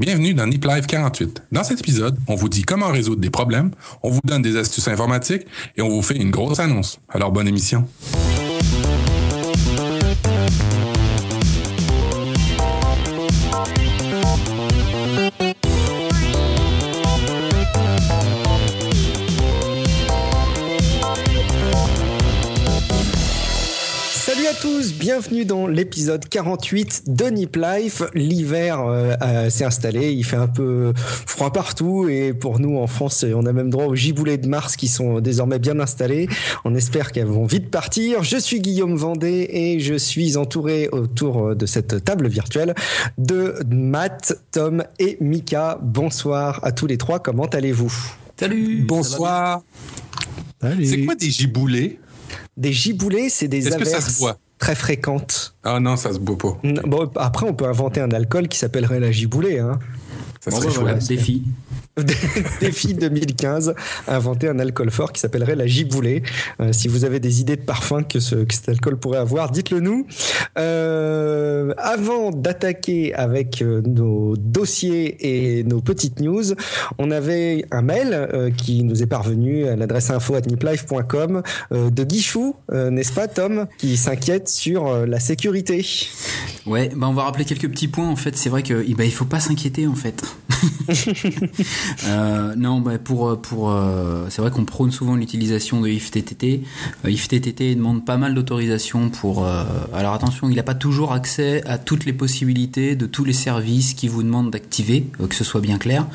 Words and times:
Bienvenue 0.00 0.32
dans 0.32 0.46
Nip 0.46 0.64
Live 0.64 0.86
48. 0.86 1.42
Dans 1.52 1.62
cet 1.62 1.80
épisode, 1.80 2.16
on 2.26 2.34
vous 2.34 2.48
dit 2.48 2.62
comment 2.62 2.88
résoudre 2.88 3.20
des 3.20 3.28
problèmes, 3.28 3.70
on 4.02 4.08
vous 4.08 4.22
donne 4.24 4.40
des 4.40 4.56
astuces 4.56 4.88
informatiques 4.88 5.46
et 5.76 5.82
on 5.82 5.90
vous 5.90 6.00
fait 6.00 6.16
une 6.16 6.30
grosse 6.30 6.58
annonce. 6.58 6.98
Alors 7.10 7.32
bonne 7.32 7.46
émission. 7.46 7.86
Tous, 24.90 24.98
bienvenue 24.98 25.44
dans 25.44 25.66
l'épisode 25.66 26.26
48 26.28 27.04
de 27.08 27.24
Nip 27.26 27.56
Life. 27.56 28.02
L'hiver 28.14 28.80
euh, 28.80 29.14
euh, 29.22 29.50
s'est 29.50 29.64
installé, 29.64 30.12
il 30.12 30.24
fait 30.24 30.36
un 30.36 30.46
peu 30.46 30.92
froid 30.96 31.52
partout 31.52 32.08
et 32.08 32.32
pour 32.32 32.60
nous 32.60 32.78
en 32.78 32.86
France, 32.86 33.24
on 33.34 33.46
a 33.46 33.52
même 33.52 33.70
droit 33.70 33.86
aux 33.86 33.94
giboulées 33.94 34.38
de 34.38 34.48
mars 34.48 34.76
qui 34.76 34.88
sont 34.88 35.20
désormais 35.20 35.58
bien 35.58 35.78
installés. 35.80 36.28
On 36.64 36.74
espère 36.74 37.12
qu'elles 37.12 37.26
vont 37.26 37.46
vite 37.46 37.70
partir. 37.70 38.22
Je 38.22 38.36
suis 38.36 38.60
Guillaume 38.60 38.96
Vendée 38.96 39.48
et 39.50 39.80
je 39.80 39.94
suis 39.94 40.36
entouré 40.36 40.88
autour 40.92 41.54
de 41.54 41.66
cette 41.66 42.04
table 42.04 42.28
virtuelle 42.28 42.74
de 43.18 43.54
Matt, 43.68 44.38
Tom 44.52 44.84
et 44.98 45.18
Mika. 45.20 45.78
Bonsoir 45.82 46.60
à 46.62 46.72
tous 46.72 46.86
les 46.86 46.96
trois, 46.96 47.18
comment 47.18 47.46
allez-vous? 47.46 47.92
Salut 48.38 48.84
Bonsoir. 48.86 49.62
C'est 50.62 51.04
quoi 51.04 51.14
des 51.14 51.30
giboulées? 51.30 51.98
Des 52.56 52.72
giboulées, 52.72 53.28
c'est 53.28 53.48
des 53.48 53.68
Est-ce 53.68 53.76
que 53.76 53.84
ça 53.84 53.96
averses 53.96 54.18
se 54.18 54.49
très 54.60 54.76
fréquentes. 54.76 55.54
Ah 55.64 55.80
non, 55.80 55.96
ça 55.96 56.12
se 56.12 56.18
boit 56.18 56.38
pas. 56.38 56.56
Bon, 56.84 57.10
après, 57.16 57.46
on 57.48 57.54
peut 57.54 57.66
inventer 57.66 58.00
un 58.00 58.12
alcool 58.12 58.46
qui 58.46 58.58
s'appellerait 58.58 59.00
la 59.00 59.10
giboulée. 59.10 59.58
Hein. 59.58 59.80
Ça 60.40 60.50
Bon, 60.50 60.56
serait 60.56 60.68
bah, 60.68 60.74
voilà, 60.80 60.98
défi. 60.98 61.42
Défi 62.60 62.94
2015, 62.94 63.74
inventer 64.08 64.48
un 64.48 64.58
alcool 64.58 64.90
fort 64.90 65.12
qui 65.12 65.20
s'appellerait 65.20 65.56
la 65.56 65.66
giboulée. 65.66 66.22
Euh, 66.60 66.72
si 66.72 66.88
vous 66.88 67.04
avez 67.04 67.20
des 67.20 67.40
idées 67.42 67.56
de 67.56 67.62
parfum 67.62 68.02
que, 68.04 68.20
ce, 68.20 68.36
que 68.36 68.54
cet 68.54 68.70
alcool 68.70 68.96
pourrait 68.98 69.18
avoir, 69.18 69.50
dites-le 69.50 69.80
nous. 69.80 70.06
Euh, 70.58 71.74
avant 71.76 72.30
d'attaquer 72.30 73.12
avec 73.14 73.60
euh, 73.60 73.82
nos 73.84 74.36
dossiers 74.36 75.58
et 75.58 75.64
nos 75.64 75.80
petites 75.82 76.20
news, 76.20 76.54
on 76.98 77.10
avait 77.10 77.66
un 77.70 77.82
mail 77.82 78.10
euh, 78.12 78.50
qui 78.50 78.82
nous 78.82 79.02
est 79.02 79.06
parvenu 79.06 79.66
à 79.66 79.76
l'adresse 79.76 80.10
info@niplife.com 80.10 81.42
euh, 81.72 81.90
de 81.90 82.04
Guichou, 82.04 82.56
euh, 82.72 82.90
n'est-ce 82.90 83.12
pas 83.12 83.28
Tom, 83.28 83.66
qui 83.78 83.96
s'inquiète 83.96 84.48
sur 84.48 84.86
euh, 84.86 85.06
la 85.06 85.20
sécurité? 85.20 85.84
Ouais, 86.66 86.90
bah 86.94 87.08
on 87.08 87.14
va 87.14 87.24
rappeler 87.24 87.44
quelques 87.44 87.68
petits 87.68 87.88
points 87.88 88.08
en 88.08 88.16
fait. 88.16 88.36
C'est 88.36 88.48
vrai 88.48 88.62
que 88.62 88.84
eh 88.86 88.94
ben, 88.94 89.04
il 89.04 89.12
faut 89.12 89.24
pas 89.24 89.40
s'inquiéter 89.40 89.86
en 89.86 89.94
fait. 89.94 90.22
Euh, 92.06 92.54
non, 92.56 92.80
bah, 92.80 92.98
pour 92.98 93.40
pour 93.40 93.70
euh, 93.70 94.26
c'est 94.30 94.42
vrai 94.42 94.50
qu'on 94.50 94.64
prône 94.64 94.90
souvent 94.90 95.14
l'utilisation 95.14 95.80
de 95.80 95.88
IFTTT. 95.88 96.62
Euh, 97.04 97.10
IFTTT 97.10 97.76
demande 97.76 98.04
pas 98.04 98.16
mal 98.16 98.34
d'autorisation 98.34 99.10
pour. 99.10 99.46
euh, 99.46 99.64
alors 99.94 100.14
attention, 100.14 100.48
il 100.48 100.56
n'a 100.56 100.62
pas 100.62 100.74
toujours 100.74 101.12
accès 101.12 101.62
à 101.66 101.78
toutes 101.78 102.04
les 102.04 102.12
possibilités 102.12 102.96
de 102.96 103.06
tous 103.06 103.24
les 103.24 103.32
services 103.32 103.94
qui 103.94 104.08
vous 104.08 104.22
demandent 104.22 104.50
d'activer, 104.50 105.06
euh, 105.20 105.26
que 105.26 105.34
ce 105.34 105.44
soit 105.44 105.60
bien 105.60 105.78
clair. 105.78 106.06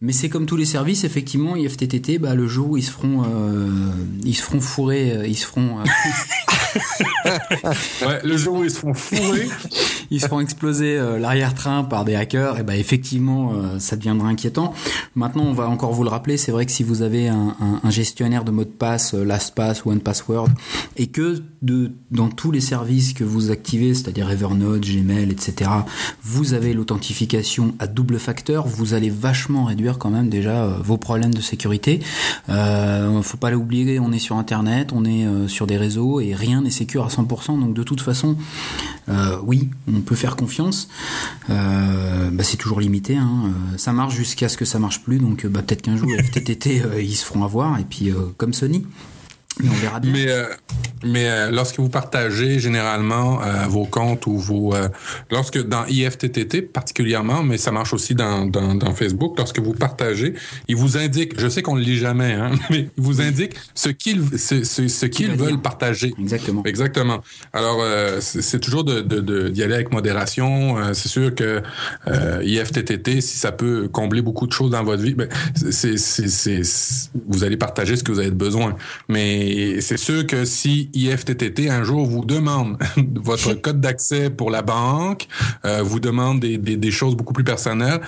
Mais 0.00 0.12
c'est 0.12 0.28
comme 0.28 0.46
tous 0.46 0.56
les 0.56 0.64
services, 0.64 1.04
effectivement, 1.04 1.56
IFTTT, 1.56 2.18
bah, 2.18 2.34
le 2.34 2.46
jour 2.46 2.70
où 2.70 2.76
ils 2.76 2.82
se 2.84 2.90
feront 2.90 3.22
euh, 3.24 3.68
ils 4.24 4.34
se 4.34 4.42
feront 4.42 4.60
fourrer, 4.60 5.12
euh, 5.12 5.26
ils 5.26 5.36
se 5.36 5.46
feront 5.46 5.78
euh, 5.80 5.84
Ouais, 8.06 8.20
le 8.24 8.36
jour 8.36 8.58
où 8.58 8.64
ils 8.64 8.70
se 8.70 8.78
font 8.78 8.94
fourrer, 8.94 9.48
ils 10.10 10.20
se 10.20 10.28
font 10.28 10.40
exploser 10.40 10.96
euh, 10.98 11.18
l'arrière-train 11.18 11.84
par 11.84 12.04
des 12.04 12.14
hackers, 12.14 12.58
et 12.58 12.62
ben 12.62 12.74
effectivement, 12.74 13.49
euh, 13.52 13.78
ça 13.78 13.96
deviendra 13.96 14.28
inquiétant. 14.28 14.72
Maintenant, 15.14 15.44
on 15.44 15.52
va 15.52 15.68
encore 15.68 15.92
vous 15.92 16.04
le 16.04 16.08
rappeler, 16.08 16.36
c'est 16.36 16.52
vrai 16.52 16.66
que 16.66 16.72
si 16.72 16.82
vous 16.82 17.02
avez 17.02 17.28
un, 17.28 17.54
gestionnaire 17.88 18.44
de 18.44 18.50
mot 18.50 18.64
de 18.64 18.68
passe, 18.68 19.14
euh, 19.14 19.24
LastPass 19.24 19.84
ou 19.84 19.90
OnePassword, 19.90 20.48
et 20.96 21.08
que 21.08 21.42
dans 22.10 22.28
tous 22.28 22.52
les 22.52 22.60
services 22.60 23.12
que 23.12 23.24
vous 23.24 23.50
activez, 23.50 23.94
c'est-à-dire 23.94 24.30
Evernote, 24.30 24.80
Gmail, 24.80 25.30
etc., 25.30 25.70
vous 26.22 26.54
avez 26.54 26.72
l'authentification 26.72 27.74
à 27.78 27.86
double 27.86 28.18
facteur, 28.18 28.66
vous 28.66 28.94
allez 28.94 29.10
vachement 29.10 29.64
réduire 29.64 29.98
quand 29.98 30.10
même 30.10 30.28
déjà 30.28 30.64
euh, 30.64 30.76
vos 30.82 30.96
problèmes 30.96 31.34
de 31.34 31.40
sécurité. 31.40 32.00
Euh, 32.48 33.20
faut 33.22 33.36
pas 33.36 33.50
l'oublier, 33.50 33.98
on 33.98 34.12
est 34.12 34.18
sur 34.18 34.36
Internet, 34.36 34.92
on 34.92 35.04
est 35.04 35.26
sur 35.48 35.66
des 35.66 35.76
réseaux, 35.76 36.20
et 36.20 36.34
rien 36.34 36.62
n'est 36.62 36.70
sécure 36.70 37.04
à 37.04 37.08
100%, 37.08 37.60
donc 37.60 37.74
de 37.74 37.82
toute 37.82 38.00
façon, 38.00 38.36
oui, 39.42 39.68
on 39.92 40.00
peut 40.00 40.14
faire 40.14 40.36
confiance. 40.36 40.88
Bah, 41.48 42.42
c'est 42.42 42.56
toujours 42.56 42.80
limité. 42.80 43.16
Hein. 43.16 43.39
Euh, 43.46 43.76
Ça 43.78 43.92
marche 43.92 44.14
jusqu'à 44.14 44.48
ce 44.48 44.56
que 44.56 44.64
ça 44.64 44.78
marche 44.78 45.02
plus. 45.02 45.18
Donc 45.18 45.44
euh, 45.44 45.48
bah, 45.48 45.62
peut-être 45.62 45.82
qu'un 45.82 45.96
jour 45.96 46.08
FTTT 46.10 46.82
euh, 46.82 47.02
ils 47.02 47.14
se 47.14 47.24
feront 47.24 47.44
avoir. 47.44 47.78
Et 47.78 47.84
puis 47.84 48.12
comme 48.36 48.52
Sony. 48.52 48.86
Mais 49.62 49.68
on 49.70 49.74
verra 49.74 50.00
bien. 50.00 50.12
mais 50.12 50.26
euh, 50.30 50.44
mais 51.02 51.30
euh, 51.30 51.50
lorsque 51.50 51.78
vous 51.78 51.88
partagez 51.88 52.58
généralement 52.58 53.42
euh, 53.42 53.66
vos 53.68 53.86
comptes 53.86 54.26
ou 54.26 54.36
vos 54.36 54.74
lorsque 55.30 55.58
dans 55.66 55.86
IFTTT 55.86 56.60
particulièrement, 56.62 57.42
mais 57.42 57.56
ça 57.56 57.72
marche 57.72 57.94
aussi 57.94 58.14
dans, 58.14 58.44
dans, 58.44 58.74
dans 58.74 58.94
Facebook, 58.94 59.34
lorsque 59.38 59.60
vous 59.60 59.72
partagez, 59.72 60.34
il 60.68 60.76
vous 60.76 60.98
indique, 60.98 61.40
je 61.40 61.48
sais 61.48 61.62
qu'on 61.62 61.74
le 61.76 61.80
lit 61.82 61.96
jamais, 61.96 62.32
hein, 62.34 62.50
mais 62.70 62.88
il 62.96 63.02
vous 63.02 63.22
indique 63.22 63.54
ce 63.74 63.88
qu'ils 63.88 64.22
ce, 64.38 64.62
ce, 64.62 64.88
ce 64.88 65.06
qu'ils 65.06 65.30
veulent 65.32 65.60
partager. 65.62 66.12
Exactement. 66.18 66.62
Exactement. 66.66 67.20
Alors, 67.54 67.82
c'est 68.20 68.60
toujours 68.60 68.84
de, 68.84 69.00
de, 69.00 69.20
de- 69.20 69.48
d'y 69.48 69.62
aller 69.62 69.74
avec 69.74 69.92
modération. 69.92 70.76
C'est 70.92 71.08
sûr 71.08 71.34
que 71.34 71.62
IFTTT, 72.42 73.20
si 73.20 73.38
ça 73.38 73.52
peut 73.52 73.88
combler 73.88 74.22
beaucoup 74.22 74.46
de 74.46 74.52
choses 74.52 74.70
dans 74.70 74.84
votre 74.84 75.02
vie, 75.02 75.14
ben, 75.14 75.28
c'est- 75.54 77.10
vous 77.26 77.44
allez 77.44 77.56
partager 77.56 77.96
ce 77.96 78.02
que 78.04 78.12
vous 78.12 78.18
avez 78.20 78.30
besoin. 78.30 78.76
Mais 79.08 79.49
c'est 79.80 79.96
sûr 79.96 80.26
que 80.26 80.44
si 80.44 80.90
IFTTT 80.94 81.68
un 81.70 81.82
jour 81.82 82.06
vous 82.06 82.24
demande 82.24 82.78
votre 83.16 83.54
code 83.60 83.80
d'accès 83.80 84.30
pour 84.30 84.50
la 84.50 84.62
banque, 84.62 85.28
euh, 85.64 85.82
vous 85.82 86.00
demande 86.00 86.40
des, 86.40 86.58
des, 86.58 86.76
des 86.76 86.90
choses 86.90 87.16
beaucoup 87.16 87.32
plus 87.32 87.44
personnelles, 87.44 88.00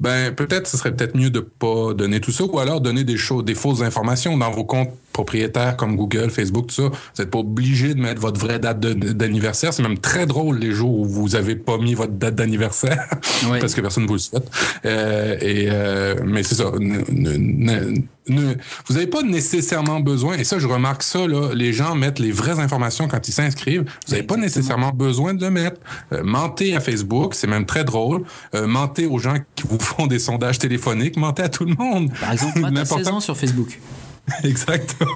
ben 0.00 0.34
peut-être 0.34 0.66
ce 0.66 0.76
serait 0.76 0.94
peut-être 0.94 1.16
mieux 1.16 1.30
de 1.30 1.40
pas 1.40 1.94
donner 1.94 2.20
tout 2.20 2.32
ça, 2.32 2.44
ou 2.44 2.58
alors 2.58 2.80
donner 2.80 3.04
des 3.04 3.16
choses, 3.16 3.44
des 3.44 3.54
fausses 3.54 3.82
informations 3.82 4.36
dans 4.36 4.50
vos 4.50 4.64
comptes 4.64 4.90
propriétaires 5.16 5.76
comme 5.78 5.96
Google, 5.96 6.28
Facebook, 6.30 6.66
tout 6.66 6.74
ça. 6.74 6.82
Vous 6.82 6.90
n'êtes 7.22 7.30
pas 7.30 7.38
obligé 7.38 7.94
de 7.94 8.00
mettre 8.00 8.20
votre 8.20 8.38
vraie 8.38 8.58
date 8.58 8.80
d'anniversaire. 8.80 9.72
C'est 9.72 9.82
même 9.82 9.96
très 9.98 10.26
drôle 10.26 10.58
les 10.58 10.72
jours 10.72 10.98
où 11.00 11.04
vous 11.06 11.36
avez 11.36 11.56
pas 11.56 11.78
mis 11.78 11.94
votre 11.94 12.12
date 12.12 12.34
d'anniversaire 12.34 13.06
Ouais. 13.50 13.58
parce 13.58 13.74
que 13.74 13.80
personne 13.80 14.02
ne 14.02 14.08
vous 14.08 14.14
le 14.14 14.18
souhaite. 14.20 14.46
Euh, 14.84 15.36
et 15.40 15.68
euh, 15.70 16.16
mais 16.26 16.42
c'est 16.42 16.56
ça. 16.56 16.70
Ne- 16.78 17.02
ne- 17.10 17.36
ne- 17.38 17.94
ne- 18.28 18.54
vous 18.86 18.94
n'avez 18.94 19.06
pas 19.06 19.22
nécessairement 19.22 20.00
besoin. 20.00 20.36
Et 20.36 20.44
ça, 20.44 20.58
je 20.58 20.66
remarque 20.66 21.02
ça 21.02 21.26
là. 21.26 21.54
Les 21.54 21.72
gens 21.72 21.94
mettent 21.94 22.18
les 22.18 22.32
vraies 22.32 22.58
informations 22.60 23.08
quand 23.08 23.26
ils 23.26 23.32
s'inscrivent. 23.32 23.84
Vous 24.06 24.12
n'avez 24.12 24.26
pas 24.26 24.36
nécessairement 24.36 24.90
besoin 24.90 25.32
de 25.32 25.42
le 25.44 25.50
mettre. 25.50 25.80
Euh, 26.12 26.22
mentez 26.24 26.76
à 26.76 26.80
Facebook, 26.80 27.34
c'est 27.34 27.46
même 27.46 27.64
très 27.64 27.84
drôle. 27.84 28.24
Euh, 28.54 28.66
mentez 28.66 29.06
aux 29.06 29.18
gens 29.18 29.36
qui 29.54 29.64
vous 29.66 29.78
font 29.78 30.06
des 30.06 30.18
sondages 30.18 30.58
téléphoniques. 30.58 31.16
Mentez 31.16 31.42
à 31.44 31.48
tout 31.48 31.64
le 31.64 31.74
monde. 31.74 32.10
Par 32.20 32.32
exemple, 32.32 32.60
N'importe 32.70 33.04
16 33.04 33.08
ans 33.14 33.20
sur 33.20 33.36
Facebook. 33.36 33.78
Exactement. 34.44 35.12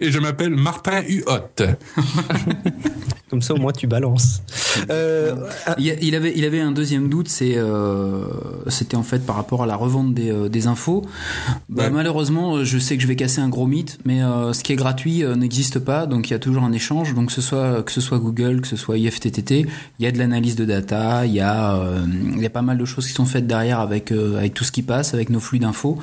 Et 0.00 0.10
je 0.10 0.18
m'appelle 0.18 0.50
Martin 0.54 1.02
Huot. 1.02 1.64
Comme 3.30 3.42
ça, 3.42 3.54
au 3.54 3.56
moins, 3.58 3.72
tu 3.72 3.86
balances. 3.86 4.42
Euh, 4.90 5.34
Il, 5.78 6.14
avait, 6.14 6.32
il 6.36 6.44
avait 6.44 6.60
un 6.60 6.70
deuxième 6.70 7.08
doute, 7.08 7.28
c'est, 7.28 7.54
euh, 7.56 8.24
c'était 8.68 8.96
en 8.96 9.02
fait 9.02 9.24
par 9.26 9.34
rapport 9.34 9.62
à 9.62 9.66
la 9.66 9.74
revente 9.76 10.14
des, 10.14 10.30
euh, 10.30 10.48
des 10.48 10.66
infos. 10.66 11.04
Bah, 11.68 11.84
Ouais. 11.84 11.90
Malheureusement, 11.90 12.64
je 12.64 12.78
sais 12.78 12.96
que 12.96 13.02
je 13.02 13.08
vais 13.08 13.16
casser 13.16 13.40
un 13.40 13.48
gros 13.48 13.66
mythe, 13.66 13.98
mais 14.04 14.22
euh, 14.22 14.52
ce 14.52 14.62
qui 14.62 14.72
est 14.72 14.76
gratuit 14.76 15.24
euh, 15.24 15.34
n'existe 15.34 15.78
pas, 15.80 16.06
donc 16.06 16.28
il 16.28 16.32
y 16.32 16.36
a 16.36 16.38
toujours 16.38 16.62
un 16.62 16.72
échange. 16.72 17.14
Donc 17.14 17.26
que 17.26 17.32
ce 17.32 17.40
soit 17.42 17.82
que 17.82 17.90
ce 17.92 18.00
soit 18.00 18.18
Google, 18.18 18.60
que 18.60 18.68
ce 18.68 18.76
soit 18.76 18.96
IFTTT, 18.98 19.66
il 19.98 20.04
y 20.04 20.06
a 20.06 20.12
de 20.12 20.18
l'analyse 20.18 20.54
de 20.56 20.64
data, 20.64 21.26
il 21.26 21.32
y 21.32 21.40
a 21.40 21.74
euh, 21.76 22.04
il 22.36 22.42
y 22.42 22.46
a 22.46 22.50
pas 22.50 22.62
mal 22.62 22.78
de 22.78 22.84
choses 22.84 23.06
qui 23.06 23.12
sont 23.12 23.26
faites 23.26 23.46
derrière 23.46 23.80
avec 23.80 24.12
euh, 24.12 24.38
avec 24.38 24.54
tout 24.54 24.64
ce 24.64 24.72
qui 24.72 24.82
passe, 24.82 25.12
avec 25.14 25.28
nos 25.30 25.40
flux 25.40 25.58
d'infos. 25.58 25.98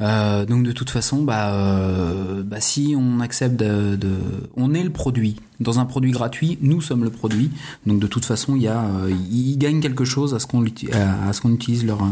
Euh, 0.00 0.46
donc 0.46 0.62
de 0.62 0.72
toute 0.72 0.90
façon, 0.90 1.22
bah, 1.22 1.79
euh, 1.80 2.42
bah 2.42 2.60
si 2.60 2.94
on 2.96 3.20
accepte 3.20 3.56
de, 3.56 3.96
de, 3.96 4.10
on 4.56 4.74
est 4.74 4.82
le 4.84 4.90
produit. 4.90 5.36
Dans 5.60 5.78
un 5.78 5.84
produit 5.84 6.10
gratuit, 6.12 6.56
nous 6.62 6.80
sommes 6.80 7.04
le 7.04 7.10
produit. 7.10 7.50
Donc 7.86 8.00
de 8.00 8.06
toute 8.06 8.24
façon, 8.24 8.56
il 8.56 8.62
y 8.62 8.68
a, 8.68 8.82
euh, 8.84 9.10
ils 9.30 9.56
gagnent 9.58 9.80
quelque 9.80 10.04
chose 10.04 10.34
à 10.34 10.38
ce 10.38 10.46
qu'on 10.46 10.60
l'uti- 10.62 10.90
à 10.92 11.28
à 11.28 11.32
ce 11.32 11.40
qu'on 11.40 11.52
utilise 11.52 11.84
leur 11.84 12.02
euh, 12.02 12.06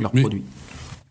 leur 0.00 0.10
Mais- 0.14 0.20
produit. 0.22 0.42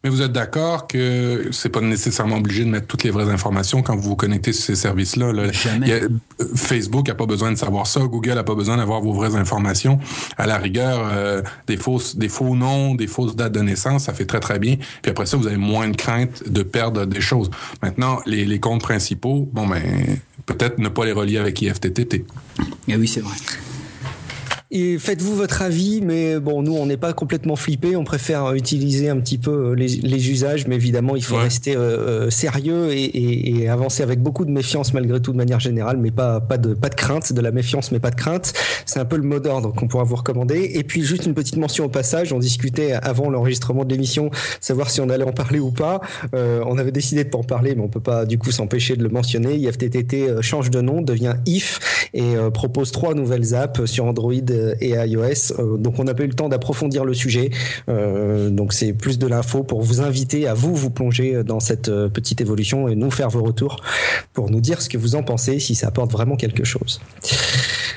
Mais 0.03 0.09
vous 0.09 0.21
êtes 0.21 0.31
d'accord 0.31 0.87
que 0.87 1.49
c'est 1.51 1.67
pas 1.67 1.81
nécessairement 1.81 2.37
obligé 2.37 2.63
de 2.63 2.69
mettre 2.69 2.87
toutes 2.87 3.03
les 3.03 3.09
vraies 3.11 3.29
informations 3.29 3.81
quand 3.81 3.97
vous 3.97 4.09
vous 4.09 4.15
connectez 4.15 4.53
sur 4.53 4.63
ces 4.63 4.75
services-là. 4.75 5.33
là? 5.33 5.51
Jamais. 5.51 5.87
Il 5.87 5.89
y 5.89 5.93
a- 5.93 6.03
euh, 6.03 6.09
Facebook 6.55 7.09
a 7.09 7.15
pas 7.15 7.25
besoin 7.25 7.51
de 7.51 7.57
savoir 7.57 7.85
ça, 7.85 7.99
Google 8.01 8.37
a 8.37 8.43
pas 8.45 8.55
besoin 8.55 8.77
d'avoir 8.77 9.01
vos 9.01 9.11
vraies 9.11 9.35
informations. 9.35 9.99
À 10.37 10.47
la 10.47 10.57
rigueur, 10.57 11.01
euh, 11.11 11.41
des 11.67 11.75
fausses, 11.75 12.15
des 12.15 12.29
faux 12.29 12.55
noms, 12.55 12.95
des 12.95 13.07
fausses 13.07 13.35
dates 13.35 13.51
de 13.51 13.59
naissance, 13.59 14.05
ça 14.05 14.13
fait 14.13 14.25
très 14.25 14.39
très 14.39 14.57
bien. 14.57 14.77
Puis 15.01 15.11
après 15.11 15.25
ça, 15.25 15.35
vous 15.35 15.47
avez 15.47 15.57
moins 15.57 15.89
de 15.89 15.97
crainte 15.97 16.49
de 16.49 16.63
perdre 16.63 17.05
des 17.05 17.19
choses. 17.19 17.49
Maintenant, 17.83 18.19
les, 18.25 18.45
les 18.45 18.59
comptes 18.61 18.81
principaux, 18.81 19.49
bon 19.51 19.67
ben 19.67 19.81
peut-être 20.45 20.79
ne 20.79 20.87
pas 20.87 21.03
les 21.03 21.11
relier 21.11 21.37
avec 21.39 21.61
IFTTT. 21.61 22.25
Et 22.87 22.95
oui, 22.95 23.07
c'est 23.07 23.19
vrai. 23.21 23.35
Et 24.71 25.00
faites-vous 25.00 25.36
votre 25.36 25.63
avis, 25.63 26.00
mais 26.00 26.39
bon, 26.39 26.62
nous, 26.62 26.75
on 26.75 26.86
n'est 26.86 26.95
pas 26.95 27.12
complètement 27.13 27.56
flippés. 27.56 27.95
On 27.95 28.04
préfère 28.04 28.54
utiliser 28.54 29.10
un 29.10 29.18
petit 29.19 29.39
peu 29.39 29.74
les, 29.74 29.88
les 29.88 30.30
usages, 30.30 30.68
mais 30.68 30.75
évidemment, 30.75 31.16
il 31.16 31.24
faut 31.24 31.38
rester 31.38 31.75
euh, 31.75 32.30
sérieux 32.30 32.92
et, 32.92 33.04
et, 33.04 33.62
et, 33.63 33.68
avancer 33.68 34.04
avec 34.04 34.21
beaucoup 34.21 34.45
de 34.45 34.51
méfiance 34.51 34.94
malgré 34.94 35.19
tout 35.19 35.31
de 35.31 35.38
manière 35.38 35.60
générale, 35.60 35.98
mais 35.98 36.12
pas, 36.12 36.39
pas, 36.39 36.60
de, 36.60 36.75
pas 36.75 36.89
de 36.89 36.94
crainte, 36.94 37.33
de 37.33 37.42
la 37.42 37.50
méfiance, 37.50 37.92
mais 37.92 38.00
pas 38.00 38.12
de 38.12 38.16
crainte. 38.16 38.54
C'est 38.86 39.00
un 39.00 39.06
peu 39.06 39.18
le 39.18 39.24
mot 39.24 39.39
d'ordre 39.39 39.74
qu'on 39.74 39.88
pourra 39.88 40.04
vous 40.04 40.18
recommander. 40.18 40.69
Et 40.75 40.83
puis, 40.83 41.01
juste 41.01 41.25
une 41.25 41.33
petite 41.33 41.57
mention 41.57 41.86
au 41.86 41.89
passage, 41.89 42.31
on 42.31 42.38
discutait 42.38 42.94
avant 42.94 43.31
l'enregistrement 43.31 43.86
de 43.86 43.92
l'émission, 43.92 44.30
savoir 44.62 44.92
si 44.92 45.01
on 45.01 45.10
allait 45.10 45.25
en 45.25 45.33
parler 45.33 45.57
ou 45.57 45.71
pas. 45.71 46.00
Euh, 46.36 46.63
on 46.68 46.77
avait 46.77 46.92
décidé 46.92 47.24
de 47.24 47.30
pas 47.30 47.39
en 47.39 47.44
parler, 47.44 47.74
mais 47.74 47.81
on 47.81 47.89
peut 47.89 48.01
pas 48.01 48.27
du 48.27 48.38
coup 48.38 48.51
s'empêcher 48.51 48.95
de 48.95 49.01
le 49.01 49.10
mentionner. 49.10 49.56
IFTTT 49.56 50.13
euh, 50.13 50.42
change 50.44 50.69
de 50.69 50.81
nom, 50.81 51.01
devient 51.01 51.38
IF 51.48 52.10
et 52.13 52.36
euh, 52.36 52.51
propose 52.51 52.92
trois 52.92 53.16
nouvelles 53.16 53.56
apps 53.56 53.86
sur 53.86 54.06
Android 54.06 54.33
et 54.79 54.89
iOS. 54.91 55.53
Euh, 55.59 55.77
donc 55.77 56.00
on 56.00 56.03
n'a 56.03 56.13
pas 56.13 56.23
eu 56.23 56.27
le 56.27 56.33
temps 56.33 56.50
d'approfondir 56.50 57.06
le 57.06 57.13
sujet. 57.13 57.50
Euh, 57.89 58.50
donc 58.50 58.73
c'est 58.73 58.94
plus 58.94 59.19
de 59.19 59.27
l'info 59.27 59.63
pour 59.63 59.81
vous 59.81 60.01
inviter 60.01 60.47
à 60.47 60.53
vous 60.53 60.75
vous 60.75 60.89
plonger 60.89 61.44
dans 61.44 61.59
cette 61.59 61.89
petite 61.89 62.41
évolution 62.41 62.88
et 62.88 62.95
nous 62.95 63.11
faire 63.11 63.29
vos 63.29 63.44
retours 63.44 63.77
pour 64.33 64.50
nous 64.50 64.61
dire 64.61 64.81
ce 64.81 64.89
que 64.89 64.97
vous 64.97 65.15
en 65.15 65.23
pensez, 65.23 65.59
si 65.59 65.75
ça 65.75 65.88
apporte 65.88 66.11
vraiment 66.11 66.35
quelque 66.35 66.63
chose. 66.63 67.01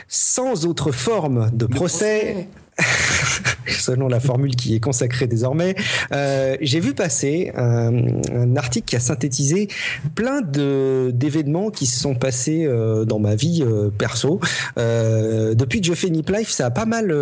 Sans 0.09 0.67
autre 0.67 0.93
forme 0.93 1.51
de, 1.53 1.67
procès, 1.67 2.49
selon 3.67 4.09
la 4.09 4.21
formule 4.21 4.57
qui 4.57 4.75
est 4.75 4.81
consacrée 4.81 5.27
désormais, 5.27 5.75
euh, 6.13 6.57
j'ai 6.61 6.81
vu 6.81 6.95
passer 6.95 7.53
un, 7.55 7.93
article 8.57 8.87
qui 8.87 8.97
a 8.97 9.01
synthétisé 9.01 9.69
plein 10.15 10.41
d'événements 10.43 11.71
qui 11.71 11.87
se 11.87 11.99
sont 11.99 12.15
passés 12.15 12.65
euh, 12.65 13.05
dans 13.05 13.19
ma 13.19 13.35
vie 13.35 13.63
euh, 13.63 13.91
perso. 13.91 14.41
Depuis 14.77 15.81
que 15.81 15.87
je 15.87 15.95
fais 15.95 16.11
Nip 16.11 16.29
Life, 16.31 16.51
ça 16.51 16.67
a 16.67 16.71
pas 16.71 16.85
mal 16.85 17.15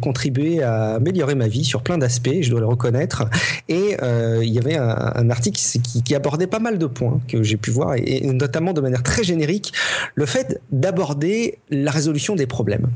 contribué 0.00 0.62
à 0.62 0.94
améliorer 0.94 1.34
ma 1.34 1.48
vie 1.48 1.64
sur 1.64 1.82
plein 1.82 1.98
d'aspects, 1.98 2.40
je 2.40 2.50
dois 2.50 2.60
le 2.60 2.66
reconnaître. 2.66 3.24
Et 3.68 3.96
il 4.42 4.48
y 4.48 4.58
avait 4.58 4.76
un, 4.76 5.30
article 5.30 5.60
qui, 5.60 6.02
qui, 6.02 6.14
abordait 6.14 6.46
pas 6.46 6.58
mal 6.58 6.78
de 6.78 6.86
points 6.86 7.20
que 7.28 7.42
j'ai 7.42 7.56
pu 7.56 7.70
voir, 7.70 7.94
et, 7.94 8.26
et, 8.26 8.32
notamment 8.32 8.72
de 8.72 8.80
manière 8.80 9.02
très 9.02 9.22
générique, 9.22 9.72
le 10.14 10.26
fait 10.26 10.60
d'aborder 10.72 11.58
la 11.70 11.90
résolution 11.90 12.36
des 12.36 12.46
problèmes. 12.46 12.88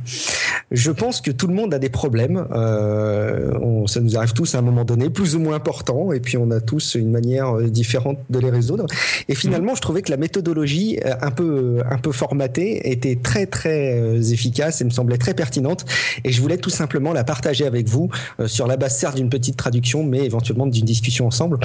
Je 0.70 0.90
pense 0.90 1.20
que 1.20 1.30
tout 1.30 1.46
le 1.46 1.54
monde 1.54 1.74
a 1.74 1.78
des 1.78 1.90
problèmes. 1.94 2.44
Euh, 2.52 3.86
ça 3.86 4.00
nous 4.00 4.16
arrive 4.18 4.32
tous 4.32 4.54
à 4.54 4.58
un 4.58 4.62
moment 4.62 4.84
donné, 4.84 5.08
plus 5.10 5.36
ou 5.36 5.40
moins 5.40 5.54
important, 5.54 6.12
et 6.12 6.20
puis 6.20 6.36
on 6.36 6.50
a 6.50 6.60
tous 6.60 6.96
une 6.96 7.10
manière 7.10 7.56
euh, 7.56 7.70
différente 7.70 8.18
de 8.28 8.38
les 8.40 8.50
résoudre. 8.50 8.86
Et 9.28 9.34
finalement, 9.34 9.74
je 9.74 9.80
trouvais 9.80 10.02
que 10.02 10.10
la 10.10 10.16
méthodologie 10.16 10.98
euh, 11.06 11.14
un 11.22 11.30
peu 11.30 11.82
un 11.88 11.98
peu 11.98 12.12
formatée 12.12 12.90
était 12.90 13.16
très 13.22 13.46
très 13.46 14.32
efficace 14.32 14.80
et 14.80 14.84
me 14.84 14.90
semblait 14.90 15.18
très 15.18 15.34
pertinente. 15.34 15.84
Et 16.24 16.32
je 16.32 16.42
voulais 16.42 16.58
tout 16.58 16.70
simplement 16.70 17.12
la 17.12 17.22
partager 17.22 17.64
avec 17.64 17.88
vous 17.88 18.10
sur 18.46 18.66
la 18.66 18.76
base 18.76 18.96
certes 18.96 19.16
d'une 19.16 19.30
petite 19.30 19.56
traduction, 19.56 20.02
mais 20.02 20.24
éventuellement 20.24 20.66
d'une 20.66 20.84
discussion 20.84 21.26
ensemble. 21.26 21.58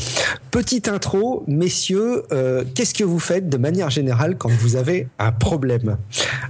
Petite 0.52 0.88
intro, 0.88 1.44
messieurs, 1.48 2.24
qu'est-ce 2.76 2.94
que 2.94 3.04
vous 3.04 3.20
faites 3.20 3.50
de 3.50 3.58
manière 3.58 3.90
générale 3.90 4.36
quand 4.38 4.50
vous 4.50 4.76
avez 4.76 5.08
un 5.18 5.32
problème? 5.32 5.98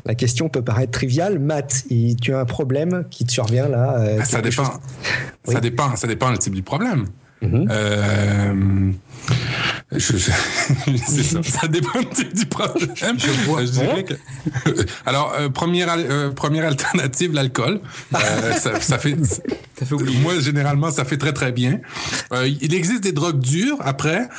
La 0.05 0.15
question 0.15 0.49
peut 0.49 0.61
paraître 0.61 0.91
triviale. 0.91 1.39
Matt, 1.39 1.85
tu 2.21 2.33
as 2.33 2.39
un 2.39 2.45
problème 2.45 3.05
qui 3.09 3.23
te 3.25 3.31
survient 3.31 3.68
là 3.69 3.95
euh, 3.97 4.23
Ça 4.23 4.41
dépend. 4.41 4.65
Chose... 4.65 4.79
Oui. 5.47 5.53
Ça 5.53 5.59
dépend. 5.61 5.95
Ça 5.95 6.07
dépend 6.07 6.29
le 6.31 6.37
type 6.37 6.55
du 6.55 6.63
problème. 6.63 7.05
Mm 7.41 7.47
-hmm. 7.47 7.67
euh, 7.71 8.91
je, 9.91 10.17
je, 10.17 10.31
ça, 11.21 11.43
ça, 11.43 11.67
dépend 11.67 11.99
du 12.33 12.45
problème. 12.45 13.17
Je 13.17 13.31
vois. 13.45 13.65
Je 13.65 13.71
dirais 13.71 14.03
que, 14.03 14.13
alors, 15.05 15.33
euh, 15.37 15.49
première, 15.49 15.87
euh, 15.97 16.29
première 16.29 16.65
alternative, 16.65 17.33
l'alcool. 17.33 17.81
Euh, 18.13 18.53
ça, 18.53 18.79
ça, 18.79 18.99
fait. 18.99 19.15
Ça 19.79 19.85
fait 19.85 19.95
moi, 20.21 20.39
généralement, 20.39 20.91
ça 20.91 21.05
fait 21.05 21.17
très, 21.17 21.33
très 21.33 21.51
bien. 21.51 21.79
Euh, 22.33 22.47
il 22.61 22.73
existe 22.73 23.01
des 23.01 23.13
drogues 23.13 23.39
dures 23.39 23.77
après. 23.79 24.29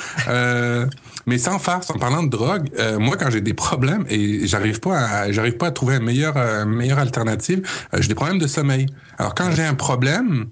mais 1.26 1.38
sans 1.38 1.58
farce, 1.58 1.90
en 1.90 1.98
parlant 1.98 2.22
de 2.22 2.30
drogue, 2.30 2.68
moi, 2.98 3.16
quand 3.16 3.30
j'ai 3.30 3.40
des 3.40 3.54
problèmes 3.54 4.04
et 4.08 4.46
j'arrive 4.46 4.78
pas 4.80 4.98
à, 4.98 5.32
j'arrive 5.32 5.56
pas 5.56 5.68
à 5.68 5.70
trouver 5.72 5.96
une 5.96 6.04
meilleure, 6.04 6.66
meilleure 6.66 6.98
alternative, 6.98 7.62
j'ai 7.98 8.08
des 8.08 8.14
problèmes 8.14 8.38
de 8.38 8.46
sommeil. 8.46 8.86
Alors, 9.20 9.34
quand 9.34 9.50
j'ai 9.50 9.64
un 9.64 9.74
problème, 9.74 10.46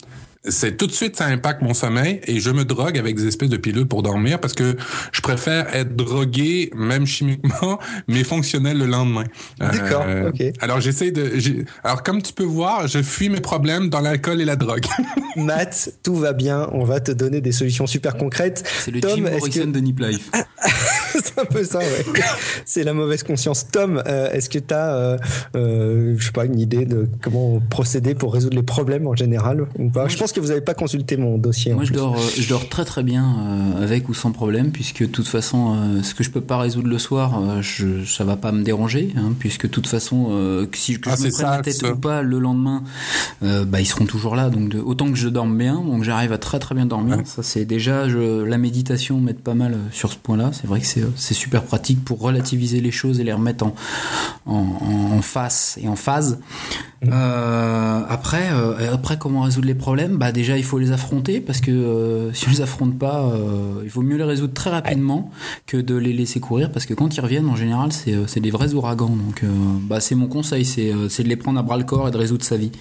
c'est 0.45 0.77
tout 0.77 0.87
de 0.87 0.93
suite 0.93 1.17
ça 1.17 1.25
impacte 1.25 1.63
mon 1.63 1.73
sommeil 1.73 2.21
et 2.25 2.39
je 2.39 2.51
me 2.51 2.67
drogue 2.67 2.99
avec 2.99 3.17
des 3.17 3.27
espèces 3.27 3.49
de 3.49 3.57
pilules 3.57 3.89
pour 3.89 4.03
dormir 4.03 4.41
parce 4.41 4.53
que 4.53 4.77
je 5.11 5.23
préfère 5.23 5.75
être 5.75 5.97
drogué 5.97 6.71
même 6.77 7.07
chimiquement 7.07 7.79
mais 8.09 8.25
fonctionnel 8.25 8.77
le 8.77 8.85
lendemain. 8.85 9.25
D'accord. 9.59 10.05
Euh, 10.07 10.29
ok. 10.29 10.43
Alors 10.61 10.83
j'essaie 10.83 11.13
de 11.13 11.33
alors 11.83 12.03
comme 12.03 12.21
tu 12.21 12.35
peux 12.35 12.45
voir, 12.45 12.89
je 12.89 13.03
fuis 13.03 13.31
mes 13.31 13.41
problèmes 13.41 13.89
dans 13.89 14.01
l'alcool 14.01 14.43
et 14.43 14.45
la 14.45 14.57
drogue. 14.57 14.85
Matt, 15.37 15.95
tout 16.03 16.17
va 16.17 16.35
bien, 16.35 16.69
on 16.73 16.85
va 16.85 17.01
te 17.01 17.11
donner 17.11 17.41
des 17.41 17.53
solutions 17.53 17.87
super 17.87 18.19
concrètes. 18.19 18.69
C'est 18.81 18.91
le 18.91 19.01
Tom, 19.01 19.13
Jim 19.15 19.23
Morrison 19.23 19.65
que... 19.65 19.71
de 19.71 19.81
Nip 19.81 19.99
Life. 19.99 20.31
c'est 21.23 21.39
un 21.39 21.45
peu 21.45 21.65
ça 21.65 21.79
ouais. 21.79 22.05
C'est 22.65 22.85
la 22.85 22.95
mauvaise 22.95 23.23
conscience. 23.23 23.67
Tom, 23.71 24.03
euh, 24.07 24.31
est-ce 24.33 24.49
que 24.49 24.59
tu 24.59 24.75
as 24.75 24.95
euh, 24.95 25.19
euh, 25.57 26.15
je 26.19 26.27
sais 26.27 26.33
pas 26.33 26.45
une 26.45 26.59
idée 26.59 26.85
de 26.85 27.09
comment 27.23 27.61
procéder 27.71 28.15
pour 28.15 28.33
résoudre 28.33 28.57
les 28.57 28.63
problèmes 28.63 29.07
en 29.07 29.15
général 29.15 29.67
ou 29.79 29.91
pas? 29.91 30.09
Je 30.09 30.17
pense 30.17 30.33
que 30.33 30.41
vous 30.41 30.49
n'avez 30.49 30.61
pas 30.61 30.75
consulté 30.75 31.17
mon 31.17 31.39
dossier. 31.39 31.73
Moi, 31.75 31.85
je 31.85 31.93
dors, 31.93 32.15
euh, 32.15 32.31
je 32.37 32.49
dors 32.49 32.69
très 32.69 32.85
très 32.85 33.03
bien 33.03 33.25
euh, 33.25 33.83
avec 33.83 34.09
ou 34.09 34.15
sans 34.15 34.33
problème, 34.33 34.71
puisque 34.71 35.03
de 35.03 35.07
toute 35.07 35.29
façon, 35.29 35.77
euh, 35.77 36.03
ce 36.03 36.15
que 36.15 36.25
je 36.25 36.31
peux 36.31 36.41
pas 36.41 36.59
résoudre 36.59 36.89
le 36.89 36.99
soir, 36.99 37.41
euh, 37.41 37.63
je, 37.63 38.05
ça 38.05 38.25
va 38.25 38.37
pas 38.37 38.53
me 38.53 38.63
déranger, 38.63 39.13
hein, 39.17 39.33
puisque 39.39 39.67
de 39.67 39.71
toute 39.71 39.87
façon, 39.87 40.29
euh, 40.31 40.67
si 40.73 40.99
que 40.99 41.11
ah, 41.11 41.17
je 41.17 41.25
me 41.25 41.31
prenne 41.31 41.47
ça, 41.47 41.57
la 41.57 41.63
tête 41.63 41.75
ça. 41.75 41.93
ou 41.93 41.97
pas 41.97 42.23
le 42.23 42.39
lendemain, 42.39 42.83
bah, 43.43 43.81
ils 43.81 43.87
seront 43.87 44.07
toujours 44.07 44.37
là. 44.37 44.51
Donc, 44.51 44.69
de, 44.69 44.79
autant 44.79 45.07
que 45.11 45.17
je 45.17 45.29
dorme 45.29 45.57
bien, 45.57 45.75
donc 45.75 46.03
j'arrive 46.03 46.33
à 46.33 46.39
très 46.39 46.59
très 46.59 46.75
bien 46.75 46.87
dormir. 46.87 47.19
Ouais. 47.19 47.25
Ça, 47.25 47.43
c'est 47.43 47.65
déjà 47.65 48.09
je, 48.09 48.43
la 48.43 48.59
méditation 48.59 49.21
m'aide 49.21 49.41
pas 49.41 49.55
mal 49.55 49.77
sur 49.93 50.13
ce 50.13 50.17
point-là. 50.17 50.51
C'est 50.53 50.67
vrai 50.67 50.81
que 50.81 50.87
c'est 50.87 50.98
super 51.17 51.63
pratique 51.65 52.05
pour 52.05 52.21
relativiser 52.21 52.81
les 52.81 52.91
choses 52.91 53.21
et 53.21 53.25
les 53.25 53.33
remettre 53.33 53.65
en, 53.65 53.75
en, 54.47 55.17
en 55.17 55.23
face 55.23 55.79
et 55.83 55.89
en 55.89 55.97
phase. 55.97 56.39
Mmh. 57.01 57.13
après, 58.09 58.49
après, 58.93 59.19
comment 59.19 59.43
résoudre 59.43 59.69
les 59.69 59.77
problèmes? 59.77 60.17
Bah 60.17 60.33
déjà 60.33 60.59
il 60.59 60.65
faut 60.65 60.81
les 60.81 60.91
affronter 60.91 61.41
parce 61.41 61.61
que 61.61 61.71
euh, 61.71 62.33
si 62.33 62.49
on 62.49 62.51
les 62.51 62.61
affronte 62.61 62.99
pas, 62.99 63.23
euh, 63.23 63.83
il 63.85 63.89
vaut 63.89 64.03
mieux 64.03 64.17
les 64.17 64.25
résoudre 64.25 64.53
très 64.53 64.71
rapidement 64.71 65.31
que 65.67 65.77
de 65.77 65.95
les 65.95 66.13
laisser 66.13 66.41
courir 66.41 66.73
parce 66.73 66.87
que 66.87 66.95
quand 66.95 67.17
ils 67.17 67.21
reviennent 67.21 67.49
en 67.49 67.55
général 67.55 67.93
c'est 67.93 68.15
euh, 68.15 68.41
des 68.41 68.51
vrais 68.51 68.75
ouragans. 68.75 69.15
Donc 69.15 69.45
bah, 69.83 70.01
c'est 70.01 70.17
mon 70.17 70.27
conseil, 70.27 70.65
c'est 70.65 70.91
de 71.23 71.29
les 71.29 71.37
prendre 71.37 71.61
à 71.61 71.63
bras 71.63 71.77
le 71.77 71.85
corps 71.85 72.09
et 72.09 72.11
de 72.11 72.19
résoudre 72.19 72.45
sa 72.45 72.57
vie. 72.57 72.73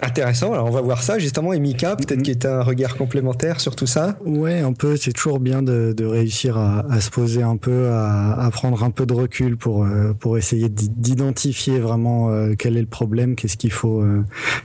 Intéressant, 0.00 0.52
alors 0.52 0.66
on 0.66 0.70
va 0.70 0.80
voir 0.80 1.02
ça 1.02 1.18
justement. 1.18 1.52
Et 1.52 1.60
Mika, 1.60 1.96
peut-être 1.96 2.18
mm 2.18 2.22
-hmm. 2.22 2.34
que 2.34 2.38
tu 2.38 2.46
as 2.46 2.58
un 2.58 2.62
regard 2.62 2.96
complémentaire 2.96 3.60
sur 3.60 3.76
tout 3.76 3.86
ça 3.86 4.16
Ouais, 4.24 4.58
un 4.60 4.72
peu. 4.72 4.96
C'est 4.96 5.12
toujours 5.12 5.40
bien 5.40 5.62
de, 5.62 5.94
de 5.96 6.04
réussir 6.04 6.56
à, 6.58 6.84
à, 6.90 7.00
se 7.00 7.10
poser 7.10 7.42
un 7.42 7.56
peu, 7.56 7.88
à, 7.88 8.32
à, 8.46 8.50
prendre 8.50 8.82
un 8.82 8.90
peu 8.90 9.06
de 9.06 9.14
recul 9.14 9.56
pour, 9.56 9.86
pour 10.20 10.36
essayer 10.38 10.68
d'identifier 10.68 11.78
vraiment 11.78 12.30
quel 12.58 12.76
est 12.76 12.86
le 12.88 12.94
problème, 13.00 13.36
qu'est-ce 13.36 13.56
qu'il 13.56 13.72
faut, 13.72 14.02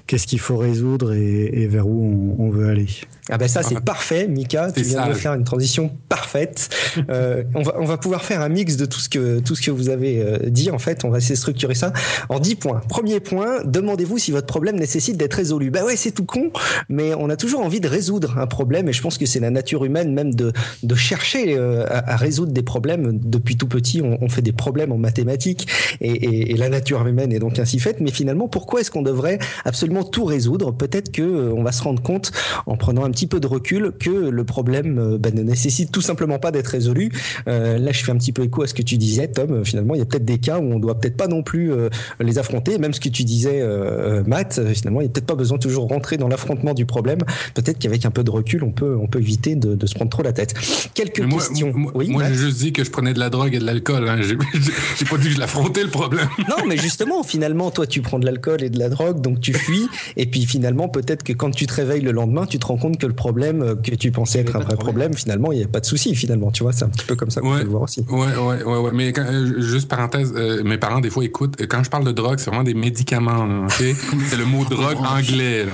qu'est-ce 0.08 0.28
qu'il 0.28 0.40
faut 0.40 0.58
résoudre 0.58 1.14
et, 1.14 1.62
et 1.62 1.68
vers 1.68 1.88
où 1.88 2.36
on, 2.40 2.46
on 2.46 2.50
veut 2.50 2.68
aller. 2.70 2.88
Ah 3.30 3.38
ben 3.38 3.48
ça 3.48 3.62
c'est 3.62 3.78
ah. 3.78 3.82
parfait, 3.82 4.28
Mika. 4.28 4.72
Tu 4.72 4.82
viens 4.82 5.04
ça, 5.04 5.10
de 5.10 5.14
faire 5.14 5.34
une 5.34 5.44
transition 5.44 5.92
parfaite. 6.10 6.70
euh, 7.10 7.44
on 7.54 7.62
va 7.62 7.76
on 7.80 7.86
va 7.86 7.98
pouvoir 7.98 8.24
faire 8.26 8.42
un 8.42 8.50
mix 8.50 8.76
de 8.76 8.86
tout 8.86 9.00
ce 9.00 9.08
que 9.08 9.40
tout 9.40 9.56
ce 9.56 9.62
que 9.62 9.72
vous 9.72 9.90
avez 9.90 10.22
euh, 10.22 10.38
dit. 10.50 10.72
En 10.72 10.80
fait, 10.80 11.06
on 11.06 11.10
va 11.10 11.20
essayer 11.20 11.36
de 11.36 11.40
structurer 11.40 11.76
ça 11.76 11.94
en 12.30 12.40
10 12.40 12.56
points. 12.56 12.82
Premier 12.90 13.20
point, 13.20 13.62
demandez-vous 13.66 14.18
si 14.18 14.32
votre 14.32 14.48
problème 14.48 14.78
nécessite 14.78 15.18
d'être 15.20 15.36
résolu. 15.36 15.70
Bah 15.70 15.84
ouais, 15.86 15.96
c'est 15.96 16.12
tout 16.12 16.26
con, 16.26 16.52
mais 16.90 17.14
on 17.14 17.30
a 17.30 17.36
toujours 17.36 17.62
envie 17.62 17.80
de 17.80 17.88
résoudre 17.88 18.38
un 18.40 18.48
problème 18.48 18.90
et 18.90 18.94
je 18.94 19.02
pense 19.02 19.18
que 19.18 19.26
c'est 19.26 19.40
la 19.40 19.52
nature 19.52 19.86
humaine 19.86 20.14
même 20.14 20.34
de 20.34 20.52
de 20.84 20.96
chercher 20.96 21.56
euh, 21.58 21.86
à, 21.88 22.16
résoudre 22.16 22.52
des 22.52 22.64
problèmes. 22.64 23.20
Depuis 23.22 23.56
tout 23.58 23.68
petit, 23.68 24.02
on, 24.02 24.30
fait 24.30 24.42
des 24.42 24.52
problèmes 24.52 24.92
en 24.92 24.98
mathématiques 24.98 25.68
et, 26.02 26.56
la 26.56 26.70
nature 26.70 27.06
humaine 27.06 27.32
est 27.32 27.40
donc 27.40 27.60
ainsi 27.60 27.80
faite. 27.80 27.98
Mais 28.00 28.12
finalement, 28.12 28.48
pourquoi 28.48 28.82
est-ce 28.82 28.92
qu'on 28.92 29.02
devrait 29.02 29.40
absolument 29.66 30.04
tout 30.04 30.26
résoudre? 30.26 30.72
Peut-être 30.72 31.12
que 31.12 31.22
euh, 31.22 31.54
on 31.54 31.64
va 31.64 31.72
se 31.72 31.84
rendre 31.84 32.02
compte 32.02 32.32
en 32.66 32.76
prenant 32.76 33.06
un 33.06 33.12
petit 33.12 33.28
peu 33.28 33.40
de 33.40 33.48
recul 33.48 33.94
que 34.00 34.10
le 34.10 34.44
problème 34.44 35.18
ben, 35.18 35.34
ne 35.36 35.44
nécessite 35.44 35.92
tout 35.92 36.02
simplement 36.02 36.40
pas 36.40 36.52
d'être 36.52 36.68
résolu. 36.68 37.12
Euh, 37.48 37.78
là, 37.78 37.92
je 37.92 38.04
fais 38.04 38.12
un 38.12 38.18
petit 38.18 38.32
peu 38.32 38.44
écho 38.44 38.64
à 38.64 38.68
ce 38.68 38.74
que 38.74 38.82
tu 38.82 38.98
disais, 38.98 39.28
Tom. 39.28 39.64
Finalement, 39.66 39.96
il 39.96 40.00
y 40.00 40.02
a 40.02 40.06
peut-être 40.06 40.26
des 40.26 40.40
cas 40.40 40.60
où 40.60 40.64
on 40.64 40.80
doit 40.80 41.00
peut-être 41.00 41.18
pas 41.18 41.28
non 41.28 41.44
plus 41.44 41.72
euh, 41.72 41.90
les 42.20 42.38
affronter. 42.38 42.78
Même 42.78 42.94
ce 42.94 43.00
que 43.00 43.10
tu 43.10 43.24
disais, 43.24 43.60
euh, 43.62 44.24
Matt, 44.26 44.62
finalement, 44.74 45.02
peut-être 45.10 45.26
pas 45.26 45.36
besoin 45.36 45.58
de 45.58 45.64
toujours 45.64 45.88
rentrer 45.88 46.18
dans 46.18 46.28
l'affrontement 46.28 46.74
du 46.74 46.86
problème. 46.86 47.20
Peut-être 47.54 47.80
qu'avec 47.80 48.06
un 48.06 48.12
peu 48.12 48.24
de 48.24 48.32
recul, 48.32 48.64
on 48.64 48.72
peut, 48.72 48.96
on 48.96 49.08
peut 49.08 49.20
éviter 49.20 49.56
de, 49.56 49.76
de 49.76 49.86
se 49.86 49.96
prendre 49.96 50.12
trop 50.12 50.24
la 50.24 50.34
tête. 50.34 50.54
Quelques 50.94 51.22
moi, 51.22 51.40
questions. 51.40 51.74
Moi, 51.76 51.92
oui, 51.96 52.10
moi 52.10 52.24
j'ai 52.28 52.36
juste 52.36 52.60
dit 52.60 52.74
que 52.74 52.84
je 52.84 52.92
prenais 52.92 53.14
de 53.14 53.20
la 53.20 53.30
drogue 53.30 53.54
et 53.54 53.60
de 53.60 53.66
l'alcool. 53.66 54.08
Hein. 54.08 54.20
J'ai 54.98 55.06
pas 55.06 55.18
dit 55.18 55.30
que 55.30 55.34
je 55.36 55.40
l'affrontais 55.40 55.84
le 55.84 55.90
problème. 55.90 56.28
non, 56.50 56.66
mais 56.68 56.78
justement, 56.78 57.24
finalement, 57.24 57.72
toi, 57.72 57.88
tu 57.88 58.02
prends 58.02 58.20
de 58.20 58.26
l'alcool 58.26 58.64
et 58.64 58.70
de 58.70 58.78
la 58.78 58.90
drogue, 58.90 59.22
donc 59.22 59.40
tu 59.40 59.54
fuis. 59.54 59.88
et 60.18 60.26
puis 60.26 60.46
finalement, 60.46 60.90
peut-être 60.90 61.24
que 61.24 61.34
quand 61.34 61.52
tu 61.52 61.68
te 61.68 61.74
réveilles 61.74 62.02
le 62.02 62.12
lendemain, 62.12 62.46
tu 62.46 62.60
te 62.60 62.66
rends 62.66 62.78
compte 62.78 62.98
que 62.98 63.08
le 63.08 63.14
problème 63.14 63.76
que 63.82 63.96
tu 63.96 64.12
pensais 64.12 64.40
être 64.40 64.56
un 64.56 64.60
vrai 64.60 64.76
problème. 64.76 65.14
finalement, 65.14 65.52
il 65.52 65.60
n'y 65.60 65.64
a 65.64 65.68
pas 65.68 65.80
de 65.80 65.86
souci, 65.86 66.16
finalement. 66.16 66.52
Tu 66.52 66.64
vois, 66.64 66.74
c'est 66.74 66.86
un 66.86 66.90
petit 66.90 67.06
peu 67.06 67.16
comme 67.16 67.30
ça 67.30 67.42
qu'on 67.42 67.52
ouais, 67.52 67.60
peut 67.60 67.66
le 67.66 67.70
voir 67.70 67.84
aussi. 67.84 68.06
Ouais, 68.10 68.18
ouais, 68.18 68.64
ouais, 68.64 68.78
ouais. 68.78 68.92
Mais 68.94 69.14
quand, 69.14 69.26
euh, 69.26 69.62
juste 69.62 69.88
parenthèse, 69.88 70.34
euh, 70.36 70.64
mes 70.64 70.78
parents, 70.78 71.00
des 71.00 71.10
fois, 71.10 71.24
écoutent, 71.24 71.56
quand 71.68 71.84
je 71.84 71.90
parle 71.90 72.06
de 72.06 72.12
drogue, 72.12 72.40
c'est 72.40 72.50
vraiment 72.50 72.64
des 72.64 72.74
médicaments, 72.74 73.66
OK? 73.66 73.84
c'est 74.28 74.38
le 74.38 74.46
mot 74.46 74.66
drogue 74.66 74.99
anglais, 75.06 75.66
là. 75.66 75.72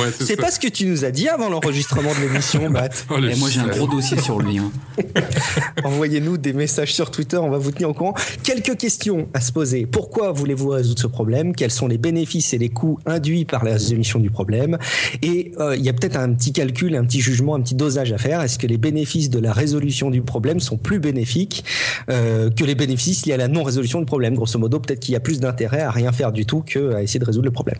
Ouais, 0.00 0.08
c'est 0.18 0.36
pas 0.36 0.50
ce 0.50 0.58
que 0.60 0.68
tu 0.68 0.86
nous 0.86 1.04
as 1.04 1.10
dit 1.10 1.28
avant 1.28 1.48
l'enregistrement 1.48 2.14
de 2.14 2.20
l'émission, 2.20 2.68
Matt. 2.70 3.06
Oh, 3.10 3.18
Et 3.18 3.34
moi, 3.36 3.48
j'ai 3.50 3.60
un 3.60 3.68
gros 3.68 3.86
dossier 3.86 4.18
sur 4.18 4.40
le 4.40 4.50
lien. 4.50 4.70
Envoyez-nous 5.84 6.38
des 6.38 6.52
messages 6.52 6.94
sur 6.94 7.10
Twitter, 7.10 7.36
on 7.36 7.50
va 7.50 7.58
vous 7.58 7.70
tenir 7.70 7.90
au 7.90 7.94
courant. 7.94 8.14
Quelques 8.42 8.76
questions 8.76 9.28
à 9.34 9.40
se 9.40 9.52
poser. 9.52 9.86
Pourquoi 9.86 10.32
voulez-vous 10.32 10.68
résoudre 10.68 11.00
ce 11.00 11.06
problème? 11.06 11.54
Quels 11.54 11.70
sont 11.70 11.88
les 11.88 11.98
bénéfices 11.98 12.52
et 12.54 12.58
les 12.58 12.68
coûts 12.68 12.98
induits 13.06 13.44
par 13.44 13.64
la 13.64 13.72
résolution 13.72 14.18
du 14.18 14.30
problème? 14.30 14.78
Et 15.22 15.52
euh, 15.58 15.76
il 15.76 15.84
y 15.84 15.88
a 15.88 15.92
peut-être 15.92 16.16
un 16.16 16.32
petit 16.32 16.52
calcul, 16.52 16.94
un 16.96 17.04
petit 17.04 17.20
jugement, 17.20 17.54
un 17.54 17.60
petit 17.60 17.74
dosage 17.74 18.12
à 18.12 18.18
faire. 18.18 18.42
Est-ce 18.42 18.58
que 18.58 18.66
les 18.66 18.78
bénéfices 18.78 19.30
de 19.30 19.38
la 19.38 19.52
résolution 19.52 20.10
du 20.10 20.22
problème 20.22 20.60
sont 20.60 20.76
plus 20.76 20.98
bénéfiques 20.98 21.64
euh, 22.10 22.50
que 22.50 22.64
les 22.64 22.74
bénéfices 22.74 23.26
liés 23.26 23.34
à 23.34 23.36
la 23.36 23.48
non-résolution 23.48 24.00
du 24.00 24.06
problème? 24.06 24.34
Grosso 24.34 24.58
modo, 24.58 24.80
peut-être 24.80 25.00
qu'il 25.00 25.12
y 25.12 25.16
a 25.16 25.20
plus 25.20 25.40
d'intérêt 25.40 25.82
à 25.82 25.90
rien 25.90 26.12
faire 26.12 26.32
du 26.32 26.46
tout 26.46 26.62
qu'à 26.62 27.02
essayer 27.02 27.20
de 27.20 27.24
résoudre 27.24 27.46
le 27.46 27.52
problème. 27.52 27.78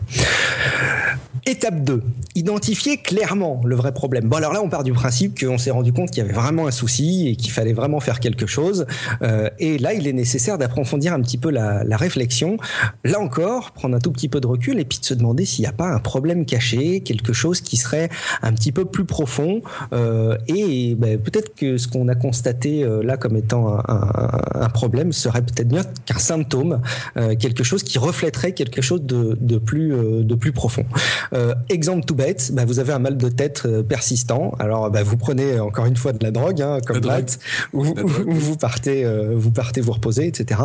Étape 1.45 1.83
2, 1.83 2.03
identifier 2.35 2.97
clairement 2.97 3.61
le 3.65 3.75
vrai 3.75 3.93
problème. 3.93 4.27
Bon 4.27 4.37
alors 4.37 4.53
là 4.53 4.61
on 4.61 4.69
part 4.69 4.83
du 4.83 4.91
principe 4.91 5.39
qu'on 5.39 5.57
s'est 5.57 5.71
rendu 5.71 5.93
compte 5.93 6.11
qu'il 6.11 6.23
y 6.23 6.25
avait 6.25 6.33
vraiment 6.33 6.67
un 6.67 6.71
souci 6.71 7.29
et 7.29 7.35
qu'il 7.35 7.51
fallait 7.51 7.73
vraiment 7.73 7.99
faire 7.99 8.19
quelque 8.19 8.45
chose. 8.45 8.85
Euh, 9.21 9.49
et 9.57 9.77
là 9.77 9.93
il 9.93 10.07
est 10.07 10.13
nécessaire 10.13 10.57
d'approfondir 10.57 11.13
un 11.13 11.21
petit 11.21 11.37
peu 11.37 11.49
la, 11.49 11.83
réflexion. 11.97 12.57
Là 13.03 13.19
encore, 13.19 13.71
prendre 13.71 13.95
un 13.95 13.99
tout 13.99 14.11
petit 14.11 14.29
peu 14.29 14.39
de 14.39 14.47
recul 14.47 14.79
et 14.79 14.85
puis 14.85 14.99
de 14.99 15.05
se 15.05 15.13
demander 15.13 15.43
s'il 15.45 15.63
n'y 15.63 15.67
a 15.67 15.73
pas 15.73 15.87
un 15.87 15.99
problème 15.99 16.45
caché, 16.45 17.01
quelque 17.01 17.33
chose 17.33 17.61
qui 17.61 17.77
serait 17.77 18.09
un 18.41 18.53
petit 18.53 18.71
peu 18.71 18.85
plus 18.85 19.05
profond. 19.05 19.61
Euh, 19.91 20.37
et 20.47 20.95
ben, 20.95 21.19
peut-être 21.19 21.55
que 21.55 21.77
ce 21.77 21.87
qu'on 21.87 22.07
a 22.07 22.15
constaté 22.15 22.83
euh, 22.83 23.01
là 23.01 23.17
comme 23.17 23.35
étant 23.35 23.79
un, 23.87 24.69
problème 24.69 25.11
serait 25.11 25.41
peut-être 25.41 25.67
bien 25.67 25.81
qu'un 26.05 26.19
symptôme, 26.19 26.81
quelque 27.39 27.63
chose 27.63 27.83
qui 27.83 27.97
reflèterait 27.97 28.53
quelque 28.53 28.81
chose 28.81 29.01
de 29.01 29.57
plus 29.57 30.51
profond. 30.51 30.78
Euh, 31.33 31.53
exemple 31.69 32.05
tout 32.05 32.15
bête, 32.15 32.51
bah, 32.53 32.65
vous 32.65 32.79
avez 32.79 32.93
un 32.93 32.99
mal 32.99 33.17
de 33.17 33.29
tête 33.29 33.63
euh, 33.65 33.83
persistant. 33.83 34.53
Alors 34.59 34.89
bah, 34.89 35.03
vous 35.03 35.17
prenez 35.17 35.59
encore 35.59 35.85
une 35.85 35.95
fois 35.95 36.13
de 36.13 36.23
la 36.23 36.31
drogue, 36.31 36.61
hein, 36.61 36.79
comme 36.85 37.05
Matt, 37.05 37.39
ou, 37.73 37.83
vous 38.27 38.57
partez, 38.57 39.05
euh, 39.05 39.33
vous 39.35 39.51
partez 39.51 39.81
vous 39.81 39.91
reposer, 39.91 40.27
etc. 40.27 40.59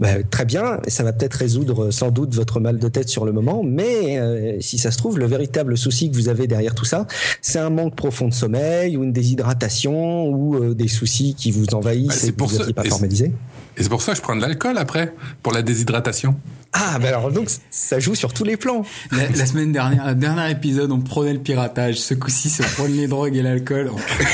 Bah, 0.00 0.22
très 0.30 0.44
bien, 0.44 0.78
ça 0.86 1.02
va 1.02 1.12
peut-être 1.12 1.34
résoudre 1.34 1.90
sans 1.90 2.10
doute 2.10 2.34
votre 2.34 2.60
mal 2.60 2.78
de 2.78 2.88
tête 2.88 3.08
sur 3.08 3.24
le 3.24 3.32
moment, 3.32 3.62
mais 3.64 4.18
euh, 4.18 4.60
si 4.60 4.78
ça 4.78 4.90
se 4.90 4.98
trouve, 4.98 5.18
le 5.18 5.26
véritable 5.26 5.76
souci 5.76 6.10
que 6.10 6.16
vous 6.16 6.28
avez 6.28 6.46
derrière 6.46 6.74
tout 6.74 6.84
ça, 6.84 7.06
c'est 7.40 7.58
un 7.58 7.70
manque 7.70 7.96
profond 7.96 8.28
de 8.28 8.34
sommeil 8.34 8.96
ou 8.96 9.04
une 9.04 9.12
déshydratation 9.12 10.28
ou 10.28 10.74
des 10.74 10.88
soucis 10.88 11.34
qui 11.34 11.50
vous 11.50 11.66
envahissent 11.74 12.24
et 12.24 12.32
que 12.32 12.44
vous 12.44 12.58
n'êtes 12.58 12.74
pas 12.74 12.84
formalisé. 12.84 13.32
Et 13.76 13.82
c'est 13.82 13.88
pour 13.88 14.02
ça 14.02 14.12
que 14.12 14.18
je 14.18 14.22
prends 14.22 14.36
de 14.36 14.40
l'alcool 14.40 14.78
après, 14.78 15.14
pour 15.42 15.52
la 15.52 15.62
déshydratation. 15.62 16.36
Ah, 16.72 16.98
ben 16.98 17.08
alors 17.08 17.30
donc 17.30 17.48
ça 17.70 17.98
joue 17.98 18.14
sur 18.14 18.32
tous 18.32 18.44
les 18.44 18.56
plans. 18.56 18.84
La, 19.10 19.28
la 19.28 19.46
semaine 19.46 19.72
dernière, 19.72 20.08
le 20.08 20.14
dernier 20.14 20.50
épisode, 20.50 20.90
on 20.90 21.00
prenait 21.00 21.34
le 21.34 21.38
piratage. 21.38 22.00
Ce 22.00 22.14
coup-ci, 22.14 22.48
c'est 22.48 22.64
prendre 22.74 22.94
les 22.94 23.06
drogues 23.06 23.36
et 23.36 23.42
l'alcool. 23.42 23.90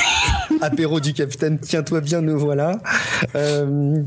Apéro 0.61 0.99
du 0.99 1.13
capitaine, 1.13 1.59
tiens-toi 1.59 2.01
bien, 2.01 2.21
nous 2.21 2.39
voilà. 2.39 2.79
Euh, 3.35 4.01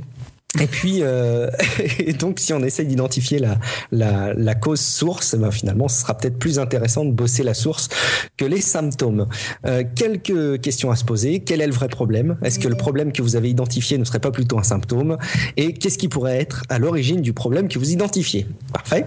et 0.60 0.66
puis, 0.66 0.98
euh, 1.00 1.48
et 1.98 2.12
donc, 2.12 2.38
si 2.38 2.52
on 2.52 2.62
essaye 2.62 2.86
d'identifier 2.86 3.38
la, 3.38 3.58
la, 3.90 4.34
la, 4.34 4.54
cause 4.54 4.80
source, 4.80 5.34
ben 5.34 5.50
finalement, 5.50 5.88
ce 5.88 6.02
sera 6.02 6.16
peut-être 6.16 6.38
plus 6.38 6.58
intéressant 6.58 7.06
de 7.06 7.10
bosser 7.10 7.42
la 7.42 7.54
source 7.54 7.88
que 8.36 8.44
les 8.44 8.60
symptômes. 8.60 9.26
Euh, 9.64 9.82
quelques 9.94 10.60
questions 10.60 10.90
à 10.90 10.96
se 10.96 11.04
poser. 11.04 11.40
Quel 11.40 11.62
est 11.62 11.66
le 11.66 11.72
vrai 11.72 11.88
problème? 11.88 12.36
Est-ce 12.42 12.58
que 12.58 12.68
le 12.68 12.76
problème 12.76 13.12
que 13.12 13.22
vous 13.22 13.34
avez 13.36 13.48
identifié 13.48 13.96
ne 13.96 14.04
serait 14.04 14.20
pas 14.20 14.30
plutôt 14.30 14.58
un 14.58 14.62
symptôme? 14.62 15.16
Et 15.56 15.72
qu'est-ce 15.72 15.96
qui 15.96 16.08
pourrait 16.08 16.38
être 16.38 16.64
à 16.68 16.78
l'origine 16.78 17.22
du 17.22 17.32
problème 17.32 17.68
que 17.68 17.78
vous 17.78 17.90
identifiez? 17.90 18.46
Parfait. 18.72 19.06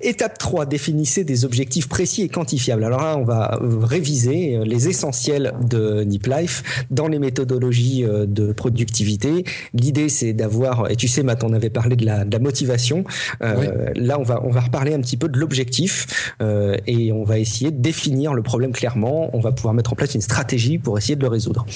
Étape 0.00 0.38
3, 0.38 0.64
définissez 0.64 1.24
des 1.24 1.44
objectifs 1.44 1.88
précis 1.88 2.22
et 2.22 2.28
quantifiables. 2.28 2.84
Alors 2.84 3.02
là, 3.02 3.18
on 3.18 3.24
va 3.24 3.60
réviser 3.82 4.58
les 4.64 4.88
essentiels 4.88 5.52
de 5.60 6.04
Nip 6.04 6.26
Life 6.26 6.84
dans 6.90 7.06
les 7.06 7.18
méthodologies 7.18 8.04
euh, 8.04 8.24
de 8.24 8.52
productivité. 8.52 9.44
L'idée, 9.74 10.08
c'est 10.08 10.32
d'avoir 10.32 10.69
et 10.88 10.96
tu 10.96 11.08
sais, 11.08 11.22
Matt, 11.22 11.44
on 11.44 11.52
avait 11.52 11.70
parlé 11.70 11.96
de 11.96 12.04
la, 12.04 12.24
de 12.24 12.32
la 12.32 12.38
motivation. 12.38 13.04
Euh, 13.42 13.54
oui. 13.58 14.06
Là, 14.06 14.18
on 14.18 14.22
va, 14.22 14.40
on 14.44 14.50
va 14.50 14.60
reparler 14.60 14.94
un 14.94 15.00
petit 15.00 15.16
peu 15.16 15.28
de 15.28 15.38
l'objectif 15.38 16.34
euh, 16.42 16.76
et 16.86 17.12
on 17.12 17.24
va 17.24 17.38
essayer 17.38 17.70
de 17.70 17.80
définir 17.80 18.34
le 18.34 18.42
problème 18.42 18.72
clairement. 18.72 19.30
On 19.32 19.40
va 19.40 19.52
pouvoir 19.52 19.74
mettre 19.74 19.92
en 19.92 19.96
place 19.96 20.14
une 20.14 20.20
stratégie 20.20 20.78
pour 20.78 20.98
essayer 20.98 21.16
de 21.16 21.22
le 21.22 21.28
résoudre. 21.28 21.66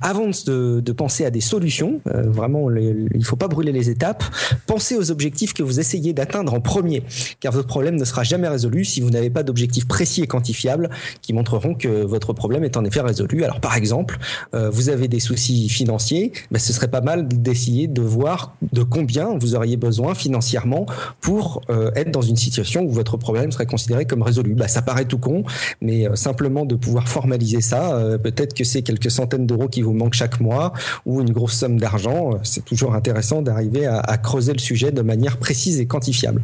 Avant 0.00 0.28
de, 0.28 0.80
de 0.80 0.92
penser 0.92 1.24
à 1.24 1.30
des 1.30 1.40
solutions, 1.40 2.00
euh, 2.08 2.22
vraiment, 2.26 2.68
les, 2.68 2.94
il 3.14 3.24
faut 3.24 3.36
pas 3.36 3.48
brûler 3.48 3.72
les 3.72 3.90
étapes. 3.90 4.24
Pensez 4.66 4.96
aux 4.96 5.10
objectifs 5.10 5.52
que 5.54 5.62
vous 5.62 5.80
essayez 5.80 6.12
d'atteindre 6.12 6.54
en 6.54 6.60
premier, 6.60 7.02
car 7.40 7.52
votre 7.52 7.68
problème 7.68 7.96
ne 7.96 8.04
sera 8.04 8.22
jamais 8.22 8.48
résolu 8.48 8.84
si 8.84 9.00
vous 9.00 9.10
n'avez 9.10 9.30
pas 9.30 9.42
d'objectifs 9.42 9.86
précis 9.86 10.22
et 10.22 10.26
quantifiables 10.26 10.90
qui 11.20 11.32
montreront 11.32 11.74
que 11.74 12.04
votre 12.04 12.32
problème 12.32 12.64
est 12.64 12.76
en 12.76 12.84
effet 12.84 13.00
résolu. 13.00 13.44
Alors, 13.44 13.60
par 13.60 13.76
exemple, 13.76 14.18
vous 14.52 14.88
avez 14.88 15.08
des 15.08 15.20
soucis 15.20 15.68
financiers, 15.68 16.32
ben, 16.50 16.58
ce 16.58 16.72
serait 16.72 16.88
pas 16.88 17.00
mal 17.00 17.28
d'essayer 17.28 17.86
de 17.86 18.02
voir 18.02 18.31
de 18.72 18.82
combien 18.82 19.36
vous 19.38 19.54
auriez 19.54 19.76
besoin 19.76 20.14
financièrement 20.14 20.86
pour 21.20 21.62
euh, 21.70 21.90
être 21.94 22.10
dans 22.10 22.22
une 22.22 22.36
situation 22.36 22.82
où 22.82 22.90
votre 22.90 23.16
problème 23.16 23.52
serait 23.52 23.66
considéré 23.66 24.06
comme 24.06 24.22
résolu. 24.22 24.54
Bah, 24.54 24.68
ça 24.68 24.82
paraît 24.82 25.04
tout 25.04 25.18
con, 25.18 25.44
mais 25.80 26.08
euh, 26.08 26.14
simplement 26.14 26.64
de 26.64 26.74
pouvoir 26.74 27.08
formaliser 27.08 27.60
ça, 27.60 27.94
euh, 27.94 28.18
peut-être 28.18 28.54
que 28.54 28.64
c'est 28.64 28.82
quelques 28.82 29.10
centaines 29.10 29.46
d'euros 29.46 29.68
qui 29.68 29.82
vous 29.82 29.92
manquent 29.92 30.14
chaque 30.14 30.40
mois 30.40 30.72
ou 31.06 31.20
une 31.20 31.32
grosse 31.32 31.54
somme 31.54 31.78
d'argent. 31.78 32.30
C'est 32.42 32.64
toujours 32.64 32.94
intéressant 32.94 33.42
d'arriver 33.42 33.86
à, 33.86 34.16
creuser 34.18 34.52
le 34.52 34.58
sujet 34.58 34.92
de 34.92 35.02
manière 35.02 35.38
précise 35.38 35.80
et 35.80 35.86
quantifiable. 35.86 36.42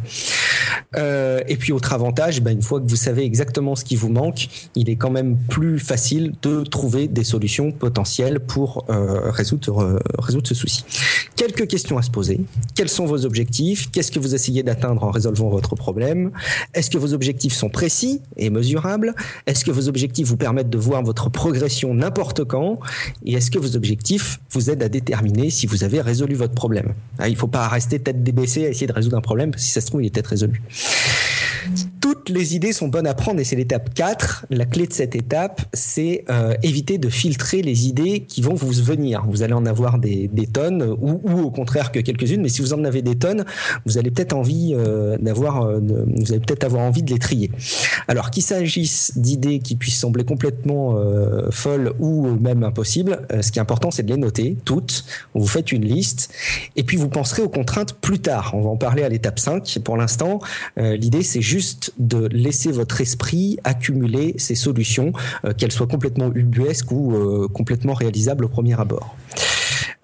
et 0.97 1.57
puis 1.59 1.73
autre 1.73 1.93
avantage, 1.93 2.41
bah, 2.43 2.51
une 2.51 2.63
fois 2.63 2.81
que 2.81 2.89
vous 2.89 2.97
savez 2.97 3.25
exactement 3.25 3.77
ce 3.77 3.85
qui 3.85 3.97
vous 3.97 4.09
manque, 4.09 4.49
il 4.75 4.91
est 4.91 4.97
quand 4.97 5.11
même 5.11 5.37
plus 5.37 5.79
facile 5.79 6.33
de 6.43 6.65
trouver 6.65 7.09
des 7.09 7.25
solutions 7.25 7.71
potentielles 7.71 8.41
pour 8.41 8.85
résoudre, 8.89 10.01
résoudre 10.19 10.49
ce 10.49 10.55
souci. 10.55 10.85
Quelques 11.37 11.69
questions 11.69 11.78
questions 11.79 11.97
à 11.97 12.03
se 12.03 12.11
poser. 12.11 12.41
Quels 12.75 12.89
sont 12.89 13.07
vos 13.07 13.25
objectifs? 13.25 13.89
Qu'est-ce 13.93 14.11
que 14.11 14.19
vous 14.19 14.35
essayez 14.35 14.65
d'atteindre 14.65 15.05
en 15.05 15.13
résolvant 15.13 15.49
votre 15.49 15.77
problème? 15.77 16.33
Est-ce 16.75 16.91
que 16.91 16.99
vos 16.99 17.15
objectifs 17.15 17.53
sont 17.53 17.69
précis 17.69 18.21
et 18.37 18.51
mesurables? 18.51 19.15
Est-ce 19.47 19.65
que 19.65 19.71
vos 19.71 19.87
objectifs 19.87 20.27
vous 20.27 20.37
permettent 20.37 20.71
de 20.71 20.79
voir 20.79 21.05
votre 21.05 21.31
progression 21.31 21.95
n'importe 21.95 22.43
quand? 22.45 22.81
Et 23.25 23.35
est-ce 23.35 23.53
que 23.53 23.61
vos 23.61 23.77
objectifs 23.77 24.41
vous 24.51 24.71
aident 24.71 24.83
à 24.83 24.89
déterminer 24.89 25.51
si 25.51 25.69
vous 25.69 25.85
avez 25.85 26.01
résolu 26.01 26.35
votre 26.35 26.55
problème? 26.55 26.95
Il 27.25 27.31
ne 27.31 27.37
faut 27.37 27.47
pas 27.47 27.69
rester 27.69 28.01
tête 28.01 28.25
débaissée 28.25 28.67
à 28.67 28.71
essayer 28.71 28.89
de 28.89 28.93
résoudre 28.93 29.17
un 29.17 29.21
problème, 29.21 29.53
parce 29.53 29.63
que 29.63 29.67
si 29.69 29.73
ça 29.73 29.81
se 29.81 29.87
trouve, 29.87 30.03
il 30.03 30.07
est 30.07 30.11
peut-être 30.11 30.27
résolu. 30.27 30.61
Toutes 32.09 32.31
les 32.31 32.57
idées 32.57 32.73
sont 32.73 32.89
bonnes 32.89 33.07
à 33.07 33.13
prendre 33.13 33.39
et 33.39 33.45
c'est 33.45 33.55
l'étape 33.55 33.93
4. 33.93 34.47
La 34.49 34.65
clé 34.65 34.87
de 34.87 34.95
cette 34.95 35.15
étape, 35.15 35.61
c'est 35.75 36.25
euh, 36.31 36.55
éviter 36.63 36.97
de 36.97 37.11
filtrer 37.11 37.61
les 37.61 37.87
idées 37.87 38.21
qui 38.21 38.41
vont 38.41 38.55
vous 38.55 38.73
venir. 38.73 39.27
Vous 39.29 39.43
allez 39.43 39.53
en 39.53 39.67
avoir 39.67 39.99
des, 39.99 40.31
tonnes 40.51 40.83
ou, 40.83 41.21
au 41.39 41.51
contraire 41.51 41.93
que 41.93 42.01
quelques-unes, 42.01 42.41
mais 42.41 42.49
si 42.49 42.63
vous 42.63 42.73
en 42.73 42.83
avez 42.85 43.03
des 43.03 43.17
tonnes, 43.17 43.45
vous 43.85 43.99
allez 43.99 44.11
peut-être 44.11 44.33
envie 44.33 44.73
euh, 44.75 45.19
d'avoir, 45.21 45.65
euh, 45.65 45.81
vous 45.81 46.33
allez 46.33 46.41
peut-être 46.41 46.65
avoir 46.65 46.83
envie 46.83 47.03
de 47.03 47.13
les 47.13 47.19
trier. 47.19 47.51
Alors 48.07 48.31
qu'il 48.31 48.43
s'agisse 48.43 49.13
d'idées 49.19 49.59
qui 49.59 49.77
puissent 49.77 49.99
sembler 49.99 50.25
complètement 50.25 50.97
folles 51.51 51.93
ou 51.99 52.27
même 52.41 52.63
impossibles, 52.63 53.27
ce 53.43 53.53
qui 53.53 53.59
est 53.59 53.63
important, 53.63 53.91
c'est 53.91 54.03
de 54.03 54.11
les 54.11 54.17
noter 54.17 54.57
toutes. 54.65 55.05
Vous 55.35 55.47
faites 55.47 55.73
une 55.73 55.85
liste 55.85 56.33
et 56.75 56.85
puis 56.85 56.97
vous 56.97 57.11
penserez 57.11 57.43
aux 57.43 57.51
contraintes 57.51 57.93
plus 57.93 58.21
tard. 58.21 58.53
On 58.55 58.63
va 58.63 58.71
en 58.71 58.77
parler 58.79 59.03
à 59.03 59.11
l'étape 59.11 59.39
5. 59.39 59.81
Pour 59.85 59.99
l'instant, 59.99 60.39
l'idée 60.79 61.23
c'est 61.23 61.43
juste 61.43 61.93
de 61.99 62.27
laisser 62.29 62.71
votre 62.73 63.01
esprit 63.01 63.59
accumuler 63.65 64.35
ces 64.39 64.55
solutions, 64.55 65.13
euh, 65.45 65.53
qu'elles 65.53 65.73
soient 65.73 65.87
complètement 65.87 66.31
ubuesques 66.35 66.93
ou 66.93 67.15
euh, 67.15 67.49
complètement 67.49 67.95
réalisables 67.95 68.45
au 68.45 68.49
premier 68.49 68.79
abord. 68.79 69.17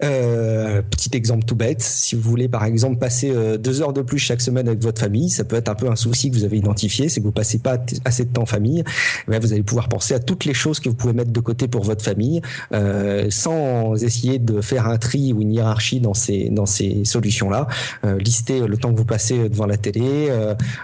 Euh, 0.03 0.81
petit 0.81 1.09
exemple 1.13 1.45
tout 1.45 1.55
bête, 1.55 1.81
si 1.81 2.15
vous 2.15 2.21
voulez 2.21 2.47
par 2.47 2.65
exemple 2.65 2.97
passer 2.97 3.31
euh, 3.31 3.57
deux 3.57 3.81
heures 3.81 3.93
de 3.93 4.01
plus 4.01 4.19
chaque 4.19 4.41
semaine 4.41 4.67
avec 4.67 4.81
votre 4.81 5.01
famille, 5.01 5.29
ça 5.29 5.43
peut 5.43 5.55
être 5.55 5.69
un 5.69 5.75
peu 5.75 5.89
un 5.89 5.95
souci 5.95 6.29
que 6.29 6.35
vous 6.35 6.43
avez 6.43 6.57
identifié, 6.57 7.09
c'est 7.09 7.19
que 7.19 7.25
vous 7.25 7.31
passez 7.31 7.59
pas 7.59 7.77
assez 8.03 8.25
de 8.25 8.29
temps 8.29 8.43
en 8.43 8.45
famille. 8.45 8.83
Ben, 9.27 9.39
vous 9.39 9.53
allez 9.53 9.63
pouvoir 9.63 9.89
penser 9.89 10.13
à 10.13 10.19
toutes 10.19 10.45
les 10.45 10.53
choses 10.53 10.79
que 10.79 10.89
vous 10.89 10.95
pouvez 10.95 11.13
mettre 11.13 11.31
de 11.31 11.39
côté 11.39 11.67
pour 11.67 11.83
votre 11.83 12.03
famille, 12.03 12.41
euh, 12.73 13.27
sans 13.29 14.01
essayer 14.03 14.39
de 14.39 14.61
faire 14.61 14.87
un 14.87 14.97
tri 14.97 15.33
ou 15.33 15.41
une 15.41 15.51
hiérarchie 15.51 15.99
dans 15.99 16.13
ces 16.13 16.49
dans 16.49 16.65
ces 16.65 17.05
solutions 17.05 17.49
là. 17.49 17.67
Euh, 18.05 18.17
lister 18.17 18.67
le 18.67 18.77
temps 18.77 18.91
que 18.91 18.97
vous 18.97 19.05
passez 19.05 19.49
devant 19.49 19.65
la 19.65 19.77
télé, 19.77 20.29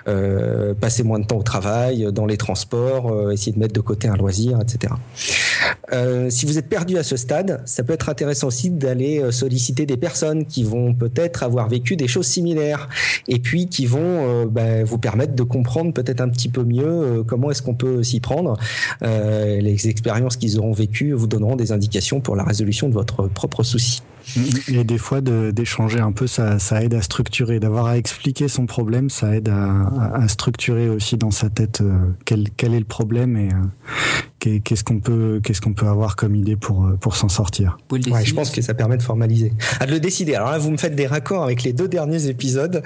euh, 0.07 0.73
passer 0.75 1.03
moins 1.03 1.19
de 1.19 1.25
temps 1.25 1.37
au 1.37 1.43
travail, 1.43 2.07
dans 2.13 2.25
les 2.25 2.37
transports, 2.37 3.31
essayer 3.31 3.51
de 3.51 3.59
mettre 3.59 3.73
de 3.73 3.79
côté 3.79 4.07
un 4.07 4.15
loisir, 4.15 4.59
etc. 4.61 4.93
si 6.29 6.45
vous 6.45 6.57
êtes 6.57 6.69
perdu 6.69 6.97
à 6.97 7.03
ce 7.03 7.17
stade, 7.17 7.61
ça 7.65 7.83
peut 7.83 7.93
être 7.93 8.09
intéressant 8.09 8.47
aussi 8.47 8.69
d'aller 8.91 9.31
solliciter 9.31 9.85
des 9.85 9.97
personnes 9.97 10.45
qui 10.45 10.63
vont 10.63 10.93
peut-être 10.93 11.43
avoir 11.43 11.69
vécu 11.69 11.95
des 11.95 12.07
choses 12.07 12.27
similaires 12.27 12.89
et 13.27 13.39
puis 13.39 13.67
qui 13.67 13.85
vont 13.85 13.99
euh, 14.01 14.45
bah, 14.45 14.83
vous 14.83 14.97
permettre 14.97 15.33
de 15.33 15.43
comprendre 15.43 15.93
peut-être 15.93 16.21
un 16.21 16.29
petit 16.29 16.49
peu 16.49 16.63
mieux 16.63 16.85
euh, 16.85 17.23
comment 17.23 17.51
est-ce 17.51 17.61
qu'on 17.61 17.73
peut 17.73 18.03
s'y 18.03 18.19
prendre. 18.19 18.57
Euh, 19.03 19.59
les 19.61 19.87
expériences 19.87 20.37
qu'ils 20.37 20.59
auront 20.59 20.73
vécues 20.73 21.13
vous 21.13 21.27
donneront 21.27 21.55
des 21.55 21.71
indications 21.71 22.19
pour 22.19 22.35
la 22.35 22.43
résolution 22.43 22.89
de 22.89 22.93
votre 22.93 23.27
propre 23.27 23.63
souci. 23.63 24.01
Et 24.67 24.83
des 24.83 24.97
fois, 24.97 25.21
d'échanger 25.21 25.99
un 25.99 26.11
peu, 26.11 26.27
ça, 26.27 26.59
ça, 26.59 26.83
aide 26.83 26.93
à 26.93 27.01
structurer. 27.01 27.59
D'avoir 27.59 27.87
à 27.87 27.97
expliquer 27.97 28.47
son 28.47 28.65
problème, 28.65 29.09
ça 29.09 29.35
aide 29.35 29.49
à, 29.49 30.13
à, 30.13 30.27
structurer 30.27 30.89
aussi 30.89 31.17
dans 31.17 31.31
sa 31.31 31.49
tête 31.49 31.81
euh, 31.81 31.97
quel, 32.25 32.49
quel, 32.55 32.73
est 32.73 32.79
le 32.79 32.85
problème 32.85 33.37
et 33.37 33.49
euh, 34.49 34.59
qu'est-ce 34.63 34.83
qu'on 34.83 34.99
peut, 34.99 35.41
qu'est-ce 35.43 35.61
qu'on 35.61 35.73
peut 35.73 35.87
avoir 35.87 36.15
comme 36.15 36.35
idée 36.35 36.55
pour, 36.55 36.85
euh, 36.85 36.97
pour 36.99 37.15
s'en 37.15 37.29
sortir. 37.29 37.77
Ouais, 37.91 37.99
je 38.23 38.33
pense 38.33 38.51
que 38.51 38.61
ça 38.61 38.73
permet 38.73 38.97
de 38.97 39.03
formaliser. 39.03 39.53
À 39.79 39.85
de 39.85 39.91
le 39.91 39.99
décider. 39.99 40.35
Alors 40.35 40.51
là, 40.51 40.57
vous 40.57 40.71
me 40.71 40.77
faites 40.77 40.95
des 40.95 41.07
raccords 41.07 41.43
avec 41.43 41.63
les 41.63 41.73
deux 41.73 41.87
derniers 41.87 42.27
épisodes. 42.27 42.83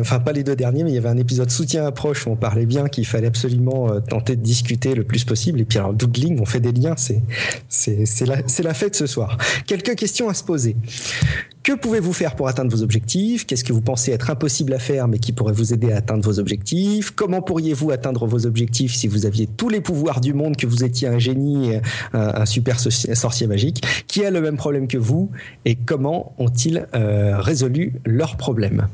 Enfin, 0.00 0.20
pas 0.20 0.32
les 0.32 0.42
deux 0.42 0.56
derniers, 0.56 0.84
mais 0.84 0.90
il 0.90 0.94
y 0.94 0.98
avait 0.98 1.08
un 1.08 1.16
épisode 1.16 1.50
soutien 1.50 1.86
approche 1.86 2.26
où 2.26 2.30
on 2.30 2.36
parlait 2.36 2.66
bien 2.66 2.88
qu'il 2.88 3.06
fallait 3.06 3.26
absolument 3.26 4.00
tenter 4.00 4.36
de 4.36 4.42
discuter 4.42 4.94
le 4.94 5.04
plus 5.04 5.24
possible. 5.24 5.60
Et 5.60 5.64
puis, 5.64 5.78
alors, 5.78 5.94
doodling, 5.94 6.40
on 6.40 6.46
fait 6.46 6.60
des 6.60 6.72
liens. 6.72 6.94
C'est, 6.96 7.22
c'est, 7.68 8.26
la, 8.26 8.36
c'est 8.46 8.62
la 8.62 8.74
fête 8.74 8.94
ce 8.94 9.06
soir. 9.06 9.38
Quelques 9.66 9.94
questions 9.94 10.28
à 10.28 10.34
se 10.34 10.44
poser. 10.44 10.65
Que 11.62 11.72
pouvez-vous 11.72 12.12
faire 12.12 12.36
pour 12.36 12.46
atteindre 12.46 12.70
vos 12.70 12.82
objectifs? 12.82 13.44
Qu'est-ce 13.44 13.64
que 13.64 13.72
vous 13.72 13.80
pensez 13.80 14.12
être 14.12 14.30
impossible 14.30 14.72
à 14.72 14.78
faire 14.78 15.08
mais 15.08 15.18
qui 15.18 15.32
pourrait 15.32 15.52
vous 15.52 15.74
aider 15.74 15.90
à 15.90 15.96
atteindre 15.96 16.24
vos 16.24 16.38
objectifs? 16.38 17.10
Comment 17.10 17.42
pourriez-vous 17.42 17.90
atteindre 17.90 18.24
vos 18.26 18.46
objectifs 18.46 18.94
si 18.94 19.08
vous 19.08 19.26
aviez 19.26 19.48
tous 19.48 19.68
les 19.68 19.80
pouvoirs 19.80 20.20
du 20.20 20.32
monde, 20.32 20.56
que 20.56 20.66
vous 20.66 20.84
étiez 20.84 21.08
un 21.08 21.18
génie, 21.18 21.72
un, 22.12 22.46
super 22.46 22.78
sorcier 22.78 23.46
magique? 23.48 23.84
Qui 24.06 24.24
a 24.24 24.30
le 24.30 24.40
même 24.40 24.56
problème 24.56 24.86
que 24.86 24.98
vous 24.98 25.30
et 25.64 25.74
comment 25.74 26.34
ont-ils 26.38 26.86
euh, 26.94 27.40
résolu 27.40 27.94
leurs 28.04 28.36
problèmes? 28.36 28.86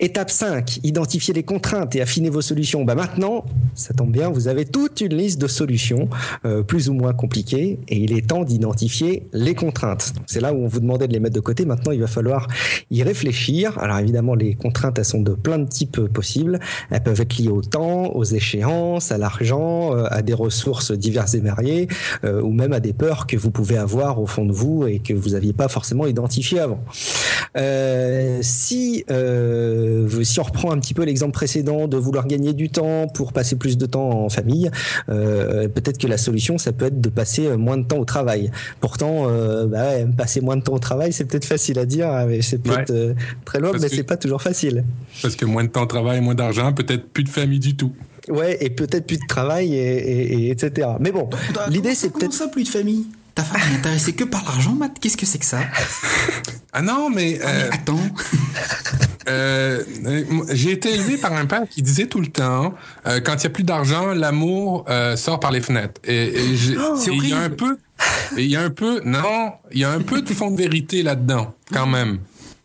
Étape 0.00 0.30
5, 0.30 0.80
identifier 0.82 1.34
les 1.34 1.44
contraintes 1.44 1.94
et 1.94 2.00
affiner 2.00 2.28
vos 2.28 2.42
solutions. 2.42 2.84
Bah 2.84 2.94
maintenant, 2.94 3.44
ça 3.74 3.94
tombe 3.94 4.10
bien, 4.10 4.28
vous 4.28 4.48
avez 4.48 4.64
toute 4.64 5.00
une 5.00 5.14
liste 5.14 5.40
de 5.40 5.46
solutions 5.46 6.08
euh, 6.44 6.62
plus 6.62 6.88
ou 6.88 6.94
moins 6.94 7.12
compliquées 7.12 7.78
et 7.88 7.96
il 7.96 8.12
est 8.12 8.26
temps 8.26 8.44
d'identifier 8.44 9.26
les 9.32 9.54
contraintes. 9.54 10.12
C'est 10.26 10.40
là 10.40 10.52
où 10.52 10.56
on 10.56 10.66
vous 10.66 10.80
demandait 10.80 11.08
de 11.08 11.12
les 11.12 11.20
mettre 11.20 11.34
de 11.34 11.40
côté. 11.40 11.64
Maintenant, 11.64 11.92
il 11.92 12.00
va 12.00 12.06
falloir 12.06 12.48
y 12.90 13.02
réfléchir. 13.02 13.78
Alors 13.78 13.98
évidemment, 13.98 14.34
les 14.34 14.54
contraintes, 14.54 14.98
elles 14.98 15.04
sont 15.04 15.22
de 15.22 15.32
plein 15.32 15.58
de 15.58 15.68
types 15.68 16.00
possibles. 16.08 16.58
Elles 16.90 17.02
peuvent 17.02 17.20
être 17.20 17.36
liées 17.38 17.48
au 17.48 17.62
temps, 17.62 18.14
aux 18.14 18.24
échéances, 18.24 19.12
à 19.12 19.18
l'argent, 19.18 19.96
euh, 19.96 20.06
à 20.10 20.22
des 20.22 20.34
ressources 20.34 20.92
diverses 20.92 21.34
et 21.34 21.40
variées, 21.40 21.88
euh, 22.24 22.42
ou 22.42 22.52
même 22.52 22.72
à 22.72 22.80
des 22.80 22.92
peurs 22.92 23.26
que 23.26 23.36
vous 23.36 23.50
pouvez 23.50 23.76
avoir 23.76 24.20
au 24.20 24.26
fond 24.26 24.44
de 24.44 24.52
vous 24.52 24.86
et 24.86 24.98
que 24.98 25.14
vous 25.14 25.30
n'aviez 25.30 25.52
pas 25.52 25.68
forcément 25.68 26.06
identifiées 26.06 26.60
avant. 26.60 26.82
si 28.42 29.04
euh, 29.44 30.24
si 30.24 30.40
on 30.40 30.42
reprend 30.42 30.72
un 30.72 30.78
petit 30.78 30.94
peu 30.94 31.04
l'exemple 31.04 31.32
précédent 31.32 31.86
de 31.86 31.96
vouloir 31.96 32.26
gagner 32.26 32.52
du 32.52 32.70
temps 32.70 33.06
pour 33.08 33.32
passer 33.32 33.56
plus 33.56 33.76
de 33.76 33.86
temps 33.86 34.10
en 34.24 34.28
famille, 34.28 34.70
euh, 35.08 35.68
peut-être 35.68 35.98
que 35.98 36.06
la 36.06 36.18
solution, 36.18 36.58
ça 36.58 36.72
peut 36.72 36.86
être 36.86 37.00
de 37.00 37.08
passer 37.08 37.56
moins 37.56 37.76
de 37.76 37.84
temps 37.84 37.98
au 37.98 38.04
travail. 38.04 38.50
Pourtant, 38.80 39.28
euh, 39.28 39.66
bah 39.66 40.04
passer 40.16 40.40
moins 40.40 40.56
de 40.56 40.62
temps 40.62 40.74
au 40.74 40.78
travail, 40.78 41.12
c'est 41.12 41.24
peut-être 41.24 41.44
facile 41.44 41.78
à 41.78 41.86
dire, 41.86 42.08
hein, 42.08 42.26
mais 42.26 42.42
c'est 42.42 42.58
peut-être 42.58 43.14
très 43.44 43.60
loin, 43.60 43.72
mais 43.80 43.88
c'est 43.88 44.02
pas 44.02 44.16
toujours 44.16 44.42
facile. 44.42 44.84
Parce 45.22 45.36
que 45.36 45.44
moins 45.44 45.64
de 45.64 45.68
temps 45.68 45.82
au 45.82 45.86
travail, 45.86 46.20
moins 46.20 46.34
d'argent, 46.34 46.72
peut-être 46.72 47.08
plus 47.08 47.24
de 47.24 47.28
famille 47.28 47.60
du 47.60 47.76
tout. 47.76 47.92
Ouais, 48.28 48.56
et 48.60 48.70
peut-être 48.70 49.06
plus 49.06 49.18
de 49.18 49.26
travail, 49.28 49.74
et, 49.74 50.50
etc. 50.50 50.88
Mais 51.00 51.12
bon, 51.12 51.28
l'idée 51.68 51.94
c'est 51.94 52.10
peut-être 52.10 52.32
ça, 52.32 52.48
plus 52.48 52.64
de 52.64 52.68
famille. 52.68 53.06
Ta 53.34 53.42
femme 53.42 53.60
est 53.72 53.76
intéressée 53.76 54.12
que 54.12 54.24
par 54.24 54.44
l'argent, 54.44 54.72
Matt 54.72 54.98
Qu'est-ce 55.00 55.16
que 55.16 55.26
c'est 55.26 55.38
que 55.38 55.44
ça? 55.44 55.60
Ah 56.72 56.82
non, 56.82 57.10
mais... 57.10 57.40
Euh, 57.42 57.70
attends. 57.72 57.98
euh, 59.28 59.82
J'ai 60.50 60.72
été 60.72 60.94
élevé 60.94 61.16
par 61.16 61.32
un 61.32 61.46
père 61.46 61.68
qui 61.68 61.82
disait 61.82 62.06
tout 62.06 62.20
le 62.20 62.28
temps, 62.28 62.74
euh, 63.06 63.20
quand 63.20 63.34
il 63.34 63.40
n'y 63.40 63.46
a 63.46 63.50
plus 63.50 63.64
d'argent, 63.64 64.06
l'amour 64.08 64.84
euh, 64.88 65.16
sort 65.16 65.40
par 65.40 65.50
les 65.50 65.60
fenêtres. 65.60 66.00
Et, 66.04 66.26
et, 66.26 66.56
oh, 66.78 66.98
il 67.06 67.28
y 67.28 67.32
a 67.32 67.40
un 67.40 67.50
peu... 67.50 67.76
Il 68.36 68.46
y 68.46 68.56
a 68.56 68.62
un 68.62 68.70
peu... 68.70 69.00
Non, 69.04 69.52
il 69.72 69.78
y 69.78 69.84
a 69.84 69.90
un 69.90 70.00
peu 70.00 70.22
de 70.22 70.32
fond 70.32 70.50
de 70.50 70.56
vérité 70.56 71.02
là-dedans, 71.02 71.54
quand 71.72 71.86
même. 71.86 72.18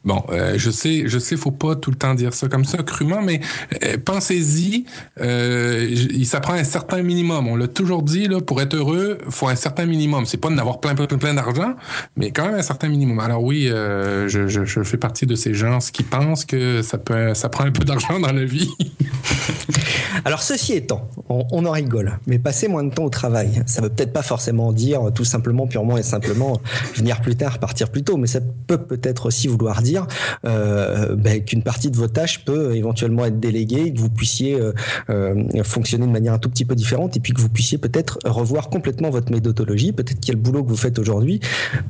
Bon, 0.05 0.23
euh, 0.29 0.53
je 0.57 0.71
sais, 0.71 1.03
je 1.07 1.19
sais, 1.19 1.35
faut 1.35 1.51
pas 1.51 1.75
tout 1.75 1.91
le 1.91 1.97
temps 1.97 2.13
dire 2.13 2.33
ça 2.33 2.47
comme 2.47 2.63
ça 2.63 2.77
crûment, 2.83 3.21
mais 3.21 3.41
euh, 3.83 3.97
pensez-y. 4.03 4.85
Euh, 5.19 5.87
il 5.89 6.25
s'apprend 6.25 6.53
un 6.53 6.63
certain 6.63 7.01
minimum. 7.01 7.47
On 7.47 7.57
l'a 7.57 7.67
toujours 7.67 8.01
dit 8.01 8.27
là, 8.27 8.39
pour 8.39 8.61
être 8.61 8.75
heureux, 8.75 9.17
faut 9.29 9.49
un 9.49 9.57
certain 9.57 9.85
minimum. 9.85 10.25
C'est 10.25 10.37
pas 10.37 10.49
d'avoir 10.49 10.79
plein, 10.79 10.95
plein, 10.95 11.05
plein 11.05 11.33
d'argent, 11.33 11.75
mais 12.15 12.31
quand 12.31 12.45
même 12.45 12.55
un 12.55 12.61
certain 12.61 12.87
minimum. 12.87 13.19
Alors 13.19 13.43
oui, 13.43 13.67
euh, 13.67 14.29
je, 14.29 14.47
je, 14.47 14.63
je, 14.63 14.83
fais 14.83 14.97
partie 14.97 15.25
de 15.25 15.35
ces 15.35 15.53
gens 15.53 15.79
qui 15.91 16.03
pensent 16.03 16.45
que 16.45 16.81
ça 16.81 16.97
peut, 16.97 17.33
ça 17.33 17.49
prend 17.49 17.65
un 17.65 17.71
peu 17.71 17.83
d'argent 17.83 18.19
dans 18.21 18.31
la 18.31 18.45
vie. 18.45 18.69
Alors 20.25 20.41
ceci 20.41 20.73
étant, 20.73 21.09
on, 21.29 21.65
en 21.65 21.71
rigole, 21.71 22.19
mais 22.27 22.39
passer 22.39 22.67
moins 22.67 22.83
de 22.83 22.93
temps 22.93 23.05
au 23.05 23.09
travail, 23.09 23.63
ça 23.65 23.81
veut 23.81 23.89
peut-être 23.89 24.13
pas 24.13 24.21
forcément 24.21 24.71
dire 24.71 25.11
tout 25.13 25.23
simplement, 25.23 25.67
purement 25.67 25.97
et 25.97 26.03
simplement 26.03 26.59
venir 26.95 27.21
plus 27.21 27.35
tard, 27.35 27.59
partir 27.59 27.89
plus 27.89 28.03
tôt, 28.03 28.17
mais 28.17 28.27
ça 28.27 28.39
peut 28.67 28.77
peut-être 28.77 29.27
aussi 29.27 29.47
vouloir 29.47 29.81
dire 29.81 30.07
euh, 30.45 31.15
ben, 31.15 31.43
qu'une 31.43 31.63
partie 31.63 31.91
de 31.91 31.97
vos 31.97 32.07
tâches 32.07 32.43
peut 32.45 32.75
éventuellement 32.75 33.25
être 33.25 33.39
déléguée, 33.39 33.93
que 33.93 33.99
vous 33.99 34.09
puissiez 34.09 34.55
euh, 34.55 34.73
euh, 35.09 35.63
fonctionner 35.63 36.05
de 36.05 36.11
manière 36.11 36.33
un 36.33 36.39
tout 36.39 36.49
petit 36.49 36.65
peu 36.65 36.75
différente 36.75 37.15
et 37.17 37.19
puis 37.19 37.33
que 37.33 37.41
vous 37.41 37.49
puissiez 37.49 37.77
peut-être 37.77 38.19
revoir 38.25 38.69
complètement 38.69 39.09
votre 39.09 39.31
méthodologie. 39.31 39.91
Peut-être 39.91 40.27
le 40.29 40.35
boulot 40.35 40.63
que 40.63 40.69
vous 40.69 40.77
faites 40.77 40.99
aujourd'hui 40.99 41.39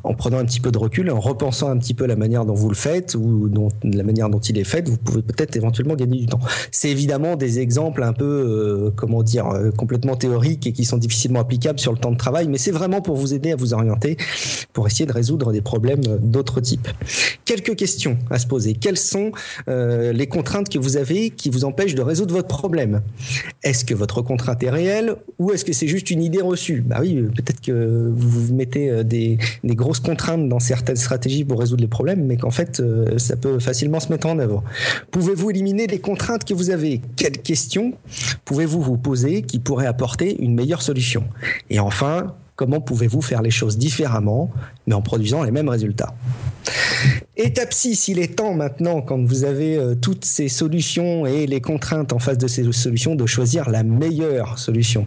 en 0.03 0.13
prenant 0.13 0.37
un 0.37 0.45
petit 0.45 0.59
peu 0.59 0.71
de 0.71 0.77
recul, 0.77 1.09
en 1.11 1.19
repensant 1.19 1.69
un 1.69 1.77
petit 1.77 1.93
peu 1.93 2.05
la 2.05 2.15
manière 2.15 2.45
dont 2.45 2.53
vous 2.53 2.69
le 2.69 2.75
faites 2.75 3.15
ou 3.15 3.49
la 3.83 4.03
manière 4.03 4.29
dont 4.29 4.39
il 4.39 4.57
est 4.57 4.63
fait, 4.63 4.87
vous 4.87 4.97
pouvez 4.97 5.21
peut-être 5.21 5.55
éventuellement 5.55 5.95
gagner 5.95 6.19
du 6.19 6.25
temps. 6.25 6.39
C'est 6.71 6.93
des 7.35 7.59
exemples 7.59 8.03
un 8.03 8.13
peu, 8.13 8.91
comment 8.95 9.23
dire, 9.23 9.47
complètement 9.77 10.15
théoriques 10.15 10.67
et 10.67 10.73
qui 10.73 10.85
sont 10.85 10.97
difficilement 10.97 11.39
applicables 11.39 11.79
sur 11.79 11.91
le 11.91 11.97
temps 11.97 12.11
de 12.11 12.17
travail, 12.17 12.47
mais 12.47 12.57
c'est 12.57 12.71
vraiment 12.71 13.01
pour 13.01 13.15
vous 13.15 13.33
aider 13.33 13.51
à 13.51 13.55
vous 13.55 13.73
orienter, 13.73 14.17
pour 14.73 14.87
essayer 14.87 15.05
de 15.05 15.13
résoudre 15.13 15.51
des 15.51 15.61
problèmes 15.61 16.01
d'autres 16.21 16.61
types. 16.61 16.87
Quelques 17.45 17.75
questions 17.75 18.17
à 18.29 18.39
se 18.39 18.47
poser. 18.47 18.73
Quelles 18.73 18.97
sont 18.97 19.31
euh, 19.67 20.13
les 20.13 20.27
contraintes 20.27 20.69
que 20.69 20.77
vous 20.77 20.97
avez 20.97 21.29
qui 21.31 21.49
vous 21.49 21.65
empêchent 21.65 21.95
de 21.95 22.01
résoudre 22.01 22.35
votre 22.35 22.47
problème? 22.47 23.01
Est-ce 23.63 23.85
que 23.85 23.93
votre 23.93 24.21
contrainte 24.21 24.61
est 24.63 24.69
réelle 24.69 25.15
ou 25.37 25.51
est-ce 25.51 25.65
que 25.65 25.73
c'est 25.73 25.87
juste 25.87 26.11
une 26.11 26.21
idée 26.21 26.41
reçue? 26.41 26.81
Bah 26.81 26.97
oui, 27.01 27.23
peut-être 27.35 27.61
que 27.61 28.11
vous 28.13 28.53
mettez 28.53 28.89
euh, 28.89 29.03
des, 29.03 29.37
grosses 29.63 29.99
contraintes 29.99 30.47
dans 30.47 30.59
certaines 30.59 30.95
stratégies 30.95 31.43
pour 31.43 31.59
résoudre 31.59 31.81
les 31.81 31.87
problèmes, 31.87 32.25
mais 32.25 32.37
qu'en 32.37 32.51
fait, 32.51 32.79
euh, 32.79 33.17
ça 33.17 33.35
peut 33.35 33.59
facilement 33.59 33.99
se 33.99 34.09
mettre 34.09 34.27
en 34.27 34.37
œuvre. 34.39 34.63
Pouvez-vous 35.11 35.49
éliminer 35.49 35.87
les 35.87 35.99
contraintes 35.99 36.45
que 36.45 36.53
vous 36.53 36.69
avez? 36.69 37.01
Quelles 37.15 37.41
questions 37.41 37.93
pouvez-vous 38.45 38.81
vous 38.81 38.97
poser 38.97 39.41
qui 39.41 39.59
pourraient 39.59 39.87
apporter 39.87 40.41
une 40.41 40.53
meilleure 40.53 40.81
solution? 40.81 41.23
Et 41.69 41.79
enfin, 41.79 42.35
comment 42.59 42.81
pouvez-vous 42.81 43.21
faire 43.21 43.41
les 43.41 43.51
choses 43.51 43.77
différemment, 43.77 44.51
mais 44.85 44.93
en 44.93 45.01
produisant 45.01 45.43
les 45.43 45.51
mêmes 45.51 45.69
résultats 45.69 46.13
Étape 47.37 47.71
6, 47.71 48.09
il 48.09 48.19
est 48.19 48.35
temps 48.35 48.53
maintenant, 48.53 48.99
quand 48.99 49.23
vous 49.23 49.45
avez 49.45 49.77
euh, 49.77 49.95
toutes 49.95 50.25
ces 50.25 50.49
solutions 50.49 51.25
et 51.25 51.47
les 51.47 51.61
contraintes 51.61 52.11
en 52.11 52.19
face 52.19 52.37
de 52.37 52.47
ces 52.47 52.69
solutions, 52.73 53.15
de 53.15 53.25
choisir 53.25 53.69
la 53.69 53.83
meilleure 53.83 54.59
solution. 54.59 55.05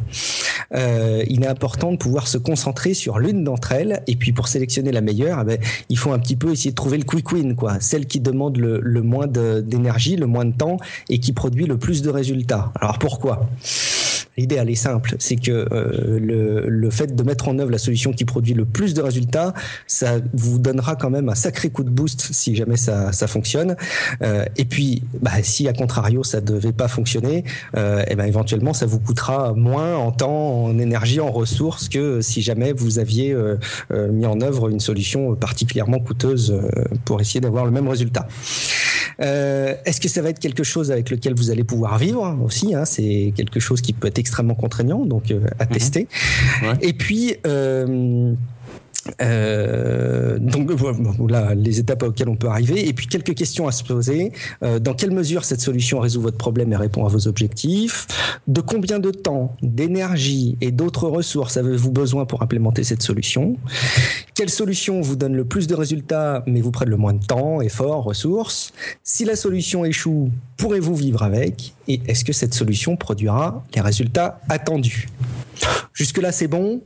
Euh, 0.75 1.23
il 1.29 1.45
est 1.45 1.47
important 1.47 1.93
de 1.93 1.99
pouvoir 1.99 2.27
se 2.27 2.39
concentrer 2.39 2.95
sur 2.95 3.19
l'une 3.19 3.45
d'entre 3.45 3.73
elles, 3.73 4.03
et 4.07 4.17
puis 4.17 4.33
pour 4.33 4.49
sélectionner 4.49 4.91
la 4.91 5.03
meilleure, 5.03 5.41
eh 5.43 5.45
ben, 5.45 5.59
il 5.91 5.99
faut 5.99 6.13
un 6.13 6.19
petit 6.19 6.37
peu 6.37 6.53
essayer 6.53 6.71
de 6.71 6.77
trouver 6.77 6.97
le 6.97 7.05
quick 7.05 7.33
win, 7.33 7.55
quoi, 7.55 7.81
celle 7.81 8.07
qui 8.07 8.21
demande 8.21 8.57
le, 8.57 8.81
le 8.81 9.03
moins 9.03 9.27
d'énergie, 9.27 10.17
le 10.17 10.27
moins 10.27 10.47
de 10.47 10.57
temps, 10.57 10.79
et 11.11 11.19
qui 11.19 11.35
produit 11.35 11.67
le 11.67 11.77
plus 11.77 12.01
de 12.01 12.09
résultats. 12.09 12.73
Alors 12.81 12.99
pourquoi? 12.99 13.47
L'idée, 14.37 14.57
elle 14.57 14.71
est 14.71 14.75
simple, 14.75 15.15
c'est 15.19 15.37
que 15.37 15.51
euh, 15.51 16.19
le, 16.19 16.69
le, 16.69 16.91
fait 16.91 17.15
de 17.15 17.23
mettre 17.23 17.49
en 17.49 17.59
œuvre 17.59 17.71
la 17.71 17.79
solution 17.79 18.13
qui 18.13 18.25
produit 18.25 18.55
le 18.55 18.65
plus 18.65 18.95
de 18.95 19.03
résultats, 19.03 19.53
ça 19.87 20.21
vous 20.33 20.59
donnera 20.59 20.97
quand 20.97 21.11
même 21.11 21.29
un 21.29 21.35
sacré 21.35 21.71
coup 21.71 21.85
de 21.85 21.91
boost 21.91 22.29
si 22.33 22.57
jamais 22.57 22.77
ça, 22.77 23.13
ça 23.13 23.27
fonctionne. 23.27 23.77
Euh, 24.23 24.45
et 24.57 24.65
puis, 24.65 25.03
bah, 25.21 25.43
si 25.43 25.69
à 25.69 25.73
contrario 25.73 26.23
ça 26.23 26.41
devait 26.41 26.73
pas 26.73 26.89
fonctionner, 26.89 27.45
euh, 27.77 28.01
et 28.03 28.05
eh 28.11 28.15
ben 28.15 28.25
éventuellement 28.25 28.73
ça 28.73 28.87
vous 28.87 28.99
coûtera 28.99 29.53
moins 29.55 29.97
en 29.97 30.13
temps, 30.13 30.65
en 30.65 30.79
énergie, 30.79 31.21
en 31.21 31.31
ressources 31.31 31.89
que 31.89 32.21
si 32.21 32.43
jamais 32.43 32.73
vous 32.73 32.99
aviez 32.99 33.33
euh, 33.33 33.57
euh, 33.93 34.11
mis 34.11 34.27
en 34.27 34.41
œuvre 34.41 34.69
une 34.69 34.81
solution 34.81 35.35
particulièrement 35.35 35.99
coûteuse 35.99 36.61
pour 37.05 37.21
essayer 37.21 37.41
d'avoir 37.41 37.65
le 37.65 37.71
même 37.71 37.89
résultat. 37.89 38.27
Est-ce 39.19 40.01
que 40.01 40.09
ça 40.09 40.21
va 40.21 40.31
être 40.31 40.39
quelque 40.39 40.65
chose 40.65 40.91
avec 40.91 41.11
lequel 41.11 41.35
vous 41.35 41.51
allez 41.51 41.65
pouvoir 41.65 41.99
vivre 41.99 42.37
aussi 42.45 42.75
hein, 42.75 42.85
C'est 42.85 43.33
quelque 43.37 43.61
chose 43.61 43.81
qui 43.81 43.93
peut 43.93 44.09
être 44.09 44.19
extrêmement 44.23 44.55
contraignant, 44.55 45.05
donc 45.05 45.31
euh, 45.31 45.41
à 45.59 45.65
mhm. 45.65 45.71
tester. 45.71 46.09
Et 46.81 46.95
puis 46.95 47.37
euh, 49.21 50.39
donc 50.39 50.71
voilà 50.71 51.55
les 51.55 51.81
étapes 51.81 52.03
auxquelles 52.03 52.29
on 52.29 52.37
peut 52.37 52.49
arriver. 52.49 52.87
Et 52.89 52.93
puis 52.93 53.07
quelques 53.07 53.35
questions 53.35 53.67
à 53.67 53.73
se 53.73 53.85
poser. 53.85 54.33
Euh, 54.63 54.79
dans 54.79 54.95
quelle 54.95 55.11
mesure 55.11 55.45
cette 55.45 55.61
solution 55.61 56.01
résout 56.01 56.21
votre 56.21 56.37
problème 56.37 56.73
et 56.73 56.77
répond 56.77 57.05
à 57.05 57.09
vos 57.09 57.27
objectifs? 57.27 58.07
De 58.47 58.61
combien 58.61 58.99
de 58.99 59.11
temps, 59.11 59.57
d'énergie 59.63 60.57
et 60.61 60.71
d'autres 60.71 61.09
ressources 61.09 61.57
avez-vous 61.57 61.91
besoin 61.91 62.25
pour 62.27 62.43
implémenter 62.43 62.85
cette 62.85 63.03
solution? 63.03 63.57
Quelle 64.35 64.51
solution 64.51 65.01
vous 65.01 65.17
donne 65.17 65.35
le 65.35 65.45
plus 65.45 65.67
de 65.67 65.75
résultats 65.75 66.43
mais 66.47 66.61
vous 66.61 66.71
prête 66.71 66.89
le 66.89 66.97
moins 66.97 67.15
de 67.15 67.25
temps, 67.25 67.61
efforts, 67.61 68.05
ressources? 68.05 68.73
Si 69.03 69.25
la 69.25 69.37
solution 69.37 69.85
échoue, 69.85 70.31
pourrez-vous 70.57 70.95
vivre 70.95 71.23
avec? 71.23 71.75
Et 71.89 72.01
est-ce 72.07 72.25
que 72.25 72.33
cette 72.33 72.55
solution 72.55 72.97
produira 72.97 73.65
les 73.75 73.81
résultats 73.81 74.41
attendus? 74.49 75.09
Jusque 75.93 76.19
là 76.19 76.33
c'est 76.33 76.49
bon 76.49 76.81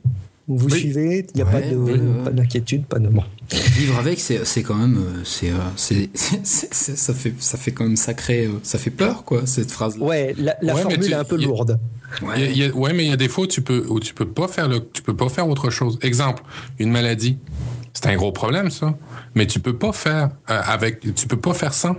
Vous 0.48 0.70
suivez 0.70 1.26
Il 1.34 1.36
n'y 1.36 1.42
a 1.42 1.46
pas 1.46 2.30
d'inquiétude, 2.30 2.86
pas, 2.86 2.98
de. 2.98 3.08
Bon. 3.08 3.24
Vivre 3.50 3.98
avec, 3.98 4.20
c'est 4.20 4.62
quand 4.62 4.76
même, 4.76 4.96
euh, 4.96 5.22
c'est, 5.24 5.50
euh, 5.50 6.06
ça 6.44 7.14
fait, 7.14 7.34
ça 7.38 7.58
fait 7.58 7.72
quand 7.72 7.84
même 7.84 7.96
sacré, 7.96 8.46
euh, 8.46 8.52
ça 8.62 8.78
fait 8.78 8.90
peur, 8.90 9.24
quoi, 9.24 9.46
cette 9.46 9.70
phrase. 9.70 9.96
-là. 9.98 10.02
Ouais, 10.02 10.34
la, 10.38 10.74
formule 10.74 11.12
est 11.12 11.14
un 11.14 11.24
peu 11.24 11.36
lourde. 11.36 11.78
Ouais. 12.22 12.70
ouais. 12.72 12.92
mais 12.92 13.04
il 13.04 13.10
y 13.10 13.12
a 13.12 13.16
des 13.16 13.28
fois 13.28 13.44
où 13.44 13.46
tu 13.48 13.60
peux, 13.60 13.84
où 13.88 13.98
tu 13.98 14.14
peux 14.14 14.28
pas 14.28 14.48
faire 14.48 14.68
le, 14.68 14.80
tu 14.92 15.02
peux 15.02 15.16
pas 15.16 15.28
faire 15.28 15.48
autre 15.48 15.70
chose. 15.70 15.98
Exemple, 16.02 16.42
une 16.78 16.90
maladie. 16.90 17.38
C'est 17.92 18.06
un 18.06 18.16
gros 18.16 18.32
problème, 18.32 18.70
ça. 18.70 18.96
Mais 19.34 19.46
tu 19.46 19.58
peux 19.58 19.76
pas 19.76 19.92
faire 19.92 20.30
avec, 20.46 21.14
tu 21.14 21.26
peux 21.26 21.38
pas 21.38 21.54
faire 21.54 21.72
sans. 21.72 21.96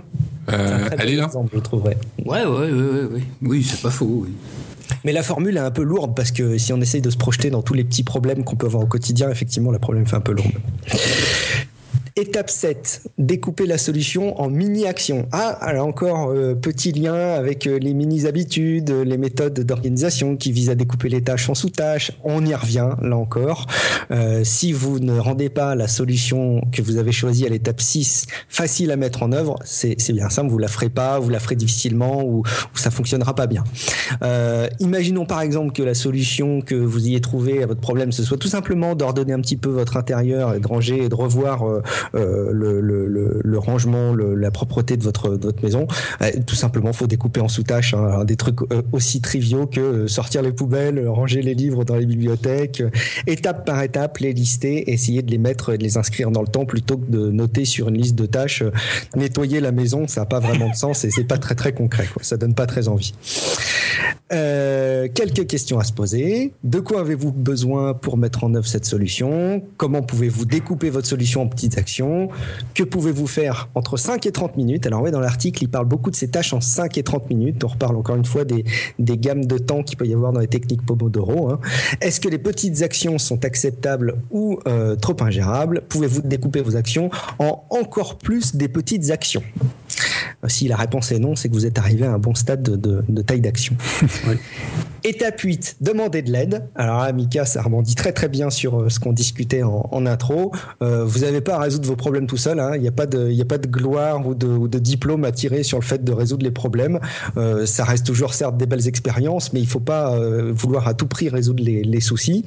Euh, 0.48 0.88
elle 0.98 1.10
est 1.10 1.16
là. 1.16 1.30
je 1.52 1.58
trouverais. 1.58 1.98
Ouais, 2.24 2.44
ouais, 2.44 2.46
ouais, 2.46 2.72
ouais, 2.72 3.04
ouais. 3.12 3.22
Oui, 3.42 3.62
c'est 3.62 3.82
pas 3.82 3.90
faux. 3.90 4.24
Oui. 4.24 4.30
Mais 5.04 5.12
la 5.12 5.22
formule 5.22 5.56
est 5.56 5.60
un 5.60 5.70
peu 5.70 5.82
lourde 5.82 6.14
parce 6.14 6.32
que 6.32 6.58
si 6.58 6.72
on 6.72 6.80
essaye 6.80 7.00
de 7.00 7.10
se 7.10 7.16
projeter 7.16 7.50
dans 7.50 7.62
tous 7.62 7.74
les 7.74 7.84
petits 7.84 8.02
problèmes 8.02 8.44
qu'on 8.44 8.56
peut 8.56 8.66
avoir 8.66 8.82
au 8.82 8.86
quotidien, 8.86 9.30
effectivement, 9.30 9.70
le 9.70 9.78
problème 9.78 10.06
fait 10.06 10.16
un 10.16 10.20
peu 10.20 10.32
lourd. 10.32 10.46
Étape 12.18 12.50
7, 12.50 13.02
découper 13.16 13.64
la 13.64 13.78
solution 13.78 14.40
en 14.40 14.50
mini-actions. 14.50 15.28
Ah, 15.30 15.50
alors 15.60 15.86
encore, 15.86 16.30
euh, 16.30 16.56
petit 16.56 16.90
lien 16.90 17.14
avec 17.14 17.68
euh, 17.68 17.78
les 17.78 17.94
mini-habitudes, 17.94 18.90
les 18.90 19.16
méthodes 19.16 19.60
d'organisation 19.60 20.36
qui 20.36 20.50
visent 20.50 20.70
à 20.70 20.74
découper 20.74 21.10
les 21.10 21.22
tâches 21.22 21.48
en 21.48 21.54
sous-tâches. 21.54 22.10
On 22.24 22.44
y 22.44 22.52
revient, 22.56 22.88
là 23.02 23.16
encore. 23.16 23.68
Euh, 24.10 24.40
si 24.42 24.72
vous 24.72 24.98
ne 24.98 25.16
rendez 25.16 25.48
pas 25.48 25.76
la 25.76 25.86
solution 25.86 26.60
que 26.72 26.82
vous 26.82 26.96
avez 26.96 27.12
choisie 27.12 27.46
à 27.46 27.50
l'étape 27.50 27.80
6 27.80 28.26
facile 28.48 28.90
à 28.90 28.96
mettre 28.96 29.22
en 29.22 29.30
œuvre, 29.30 29.54
c'est 29.64 29.94
bien 30.12 30.28
simple, 30.28 30.50
vous 30.50 30.58
la 30.58 30.66
ferez 30.66 30.88
pas, 30.88 31.20
vous 31.20 31.30
la 31.30 31.38
ferez 31.38 31.54
difficilement 31.54 32.24
ou, 32.24 32.38
ou 32.40 32.76
ça 32.76 32.90
fonctionnera 32.90 33.36
pas 33.36 33.46
bien. 33.46 33.62
imaginons 34.80 35.24
par 35.24 35.40
exemple 35.40 35.70
que 35.70 35.84
la 35.84 35.94
solution 35.94 36.62
que 36.62 36.74
vous 36.74 37.06
ayez 37.06 37.20
trouvée 37.20 37.62
à 37.62 37.66
votre 37.66 37.80
problème, 37.80 38.10
ce 38.10 38.24
soit 38.24 38.38
tout 38.38 38.48
simplement 38.48 38.96
d'ordonner 38.96 39.34
un 39.34 39.40
petit 39.40 39.56
peu 39.56 39.70
votre 39.70 39.96
intérieur 39.96 40.54
et 40.54 40.58
de 40.58 40.66
ranger 40.66 41.04
et 41.04 41.08
de 41.08 41.14
revoir 41.14 41.62
euh, 42.14 42.50
le, 42.52 43.58
rangement, 43.58 44.14
la 44.14 44.50
propreté 44.50 44.96
de 44.96 45.02
votre, 45.02 45.38
maison. 45.62 45.86
Euh, 46.22 46.30
tout 46.46 46.54
simplement, 46.54 46.92
faut 46.92 47.06
découper 47.06 47.40
en 47.40 47.48
sous-tâches 47.48 47.94
hein, 47.94 48.24
des 48.24 48.36
trucs 48.36 48.62
euh, 48.72 48.82
aussi 48.92 49.20
triviaux 49.20 49.66
que 49.66 50.06
sortir 50.06 50.42
les 50.42 50.52
poubelles, 50.52 51.06
ranger 51.08 51.42
les 51.42 51.54
livres 51.54 51.84
dans 51.84 51.96
les 51.96 52.06
bibliothèques, 52.06 52.82
étape 53.26 53.66
par 53.66 53.82
étape, 53.82 54.18
les 54.18 54.32
lister, 54.32 54.90
essayer 54.92 55.22
de 55.22 55.30
les 55.30 55.38
mettre 55.38 55.74
et 55.74 55.78
de 55.78 55.82
les 55.82 55.96
inscrire 55.96 56.30
dans 56.30 56.42
le 56.42 56.48
temps 56.48 56.64
plutôt 56.64 56.98
que 56.98 57.10
de 57.10 57.30
noter 57.30 57.64
sur 57.64 57.88
une 57.88 57.98
liste 57.98 58.14
de 58.14 58.26
tâches. 58.26 58.62
nettoyer 59.16 59.60
la 59.60 59.72
maison, 59.72 60.06
ça 60.06 60.22
n'a 60.22 60.26
pas 60.26 60.40
vraiment 60.40 60.70
de 60.70 60.76
sens 60.76 61.04
et 61.04 61.10
c'est 61.10 61.24
pas 61.24 61.38
très 61.38 61.54
très 61.54 61.72
concret. 61.72 62.06
Quoi. 62.12 62.22
Ça 62.22 62.36
donne 62.36 62.54
pas 62.54 62.66
très 62.66 62.88
envie. 62.88 63.12
Quelques 64.30 65.46
questions 65.46 65.78
à 65.78 65.84
se 65.84 65.92
poser. 65.92 66.52
De 66.62 66.80
quoi 66.80 67.00
avez-vous 67.00 67.32
besoin 67.32 67.94
pour 67.94 68.16
mettre 68.16 68.44
en 68.44 68.54
œuvre 68.54 68.66
cette 68.66 68.84
solution? 68.84 69.62
Comment 69.76 70.02
pouvez-vous 70.02 70.44
découper 70.44 70.90
votre 70.90 71.06
solution 71.06 71.42
en 71.42 71.46
petites 71.48 71.78
actions? 71.78 71.97
Que 72.74 72.82
pouvez-vous 72.82 73.26
faire 73.26 73.68
entre 73.74 73.96
5 73.96 74.26
et 74.26 74.32
30 74.32 74.56
minutes? 74.56 74.86
Alors 74.86 75.02
ouais, 75.02 75.10
dans 75.10 75.20
l'article, 75.20 75.64
il 75.64 75.68
parle 75.68 75.86
beaucoup 75.86 76.10
de 76.10 76.16
ces 76.16 76.28
tâches 76.28 76.52
en 76.52 76.60
5 76.60 76.96
et 76.98 77.02
30 77.02 77.28
minutes. 77.30 77.64
On 77.64 77.68
reparle 77.68 77.96
encore 77.96 78.16
une 78.16 78.24
fois 78.24 78.44
des, 78.44 78.64
gammes 78.98 79.44
de 79.44 79.58
temps 79.58 79.82
qu'il 79.82 79.96
peut 79.96 80.06
y 80.06 80.14
avoir 80.14 80.32
dans 80.32 80.40
les 80.40 80.48
techniques 80.48 80.84
Pomodoro. 80.84 81.50
Hein. 81.50 81.60
Est-ce 82.00 82.20
que 82.20 82.28
les 82.28 82.38
petites 82.38 82.82
actions 82.82 83.18
sont 83.18 83.44
acceptables 83.44 84.16
ou 84.30 84.58
euh, 84.68 84.96
trop 84.96 85.16
ingérables? 85.20 85.82
Pouvez-vous 85.88 86.22
découper 86.22 86.60
vos 86.60 86.76
actions 86.76 87.10
en 87.38 87.64
encore 87.70 88.16
plus 88.16 88.54
des 88.54 88.68
petites 88.68 89.10
actions? 89.10 89.42
Si 90.46 90.68
la 90.68 90.76
réponse 90.76 91.10
est 91.10 91.18
non, 91.18 91.34
c'est 91.34 91.48
que 91.48 91.54
vous 91.54 91.66
êtes 91.66 91.78
arrivé 91.78 92.06
à 92.06 92.12
un 92.12 92.18
bon 92.18 92.34
stade 92.34 92.62
de, 92.62 93.22
taille 93.22 93.40
d'action. 93.40 93.74
Étape 95.04 95.40
8, 95.40 95.76
demander 95.80 96.22
de 96.22 96.32
l'aide. 96.32 96.68
Alors 96.74 97.02
là, 97.02 97.12
Mika, 97.12 97.44
ça 97.44 97.62
rebondit 97.62 97.94
très 97.94 98.12
très 98.12 98.28
bien 98.28 98.50
sur 98.50 98.80
euh, 98.80 98.88
ce 98.88 98.98
qu'on 98.98 99.12
discutait 99.12 99.62
en, 99.62 100.06
intro. 100.06 100.52
Euh, 100.82 101.04
vous 101.04 101.20
n'avez 101.20 101.40
pas 101.40 101.54
à 101.56 101.60
résoudre 101.60 101.86
vos 101.86 101.96
problèmes 101.96 102.26
tout 102.26 102.36
seul. 102.36 102.58
Hein. 102.58 102.72
Il 102.74 102.82
n'y 102.82 102.88
a, 102.88 102.92
pas 102.92 103.06
de, 103.06 103.68
gloire 103.68 104.26
ou 104.26 104.34
de, 104.34 104.78
diplôme 104.78 105.24
à 105.24 105.32
tirer 105.32 105.62
sur 105.62 105.78
le 105.78 105.84
fait 105.84 106.02
de 106.02 106.12
résoudre 106.12 106.44
les 106.44 106.50
problèmes. 106.50 106.98
Euh, 107.36 107.66
ça 107.66 107.84
reste 107.84 108.06
toujours 108.06 108.34
certes 108.34 108.56
des 108.56 108.66
belles 108.66 108.88
expériences, 108.88 109.52
mais 109.52 109.60
il 109.60 109.64
ne 109.64 109.68
faut 109.68 109.80
pas 109.80 110.18
vouloir 110.50 110.88
à 110.88 110.94
tout 110.94 111.06
prix 111.06 111.28
résoudre 111.28 111.62
les, 111.62 112.00
soucis. 112.00 112.44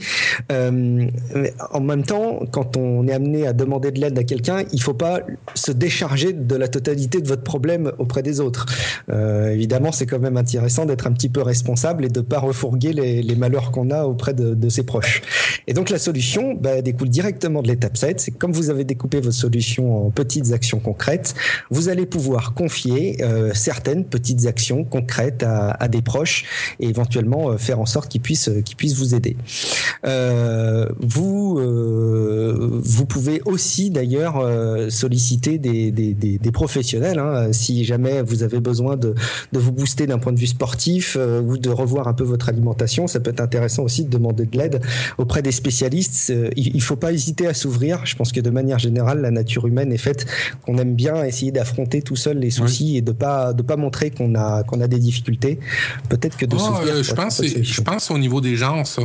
en 0.50 1.82
même 1.82 2.04
temps, 2.04 2.40
quand 2.52 2.78
on 2.78 3.08
est 3.08 3.14
amené 3.14 3.48
à 3.48 3.54
demander 3.54 3.92
de 3.92 4.00
l'aide 4.00 4.18
à 4.18 4.24
quelqu'un, 4.24 4.64
il 4.72 4.78
ne 4.78 4.82
faut 4.82 4.94
pas 4.94 5.20
se 5.56 5.72
décharger 5.72 6.34
de 6.34 6.56
la 6.56 6.68
totalité 6.68 7.22
de 7.22 7.28
votre 7.28 7.44
problème 7.44 7.92
auprès 7.98 8.24
des 8.24 8.40
autres. 8.40 8.66
évidemment, 9.10 9.92
c'est 9.92 10.06
quand 10.06 10.20
même 10.20 10.38
intéressant 10.38 10.86
d'être 10.86 11.08
un 11.08 11.12
petit 11.12 11.30
peu 11.30 11.42
responsable 11.42 12.06
et 12.06 12.10
de 12.10 12.22
pas 12.22 12.41
refourguer 12.42 12.94
les, 12.94 13.36
malheurs 13.36 13.72
qu'on 13.72 13.90
a 13.90 14.04
auprès 14.04 14.34
de, 14.34 14.70
ses 14.70 14.84
proches. 14.84 15.22
Et 15.68 15.74
donc 15.74 15.90
la 15.90 16.00
solution 16.00 16.54
bah, 16.54 16.82
découle 16.82 17.10
directement 17.10 17.62
de 17.62 17.68
l'étape 17.68 17.98
7. 17.98 18.20
C'est 18.20 18.32
comme 18.32 18.52
vous 18.52 18.70
avez 18.70 18.84
découpé 18.84 19.20
votre 19.20 19.36
solution 19.36 20.08
en 20.08 20.10
petites 20.10 20.52
actions 20.52 20.80
concrètes, 20.80 21.34
vous 21.70 21.90
allez 21.90 22.06
pouvoir 22.06 22.54
confier 22.54 23.24
euh, 23.24 23.52
certaines 23.54 24.06
petites 24.06 24.46
actions 24.46 24.84
concrètes 24.84 25.44
à, 25.44 25.88
des 25.88 26.02
proches 26.02 26.46
et 26.80 26.88
éventuellement 26.88 27.52
euh, 27.52 27.58
faire 27.58 27.80
en 27.80 27.86
sorte 27.86 28.10
qu'ils 28.10 28.22
puissent, 28.22 28.50
qu'ils 28.66 28.78
puissent 28.78 28.96
vous 28.96 29.16
aider. 29.16 29.36
Euh, 30.06 30.88
vous, 31.00 31.58
euh, 31.60 32.82
vous 32.84 33.06
pouvez 33.06 33.42
aussi 33.46 33.90
d'ailleurs 33.90 34.38
euh, 34.38 34.90
solliciter 34.90 35.58
des, 35.58 36.40
professionnels 36.52 37.20
hein, 37.20 37.54
si 37.54 37.86
jamais 37.86 38.22
vous 38.22 38.44
avez 38.44 38.60
besoin 38.60 38.98
de, 38.98 39.16
de 39.54 39.60
vous 39.60 39.72
booster 39.72 40.06
d'un 40.06 40.20
point 40.20 40.34
de 40.34 40.40
vue 40.40 40.48
sportif 40.48 41.18
ou 41.18 41.58
de 41.58 41.70
revoir 41.70 42.08
un 42.08 42.14
peu 42.14 42.24
votre 42.32 42.50
alimentation, 42.50 43.08
ça 43.08 43.20
peut 43.20 43.30
être 43.30 43.42
intéressant 43.42 43.84
aussi 43.84 44.06
de 44.06 44.10
demander 44.10 44.46
de 44.46 44.58
l'aide 44.58 44.82
auprès 45.18 45.42
des 45.42 45.52
spécialistes. 45.52 46.32
Euh, 46.32 46.50
il 46.56 46.76
ne 46.76 46.82
faut 46.82 46.96
pas 46.96 47.12
hésiter 47.12 47.46
à 47.46 47.54
s'ouvrir. 47.54 48.06
Je 48.06 48.16
pense 48.16 48.32
que 48.32 48.40
de 48.40 48.50
manière 48.50 48.80
générale, 48.80 49.22
la 49.22 49.32
nature 49.32 49.68
humaine 49.68 49.92
est 49.92 49.98
faite 49.98 50.26
qu'on 50.66 50.78
aime 50.78 50.96
bien 50.96 51.24
essayer 51.24 51.52
d'affronter 51.52 52.02
tout 52.02 52.16
seul 52.16 52.40
les 52.40 52.50
soucis 52.50 52.98
et 52.98 53.02
de 53.02 53.12
pas 53.12 53.54
de 53.54 53.62
pas 53.62 53.76
montrer 53.76 54.10
qu'on 54.12 54.34
a 54.36 54.64
qu'on 54.64 54.82
a 54.82 54.88
des 54.88 55.00
difficultés. 55.00 55.60
Peut-être 56.10 56.38
que 56.38 56.46
de 56.46 56.56
oh, 56.58 56.76
euh, 56.88 57.04
je 57.04 57.14
pense 57.14 57.42
je 57.44 57.82
pense 57.82 58.10
au 58.10 58.18
niveau 58.18 58.42
des 58.42 58.56
gens 58.56 58.86
ça. 58.86 59.04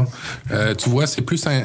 Euh, 0.53 0.75
tu 0.75 0.89
vois, 0.89 1.07
c'est 1.07 1.23
plus 1.23 1.47
un 1.47 1.63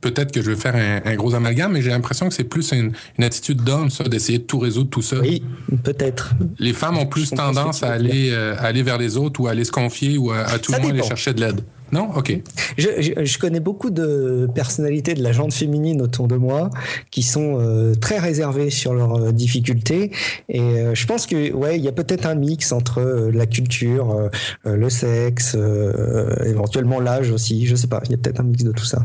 peut-être 0.00 0.32
que 0.32 0.42
je 0.42 0.50
vais 0.52 0.56
faire 0.56 0.76
un, 1.04 1.14
gros 1.16 1.34
amalgame, 1.34 1.72
mais 1.72 1.82
j'ai 1.82 1.90
l'impression 1.90 2.28
que 2.28 2.34
c'est 2.34 2.44
plus 2.44 2.72
une, 2.72 2.92
attitude 3.22 3.62
d'homme 3.62 3.90
ça 3.90 4.04
d'essayer 4.04 4.38
de 4.38 4.44
tout 4.44 4.58
résoudre 4.58 4.90
tout 4.90 5.02
seul. 5.02 5.20
Oui, 5.20 5.42
peut-être. 5.84 6.34
Les 6.58 6.72
femmes 6.72 6.96
ont 6.96 7.06
plus 7.06 7.30
tendance 7.30 7.82
à 7.82 7.92
aller 7.92 8.32
aller 8.58 8.82
vers 8.82 8.98
les 8.98 9.16
autres 9.16 9.40
ou 9.40 9.48
à 9.48 9.50
aller 9.50 9.64
se 9.64 9.72
confier 9.72 10.16
ou 10.20 10.30
à, 10.30 10.58
tout 10.58 10.72
le 10.72 10.80
monde 10.80 10.90
aller 10.92 11.02
chercher 11.02 11.34
de 11.34 11.40
l'aide. 11.40 11.62
Non? 11.92 12.10
Ok. 12.14 12.38
Je, 12.78 13.24
je, 13.24 13.38
connais 13.38 13.58
beaucoup 13.58 13.90
de 13.90 14.48
personnalités 14.54 15.14
de 15.14 15.22
la 15.22 15.32
gente 15.32 15.52
féminine 15.52 16.00
autour 16.02 16.28
de 16.28 16.36
moi 16.36 16.70
qui 17.10 17.22
sont 17.22 17.58
euh, 17.58 17.94
très 17.94 18.18
réservées 18.18 18.70
sur 18.70 18.94
leurs 18.94 19.16
euh, 19.16 19.32
difficultés. 19.32 20.12
Et 20.48 20.60
euh, 20.60 20.94
je 20.94 21.06
pense 21.06 21.26
que 21.26 21.52
ouais, 21.52 21.78
il 21.78 21.84
y 21.84 21.88
a 21.88 21.92
peut-être 21.92 22.26
un 22.26 22.36
mix 22.36 22.70
entre 22.70 23.30
la 23.32 23.46
culture, 23.46 24.30
le 24.64 24.90
sexe, 24.90 25.56
éventuellement 26.44 27.00
l'âge 27.00 27.30
aussi. 27.30 27.66
Je 27.66 27.74
sais 27.74 27.88
pas. 27.88 28.00
Il 28.04 28.12
y 28.12 28.14
a 28.14 28.18
peut-être 28.18 28.40
un 28.40 28.44
mix 28.44 28.62
de 28.62 28.72
tout 28.72 28.84
ça. 28.84 29.04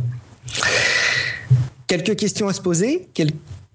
Quelques 1.87 2.15
questions 2.15 2.47
à 2.47 2.53
se 2.53 2.61
poser. 2.61 3.07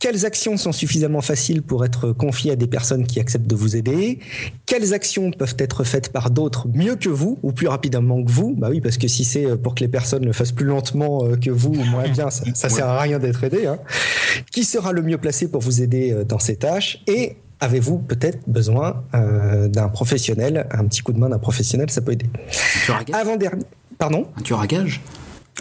Quelles 0.01 0.25
actions 0.25 0.57
sont 0.57 0.73
suffisamment 0.73 1.21
faciles 1.21 1.61
pour 1.63 1.85
être 1.85 2.13
confiées 2.13 2.53
à 2.53 2.57
des 2.57 2.67
personnes 2.67 3.07
qui 3.07 3.21
acceptent 3.21 3.47
de 3.47 3.55
vous 3.55 3.77
aider? 3.77 4.19
Quelles 4.65 4.95
actions 4.95 5.31
peuvent 5.31 5.57
être 5.59 5.85
faites 5.85 6.11
par 6.11 6.31
d'autres 6.31 6.69
mieux 6.73 6.97
que 6.97 7.11
vous 7.11 7.39
ou 7.43 7.53
plus 7.53 7.69
rapidement 7.69 8.25
que 8.25 8.31
vous? 8.31 8.55
Bah 8.57 8.69
oui, 8.71 8.81
parce 8.81 8.97
que 8.97 9.07
si 9.09 9.25
c'est 9.25 9.59
pour 9.59 9.75
que 9.75 9.81
les 9.81 9.89
personnes 9.89 10.25
le 10.25 10.33
fassent 10.33 10.53
plus 10.53 10.65
lentement 10.65 11.27
euh, 11.27 11.37
que 11.37 11.51
vous 11.51 11.75
ou 11.75 11.85
moins 11.85 12.09
bien, 12.09 12.31
ça, 12.31 12.45
ça 12.55 12.71
sert 12.71 12.89
à 12.89 12.99
rien 12.99 13.19
d'être 13.19 13.45
aidé. 13.45 13.67
Hein. 13.67 13.79
Qui 14.51 14.65
sera 14.65 14.93
le 14.93 15.03
mieux 15.03 15.19
placé 15.19 15.49
pour 15.49 15.61
vous 15.61 15.83
aider 15.83 16.13
euh, 16.13 16.25
dans 16.25 16.39
ces 16.39 16.57
tâches? 16.57 17.03
Et 17.07 17.37
avez-vous 17.61 17.99
peut-être 17.99 18.39
besoin 18.49 19.05
euh, 19.15 19.69
d'un 19.69 19.91
professionnel? 19.91 20.67
Un 20.71 20.87
petit 20.87 21.03
coup 21.03 21.13
de 21.13 21.19
main 21.19 21.29
d'un 21.29 21.39
professionnel, 21.39 21.91
ça 21.91 22.01
peut 22.01 22.13
aider. 22.13 22.27
Avant 23.13 23.37
dernier. 23.37 23.65
Pardon? 23.99 24.29
Un 24.39 24.41
tueur 24.41 24.61
à 24.61 24.67
gage? 24.67 25.03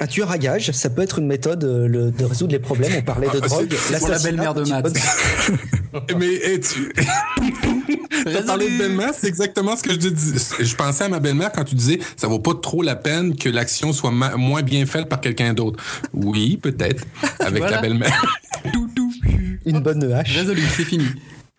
Un 0.01 0.07
tueur 0.07 0.31
à 0.31 0.37
gage, 0.37 0.71
ça 0.71 0.89
peut 0.89 1.01
être 1.01 1.19
une 1.19 1.27
méthode 1.27 1.63
euh, 1.63 2.11
de 2.11 2.25
résoudre 2.25 2.53
les 2.53 2.59
problèmes. 2.59 2.91
On 2.97 3.01
parlait 3.01 3.27
de 3.27 3.39
ah, 3.41 3.47
drogue. 3.47 3.73
C'est 3.73 4.07
la 4.07 4.19
belle-mère 4.19 4.53
de 4.53 4.67
Matt. 4.69 4.91
Mais 6.17 6.33
hey, 6.35 6.59
tu... 6.59 6.93
T'as 8.23 8.43
parlé 8.43 8.69
de 8.69 8.77
belle-mère, 8.77 9.11
c'est 9.17 9.27
exactement 9.27 9.75
ce 9.75 9.83
que 9.83 9.93
je 9.93 10.09
dis. 10.09 10.33
Je 10.59 10.75
pensais 10.75 11.05
à 11.05 11.09
ma 11.09 11.19
belle-mère 11.19 11.51
quand 11.51 11.63
tu 11.63 11.75
disais 11.75 11.99
ça 12.17 12.27
vaut 12.27 12.39
pas 12.39 12.53
trop 12.53 12.81
la 12.81 12.95
peine 12.95 13.35
que 13.35 13.49
l'action 13.49 13.93
soit 13.93 14.11
moins 14.11 14.61
bien 14.61 14.85
faite 14.85 15.07
par 15.07 15.21
quelqu'un 15.21 15.53
d'autre. 15.53 15.81
Oui, 16.13 16.57
peut-être, 16.57 17.05
avec 17.39 17.63
la 17.63 17.81
belle-mère. 17.81 18.25
Une 19.65 19.79
bonne 19.79 20.11
hache. 20.11 20.35
Résolu, 20.35 20.63
c'est 20.75 20.83
fini. 20.83 21.05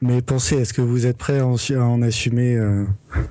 Mais 0.02 0.22
pensez, 0.22 0.56
est-ce 0.56 0.72
que 0.72 0.80
vous 0.80 1.04
êtes 1.04 1.18
prêt 1.18 1.40
à 1.40 1.46
en, 1.46 2.02
assumer 2.02 2.56
euh, 2.56 2.84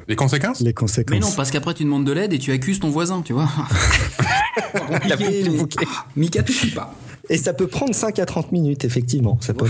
les 0.07 0.15
conséquences? 0.15 0.61
Les 0.61 0.73
conséquences. 0.73 1.11
Mais 1.11 1.19
non, 1.19 1.31
parce 1.35 1.49
qu'après 1.49 1.73
tu 1.73 1.83
demandes 1.83 2.05
de 2.05 2.11
l'aide 2.11 2.31
et 2.31 2.37
tu 2.37 2.51
accuses 2.51 2.79
ton 2.79 2.89
voisin, 2.89 3.23
tu 3.23 3.33
vois. 3.33 3.49
La 5.07 5.15
Mika, 6.15 6.43
tu 6.43 6.53
suis 6.53 6.71
pas. 6.71 6.93
Et 7.29 7.37
ça 7.37 7.53
peut 7.53 7.67
prendre 7.67 7.93
5 7.93 8.17
à 8.19 8.25
30 8.25 8.51
minutes, 8.51 8.85
effectivement. 8.85 9.37
Ça 9.41 9.53
peut 9.53 9.67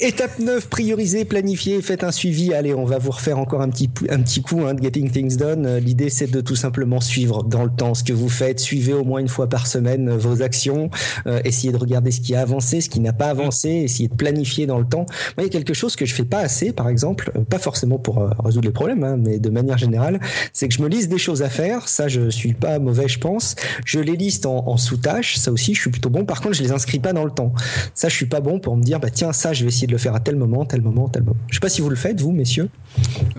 Étape 0.00 0.38
9, 0.40 0.68
priorisez, 0.68 1.24
planifiez, 1.24 1.80
faites 1.80 2.02
un 2.02 2.10
suivi. 2.10 2.52
Allez, 2.52 2.74
on 2.74 2.84
va 2.84 2.98
vous 2.98 3.12
refaire 3.12 3.38
encore 3.38 3.60
un 3.62 3.68
petit, 3.68 3.88
un 4.10 4.20
petit 4.20 4.42
coup 4.42 4.62
hein, 4.66 4.74
de 4.74 4.82
Getting 4.82 5.10
Things 5.10 5.36
Done. 5.36 5.66
Euh, 5.66 5.80
l'idée, 5.80 6.10
c'est 6.10 6.30
de 6.30 6.40
tout 6.40 6.56
simplement 6.56 7.00
suivre 7.00 7.44
dans 7.44 7.62
le 7.62 7.70
temps 7.70 7.94
ce 7.94 8.02
que 8.02 8.12
vous 8.12 8.28
faites. 8.28 8.58
Suivez 8.58 8.94
au 8.94 9.04
moins 9.04 9.20
une 9.20 9.28
fois 9.28 9.48
par 9.48 9.66
semaine 9.66 10.08
euh, 10.08 10.16
vos 10.16 10.42
actions. 10.42 10.90
Euh, 11.26 11.40
essayez 11.44 11.72
de 11.72 11.76
regarder 11.76 12.10
ce 12.10 12.20
qui 12.20 12.34
a 12.34 12.40
avancé, 12.40 12.80
ce 12.80 12.88
qui 12.88 13.00
n'a 13.00 13.12
pas 13.12 13.26
avancé. 13.26 13.68
Essayez 13.68 14.08
de 14.08 14.14
planifier 14.14 14.66
dans 14.66 14.78
le 14.78 14.86
temps. 14.86 15.06
Moi, 15.36 15.38
il 15.38 15.44
y 15.44 15.46
a 15.46 15.50
quelque 15.50 15.74
chose 15.74 15.94
que 15.94 16.04
je 16.04 16.14
fais 16.14 16.24
pas 16.24 16.40
assez, 16.40 16.72
par 16.72 16.88
exemple, 16.88 17.30
pas 17.48 17.58
forcément 17.58 17.98
pour 17.98 18.28
résoudre 18.44 18.66
les 18.66 18.72
problèmes, 18.72 19.04
hein, 19.04 19.16
mais 19.16 19.38
de 19.38 19.50
manière 19.50 19.78
générale, 19.78 20.20
c'est 20.52 20.68
que 20.68 20.74
je 20.74 20.82
me 20.82 20.88
liste 20.88 21.10
des 21.10 21.18
choses 21.18 21.42
à 21.42 21.48
faire. 21.48 21.88
Ça, 21.88 22.08
je 22.08 22.28
suis 22.30 22.54
pas 22.54 22.78
mauvais, 22.78 23.08
je 23.08 23.18
pense. 23.18 23.54
Je 23.84 24.00
les 24.00 24.16
liste 24.16 24.46
en, 24.46 24.66
en 24.66 24.76
sous-tâches. 24.76 25.36
Ça 25.36 25.52
aussi, 25.52 25.74
je 25.74 25.80
suis 25.80 25.90
plutôt 25.90 26.10
bon. 26.10 26.24
Par 26.24 26.40
contre, 26.40 26.54
je 26.54 26.62
les 26.62 26.72
inscris 26.72 26.98
pas 26.98 27.12
dans 27.12 27.24
le 27.24 27.30
temps. 27.30 27.52
Ça, 27.94 28.08
je 28.08 28.14
suis 28.14 28.26
pas 28.26 28.40
bon 28.40 28.58
pour 28.58 28.76
me 28.76 28.82
dire, 28.82 28.98
bah 28.98 29.10
tiens, 29.10 29.32
ça, 29.42 29.52
je 29.52 29.64
vais 29.64 29.68
essayer 29.68 29.88
de 29.88 29.92
le 29.92 29.98
faire 29.98 30.14
à 30.14 30.20
tel 30.20 30.36
moment, 30.36 30.64
tel 30.64 30.82
moment, 30.82 31.08
tel 31.08 31.24
moment. 31.24 31.36
Je 31.48 31.54
sais 31.54 31.60
pas 31.60 31.68
si 31.68 31.80
vous 31.80 31.90
le 31.90 31.96
faites, 31.96 32.20
vous, 32.20 32.30
messieurs. 32.30 32.68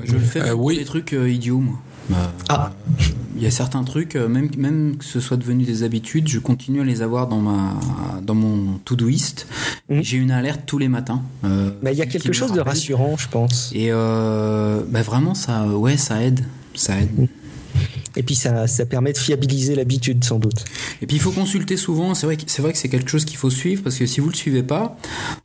Je 0.03 0.13
le 0.13 0.19
fais 0.19 0.41
euh, 0.41 0.53
oui. 0.53 0.77
des 0.77 0.83
trucs 0.83 1.13
euh, 1.13 1.29
idiots, 1.29 1.59
moi. 1.59 1.75
Bah, 2.09 2.33
ah. 2.49 2.71
Il 3.37 3.41
y 3.41 3.45
a 3.45 3.51
certains 3.51 3.83
trucs, 3.85 4.17
euh, 4.17 4.27
même, 4.27 4.49
même 4.57 4.97
que 4.97 5.05
ce 5.05 5.21
soit 5.21 5.37
devenu 5.37 5.63
des 5.63 5.83
habitudes, 5.83 6.27
je 6.27 6.39
continue 6.39 6.81
à 6.81 6.83
les 6.83 7.01
avoir 7.01 7.27
dans, 7.27 7.39
ma, 7.39 7.79
dans 8.21 8.35
mon 8.35 8.79
to-doist. 8.79 9.47
Mmh. 9.89 10.01
J'ai 10.01 10.17
une 10.17 10.31
alerte 10.31 10.63
tous 10.65 10.77
les 10.77 10.89
matins. 10.89 11.21
Mais 11.81 11.93
il 11.93 11.97
y 11.97 12.01
a 12.01 12.05
quelque 12.05 12.33
chose 12.33 12.51
de 12.51 12.59
rassurant, 12.59 13.15
je 13.17 13.29
pense. 13.29 13.71
Et 13.73 13.89
bah, 13.91 15.01
vraiment, 15.03 15.33
ça, 15.33 15.65
ouais, 15.67 15.95
ça 15.95 16.21
aide. 16.21 16.41
Ça 16.75 16.99
aide. 16.99 17.17
Mmh. 17.17 17.27
Et 18.15 18.23
puis 18.23 18.35
ça, 18.35 18.67
ça 18.67 18.85
permet 18.85 19.13
de 19.13 19.17
fiabiliser 19.17 19.75
l'habitude 19.75 20.23
sans 20.23 20.39
doute. 20.39 20.65
Et 21.01 21.07
puis 21.07 21.17
il 21.17 21.19
faut 21.19 21.31
consulter 21.31 21.77
souvent. 21.77 22.13
C'est 22.15 22.25
vrai 22.25 22.37
que 22.37 22.43
c'est 22.47 22.61
que 22.61 22.87
quelque 22.87 23.09
chose 23.09 23.25
qu'il 23.25 23.37
faut 23.37 23.49
suivre 23.49 23.83
parce 23.83 23.97
que 23.97 24.05
si 24.05 24.19
vous 24.19 24.29
le 24.29 24.35
suivez 24.35 24.63
pas, 24.63 24.97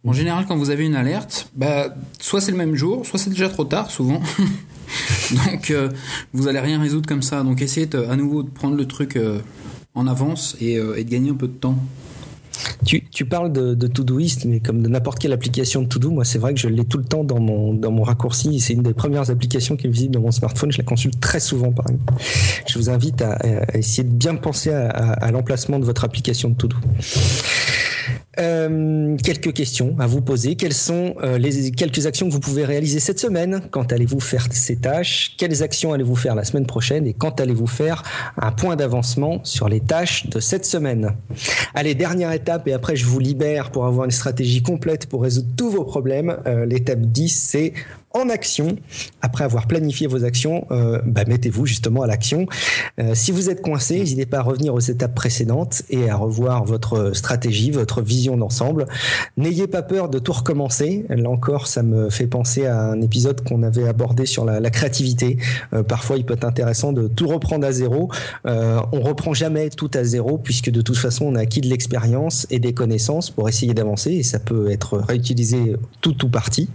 en 0.04 0.12
général 0.12 0.44
quand 0.46 0.56
vous 0.56 0.70
avez 0.70 0.84
une 0.84 0.96
alerte, 0.96 1.50
bah 1.56 1.94
soit 2.20 2.40
c'est 2.40 2.52
le 2.52 2.58
même 2.58 2.74
jour, 2.74 3.06
soit 3.06 3.18
c'est 3.18 3.30
déjà 3.30 3.48
trop 3.48 3.64
tard 3.64 3.90
souvent. 3.90 4.20
Donc 5.30 5.70
euh, 5.70 5.90
vous 6.32 6.48
allez 6.48 6.60
rien 6.60 6.80
résoudre 6.80 7.06
comme 7.08 7.22
ça. 7.22 7.42
Donc 7.42 7.62
essayez 7.62 7.88
à 7.94 8.16
nouveau 8.16 8.42
de 8.42 8.50
prendre 8.50 8.76
le 8.76 8.86
truc 8.86 9.16
euh, 9.16 9.40
en 9.94 10.06
avance 10.06 10.56
euh, 10.62 10.94
et 10.96 11.04
de 11.04 11.10
gagner 11.10 11.30
un 11.30 11.34
peu 11.34 11.48
de 11.48 11.52
temps. 11.52 11.78
Tu, 12.84 13.04
tu, 13.10 13.24
parles 13.24 13.52
de, 13.52 13.74
de 13.74 13.86
Todoist, 13.86 14.44
mais 14.44 14.60
comme 14.60 14.82
de 14.82 14.88
n'importe 14.88 15.18
quelle 15.18 15.32
application 15.32 15.82
de 15.82 15.88
Todo, 15.88 16.10
moi 16.10 16.24
c'est 16.24 16.38
vrai 16.38 16.54
que 16.54 16.60
je 16.60 16.68
l'ai 16.68 16.84
tout 16.84 16.98
le 16.98 17.04
temps 17.04 17.24
dans 17.24 17.40
mon, 17.40 17.74
dans 17.74 17.90
mon 17.90 18.02
raccourci. 18.02 18.60
C'est 18.60 18.72
une 18.72 18.82
des 18.82 18.94
premières 18.94 19.30
applications 19.30 19.76
qui 19.76 19.86
est 19.86 19.90
visible 19.90 20.14
dans 20.14 20.20
mon 20.20 20.30
smartphone. 20.30 20.72
Je 20.72 20.78
la 20.78 20.84
consulte 20.84 21.20
très 21.20 21.40
souvent, 21.40 21.72
par 21.72 21.86
exemple. 21.86 22.14
Je 22.66 22.78
vous 22.78 22.90
invite 22.90 23.22
à, 23.22 23.32
à 23.32 23.76
essayer 23.76 24.04
de 24.04 24.12
bien 24.14 24.34
penser 24.36 24.70
à, 24.70 24.88
à, 24.88 25.12
à 25.26 25.30
l'emplacement 25.30 25.78
de 25.78 25.84
votre 25.84 26.04
application 26.04 26.50
de 26.50 26.54
Todo. 26.54 26.76
Euh, 28.38 29.16
quelques 29.16 29.52
questions 29.52 29.96
à 29.98 30.06
vous 30.06 30.20
poser. 30.20 30.54
Quelles 30.54 30.72
sont 30.72 31.14
euh, 31.22 31.38
les 31.38 31.72
quelques 31.72 32.06
actions 32.06 32.28
que 32.28 32.32
vous 32.32 32.40
pouvez 32.40 32.64
réaliser 32.64 33.00
cette 33.00 33.18
semaine? 33.18 33.62
Quand 33.70 33.92
allez-vous 33.92 34.20
faire 34.20 34.46
ces 34.52 34.76
tâches? 34.76 35.34
Quelles 35.36 35.62
actions 35.62 35.92
allez-vous 35.92 36.14
faire 36.14 36.34
la 36.34 36.44
semaine 36.44 36.66
prochaine? 36.66 37.06
Et 37.06 37.14
quand 37.14 37.40
allez-vous 37.40 37.66
faire 37.66 38.02
un 38.40 38.52
point 38.52 38.76
d'avancement 38.76 39.40
sur 39.44 39.68
les 39.68 39.80
tâches 39.80 40.28
de 40.28 40.38
cette 40.38 40.66
semaine? 40.66 41.16
Allez, 41.74 41.94
dernière 41.94 42.32
étape 42.32 42.68
et 42.68 42.72
après 42.72 42.94
je 42.94 43.06
vous 43.06 43.18
libère 43.18 43.70
pour 43.70 43.86
avoir 43.86 44.04
une 44.04 44.12
stratégie 44.12 44.62
complète 44.62 45.06
pour 45.06 45.22
résoudre 45.22 45.48
tous 45.56 45.70
vos 45.70 45.84
problèmes. 45.84 46.36
Euh, 46.46 46.64
L'étape 46.64 47.00
10, 47.00 47.28
c'est 47.28 47.72
en 48.14 48.28
action. 48.28 48.76
Après 49.20 49.44
avoir 49.44 49.66
planifié 49.66 50.06
vos 50.06 50.24
actions, 50.24 50.66
euh, 50.70 51.00
bah, 51.04 51.24
mettez-vous 51.26 51.66
justement 51.66 52.02
à 52.02 52.06
l'action. 52.06 52.46
Euh, 52.98 53.14
si 53.14 53.32
vous 53.32 53.50
êtes 53.50 53.60
coincé, 53.60 53.98
n'hésitez 53.98 54.26
pas 54.26 54.38
à 54.38 54.42
revenir 54.42 54.74
aux 54.74 54.80
étapes 54.80 55.14
précédentes 55.14 55.82
et 55.90 56.08
à 56.08 56.16
revoir 56.16 56.64
votre 56.64 57.12
stratégie, 57.14 57.70
votre 57.70 58.00
vision 58.00 58.36
d'ensemble. 58.36 58.86
N'ayez 59.36 59.66
pas 59.66 59.82
peur 59.82 60.08
de 60.08 60.18
tout 60.18 60.32
recommencer. 60.32 61.04
Là 61.10 61.28
encore, 61.28 61.66
ça 61.66 61.82
me 61.82 62.08
fait 62.08 62.26
penser 62.26 62.66
à 62.66 62.80
un 62.80 63.00
épisode 63.02 63.46
qu'on 63.46 63.62
avait 63.62 63.86
abordé 63.86 64.24
sur 64.24 64.44
la, 64.44 64.68
créativité. 64.70 65.38
Euh, 65.72 65.82
parfois, 65.82 66.16
il 66.18 66.24
peut 66.24 66.34
être 66.34 66.44
intéressant 66.44 66.92
de 66.92 67.08
tout 67.08 67.28
reprendre 67.28 67.66
à 67.66 67.72
zéro. 67.72 68.10
On 68.44 69.00
reprend 69.00 69.34
jamais 69.34 69.70
tout 69.70 69.90
à 69.94 70.04
zéro 70.04 70.38
puisque 70.38 70.70
de 70.70 70.80
toute 70.80 70.96
façon, 70.96 71.26
on 71.26 71.34
a 71.34 71.40
acquis 71.40 71.60
de 71.60 71.68
l'expérience 71.68 72.46
et 72.50 72.58
des 72.58 72.74
connaissances 72.74 73.30
pour 73.30 73.48
essayer 73.48 73.74
d'avancer 73.74 74.12
et 74.12 74.22
ça 74.22 74.38
peut 74.38 74.70
être 74.70 74.98
réutilisé 74.98 75.76
tout 76.00 76.24
ou 76.24 76.28
partie. 76.28 76.68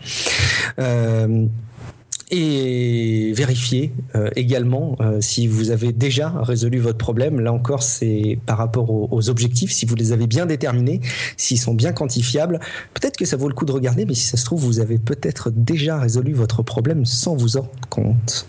Et 2.36 3.32
vérifier 3.34 3.94
euh, 4.16 4.30
également 4.36 4.96
euh, 5.02 5.22
si 5.22 5.46
vous 5.46 5.70
avez 5.70 5.92
déjà 5.92 6.30
résolu 6.30 6.80
votre 6.80 6.98
problème. 6.98 7.40
Là 7.40 7.54
encore, 7.54 7.84
c'est 7.84 8.40
par 8.48 8.58
rapport 8.58 8.90
aux, 8.90 9.30
objectifs, 9.30 9.72
si 9.72 9.86
vous 9.86 9.96
les 9.96 10.12
avez 10.12 10.26
bien 10.26 10.48
déterminés, 10.48 11.00
s'ils 11.38 11.60
sont 11.60 11.76
bien 11.76 11.94
quantifiables. 11.94 12.60
Peut-être 12.96 13.18
que 13.18 13.26
ça 13.26 13.38
vaut 13.38 13.50
le 13.50 13.54
coup 13.54 13.66
de 13.66 13.72
regarder, 13.72 14.06
mais 14.06 14.16
si 14.16 14.28
ça 14.28 14.38
se 14.38 14.46
trouve, 14.46 14.62
vous 14.62 14.80
avez 14.80 14.98
peut-être 14.98 15.52
déjà 15.52 16.00
résolu 16.00 16.34
votre 16.34 16.64
problème 16.64 17.06
sans 17.06 17.36
vous 17.36 17.58
en 17.58 17.62
rendre 17.62 17.88
compte. 17.90 18.48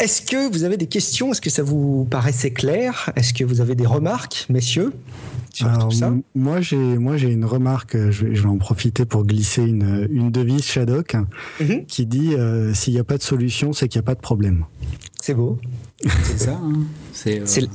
Est-ce 0.00 0.22
que 0.22 0.50
vous 0.50 0.64
avez 0.64 0.78
des 0.78 0.86
questions? 0.86 1.30
Est-ce 1.30 1.42
que 1.42 1.50
ça 1.50 1.62
vous 1.62 2.06
paraissait 2.10 2.52
clair? 2.52 3.12
Est-ce 3.16 3.34
que 3.34 3.44
vous 3.44 3.60
avez 3.60 3.74
des 3.74 3.86
remarques, 3.86 4.46
messieurs? 4.48 4.92
Alors, 5.60 5.92
moi 6.34 6.60
j'ai 6.60 6.76
moi 6.76 7.16
j'ai 7.16 7.28
une 7.28 7.44
remarque, 7.44 7.96
je 7.96 8.24
vais, 8.24 8.34
je 8.34 8.42
vais, 8.42 8.48
en 8.48 8.56
profiter 8.56 9.04
pour 9.04 9.26
glisser 9.26 9.62
une, 9.62 10.08
une 10.10 10.30
devise 10.30 10.62
Shadok 10.62 11.14
mm 11.14 11.26
-hmm. 11.60 11.86
qui 11.86 12.06
dit 12.06 12.34
euh, 12.34 12.72
s'il 12.72 12.94
n'y 12.94 13.00
a 13.00 13.04
pas 13.04 13.18
de 13.18 13.22
solution, 13.22 13.72
c'est 13.72 13.88
qu'il 13.88 13.98
n'y 13.98 14.04
a 14.04 14.08
pas 14.12 14.14
de 14.14 14.20
problème. 14.20 14.64
C'est 15.20 15.34
beau. 15.34 15.58
C'est 16.28 16.40
ça. 16.46 16.52
Hein 16.52 16.84
c'est 17.12 17.40
euh... 17.40 17.66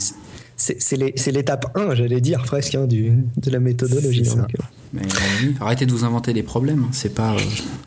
c'est 0.58 1.32
l'étape 1.32 1.66
1, 1.76 1.96
j'allais 1.96 2.22
dire 2.22 2.42
presque 2.44 2.76
hein, 2.76 2.88
du, 2.88 3.04
de 3.38 3.52
la 3.52 3.60
méthodologie. 3.60 4.30
Mais 4.96 5.02
euh, 5.02 5.52
arrêtez 5.60 5.86
de 5.86 5.92
vous 5.92 6.06
inventer 6.06 6.32
des 6.34 6.44
problèmes. 6.44 6.88
C'est 6.92 7.14
pas 7.14 7.34
euh, 7.34 7.40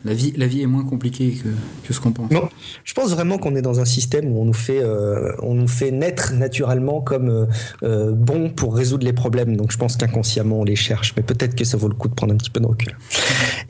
la 0.05 0.13
vie. 0.13 0.33
La 0.37 0.47
vie 0.47 0.61
est 0.63 0.67
moins 0.67 0.85
compliquée 0.85 1.39
que, 1.43 1.49
que 1.87 1.95
ce 1.95 2.01
qu'on 2.01 2.13
pense. 2.13 2.31
Non, 2.31 2.49
je 2.85 2.93
pense 2.93 3.11
vraiment 3.11 3.39
qu'on 3.39 3.57
est 3.57 3.63
dans 3.63 3.81
un 3.81 3.85
système 3.85 4.31
où 4.31 4.41
on 4.41 4.45
nous 4.45 4.53
fait, 4.53 4.83
euh, 4.83 5.33
on 5.43 5.55
nous 5.55 5.69
fait 5.69 5.91
naître 5.91 6.35
naturellement 6.35 7.01
comme 7.01 7.49
euh, 7.83 8.13
bon 8.13 8.51
pour 8.51 8.77
résoudre 8.77 9.05
les 9.05 9.15
problèmes. 9.15 9.57
Donc 9.57 9.73
je 9.73 9.79
pense 9.79 9.97
qu'inconsciemment 9.97 10.61
on 10.61 10.65
les 10.65 10.77
cherche. 10.77 11.15
Mais 11.17 11.23
peut-être 11.23 11.55
que 11.55 11.65
ça 11.65 11.77
vaut 11.77 11.89
le 11.89 11.95
coup 11.95 12.09
de 12.09 12.15
prendre 12.15 12.35
un 12.35 12.37
petit 12.37 12.51
peu 12.51 12.61
de 12.61 12.67
recul. 12.67 12.97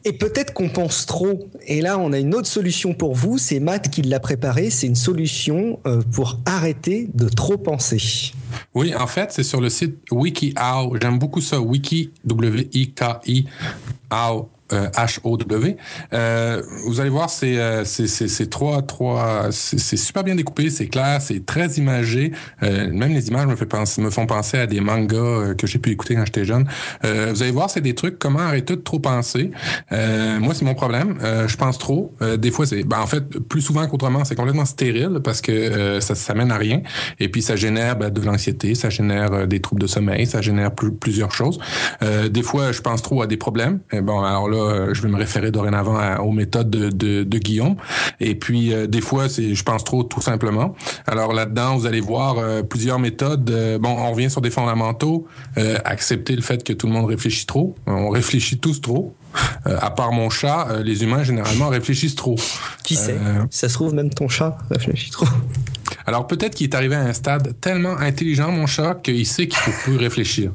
Et 0.04 0.12
peut-être 0.12 0.52
qu'on 0.52 0.68
pense 0.68 1.06
trop. 1.06 1.48
Et 1.66 1.80
là, 1.80 1.98
on 1.98 2.12
a 2.12 2.18
une 2.18 2.34
autre 2.34 2.48
solution 2.48 2.92
pour 2.92 3.14
vous. 3.14 3.38
C'est 3.38 3.60
Matt 3.60 3.88
qui 3.88 4.02
l'a 4.02 4.20
préparé. 4.20 4.70
C'est 4.70 4.86
une 4.86 4.96
solution 4.96 5.78
pour 6.12 6.40
arrêter 6.44 7.08
de 7.14 7.28
trop 7.28 7.56
penser. 7.56 8.32
Oui, 8.74 8.94
en 8.94 9.06
fait, 9.06 9.32
c'est 9.32 9.42
sur 9.42 9.60
le 9.60 9.68
site 9.68 9.98
WikiHow. 10.10 10.96
J'aime 11.00 11.18
beaucoup 11.18 11.40
ça. 11.40 11.60
Wiki, 11.60 12.10
W-I-K-I, 13.28 13.46
How. 14.10 14.48
Euh, 14.72 14.88
H-O-W. 14.90 15.76
Euh, 16.12 16.62
vous 16.86 17.00
allez 17.00 17.08
voir, 17.08 17.30
c'est 17.30 17.58
euh, 17.58 17.84
c'est 17.84 18.50
trois 18.50 18.82
trois 18.82 19.48
c'est 19.50 19.96
super 19.96 20.24
bien 20.24 20.34
découpé, 20.34 20.68
c'est 20.68 20.88
clair, 20.88 21.22
c'est 21.22 21.46
très 21.46 21.68
imagé. 21.76 22.32
Euh, 22.62 22.90
même 22.92 23.14
les 23.14 23.28
images 23.28 23.46
me, 23.46 23.56
fait 23.56 23.66
penser, 23.66 24.02
me 24.02 24.10
font 24.10 24.26
penser 24.26 24.58
à 24.58 24.66
des 24.66 24.80
mangas 24.80 25.16
euh, 25.16 25.54
que 25.54 25.66
j'ai 25.66 25.78
pu 25.78 25.90
écouter 25.90 26.16
quand 26.16 26.26
j'étais 26.26 26.44
jeune. 26.44 26.66
Euh, 27.04 27.28
vous 27.30 27.42
allez 27.42 27.50
voir, 27.50 27.70
c'est 27.70 27.80
des 27.80 27.94
trucs 27.94 28.18
comment 28.18 28.40
arrêter 28.40 28.76
de 28.76 28.80
trop 28.82 28.98
penser. 28.98 29.50
moi, 29.90 30.54
c'est 30.54 30.64
mon 30.64 30.74
problème. 30.74 31.18
je 31.46 31.56
pense 31.56 31.78
trop. 31.78 32.14
des 32.36 32.50
fois, 32.50 32.66
c'est 32.66 32.82
ben, 32.82 33.00
en 33.00 33.06
fait 33.06 33.24
plus 33.48 33.62
souvent 33.62 33.86
qu'autrement, 33.86 34.24
c'est 34.24 34.34
complètement 34.34 34.66
stérile 34.66 35.20
parce 35.24 35.40
que 35.40 36.00
ça 36.00 36.14
ça 36.14 36.34
mène 36.34 36.52
à 36.52 36.58
rien. 36.58 36.82
Et 37.20 37.28
puis 37.28 37.40
ça 37.40 37.56
génère 37.56 37.96
ben, 37.96 38.10
de 38.10 38.20
l'anxiété, 38.20 38.74
ça 38.74 38.90
génère 38.90 39.46
des 39.46 39.60
troubles 39.60 39.80
de 39.80 39.86
sommeil, 39.86 40.26
ça 40.26 40.42
génère 40.42 40.74
plus, 40.74 40.92
plusieurs 40.92 41.32
choses. 41.32 41.58
des 42.30 42.42
fois, 42.42 42.72
je 42.72 42.80
pense 42.82 43.02
trop 43.02 43.22
à 43.22 43.26
des 43.26 43.36
problèmes. 43.36 43.80
Bon, 44.02 44.22
alors 44.22 44.48
là 44.48 44.57
je 44.92 45.02
vais 45.02 45.08
me 45.08 45.16
référer 45.16 45.50
dorénavant 45.50 45.96
à, 45.96 46.20
aux 46.20 46.32
méthodes 46.32 46.70
de, 46.70 46.90
de, 46.90 47.24
de, 47.24 47.38
Guillaume. 47.38 47.76
Et 48.20 48.34
puis, 48.34 48.72
euh, 48.72 48.86
des 48.86 49.00
fois, 49.00 49.28
c'est, 49.28 49.54
je 49.54 49.62
pense 49.62 49.84
trop, 49.84 50.02
tout 50.02 50.20
simplement. 50.20 50.74
Alors 51.06 51.32
là-dedans, 51.32 51.76
vous 51.76 51.86
allez 51.86 52.00
voir 52.00 52.38
euh, 52.38 52.62
plusieurs 52.62 52.98
méthodes. 52.98 53.50
Euh, 53.50 53.78
bon, 53.78 53.90
on 53.90 54.12
revient 54.12 54.30
sur 54.30 54.40
des 54.40 54.50
fondamentaux. 54.50 55.26
accepter 55.84 56.36
le 56.36 56.42
fait 56.42 56.62
que 56.64 56.72
tout 56.72 56.86
le 56.86 56.92
monde 56.92 57.06
réfléchit 57.06 57.46
trop. 57.46 57.74
On 57.86 58.10
réfléchit 58.10 58.58
tous 58.58 58.80
trop. 58.80 59.14
à 59.64 59.90
part 59.90 60.12
mon 60.12 60.30
chat, 60.30 60.82
les 60.82 61.02
humains 61.02 61.22
généralement 61.22 61.68
réfléchissent 61.68 62.14
trop. 62.14 62.36
Qui 62.82 62.96
sait? 62.96 63.18
Ça 63.50 63.68
se 63.68 63.74
trouve 63.74 63.94
même 63.94 64.10
ton 64.10 64.28
chat 64.28 64.58
réfléchit 64.70 65.10
trop. 65.10 65.26
Alors 66.06 66.26
peut-être 66.26 66.54
qu'il 66.54 66.68
est 66.68 66.74
arrivé 66.74 66.94
à 66.94 67.00
un 67.00 67.12
stade 67.12 67.54
tellement 67.60 67.96
intelligent, 67.98 68.50
mon 68.50 68.66
chat, 68.66 68.94
qu'il 69.02 69.26
sait 69.26 69.46
qu'il 69.46 69.58
faut 69.58 69.82
plus 69.82 69.96
réfléchir. 69.96 70.52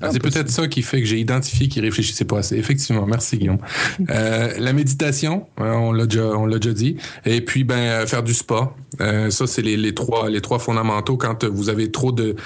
C'est, 0.00 0.12
c'est 0.12 0.18
peut-être 0.18 0.50
ça 0.50 0.68
qui 0.68 0.82
fait 0.82 1.00
que 1.00 1.06
j'ai 1.06 1.18
identifié 1.18 1.68
qu'il 1.68 1.82
réfléchissait 1.84 2.24
pas 2.24 2.38
assez. 2.38 2.56
Effectivement, 2.56 3.06
merci 3.06 3.38
Guillaume. 3.38 3.58
Euh, 4.10 4.52
la 4.58 4.72
méditation, 4.72 5.46
on 5.58 5.92
l'a 5.92 6.06
déjà, 6.06 6.26
on 6.26 6.46
l'a 6.46 6.58
déjà 6.58 6.74
dit. 6.74 6.96
Et 7.24 7.40
puis 7.40 7.64
ben 7.64 8.06
faire 8.06 8.22
du 8.22 8.34
spa. 8.34 8.72
Euh, 9.00 9.30
ça 9.30 9.46
c'est 9.46 9.62
les, 9.62 9.76
les, 9.76 9.94
trois 9.94 10.30
les 10.30 10.40
trois 10.40 10.58
fondamentaux 10.58 11.16
quand 11.16 11.44
vous 11.44 11.68
avez 11.68 11.90
trop 11.90 12.12
de. 12.12 12.36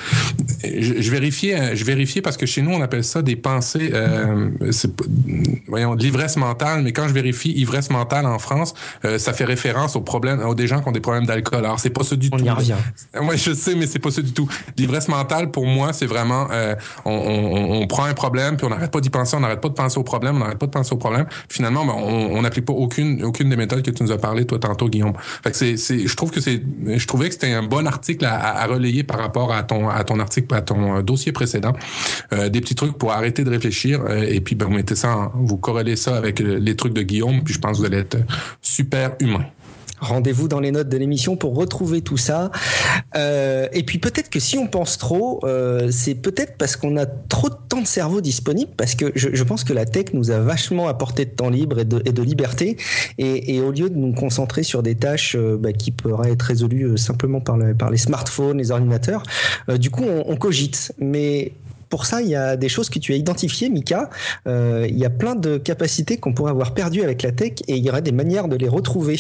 Je, 0.65 1.01
je 1.01 1.11
vérifiais 1.11 1.77
je 1.77 1.85
vérifiais 1.85 2.23
parce 2.23 2.37
que 2.37 2.47
chez 2.47 2.63
nous 2.63 2.73
on 2.73 2.81
appelle 2.83 3.05
ça 3.05 3.23
des 3.23 3.37
pensées. 3.37 3.91
Euh, 3.93 4.51
voyons 5.69 5.95
de 5.95 6.03
l'ivresse 6.03 6.37
mentale, 6.37 6.83
mais 6.83 6.93
quand 6.93 7.07
je 7.09 7.13
vérifie 7.13 7.53
ivresse 7.53 7.91
mentale 7.91 8.27
en 8.27 8.39
France, 8.39 8.75
euh, 9.05 9.19
ça 9.19 9.33
fait 9.33 9.45
référence 9.45 9.97
aux 9.97 10.01
problèmes 10.01 10.41
aux 10.41 10.55
des 10.55 10.67
gens 10.67 10.81
qui 10.81 10.89
ont 10.89 10.93
des 10.93 11.01
problèmes 11.01 11.27
d'alcool. 11.27 11.65
Alors 11.65 11.79
c'est 11.79 11.91
pas 11.91 12.05
ça 12.05 12.17
du 12.17 12.31
on 12.33 12.39
tout. 12.39 12.45
y 12.45 12.51
revient. 12.51 12.75
Moi 13.21 13.37
je 13.37 13.53
sais, 13.53 13.75
mais 13.75 13.87
c'est 13.87 13.99
pas 13.99 14.11
ça 14.11 14.23
du 14.23 14.33
tout. 14.33 14.49
L'ivresse 14.77 15.09
mentale 15.09 15.51
pour 15.51 15.67
moi 15.67 15.93
c'est 15.93 16.07
vraiment 16.07 16.49
on 17.05 17.11
on, 17.13 17.40
prend 17.89 18.05
un 18.05 18.15
problème, 18.15 18.57
puis 18.57 18.67
on 18.67 18.71
n'arrête 18.71 18.91
pas 18.91 19.01
d'y 19.01 19.11
penser, 19.11 19.37
on 19.37 19.41
n'arrête 19.41 19.61
pas 19.61 19.69
de 19.69 19.75
penser 19.75 19.99
au 19.99 20.03
problème, 20.03 20.37
on 20.37 20.41
n'arrête 20.41 20.59
pas 20.59 20.67
de 20.67 20.71
penser 20.71 20.93
au 20.93 20.99
problème. 20.99 21.27
Finalement, 21.49 21.85
ben, 21.85 21.95
on 21.95 22.43
n'applique 22.43 22.65
pas 22.65 22.73
aucune, 22.73 23.23
aucune 23.25 23.49
des 23.51 23.57
méthodes 23.57 23.83
que 23.83 23.91
tu 23.91 24.03
nous 24.03 24.13
as 24.13 24.19
parlé, 24.19 24.45
toi, 24.47 24.59
tantôt, 24.59 24.89
Guillaume. 24.89 25.13
Fait 25.43 25.51
que 25.51 25.57
c'est, 25.57 25.77
c'est, 25.77 26.07
je 26.07 26.17
trouve 26.17 26.31
que 26.31 26.41
c'est, 26.41 26.63
je 26.87 27.07
trouvais 27.07 27.29
que 27.29 27.35
c'était 27.35 27.53
un 27.53 27.63
bon 27.63 27.87
article 27.87 28.25
à, 28.25 28.63
à, 28.63 28.67
relayer 28.67 29.03
par 29.03 29.19
rapport 29.19 29.53
à 29.53 29.63
ton, 29.63 29.89
à 29.89 30.03
ton 30.05 30.19
article, 30.21 30.55
à 30.55 30.63
ton 30.63 30.97
euh, 30.97 31.03
dossier 31.03 31.33
précédent. 31.33 31.73
Euh, 32.33 32.49
des 32.49 32.61
petits 32.61 32.75
trucs 32.75 32.97
pour 32.97 33.13
arrêter 33.13 33.45
de 33.45 33.51
réfléchir, 33.51 34.01
euh, 34.09 34.25
et 34.29 34.41
puis, 34.41 34.55
ben, 34.55 34.67
vous 34.67 34.75
mettez 34.75 34.97
ça, 34.97 35.33
vous 35.35 35.57
corrélez 35.57 35.97
ça 35.97 36.17
avec 36.17 36.41
les 36.41 36.77
trucs 36.77 36.93
de 36.93 37.03
Guillaume, 37.03 37.43
puis 37.45 37.55
je 37.55 37.59
pense 37.59 37.73
que 37.73 37.79
vous 37.79 37.87
allez 37.87 37.99
être 37.99 38.19
super 38.61 39.13
humain. 39.21 39.45
Rendez-vous 40.01 40.49
dans 40.49 40.61
les 40.61 40.73
notes 40.73 40.89
de 40.89 40.97
l'émission 40.97 41.37
pour 41.37 41.55
retrouver 41.55 42.03
tout 42.03 42.17
ça. 42.17 42.51
Euh, 43.17 43.69
et 43.73 43.83
puis 43.83 43.99
peut-être 43.99 44.31
que 44.31 44.41
si 44.41 44.59
on 44.59 44.67
pense 44.67 44.99
trop, 44.99 45.41
euh, 45.45 45.91
c'est 45.91 46.15
peut-être 46.15 46.57
parce 46.57 46.77
qu'on 46.77 46.97
a 46.97 47.07
trop 47.07 47.49
de 47.49 47.57
temps 47.69 47.83
de 47.83 47.87
cerveau 47.87 48.21
disponible, 48.21 48.71
parce 48.77 48.95
que 48.95 49.13
je, 49.15 49.29
je, 49.33 49.45
pense 49.45 49.65
que 49.65 49.73
la 49.73 49.85
tech 49.85 50.07
nous 50.13 50.31
a 50.31 50.39
vachement 50.39 50.89
apporté 50.89 51.25
de 51.25 51.31
temps 51.31 51.51
libre 51.51 51.81
et 51.81 51.85
de, 51.85 52.03
et 52.05 52.13
de 52.13 52.23
liberté. 52.23 52.77
Et, 53.19 53.57
et, 53.57 53.61
au 53.61 53.73
lieu 53.73 53.91
de 53.91 53.97
nous 53.97 54.13
concentrer 54.13 54.63
sur 54.63 54.83
des 54.83 54.95
tâches 54.95 55.37
euh, 55.39 55.57
bah, 55.59 55.73
qui 55.73 55.91
pourraient 55.91 56.33
être 56.33 56.43
résolues 56.43 56.85
euh, 56.85 56.97
simplement 56.97 57.41
par, 57.41 57.57
le, 57.57 57.75
par 57.75 57.91
les 57.91 57.99
smartphones, 57.99 58.59
les 58.59 58.71
ordinateurs, 58.71 59.23
euh, 59.69 59.77
du 59.77 59.91
coup 59.91 60.05
on, 60.05 60.25
on 60.27 60.37
cogite. 60.37 60.93
Mais 60.99 61.53
pour 61.91 62.07
ça, 62.07 62.23
il 62.23 62.29
y 62.29 62.37
a 62.37 62.57
des 62.57 62.69
choses 62.69 62.89
que 62.89 62.99
tu 62.99 63.13
as 63.13 63.17
identifiées, 63.17 63.69
Mika. 63.69 64.09
Euh, 64.47 64.87
il 64.89 64.97
y 64.97 65.05
a 65.05 65.11
plein 65.11 65.35
de 65.35 65.59
capacités 65.59 66.17
qu'on 66.17 66.33
pourrait 66.33 66.53
avoir 66.53 66.73
perdues 66.73 67.03
avec 67.03 67.23
la 67.23 67.33
tech 67.33 67.55
et 67.67 67.77
il 67.77 67.85
y 67.85 67.91
aurait 67.91 68.01
des 68.01 68.13
manières 68.13 68.47
de 68.49 68.57
les 68.57 68.69
retrouver. 68.69 69.19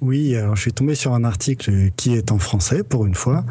Oui, 0.00 0.34
alors 0.34 0.56
je 0.56 0.62
suis 0.62 0.72
tombé 0.72 0.94
sur 0.94 1.12
un 1.12 1.24
article 1.24 1.90
qui 1.94 2.14
est 2.14 2.32
en 2.32 2.38
français 2.38 2.82
pour 2.82 3.04
une 3.04 3.14
fois 3.14 3.44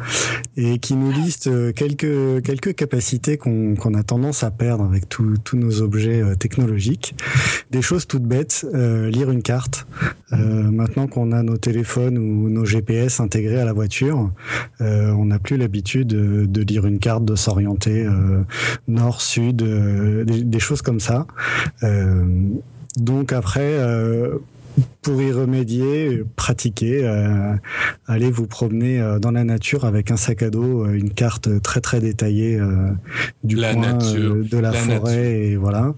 et 0.56 0.78
qui 0.78 0.96
nous 0.96 1.12
liste 1.12 1.46
euh, 1.46 1.72
quelques 1.72 2.42
quelques 2.42 2.74
capacités 2.74 3.36
qu'on 3.36 3.76
qu'on 3.76 3.94
a 3.94 4.02
tendance 4.02 4.42
à 4.42 4.50
perdre 4.50 4.82
avec 4.82 5.08
tous 5.08 5.38
nos 5.54 5.80
objets 5.80 6.22
euh, 6.22 6.34
technologiques. 6.34 7.14
Des 7.70 7.82
choses 7.82 8.08
toutes 8.08 8.24
bêtes, 8.24 8.66
euh, 8.74 9.08
lire 9.10 9.30
une 9.30 9.42
carte. 9.42 9.86
Maintenant 10.32 11.08
qu'on 11.08 11.32
a 11.32 11.42
nos 11.42 11.56
téléphones 11.56 12.16
ou 12.16 12.48
nos 12.48 12.64
GPS 12.64 13.18
intégrés 13.18 13.60
à 13.60 13.64
la 13.64 13.72
voiture, 13.72 14.30
on 14.78 15.24
n'a 15.24 15.40
plus 15.40 15.56
l'habitude 15.56 16.06
de, 16.06 16.46
de, 16.46 16.62
lire 16.62 16.86
une 16.86 17.00
carte, 17.00 17.24
de 17.24 17.34
s'orienter 17.34 18.06
nord, 18.86 19.20
sud, 19.20 19.56
des, 19.56 20.44
des, 20.44 20.58
choses 20.60 20.82
comme 20.82 21.00
ça. 21.00 21.26
donc 22.96 23.32
après 23.32 23.76
pour 25.02 25.20
y 25.22 25.32
remédier, 25.32 26.22
pratiquer, 26.36 27.04
euh, 27.04 27.54
allez 28.06 28.30
vous 28.30 28.46
promener 28.46 29.00
euh, 29.00 29.18
dans 29.18 29.30
la 29.30 29.44
nature 29.44 29.86
avec 29.86 30.10
un 30.10 30.16
sac 30.16 30.42
à 30.42 30.50
dos, 30.50 30.84
euh, 30.84 30.92
une 30.92 31.10
carte 31.10 31.62
très 31.62 31.80
très 31.80 32.00
détaillée 32.00 32.56
euh, 32.56 32.90
du 33.42 33.56
la 33.56 33.72
coin, 33.72 33.94
nature, 33.94 34.36
de 34.44 34.58
la, 34.58 34.72
forêt 34.72 35.32
et 35.38 35.56
voilà. 35.56 35.94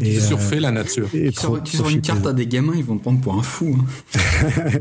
et 0.00 0.18
surfer 0.20 0.60
la 0.60 0.70
nature. 0.70 1.08
Et 1.12 1.32
tu 1.32 1.76
sors 1.76 1.90
une 1.90 2.00
carte 2.00 2.26
à 2.26 2.32
des 2.32 2.46
gamins, 2.46 2.72
ils 2.74 2.84
vont 2.84 2.96
te 2.96 3.02
prendre 3.02 3.20
pour 3.20 3.34
un 3.34 3.42
fou. 3.42 3.76
Hein. 3.78 4.18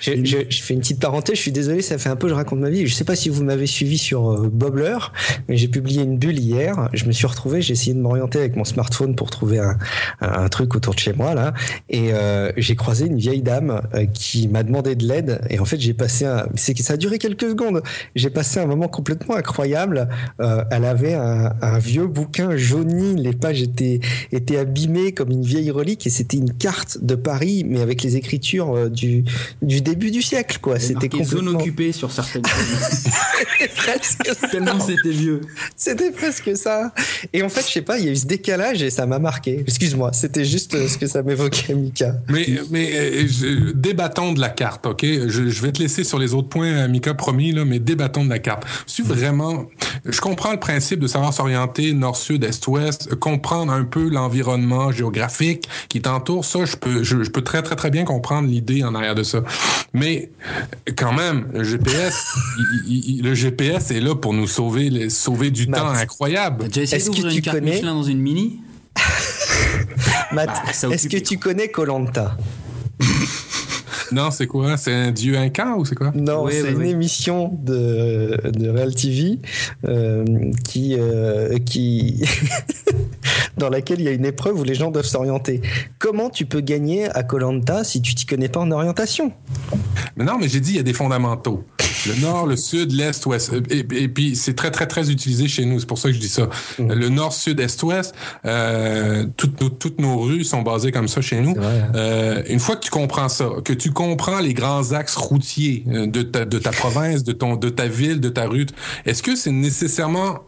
je, 0.00 0.24
je, 0.24 0.36
je, 0.48 0.62
fais 0.62 0.74
une 0.74 0.80
petite 0.80 1.00
parenthèse, 1.00 1.36
je 1.36 1.42
suis 1.42 1.52
désolé, 1.52 1.82
ça 1.82 1.98
fait 1.98 2.08
un 2.08 2.16
peu 2.16 2.28
je 2.28 2.34
raconte 2.34 2.60
ma 2.60 2.70
vie. 2.70 2.86
Je 2.86 2.94
sais 2.94 3.04
pas 3.04 3.16
si 3.16 3.28
vous 3.28 3.42
m'avez 3.42 3.66
suivi 3.66 3.98
sur 3.98 4.48
Bobler, 4.50 4.98
mais 5.48 5.56
j'ai 5.56 5.68
publié 5.68 6.02
une 6.02 6.18
bulle 6.18 6.38
hier. 6.38 6.88
Je 6.92 7.06
me 7.06 7.12
suis 7.12 7.26
retrouvé, 7.26 7.60
j'ai 7.60 7.72
essayé 7.72 7.94
de 7.94 8.00
m'orienter 8.00 8.38
avec 8.38 8.54
mon 8.54 8.64
smartphone 8.64 9.16
pour 9.16 9.30
trouver 9.30 9.58
un, 9.58 9.76
un, 10.20 10.48
truc 10.48 10.76
autour 10.76 10.94
de 10.94 11.00
chez 11.00 11.12
moi 11.12 11.34
là, 11.34 11.54
et 11.88 12.10
j'ai 12.56 12.76
croisé 12.76 13.06
une 13.06 13.15
vieille 13.18 13.42
dame 13.42 13.82
euh, 13.94 14.06
qui 14.06 14.48
m'a 14.48 14.62
demandé 14.62 14.94
de 14.94 15.06
l'aide. 15.06 15.40
Et 15.50 15.58
en 15.58 15.64
fait 15.64 15.80
j'ai 15.80 15.94
passé 15.94 16.24
un 16.24 16.46
c'est 16.54 16.76
ça 16.78 16.94
a 16.94 16.96
duré 16.96 17.18
quelques 17.18 17.48
secondes. 17.48 17.82
J'ai 18.14 18.30
passé 18.30 18.60
un 18.60 18.66
moment 18.66 18.88
complètement 18.88 19.36
incroyable. 19.36 20.08
Euh, 20.40 20.64
elle 20.70 20.84
avait 20.84 21.14
un, 21.14 21.52
un, 21.60 21.78
vieux 21.78 22.06
bouquin 22.06 22.56
jauni. 22.56 23.16
Les 23.16 23.32
pages 23.32 23.62
étaient 23.62 24.00
étaient 24.32 24.58
abîmées 24.58 25.12
comme 25.12 25.30
une 25.30 25.42
vieille 25.42 25.70
relique. 25.70 26.06
Et 26.06 26.10
c'était 26.10 26.36
une 26.36 26.52
carte 26.52 26.98
de 27.02 27.14
Paris 27.14 27.64
mais 27.66 27.80
avec 27.80 28.02
les 28.02 28.16
écritures 28.16 28.76
euh, 28.76 28.88
du 28.88 29.24
du 29.62 29.80
début 29.80 30.10
du 30.10 30.22
siècle 30.22 30.58
quoi. 30.60 30.78
C'était 30.78 31.08
complètement 31.08 31.52
zone 31.52 31.60
occupée 31.60 31.92
sur 31.92 32.10
certaines 32.12 32.42
c'était 32.90 33.72
presque 33.74 34.50
tellement 34.50 34.80
c'était 34.80 35.10
vieux. 35.10 35.40
C'était 35.76 36.10
presque 36.10 36.56
ça. 36.56 36.92
Et 37.32 37.42
en 37.42 37.48
fait 37.48 37.66
je 37.66 37.72
sais 37.72 37.82
pas 37.82 37.98
il 37.98 38.06
y 38.06 38.08
a 38.08 38.12
eu 38.12 38.16
ce 38.16 38.26
décalage 38.26 38.82
et 38.82 38.90
ça 38.90 39.06
m'a 39.06 39.18
marqué. 39.18 39.60
Excuse-moi 39.66 40.12
c'était 40.12 40.44
juste 40.44 40.76
ce 40.88 40.98
que 40.98 41.06
ça 41.06 41.22
m'évoquait 41.22 41.74
Mika. 41.74 42.16
Mais 42.28 42.46
mais 42.70 43.05
débattons 43.74 44.32
de 44.32 44.40
la 44.40 44.48
carte, 44.48 44.86
OK? 44.86 45.02
Je, 45.02 45.62
vais 45.62 45.72
te 45.72 45.82
laisser 45.82 46.04
sur 46.04 46.18
les 46.18 46.34
autres 46.34 46.48
points, 46.48 46.88
Mika, 46.88 47.14
promis, 47.14 47.52
là, 47.52 47.64
mais 47.64 47.78
débattons 47.78 48.24
de 48.24 48.30
la 48.30 48.38
carte. 48.38 48.64
Si 48.86 49.02
vraiment... 49.02 49.66
Je 50.04 50.20
comprends 50.20 50.52
le 50.52 50.60
principe 50.60 51.00
de 51.00 51.06
savoir 51.06 51.32
s'orienter 51.32 51.92
nord-sud, 51.92 52.44
est-ouest, 52.44 53.14
comprendre 53.16 53.72
un 53.72 53.84
peu 53.84 54.08
l'environnement 54.08 54.92
géographique 54.92 55.68
qui 55.88 56.00
t'entoure, 56.00 56.44
ça, 56.44 56.64
je 56.64 56.76
peux, 56.76 57.02
je, 57.02 57.16
peux 57.16 57.42
très, 57.42 57.62
très, 57.62 57.76
très 57.76 57.90
bien 57.90 58.04
comprendre 58.04 58.48
l'idée 58.48 58.84
en 58.84 58.94
arrière 58.94 59.14
de 59.14 59.22
ça. 59.22 59.42
Mais 59.92 60.30
quand 60.96 61.12
même, 61.12 61.48
le 61.52 61.64
GPS, 61.64 62.24
le 62.88 63.34
GPS 63.34 63.90
est 63.90 64.00
là 64.00 64.14
pour 64.14 64.32
nous 64.32 64.46
sauver, 64.46 65.10
sauver 65.10 65.50
du 65.50 65.66
temps 65.68 65.88
incroyable. 65.88 66.66
Est-ce 66.66 67.10
que 67.10 67.32
tu 67.32 67.42
connais... 67.42 67.80
dans 67.80 68.02
une 68.02 68.20
mini 68.20 68.60
Matt, 70.32 70.48
bah, 70.48 70.90
est-ce 70.90 71.08
que 71.08 71.18
tu 71.18 71.38
connais 71.38 71.68
Colanta? 71.68 72.36
non, 74.12 74.30
c'est 74.30 74.46
quoi? 74.46 74.76
C'est 74.76 74.92
un 74.92 75.10
dieu 75.10 75.36
inca 75.36 75.76
ou 75.76 75.84
c'est 75.84 75.94
quoi? 75.94 76.12
Non, 76.14 76.48
c'est 76.50 76.72
une 76.72 76.82
émission 76.82 77.58
de, 77.62 78.40
de 78.50 78.68
Real 78.68 78.94
TV 78.94 79.38
euh, 79.86 80.24
qui, 80.64 80.96
euh, 80.98 81.58
qui 81.58 82.22
dans 83.56 83.68
laquelle 83.68 84.00
il 84.00 84.04
y 84.04 84.08
a 84.08 84.12
une 84.12 84.26
épreuve 84.26 84.60
où 84.60 84.64
les 84.64 84.74
gens 84.74 84.90
doivent 84.90 85.06
s'orienter. 85.06 85.60
Comment 85.98 86.30
tu 86.30 86.46
peux 86.46 86.60
gagner 86.60 87.08
à 87.10 87.22
Colanta 87.22 87.84
si 87.84 88.02
tu 88.02 88.14
t'y 88.14 88.26
connais 88.26 88.48
pas 88.48 88.60
en 88.60 88.70
orientation? 88.70 89.32
Mais 90.16 90.24
non, 90.24 90.38
mais 90.38 90.48
j'ai 90.48 90.60
dit 90.60 90.72
il 90.72 90.76
y 90.76 90.80
a 90.80 90.84
des 90.84 90.92
fondamentaux. 90.92 91.64
Le 92.06 92.20
nord, 92.20 92.46
le 92.46 92.56
sud, 92.56 92.92
l'est, 92.92 93.24
ouest. 93.26 93.52
Et, 93.70 93.78
et 93.78 94.08
puis, 94.08 94.36
c'est 94.36 94.54
très, 94.54 94.70
très, 94.70 94.86
très 94.86 95.10
utilisé 95.10 95.48
chez 95.48 95.64
nous. 95.64 95.80
C'est 95.80 95.86
pour 95.86 95.98
ça 95.98 96.08
que 96.08 96.14
je 96.14 96.20
dis 96.20 96.28
ça. 96.28 96.48
Mm. 96.78 96.92
Le 96.92 97.08
nord, 97.08 97.32
sud, 97.32 97.58
est, 97.58 97.82
ouest, 97.82 98.14
euh, 98.44 99.26
toutes, 99.36 99.60
nos, 99.60 99.70
toutes 99.70 100.00
nos 100.00 100.20
rues 100.20 100.44
sont 100.44 100.62
basées 100.62 100.92
comme 100.92 101.08
ça 101.08 101.20
chez 101.20 101.40
nous. 101.40 101.56
Hein. 101.58 101.92
euh, 101.94 102.42
une 102.48 102.60
fois 102.60 102.76
que 102.76 102.84
tu 102.84 102.90
comprends 102.90 103.28
ça, 103.28 103.48
que 103.64 103.72
tu 103.72 103.90
comprends 103.90 104.40
les 104.40 104.54
grands 104.54 104.92
axes 104.92 105.16
routiers 105.16 105.84
euh, 105.88 106.06
de 106.06 106.22
ta, 106.22 106.44
de 106.44 106.58
ta 106.58 106.70
province, 106.70 107.24
de, 107.24 107.32
ton, 107.32 107.56
de 107.56 107.68
ta 107.68 107.88
ville, 107.88 108.20
de 108.20 108.28
ta 108.28 108.46
rue, 108.46 108.66
est-ce 109.04 109.22
que 109.22 109.34
c'est 109.34 109.50
nécessairement, 109.50 110.40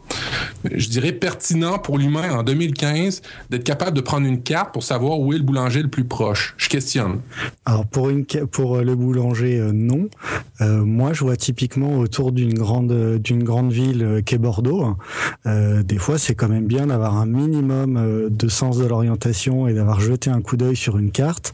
je 0.71 0.87
dirais, 0.87 1.11
pertinent 1.11 1.77
pour 1.79 1.97
l'humain 1.97 2.37
en 2.37 2.43
2015 2.43 2.98
d'être 3.49 3.63
capable 3.63 3.95
de 3.95 4.01
prendre 4.01 4.25
une 4.25 4.41
carte 4.41 4.73
pour 4.73 4.83
savoir 4.83 5.19
où 5.19 5.33
est 5.33 5.37
le 5.37 5.43
boulanger 5.43 5.81
le 5.81 5.89
plus 5.89 6.05
proche? 6.05 6.55
Je 6.57 6.69
questionne. 6.69 7.19
Alors, 7.65 7.85
pour, 7.85 8.09
pour 8.51 8.77
le 8.77 8.95
boulanger, 8.95 9.59
euh, 9.59 9.71
non. 9.73 10.09
Euh, 10.61 10.83
moi, 10.83 11.13
je 11.13 11.23
vois 11.23 11.37
typiquement 11.37 11.97
autour 11.99 12.31
d'une 12.31 12.53
grande 12.53 12.91
ville 13.71 14.03
euh, 14.03 14.21
qu'est 14.21 14.37
Bordeaux, 14.39 14.95
euh, 15.45 15.83
des 15.83 15.97
fois 15.97 16.17
c'est 16.17 16.35
quand 16.35 16.47
même 16.47 16.65
bien 16.65 16.87
d'avoir 16.87 17.17
un 17.17 17.25
minimum 17.25 17.97
euh, 17.97 18.29
de 18.29 18.47
sens 18.47 18.77
de 18.77 18.85
l'orientation 18.85 19.67
et 19.67 19.73
d'avoir 19.73 19.99
jeté 19.99 20.29
un 20.29 20.41
coup 20.41 20.57
d'œil 20.57 20.75
sur 20.75 20.97
une 20.97 21.11
carte. 21.11 21.53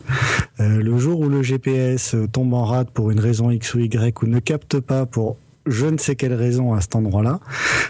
Euh, 0.60 0.82
le 0.82 0.98
jour 0.98 1.20
où 1.20 1.30
le 1.30 1.44
GPS 1.44 2.16
tombe 2.32 2.54
en 2.54 2.66
rade 2.66 2.90
pour 2.92 3.12
une 3.12 3.20
raison 3.20 3.52
X 3.52 3.74
ou 3.74 3.80
Y 3.80 4.22
ou 4.22 4.28
ne 4.28 4.40
capte 4.40 4.80
pas 4.80 5.06
pour 5.06 5.38
je 5.66 5.86
ne 5.86 5.98
sais 5.98 6.16
quelle 6.16 6.34
raison 6.34 6.74
à 6.74 6.82
cet 6.82 6.96
endroit-là, 6.96 7.40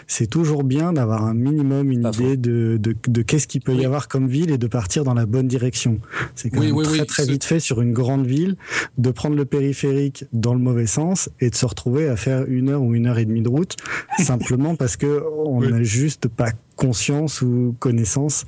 c'est 0.08 0.28
toujours 0.28 0.64
bien 0.64 0.94
d'avoir 0.94 1.26
un 1.26 1.34
minimum 1.34 1.92
une 1.92 2.08
idée 2.08 2.38
de, 2.38 2.78
de, 2.78 2.96
de 3.08 3.22
qu'est-ce 3.22 3.48
qu'il 3.48 3.62
peut 3.62 3.76
y 3.76 3.86
avoir 3.86 4.08
comme 4.08 4.28
ville 4.28 4.52
et 4.52 4.58
de 4.58 4.68
partir 4.68 5.04
dans 5.04 5.14
la 5.14 5.26
bonne 5.26 5.48
direction. 5.48 6.00
C'est 6.36 6.50
quand 6.50 6.62
même 6.62 6.84
très 6.84 7.06
très 7.06 7.26
vite 7.26 7.44
fait 7.44 7.60
sur 7.60 7.82
une 7.82 7.94
grande 7.94 8.26
ville 8.26 8.56
de 8.98 9.12
prendre 9.12 9.36
le 9.36 9.46
périphérique 9.46 10.26
dans 10.34 10.54
le 10.54 10.60
mauvais 10.60 10.88
sens 10.88 11.30
et 11.40 11.50
de 11.50 11.56
se 11.56 11.66
retrouver 11.66 12.08
à 12.08 12.16
faire 12.16 12.46
une 12.48 12.70
heure 12.70 12.82
ou 12.82 12.96
une 12.96 13.08
heure 13.08 13.18
et 13.18 13.26
demie 13.26 13.42
de 13.42 13.50
route 13.50 13.76
simplement 14.20 14.76
parce 14.76 14.98
que 14.98 15.24
on 15.46 15.62
n'a 15.62 15.84
juste 15.84 16.28
pas 16.28 16.52
conscience 16.76 17.42
ou 17.42 17.76
connaissance 17.80 18.46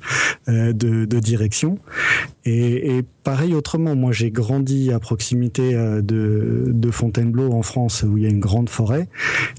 euh, 0.48 0.72
de, 0.72 1.04
de, 1.04 1.18
direction. 1.18 1.78
Et, 2.44 2.96
et, 2.96 3.04
pareil 3.24 3.54
autrement, 3.54 3.94
moi 3.94 4.12
j'ai 4.12 4.30
grandi 4.30 4.92
à 4.92 4.98
proximité 4.98 5.74
euh, 5.74 6.00
de, 6.00 6.64
de, 6.68 6.90
Fontainebleau 6.90 7.52
en 7.52 7.62
France 7.62 8.04
où 8.06 8.16
il 8.16 8.24
y 8.24 8.26
a 8.26 8.30
une 8.30 8.40
grande 8.40 8.68
forêt. 8.68 9.08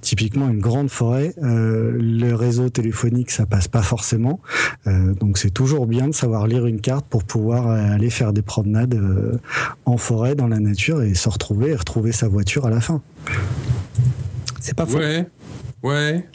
Typiquement 0.02 0.50
une 0.50 0.60
grande 0.60 0.90
forêt, 0.90 1.34
euh, 1.44 1.98
le 2.00 2.34
réseau 2.34 2.70
téléphonique 2.70 3.32
ça 3.32 3.46
passe 3.46 3.68
pas 3.68 3.82
forcément. 3.82 4.40
Euh, 4.88 5.14
donc 5.14 5.38
c'est 5.38 5.50
toujours 5.52 5.88
bien 5.88 6.08
de 6.08 6.14
savoir 6.14 6.48
lire 6.48 6.66
une 6.66 6.82
carte 6.82 7.06
pour 7.08 7.24
pouvoir 7.24 7.68
euh, 7.68 7.94
aller 7.94 8.10
faire 8.10 8.34
des 8.34 8.42
promenades 8.42 8.96
euh, 8.96 9.38
en 9.86 9.98
forêt, 9.98 10.36
dans 10.36 10.48
la 10.48 10.60
nature 10.60 11.02
et 11.02 11.14
se 11.14 11.30
retrouver 11.30 11.72
et 11.72 11.76
retrouver 11.76 12.12
sa 12.12 12.28
voiture 12.28 12.66
à 12.66 12.70
la 12.70 12.82
fin. 12.82 13.02
C'est 14.60 14.76
pas 14.76 14.86
faux. 14.86 14.98
Ouais. 14.98 15.26
Ouais. 15.82 16.26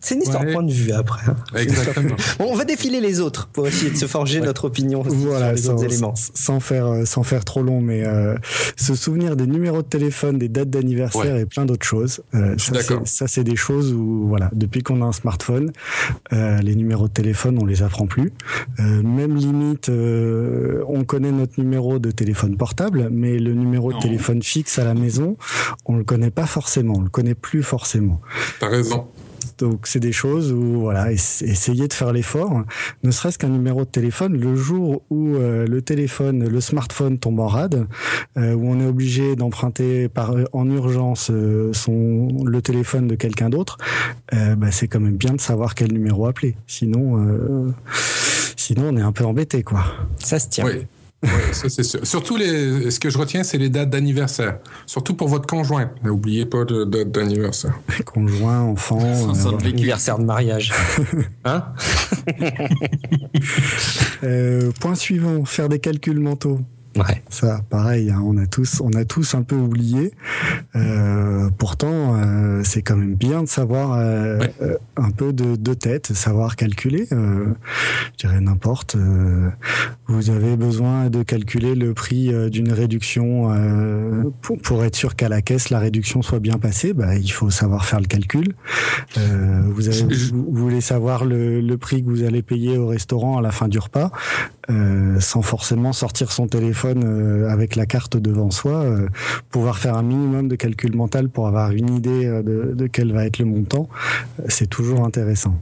C'est 0.00 0.14
une 0.14 0.22
histoire 0.22 0.44
Ouais. 0.44 0.52
point 0.52 0.62
de 0.62 0.72
vue 0.72 0.92
après. 0.92 1.22
hein. 1.28 1.36
Exactement. 1.56 2.14
Bon, 2.38 2.46
on 2.50 2.54
va 2.54 2.64
défiler 2.64 3.00
les 3.00 3.20
autres 3.20 3.48
pour 3.52 3.66
essayer 3.66 3.90
de 3.90 3.96
se 3.96 4.06
forger 4.06 4.40
notre 4.40 4.66
opinion 4.66 5.02
Voilà, 5.04 5.48
sur 5.48 5.50
les 5.56 5.62
sans, 5.62 5.72
autres 5.72 5.84
éléments. 5.84 6.14
sans 6.16 6.60
faire 6.60 6.86
euh, 6.86 7.04
sans 7.04 7.22
faire 7.24 7.44
trop 7.44 7.62
long, 7.62 7.80
mais 7.80 8.06
euh, 8.06 8.36
se 8.76 8.94
souvenir 8.94 9.34
des 9.36 9.46
numéros 9.46 9.82
de 9.82 9.88
téléphone, 9.88 10.38
des 10.38 10.48
dates 10.48 10.70
d'anniversaire 10.70 11.36
et 11.36 11.46
plein 11.46 11.64
d'autres 11.64 11.86
choses. 11.86 12.22
Euh, 12.34 12.54
ça, 12.58 12.72
D'accord. 12.72 13.00
c'est- 13.04 13.16
ça, 13.16 13.26
c'est 13.26 13.44
des 13.44 13.56
choses 13.56 13.92
où 13.92 14.26
voilà, 14.28 14.50
depuis 14.54 14.82
qu'on 14.82 15.02
a 15.02 15.06
un 15.06 15.12
smartphone, 15.12 15.72
euh, 16.32 16.58
les 16.58 16.76
numéros 16.76 17.08
de 17.08 17.12
téléphone, 17.12 17.58
on 17.60 17.66
les 17.66 17.82
apprend 17.82 18.06
plus. 18.06 18.32
Euh, 18.78 19.02
même 19.02 19.34
limite, 19.34 19.88
euh, 19.88 20.82
on 20.88 21.04
connaît 21.04 21.32
notre 21.32 21.58
numéro 21.60 21.98
de 21.98 22.10
téléphone 22.10 22.56
portable, 22.56 23.08
mais 23.10 23.38
le 23.38 23.54
numéro 23.54 23.92
de 23.92 23.98
téléphone 23.98 24.42
fixe 24.42 24.78
à 24.78 24.84
la 24.84 24.94
maison, 24.94 25.36
on 25.86 25.96
le 25.96 26.04
connaît 26.04 26.30
pas 26.30 26.46
forcément, 26.46 26.94
on 26.98 27.02
le 27.02 27.08
connaît 27.10 27.34
plus 27.34 27.62
forcément. 27.62 28.20
T'as 28.60 28.68
Donc 29.58 29.86
c'est 29.86 30.00
des 30.00 30.10
choses 30.10 30.52
où 30.52 30.80
voilà, 30.80 31.12
ess- 31.12 31.42
essayez 31.46 31.86
de 31.86 31.92
faire 31.92 32.12
l'effort, 32.12 32.64
ne 33.04 33.10
serait-ce 33.12 33.38
qu'un 33.38 33.50
numéro 33.50 33.80
de 33.84 33.88
téléphone 33.88 34.36
le 34.36 34.56
jour 34.56 35.02
où 35.10 35.36
euh, 35.36 35.64
le 35.66 35.80
téléphone, 35.80 36.48
le 36.48 36.60
smartphone 36.60 37.18
tombe 37.18 37.38
en 37.38 37.46
rade, 37.46 37.86
euh, 38.36 38.54
où 38.54 38.66
on 38.68 38.80
est 38.80 38.86
obligé 38.86 39.36
d'emprunter 39.36 40.08
par 40.08 40.34
en 40.52 40.68
urgence 40.68 41.30
euh, 41.30 41.72
son 41.72 42.28
le 42.44 42.62
téléphone 42.62 43.06
de 43.06 43.14
quelqu'un 43.14 43.48
d'autre, 43.48 43.78
euh, 44.32 44.56
bah, 44.56 44.72
c'est 44.72 44.88
quand 44.88 45.00
même 45.00 45.16
bien 45.16 45.34
de 45.34 45.40
savoir 45.40 45.76
quel 45.76 45.92
numéro 45.92 46.26
appeler. 46.26 46.56
Sinon 46.66 47.24
euh, 47.24 47.70
sinon 48.56 48.88
on 48.92 48.96
est 48.96 49.02
un 49.02 49.12
peu 49.12 49.24
embêté 49.24 49.62
quoi. 49.62 49.84
Ça 50.18 50.38
se 50.40 50.48
tient. 50.48 50.64
Oui. 50.64 50.86
Oui, 51.24 51.30
ça 51.52 51.68
c'est 51.68 51.82
sûr. 51.82 52.06
Surtout 52.06 52.36
les, 52.36 52.90
ce 52.90 53.00
que 53.00 53.10
je 53.10 53.18
retiens, 53.18 53.42
c'est 53.42 53.58
les 53.58 53.70
dates 53.70 53.90
d'anniversaire. 53.90 54.58
Surtout 54.86 55.14
pour 55.14 55.28
votre 55.28 55.46
conjoint. 55.46 55.90
N'oubliez 56.02 56.46
pas 56.46 56.64
de 56.64 56.84
date 56.84 57.10
d'anniversaire. 57.10 57.74
Conjoint, 58.04 58.60
enfant. 58.60 59.00
Euh. 59.34 59.58
Anniversaire 59.64 60.18
de 60.18 60.24
mariage. 60.24 60.72
hein? 61.44 61.64
Euh, 64.22 64.70
point 64.80 64.94
suivant, 64.94 65.44
faire 65.44 65.68
des 65.68 65.78
calculs 65.78 66.20
mentaux. 66.20 66.60
Ouais. 66.96 67.22
Ça, 67.28 67.60
pareil, 67.70 68.10
hein, 68.10 68.20
on 68.24 68.36
a 68.38 68.46
tous, 68.46 68.80
on 68.80 68.90
a 68.92 69.04
tous 69.04 69.34
un 69.34 69.42
peu 69.42 69.56
oublié. 69.56 70.12
Euh, 70.76 71.50
pourtant, 71.58 72.16
euh, 72.16 72.62
c'est 72.64 72.82
quand 72.82 72.96
même 72.96 73.14
bien 73.14 73.42
de 73.42 73.48
savoir 73.48 73.92
euh, 73.94 74.38
Ouais. 74.38 74.52
un 74.96 75.10
peu 75.10 75.32
de, 75.32 75.56
de 75.56 75.74
tête, 75.74 76.12
savoir 76.12 76.56
calculer. 76.56 77.06
Euh, 77.12 77.46
je 78.18 78.26
dirais 78.26 78.40
n'importe. 78.40 78.96
euh, 78.96 79.48
vous 80.06 80.30
avez 80.30 80.56
besoin 80.56 81.08
de 81.10 81.22
calculer 81.22 81.74
le 81.74 81.94
prix 81.94 82.32
euh, 82.32 82.48
d'une 82.50 82.72
réduction 82.72 83.50
euh, 83.52 84.24
pour, 84.42 84.58
pour 84.58 84.84
être 84.84 84.96
sûr 84.96 85.16
qu'à 85.16 85.28
la 85.28 85.40
caisse 85.42 85.70
la 85.70 85.78
réduction 85.78 86.22
soit 86.22 86.40
bien 86.40 86.58
passée. 86.58 86.92
Bah, 86.92 87.16
il 87.16 87.30
faut 87.32 87.50
savoir 87.50 87.84
faire 87.86 88.00
le 88.00 88.06
calcul. 88.06 88.54
Euh, 89.18 89.62
vous, 89.68 89.88
avez, 89.88 90.14
vous 90.32 90.44
voulez 90.52 90.80
savoir 90.80 91.24
le, 91.24 91.60
le 91.60 91.78
prix 91.78 92.02
que 92.04 92.08
vous 92.08 92.22
allez 92.22 92.42
payer 92.42 92.78
au 92.78 92.86
restaurant 92.86 93.38
à 93.38 93.42
la 93.42 93.50
fin 93.50 93.68
du 93.68 93.78
repas, 93.78 94.10
euh, 94.70 95.20
sans 95.20 95.42
forcément 95.42 95.92
sortir 95.92 96.32
son 96.32 96.46
téléphone 96.46 97.02
euh, 97.04 97.48
avec 97.48 97.76
la 97.76 97.86
carte 97.86 98.16
devant 98.16 98.50
soi, 98.50 98.82
euh, 98.82 99.08
pouvoir 99.50 99.78
faire 99.78 99.96
un 99.96 100.02
minimum 100.02 100.48
de 100.48 100.56
calcul 100.56 100.94
mental 100.96 101.28
pour 101.28 101.46
avoir 101.46 101.70
une 101.72 101.94
idée 101.94 102.26
euh, 102.26 102.42
de, 102.42 102.74
de 102.74 102.86
quel 102.86 103.12
va 103.12 103.26
être 103.26 103.38
le 103.38 103.44
montant, 103.44 103.88
euh, 104.40 104.44
c'est 104.48 104.68
toujours 104.68 105.04
intéressant. 105.04 105.54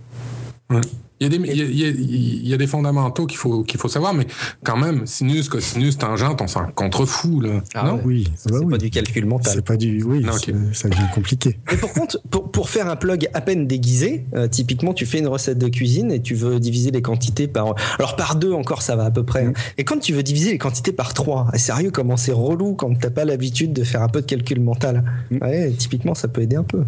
Il 1.22 1.32
y 1.32 1.36
a 1.36 1.38
des, 1.38 1.48
il 1.52 1.56
y 1.56 1.62
a, 1.62 1.64
il 1.64 1.78
y 1.78 1.84
a- 1.84 1.88
il 1.90 2.48
y 2.48 2.52
a 2.52 2.56
des 2.56 2.66
fondamentaux 2.66 3.26
qu'il 3.26 3.38
faut, 3.38 3.62
qu'il 3.62 3.78
faut 3.78 3.86
savoir, 3.86 4.12
mais 4.12 4.26
quand 4.64 4.76
même, 4.76 5.06
sinus, 5.06 5.48
cosinus, 5.48 5.96
tangente, 5.96 6.40
on 6.42 6.48
s'en 6.48 6.66
contrefout, 6.74 7.40
là. 7.42 7.62
Ah 7.74 7.84
non? 7.86 8.00
Oui, 8.04 8.24
Ça, 8.34 8.50
bah 8.50 8.56
c'est 8.58 8.64
oui. 8.64 8.70
pas 8.72 8.78
du 8.78 8.90
calcul 8.90 9.26
mental. 9.26 9.52
C'est 9.54 9.64
pas 9.64 9.76
du, 9.76 10.02
oui, 10.02 10.24
Non, 10.24 10.32
c'est- 10.32 10.52
ça 10.74 10.88
devient 10.88 11.06
compliqué. 11.14 11.60
Mais 11.70 11.76
par 11.76 11.92
contre, 11.92 12.20
pour, 12.28 12.50
pour 12.50 12.68
faire 12.70 12.88
un 12.90 12.96
plug 12.96 13.28
à 13.34 13.40
peine 13.40 13.68
déguisé, 13.68 14.24
euh, 14.34 14.48
typiquement, 14.48 14.94
tu 14.94 15.06
fais 15.06 15.20
une 15.20 15.28
recette 15.28 15.58
de 15.58 15.68
cuisine 15.68 16.10
et 16.10 16.20
tu 16.20 16.34
veux 16.34 16.58
diviser 16.58 16.90
les 16.90 17.02
quantités 17.02 17.46
par. 17.46 17.76
Alors, 18.00 18.16
par 18.16 18.34
deux 18.34 18.52
encore, 18.52 18.82
ça 18.82 18.96
va 18.96 19.04
à 19.04 19.10
peu 19.12 19.22
près. 19.22 19.44
hein. 19.46 19.52
Et 19.78 19.84
quand 19.84 20.00
tu 20.00 20.12
veux 20.12 20.24
diviser 20.24 20.50
les 20.50 20.58
quantités 20.58 20.90
par 20.90 21.14
trois, 21.14 21.46
ah, 21.52 21.58
sérieux, 21.58 21.92
comment 21.92 22.16
c'est 22.16 22.32
relou 22.32 22.74
quand 22.74 22.98
t'as 22.98 23.10
pas 23.10 23.24
l'habitude 23.24 23.72
de 23.72 23.84
faire 23.84 24.02
un 24.02 24.08
peu 24.08 24.22
de 24.22 24.26
calcul 24.26 24.58
mental? 24.60 25.04
Ouais, 25.40 25.70
typiquement, 25.78 26.14
ça 26.16 26.26
peut 26.26 26.42
aider 26.42 26.56
un 26.56 26.64
peu. 26.64 26.82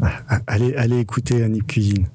Ah, 0.00 0.40
Allez, 0.46 0.74
allez 0.76 0.98
écouter 1.00 1.42
Annick 1.42 1.66
Cuisine. 1.66 2.06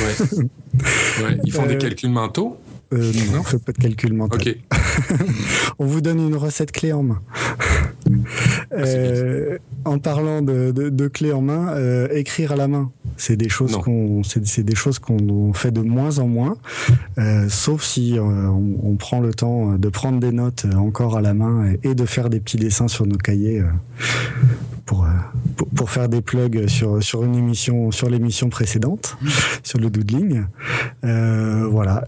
Ouais. 0.00 1.24
Ouais, 1.24 1.38
Ils 1.44 1.52
font 1.52 1.64
Euh, 1.64 1.68
des 1.68 1.78
calculs 1.78 2.10
mentaux. 2.10 2.56
Euh, 2.92 3.12
non, 3.32 3.42
pas 3.42 3.72
de 3.72 3.78
calcul 3.78 4.12
mental. 4.12 4.40
OK. 4.40 4.56
On 5.78 5.86
vous 5.86 6.00
donne 6.00 6.20
une 6.20 6.36
recette 6.36 6.70
clé 6.72 6.92
en 6.92 7.02
main. 7.02 7.20
Euh, 8.72 9.56
en 9.84 9.98
parlant 9.98 10.42
de, 10.42 10.70
de, 10.72 10.88
de 10.90 11.08
clé 11.08 11.32
en 11.32 11.40
main, 11.40 11.68
euh, 11.74 12.08
écrire 12.12 12.52
à 12.52 12.56
la 12.56 12.68
main, 12.68 12.90
c'est 13.16 13.36
des 13.36 13.48
choses 13.48 13.76
qu'on, 13.76 14.22
c'est, 14.24 14.44
c'est 14.46 14.62
des 14.64 14.74
choses 14.74 14.98
qu'on 14.98 15.52
fait 15.54 15.70
de 15.70 15.80
moins 15.80 16.18
en 16.18 16.26
moins, 16.26 16.56
euh, 17.18 17.46
sauf 17.48 17.82
si 17.82 18.18
euh, 18.18 18.22
on, 18.22 18.78
on 18.82 18.96
prend 18.96 19.20
le 19.20 19.32
temps 19.32 19.78
de 19.78 19.88
prendre 19.88 20.18
des 20.20 20.32
notes 20.32 20.64
euh, 20.66 20.74
encore 20.76 21.16
à 21.16 21.22
la 21.22 21.34
main 21.34 21.66
et, 21.82 21.90
et 21.90 21.94
de 21.94 22.04
faire 22.04 22.28
des 22.30 22.40
petits 22.40 22.56
dessins 22.58 22.88
sur 22.88 23.06
nos 23.06 23.16
cahiers. 23.16 23.62
Euh, 24.92 24.94
pour, 24.96 25.06
pour, 25.56 25.68
pour 25.68 25.90
faire 25.90 26.08
des 26.08 26.20
plugs 26.20 26.66
sur, 26.68 27.02
sur 27.02 27.24
une 27.24 27.34
émission, 27.36 27.90
sur 27.90 28.08
l'émission 28.10 28.48
précédente, 28.48 29.16
sur 29.62 29.78
le 29.78 29.90
doodling. 29.90 30.44
Euh, 31.04 31.66
voilà. 31.70 32.04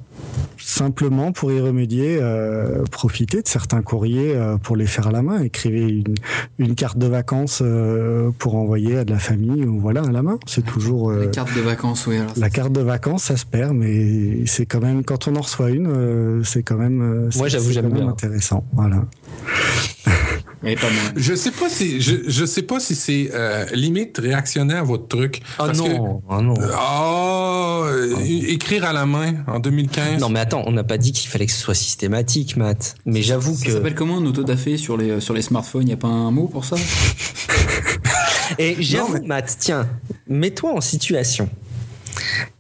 Simplement 0.58 1.32
pour 1.32 1.52
y 1.52 1.60
remédier, 1.60 2.18
euh, 2.20 2.82
profitez 2.90 3.40
de 3.42 3.46
certains 3.48 3.82
courriers 3.82 4.34
euh, 4.34 4.56
pour 4.56 4.76
les 4.76 4.86
faire 4.86 5.06
à 5.06 5.12
la 5.12 5.22
main. 5.22 5.40
Écrivez 5.40 5.82
une, 5.82 6.14
une 6.58 6.74
carte 6.74 6.98
de 6.98 7.06
vacances 7.06 7.60
euh, 7.64 8.30
pour 8.38 8.56
envoyer 8.56 8.98
à 8.98 9.04
de 9.04 9.10
la 9.12 9.18
famille 9.18 9.64
ou 9.64 9.78
voilà 9.80 10.02
à 10.02 10.10
la 10.10 10.22
main. 10.22 10.38
C'est 10.46 10.64
toujours 10.64 11.10
euh, 11.10 11.22
Les 11.26 11.30
cartes 11.30 11.54
de 11.54 11.60
vacances, 11.60 12.06
oui. 12.06 12.16
alors 12.18 12.32
la 12.36 12.50
carte 12.50 12.72
de 12.72 12.80
vacances, 12.80 13.24
ça 13.24 13.36
se 13.36 13.46
perd, 13.46 13.74
mais 13.74 14.44
c'est 14.46 14.66
quand 14.66 14.80
même 14.80 15.04
quand 15.04 15.28
on 15.28 15.36
en 15.36 15.40
reçoit 15.42 15.70
une, 15.70 15.86
euh, 15.86 16.42
c'est 16.42 16.62
quand 16.62 16.76
même. 16.76 17.00
euh, 17.00 17.30
Moi, 17.36 17.48
j'avoue, 17.48 17.70
j'aime 17.70 17.90
bien. 17.92 18.08
intéressant. 18.08 18.64
Voilà. 18.72 19.04
Est 20.64 20.74
pas 20.80 20.88
mal. 20.90 21.12
Je 21.16 21.34
sais 21.34 21.50
pas 21.50 21.68
si, 21.68 22.00
je, 22.00 22.14
je 22.26 22.44
sais 22.46 22.62
pas 22.62 22.80
si 22.80 22.94
c'est 22.94 23.30
euh, 23.34 23.66
limite 23.74 24.18
réactionnaire 24.18 24.84
votre 24.84 25.06
truc. 25.06 25.42
Ah 25.58 25.66
Parce 25.66 25.80
que- 25.80 25.88
non, 25.88 26.22
ah 26.30 26.40
non. 26.40 26.54
Ah, 26.74 27.80
euh, 27.84 28.16
écrire 28.24 28.84
à 28.84 28.92
la 28.92 29.04
main 29.06 29.34
en 29.46 29.58
2015. 29.60 30.20
Non, 30.20 30.28
mais 30.30 30.40
attends, 30.40 30.62
on 30.66 30.72
n'a 30.72 30.82
pas 30.84 30.96
dit 30.98 31.12
qu'il 31.12 31.28
fallait 31.30 31.46
que 31.46 31.52
ce 31.52 31.60
soit 31.60 31.74
systématique, 31.74 32.56
Matt. 32.56 32.94
Mais 33.04 33.22
j'avoue 33.22 33.54
Ça 33.54 33.66
que. 33.66 33.72
s'appelle 33.72 33.94
comment 33.94 34.16
un 34.18 34.24
autodafé 34.26 34.76
sur 34.78 34.96
les, 34.96 35.20
sur 35.20 35.34
les 35.34 35.42
smartphones? 35.42 35.82
Il 35.82 35.86
n'y 35.88 35.92
a 35.92 35.98
pas 35.98 36.08
un 36.08 36.30
mot 36.30 36.48
pour 36.48 36.64
ça? 36.64 36.76
Et 38.58 38.76
j'avoue, 38.80 39.22
Matt, 39.24 39.56
tiens, 39.58 39.86
mets-toi 40.28 40.72
en 40.72 40.80
situation. 40.80 41.48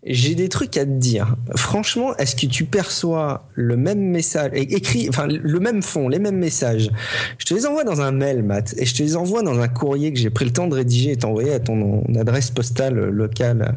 J'ai 0.08 0.34
des 0.36 0.48
trucs 0.48 0.76
à 0.76 0.84
te 0.84 0.90
dire. 0.90 1.34
Franchement, 1.56 2.16
est-ce 2.16 2.36
que 2.36 2.46
tu 2.46 2.64
perçois 2.64 3.46
le 3.54 3.76
même 3.76 4.00
message, 4.00 4.50
écrit, 4.54 5.06
enfin 5.08 5.26
le 5.26 5.60
même 5.60 5.82
fond, 5.82 6.08
les 6.08 6.18
mêmes 6.20 6.38
messages? 6.38 6.90
Je 7.38 7.44
te 7.44 7.54
les 7.54 7.66
envoie 7.66 7.82
dans 7.84 8.00
un 8.00 8.12
mail, 8.12 8.42
Matt, 8.44 8.74
et 8.78 8.86
je 8.86 8.94
te 8.94 9.02
les 9.02 9.16
envoie 9.16 9.42
dans 9.42 9.58
un 9.58 9.68
courrier 9.68 10.12
que 10.12 10.18
j'ai 10.18 10.30
pris 10.30 10.44
le 10.44 10.52
temps 10.52 10.68
de 10.68 10.74
rédiger 10.74 11.12
et 11.12 11.16
t'envoyer 11.16 11.52
à 11.52 11.58
ton 11.60 12.04
adresse 12.18 12.50
postale 12.50 12.94
locale 12.94 13.74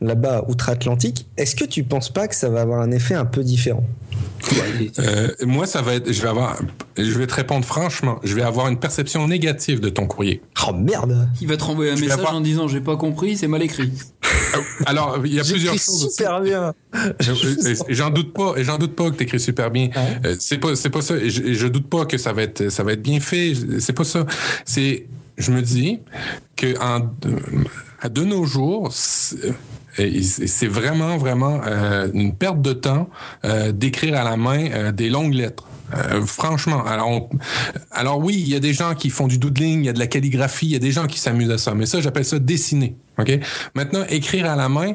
là-bas 0.00 0.44
outre-Atlantique. 0.48 1.26
Est-ce 1.36 1.56
que 1.56 1.64
tu 1.64 1.82
penses 1.82 2.10
pas 2.12 2.28
que 2.28 2.34
ça 2.36 2.48
va 2.48 2.60
avoir 2.60 2.80
un 2.80 2.90
effet 2.92 3.14
un 3.14 3.24
peu 3.24 3.42
différent? 3.42 3.84
Euh, 4.98 5.28
moi, 5.42 5.66
ça 5.66 5.80
va 5.82 5.94
être, 5.94 6.12
je 6.12 6.20
vais 6.22 6.28
avoir, 6.28 6.60
je 6.98 7.18
vais 7.18 7.26
te 7.26 7.34
répondre 7.34 7.64
franchement, 7.64 8.20
je 8.22 8.34
vais 8.34 8.42
avoir 8.42 8.68
une 8.68 8.78
perception 8.78 9.26
négative 9.26 9.80
de 9.80 9.88
ton 9.88 10.06
courrier. 10.06 10.42
Oh 10.68 10.72
merde 10.72 11.28
Il 11.40 11.48
va 11.48 11.56
te 11.56 11.64
renvoyer 11.64 11.92
un 11.92 11.96
Je 11.96 12.02
message 12.02 12.18
avoir- 12.18 12.36
en 12.36 12.40
disant 12.42 12.68
j'ai 12.68 12.80
pas 12.82 12.96
compris, 12.96 13.36
c'est 13.38 13.48
mal 13.48 13.62
écrit. 13.62 13.90
Alors, 14.86 15.20
il 15.24 15.32
y 15.34 15.40
a 15.40 15.44
plusieurs 15.44 15.63
J'écris 15.72 15.78
choses. 15.78 16.04
aussi. 16.06 16.14
super 16.16 16.40
bien. 16.40 16.74
J'en 17.88 18.10
doute 18.10 18.32
pas, 18.32 18.54
et 18.56 18.64
j'en 18.64 18.78
doute 18.78 18.94
pas 18.94 19.10
que 19.10 19.16
t'écris 19.16 19.40
super 19.40 19.70
bien. 19.70 19.88
Euh, 20.24 20.36
C'est 20.38 20.58
pas, 20.58 20.74
c'est 20.76 20.90
pas 20.90 21.02
ça. 21.02 21.16
Et 21.16 21.30
je, 21.30 21.52
je 21.54 21.66
doute 21.66 21.88
pas 21.88 22.04
que 22.06 22.18
ça 22.18 22.32
va 22.32 22.42
être, 22.42 22.68
ça 22.70 22.82
va 22.82 22.92
être 22.92 23.02
bien 23.02 23.20
fait. 23.20 23.52
C'est 23.80 23.92
pas 23.92 24.04
ça. 24.04 24.26
C'est, 24.64 25.06
je 25.38 25.50
me 25.50 25.62
dis 25.62 26.00
que 26.56 26.78
en, 26.80 27.00
de 28.08 28.24
nos 28.24 28.44
jours, 28.44 28.92
c'est 28.92 30.66
vraiment, 30.68 31.16
vraiment 31.16 31.60
euh, 31.66 32.08
une 32.12 32.34
perte 32.34 32.60
de 32.62 32.72
temps 32.72 33.08
euh, 33.44 33.72
d'écrire 33.72 34.16
à 34.16 34.24
la 34.24 34.36
main 34.36 34.66
euh, 34.70 34.92
des 34.92 35.08
longues 35.10 35.34
lettres. 35.34 35.64
Franchement, 36.26 36.84
alors, 36.84 37.08
on- 37.08 37.28
alors 37.92 38.18
oui, 38.18 38.34
il 38.40 38.48
y 38.48 38.56
a 38.56 38.60
des 38.60 38.72
gens 38.72 38.94
qui 38.94 39.10
font 39.10 39.28
du 39.28 39.38
doodling, 39.38 39.80
il 39.80 39.86
y 39.86 39.88
a 39.88 39.92
de 39.92 39.98
la 39.98 40.06
calligraphie, 40.08 40.66
il 40.66 40.72
y 40.72 40.76
a 40.76 40.80
des 40.80 40.90
gens 40.90 41.06
qui 41.06 41.20
s'amusent 41.20 41.50
à 41.52 41.58
ça, 41.58 41.74
mais 41.74 41.86
ça, 41.86 42.00
j'appelle 42.00 42.24
ça 42.24 42.38
dessiner. 42.38 42.96
Ok? 43.18 43.38
Maintenant, 43.74 44.04
écrire 44.08 44.50
à 44.50 44.56
la 44.56 44.68
main, 44.68 44.92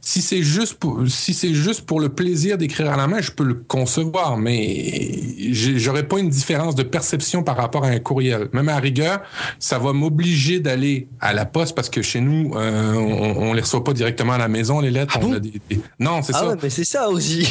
si 0.00 0.22
c'est 0.22 0.42
juste 0.42 0.74
pour, 0.74 1.00
si 1.08 1.34
c'est 1.34 1.52
juste 1.54 1.82
pour 1.82 2.00
le 2.00 2.08
plaisir 2.08 2.56
d'écrire 2.58 2.90
à 2.90 2.96
la 2.96 3.06
main, 3.06 3.20
je 3.20 3.30
peux 3.30 3.44
le 3.44 3.54
concevoir, 3.54 4.36
mais 4.38 5.20
j'aurais 5.52 6.06
pas 6.08 6.18
une 6.18 6.30
différence 6.30 6.74
de 6.74 6.82
perception 6.82 7.42
par 7.42 7.56
rapport 7.56 7.84
à 7.84 7.88
un 7.88 7.98
courriel. 7.98 8.48
Même 8.52 8.68
à 8.68 8.76
rigueur, 8.78 9.20
ça 9.58 9.78
va 9.78 9.92
m'obliger 9.92 10.60
d'aller 10.60 11.08
à 11.20 11.32
la 11.32 11.44
poste 11.44 11.74
parce 11.74 11.90
que 11.90 12.02
chez 12.02 12.20
nous, 12.20 12.52
euh, 12.56 12.94
on, 12.94 13.48
on 13.50 13.52
les 13.52 13.60
reçoit 13.62 13.84
pas 13.84 13.92
directement 13.92 14.32
à 14.32 14.38
la 14.38 14.48
maison 14.48 14.80
les 14.80 14.90
lettres. 14.90 15.14
Ah 15.16 15.20
on 15.22 15.28
bon? 15.28 15.34
a 15.34 15.40
des- 15.40 15.60
des- 15.68 15.80
Non, 15.98 16.22
c'est 16.22 16.32
Ah 16.34 16.40
ça. 16.40 16.48
ouais, 16.48 16.56
mais 16.62 16.70
c'est 16.70 16.84
ça 16.84 17.08
aussi. 17.08 17.40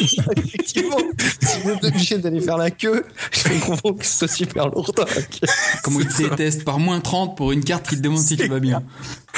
Effectivement, 0.00 0.96
si 1.40 1.60
vous 1.64 1.70
êtes 1.70 1.84
obligé 1.84 2.18
d'aller 2.18 2.40
faire 2.40 2.56
la 2.56 2.70
queue, 2.70 3.04
je 3.32 3.58
comprends 3.66 3.92
que 3.94 4.04
ce 4.06 4.18
soit 4.18 4.28
super 4.28 4.68
lourd. 4.68 4.92
Comment 5.82 6.00
il 6.00 6.06
te 6.08 6.22
déteste 6.22 6.64
par 6.64 6.78
moins 6.78 7.00
30 7.00 7.36
pour 7.36 7.52
une 7.52 7.64
carte 7.64 7.88
qui 7.88 7.96
te 7.96 8.00
demande 8.00 8.18
si 8.20 8.36
tu 8.36 8.48
vas 8.48 8.60
bien. 8.60 8.82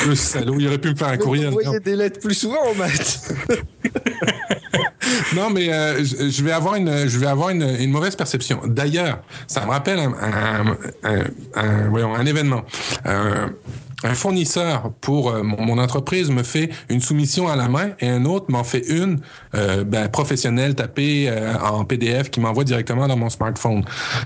Le 0.06 0.14
salaud, 0.14 0.56
il 0.58 0.66
aurait 0.66 0.78
pu 0.78 0.90
me 0.90 0.94
faire 0.94 1.08
un 1.08 1.16
courrier. 1.16 1.46
Envoyez 1.46 1.80
des 1.80 1.96
lettres 1.96 2.20
plus 2.20 2.34
souvent, 2.34 2.74
Matt. 2.76 3.34
non, 5.36 5.50
mais 5.50 5.72
euh, 5.72 6.04
je 6.04 6.42
vais 6.42 6.52
avoir 6.52 6.74
une, 6.76 7.08
je 7.08 7.18
vais 7.18 7.26
avoir 7.26 7.50
une, 7.50 7.62
une 7.62 7.90
mauvaise 7.90 8.16
perception. 8.16 8.60
D'ailleurs, 8.66 9.20
ça 9.46 9.64
me 9.64 9.70
rappelle 9.70 9.98
un, 10.00 10.12
un, 10.12 10.76
un, 11.04 11.24
un, 11.54 11.88
voyons, 11.88 12.14
un 12.14 12.26
événement. 12.26 12.62
Euh, 13.06 13.48
un 14.04 14.14
fournisseur 14.14 14.92
pour 15.00 15.30
euh, 15.30 15.42
mon, 15.42 15.62
mon, 15.62 15.78
entreprise 15.78 16.30
me 16.30 16.42
fait 16.42 16.70
une 16.88 17.00
soumission 17.00 17.48
à 17.48 17.56
la 17.56 17.68
main 17.68 17.90
et 18.00 18.08
un 18.08 18.24
autre 18.24 18.46
m'en 18.48 18.64
fait 18.64 18.84
une 18.88 19.20
euh, 19.54 19.84
ben, 19.84 20.08
professionnelle 20.08 20.74
tapée 20.74 21.28
euh, 21.28 21.54
en 21.58 21.84
PDF 21.84 22.30
qui 22.30 22.40
m'envoie 22.40 22.64
directement 22.64 23.06
dans 23.06 23.16
mon 23.16 23.30
smartphone. 23.30 23.84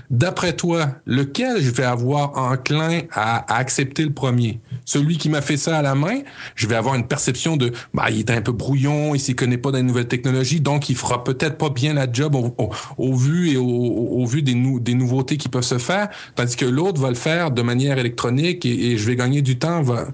D'après 0.09 0.53
toi, 0.53 0.87
lequel 1.05 1.61
je 1.61 1.69
vais 1.71 1.83
avoir 1.83 2.37
enclin 2.37 3.01
à, 3.11 3.53
à, 3.53 3.57
accepter 3.57 4.03
le 4.03 4.13
premier? 4.13 4.59
Celui 4.85 5.17
qui 5.17 5.29
m'a 5.29 5.41
fait 5.41 5.57
ça 5.57 5.77
à 5.77 5.81
la 5.81 5.95
main, 5.95 6.21
je 6.55 6.67
vais 6.67 6.75
avoir 6.75 6.95
une 6.95 7.07
perception 7.07 7.57
de 7.57 7.71
bah 7.93 8.09
il 8.09 8.19
est 8.19 8.31
un 8.31 8.41
peu 8.41 8.51
brouillon, 8.51 9.15
il 9.15 9.19
s'y 9.19 9.35
connaît 9.35 9.57
pas 9.57 9.71
des 9.71 9.83
nouvelles 9.83 10.07
technologies, 10.07 10.61
donc 10.61 10.89
il 10.89 10.95
fera 10.95 11.23
peut-être 11.23 11.57
pas 11.57 11.69
bien 11.69 11.93
la 11.93 12.11
job 12.11 12.35
au, 12.35 12.55
au, 12.57 12.71
au 12.97 13.15
vu 13.15 13.51
et 13.51 13.57
au, 13.57 13.65
au, 13.65 14.25
vu 14.25 14.41
des, 14.41 14.55
nou 14.55 14.79
des 14.79 14.93
nouveautés 14.93 15.37
qui 15.37 15.49
peuvent 15.49 15.63
se 15.63 15.77
faire, 15.77 16.09
tandis 16.35 16.55
que 16.55 16.65
l'autre 16.65 17.01
va 17.01 17.09
le 17.09 17.15
faire 17.15 17.51
de 17.51 17.61
manière 17.61 17.97
électronique 17.97 18.65
et, 18.65 18.91
et 18.91 18.97
je 18.97 19.05
vais 19.05 19.15
gagner 19.15 19.41
du 19.41 19.59
temps 19.59 19.81
Va... 19.81 20.07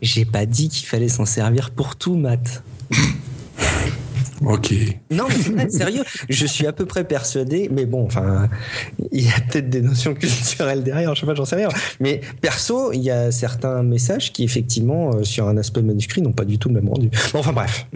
J'ai 0.00 0.24
pas 0.24 0.46
dit 0.46 0.68
qu'il 0.68 0.86
fallait 0.86 1.08
s'en 1.08 1.24
servir 1.24 1.70
pour 1.70 1.96
tout, 1.96 2.16
Matt. 2.16 2.62
Ok. 4.44 4.74
Non, 5.10 5.26
mais 5.54 5.68
sérieux, 5.68 6.04
je 6.28 6.46
suis 6.46 6.66
à 6.66 6.72
peu 6.72 6.86
près 6.86 7.04
persuadé, 7.04 7.68
mais 7.72 7.86
bon, 7.86 8.04
enfin, 8.04 8.48
il 9.10 9.22
y 9.24 9.28
a 9.28 9.40
peut-être 9.48 9.68
des 9.68 9.80
notions 9.80 10.14
culturelles 10.14 10.82
derrière, 10.82 11.14
je 11.14 11.20
sais 11.20 11.26
pas, 11.26 11.34
j'en 11.34 11.44
sais 11.44 11.56
rien. 11.56 11.68
Mais 12.00 12.20
perso, 12.40 12.92
il 12.92 13.00
y 13.00 13.10
a 13.10 13.32
certains 13.32 13.82
messages 13.82 14.32
qui, 14.32 14.44
effectivement, 14.44 15.10
euh, 15.14 15.24
sur 15.24 15.48
un 15.48 15.56
aspect 15.56 15.82
manuscrit, 15.82 16.22
n'ont 16.22 16.32
pas 16.32 16.44
du 16.44 16.58
tout 16.58 16.68
le 16.68 16.74
même 16.74 16.88
rendu. 16.88 17.10
Bon, 17.32 17.40
enfin, 17.40 17.52
bref. 17.52 17.86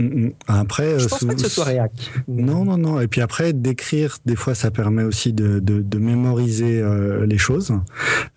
Après, 0.49 0.99
je 0.99 1.09
pense 1.09 1.21
sous... 1.21 1.27
pas 1.27 1.35
que 1.35 1.41
ce 1.41 1.49
soit 1.49 1.65
réac. 1.65 1.93
Non, 2.29 2.65
non, 2.65 2.79
non. 2.79 3.01
Et 3.01 3.09
puis 3.09 3.21
après, 3.21 3.53
d'écrire, 3.53 4.19
des 4.27 4.37
fois, 4.37 4.55
ça 4.55 4.71
permet 4.71 5.05
aussi 5.05 5.33
de, 5.33 5.61
de, 5.61 5.81
de 5.81 5.99
mémoriser 5.99 6.81
euh, 6.81 7.27
les 7.27 7.39
choses. 7.39 7.73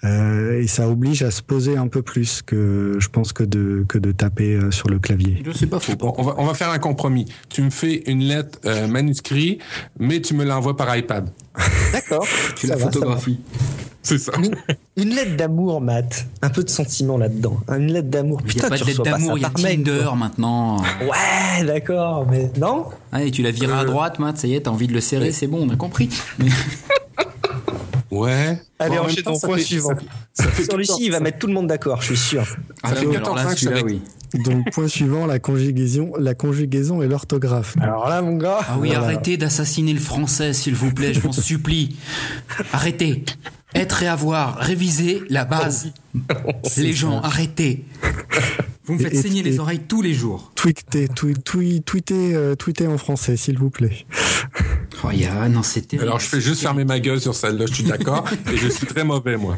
Euh, 0.04 0.60
et 0.60 0.68
ça 0.68 0.90
oblige 0.90 1.24
à 1.24 1.32
se 1.32 1.42
poser 1.42 1.78
un 1.78 1.88
peu 1.88 2.02
plus 2.02 2.42
que, 2.42 2.98
je 3.00 3.08
pense, 3.10 3.34
que 3.34 3.44
de, 3.44 3.86
que 3.88 3.98
de 3.98 4.12
taper 4.12 4.56
euh, 4.56 4.72
sur 4.72 4.90
le 4.90 5.00
clavier. 5.00 5.42
Je 5.46 5.52
sais 5.52 5.68
pas 5.68 5.80
faux. 5.80 5.96
Bon, 5.96 6.14
on 6.18 6.24
va, 6.24 6.36
on 6.38 6.46
va 6.46 6.54
faire 6.54 6.70
un 6.70 6.80
compromis. 6.80 7.26
Tu 7.50 7.62
me 7.62 7.70
fais 7.70 7.95
une 8.08 8.22
lettre 8.22 8.60
euh, 8.66 8.88
manuscrite, 8.88 9.62
mais 10.00 10.22
tu 10.22 10.34
me 10.34 10.44
l'envoies 10.44 10.78
par 10.78 10.96
iPad. 10.96 11.30
D'accord. 11.94 12.26
tu 12.56 12.68
la 12.68 12.78
photographies. 12.78 13.40
C'est 14.06 14.20
ça. 14.20 14.34
Une, 14.38 14.56
une 14.98 15.16
lettre 15.16 15.36
d'amour, 15.36 15.82
Matt. 15.82 16.28
Un 16.44 16.50
peu 16.50 16.64
de 16.64 16.70
sentiment 16.70 17.18
là-dedans. 17.18 17.58
Une 17.70 17.92
lettre 17.92 18.10
d'amour. 18.10 18.40
Il 18.46 18.56
n'y 18.56 18.62
a 18.62 18.70
pas 18.70 18.78
de 18.78 18.84
lettre 18.84 19.02
d'amour, 19.02 19.38
il 19.38 19.42
y 19.42 19.46
a 19.46 19.50
Tinder 19.50 20.02
quoi. 20.04 20.16
maintenant. 20.16 20.78
Ouais, 20.78 21.64
d'accord, 21.66 22.28
mais 22.30 22.52
non 22.60 22.86
ah, 23.12 23.24
et 23.24 23.32
tu 23.32 23.42
la 23.42 23.50
viras 23.52 23.78
euh... 23.78 23.82
à 23.82 23.86
droite, 23.86 24.20
Matt, 24.20 24.38
ça 24.38 24.48
y 24.48 24.54
est, 24.54 24.62
t'as 24.62 24.72
envie 24.72 24.88
de 24.88 24.94
le 24.94 25.02
serrer, 25.02 25.32
c'est 25.32 25.48
bon, 25.48 25.68
on 25.68 25.74
a 25.74 25.76
compris. 25.76 26.10
Ouais. 28.16 28.58
Allez, 28.80 28.98
bon, 28.98 29.04
enchaînons 29.04 29.40
point 29.40 29.58
suivant. 29.58 29.94
Celui-ci, 30.34 31.06
il 31.06 31.12
va 31.12 31.20
mettre 31.20 31.40
tout 31.40 31.48
le 31.48 31.54
monde 31.54 31.68
d'accord, 31.68 32.02
je 32.02 32.08
suis 32.08 32.18
sûr. 32.18 32.46
Ah, 32.82 32.90
ça 32.90 32.96
fait 32.96 33.16
alors 33.16 33.36
là, 33.36 33.56
celui-là, 33.56 33.82
oui. 33.84 34.02
Donc, 34.44 34.72
point 34.72 34.88
suivant, 34.88 35.26
la 35.26 35.40
conjugaison, 35.40 36.14
la 36.18 36.34
conjugaison 36.34 37.02
et 37.02 37.08
l'orthographe. 37.08 37.76
Alors 37.82 38.08
là, 38.10 38.22
mon 38.22 38.38
gars. 38.38 38.60
Ah 38.62 38.78
oui, 38.80 38.90
voilà. 38.90 39.04
arrêtez 39.04 39.38
d'assassiner 39.38 39.94
le 39.94 40.00
français, 40.00 40.54
s'il 40.54 40.76
vous 40.76 40.94
plaît, 40.94 41.14
je 41.14 41.26
m'en 41.26 41.34
supplie. 41.34 41.98
Arrêtez. 42.74 43.24
Être 43.74 44.04
et 44.04 44.08
avoir, 44.08 44.58
réviser 44.58 45.22
la 45.30 45.44
base. 45.44 45.92
les 46.78 46.94
gens, 46.94 47.22
ça. 47.22 47.28
arrêtez. 47.28 47.84
Vous 48.86 48.94
me 48.94 49.00
faites 49.00 49.14
et, 49.14 49.22
saigner 49.22 49.40
et, 49.40 49.44
les 49.44 49.60
oreilles 49.60 49.82
tous 49.88 50.02
les 50.02 50.14
jours. 50.14 50.52
Tweetez, 50.56 51.08
tweetez, 51.08 51.82
tweetez, 51.82 52.36
euh, 52.36 52.56
tweetez 52.56 52.88
en 52.88 52.98
français, 52.98 53.38
s'il 53.38 53.58
vous 53.58 53.70
plaît. 53.70 54.06
Oh, 55.04 55.12
yeah, 55.12 55.50
non, 55.50 55.62
c'était. 55.62 56.00
Alors, 56.00 56.20
je 56.20 56.28
fais 56.28 56.40
juste 56.40 56.62
fermer 56.62 56.86
ma 56.86 57.00
gueule 57.00 57.20
sur 57.20 57.36
celle-là, 57.36 57.66
je 57.68 57.74
suis 57.74 57.84
d'accord, 57.84 58.26
et 58.52 58.58
je 58.58 58.70
suis 58.70 58.88
très 58.88 59.04
mauvais, 59.04 59.36
moi. 59.36 59.58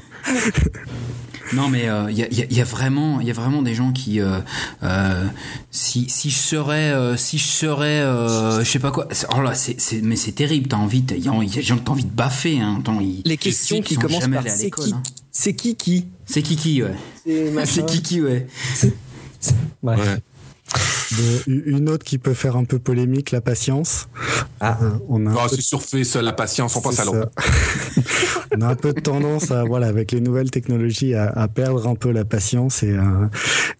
Non, 1.54 1.70
mais 1.70 1.84
il 1.84 1.90
euh, 1.90 2.12
y, 2.12 2.24
a, 2.24 2.28
y, 2.30 2.62
a, 2.62 2.64
vraiment, 2.64 3.22
il 3.22 3.28
y 3.28 3.30
a 3.30 3.34
vraiment 3.34 3.62
des 3.62 3.74
gens 3.74 3.94
qui, 3.94 4.20
euh, 4.20 4.40
euh, 4.84 5.26
si, 5.72 6.10
si 6.10 6.30
je 6.30 6.38
serais, 6.38 6.92
euh, 6.92 7.16
si 7.16 7.38
je 7.38 7.46
serais, 7.46 8.02
euh, 8.02 8.64
je 8.64 8.70
sais 8.70 8.80
pas 8.80 8.92
quoi. 8.92 9.08
Oh 9.36 9.42
là, 9.42 9.54
c'est, 9.54 9.80
c'est, 9.80 10.02
mais 10.02 10.16
c'est 10.16 10.34
terrible. 10.34 10.68
T'as 10.68 10.78
envie, 10.78 11.02
de, 11.02 11.16
j'ai 11.18 11.74
envie 11.88 12.04
de 12.04 12.12
baffer. 12.12 12.60
Hein. 12.60 12.82
Les 13.24 13.38
questions 13.38 13.82
qui 13.82 13.96
commencent 13.96 14.28
par 14.28 14.44
c'est 14.48 14.72
qui, 14.72 14.94
hein. 14.94 15.02
c'est 15.32 15.54
qui 15.54 15.76
qui, 15.76 16.08
c'est 16.26 16.42
Kiki, 16.42 16.84
ouais. 16.84 16.96
C'est 17.66 17.86
Kiki, 17.86 18.22
ouais. 18.22 18.48
Ouais. 19.84 19.96
ouais. 19.96 20.22
De, 21.18 21.44
une 21.48 21.90
autre 21.90 22.04
qui 22.04 22.18
peut 22.18 22.34
faire 22.34 22.58
un 22.58 22.66
peu 22.66 22.80
polémique, 22.80 23.32
la 23.32 23.40
patience. 23.40 24.08
Ah, 24.60 24.78
on 25.08 25.26
a. 25.26 25.34
Oh, 25.34 25.48
c'est 25.50 25.62
surfait, 25.62 26.04
ça, 26.04 26.22
la 26.22 26.34
patience, 26.34 26.76
on 26.76 26.82
passe 26.82 27.00
à 27.00 27.06
l'autre. 27.06 27.32
on 28.56 28.62
a 28.62 28.68
un 28.68 28.76
peu 28.76 28.94
de 28.94 29.00
tendance, 29.00 29.52
à, 29.52 29.64
voilà, 29.64 29.88
avec 29.88 30.12
les 30.12 30.22
nouvelles 30.22 30.52
technologies, 30.52 31.14
à, 31.14 31.28
à 31.28 31.48
perdre 31.48 31.88
un 31.88 31.96
peu 31.96 32.12
la 32.12 32.26
patience 32.26 32.84
et 32.84 32.96
à, 32.96 33.30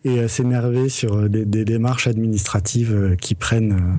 et 0.04 0.20
à 0.22 0.28
s'énerver 0.28 0.90
sur 0.90 1.30
des, 1.30 1.46
des, 1.46 1.66
démarches 1.66 2.08
administratives 2.08 3.16
qui 3.20 3.36
prennent 3.36 3.96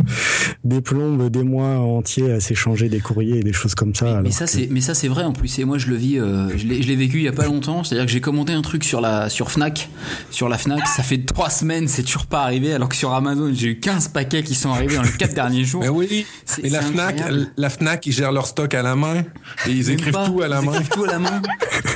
des 0.65 0.81
plombes, 0.81 1.31
des 1.31 1.43
mois 1.43 1.79
entiers 1.79 2.33
à 2.33 2.41
s'échanger 2.41 2.89
des 2.89 3.01
courriers 3.01 3.39
et 3.39 3.43
des 3.43 3.53
choses 3.53 3.75
comme 3.75 3.95
ça. 3.95 4.17
Mais, 4.17 4.23
mais 4.25 4.31
ça, 4.31 4.45
que... 4.45 4.51
c'est, 4.51 4.69
mais 4.71 4.81
ça, 4.81 4.95
c'est 4.95 5.09
vrai 5.09 5.25
en 5.25 5.33
plus. 5.33 5.59
Et 5.59 5.65
moi, 5.65 5.79
je 5.79 5.89
le 5.89 5.97
vis, 5.97 6.19
euh, 6.19 6.49
je, 6.57 6.67
l'ai, 6.67 6.83
je 6.83 6.89
l'ai 6.89 6.97
vécu 6.97 7.19
il 7.19 7.25
y 7.25 7.29
a 7.29 7.33
pas 7.33 7.47
longtemps. 7.47 7.85
C'est-à-dire 7.85 8.07
que 8.07 8.13
j'ai 8.13 8.21
commandé 8.21 8.53
un 8.53 8.63
truc 8.63 8.85
sur 8.85 9.01
la, 9.01 9.29
sur 9.29 9.51
Fnac, 9.51 9.89
sur 10.31 10.49
la 10.49 10.59
Fnac. 10.59 10.87
Ça 10.87 11.03
fait 11.03 11.19
trois 11.19 11.51
semaines, 11.51 11.89
c'est 11.89 12.03
toujours 12.03 12.27
pas 12.27 12.43
arrivé 12.43 12.73
alors 12.73 12.89
que 12.89 12.97
sur 12.97 13.13
Amazon, 13.13 13.51
j'ai 13.53 13.69
eu 13.69 13.81
15 13.81 14.09
paquets 14.09 14.43
qui 14.43 14.55
sont 14.55 14.71
arrivés 14.71 14.97
dans 14.97 15.03
les 15.03 15.11
4 15.11 15.35
derniers 15.35 15.65
jours. 15.65 15.83
Mais 15.83 15.89
oui, 15.89 16.27
c'est, 16.45 16.65
et 16.65 16.71
la 16.71 16.83
Fnac, 16.83 17.23
la 17.57 17.71
Fnac, 17.71 18.07
ils 18.07 18.13
gèrent 18.13 18.33
leur 18.33 18.47
stock 18.47 18.75
à 18.75 18.83
la 18.83 18.97
main 18.97 19.25
et 19.67 19.71
ils 19.71 19.91
écrivent 19.91 20.13
pas, 20.13 20.27
tout 20.27 20.43
à 20.43 20.49
la 20.49 20.58
ils 20.63 20.67
main. 20.67 20.73
Écrivent 20.73 20.89
tout 20.91 21.05
à 21.05 21.07
la 21.09 21.19
main. 21.19 21.43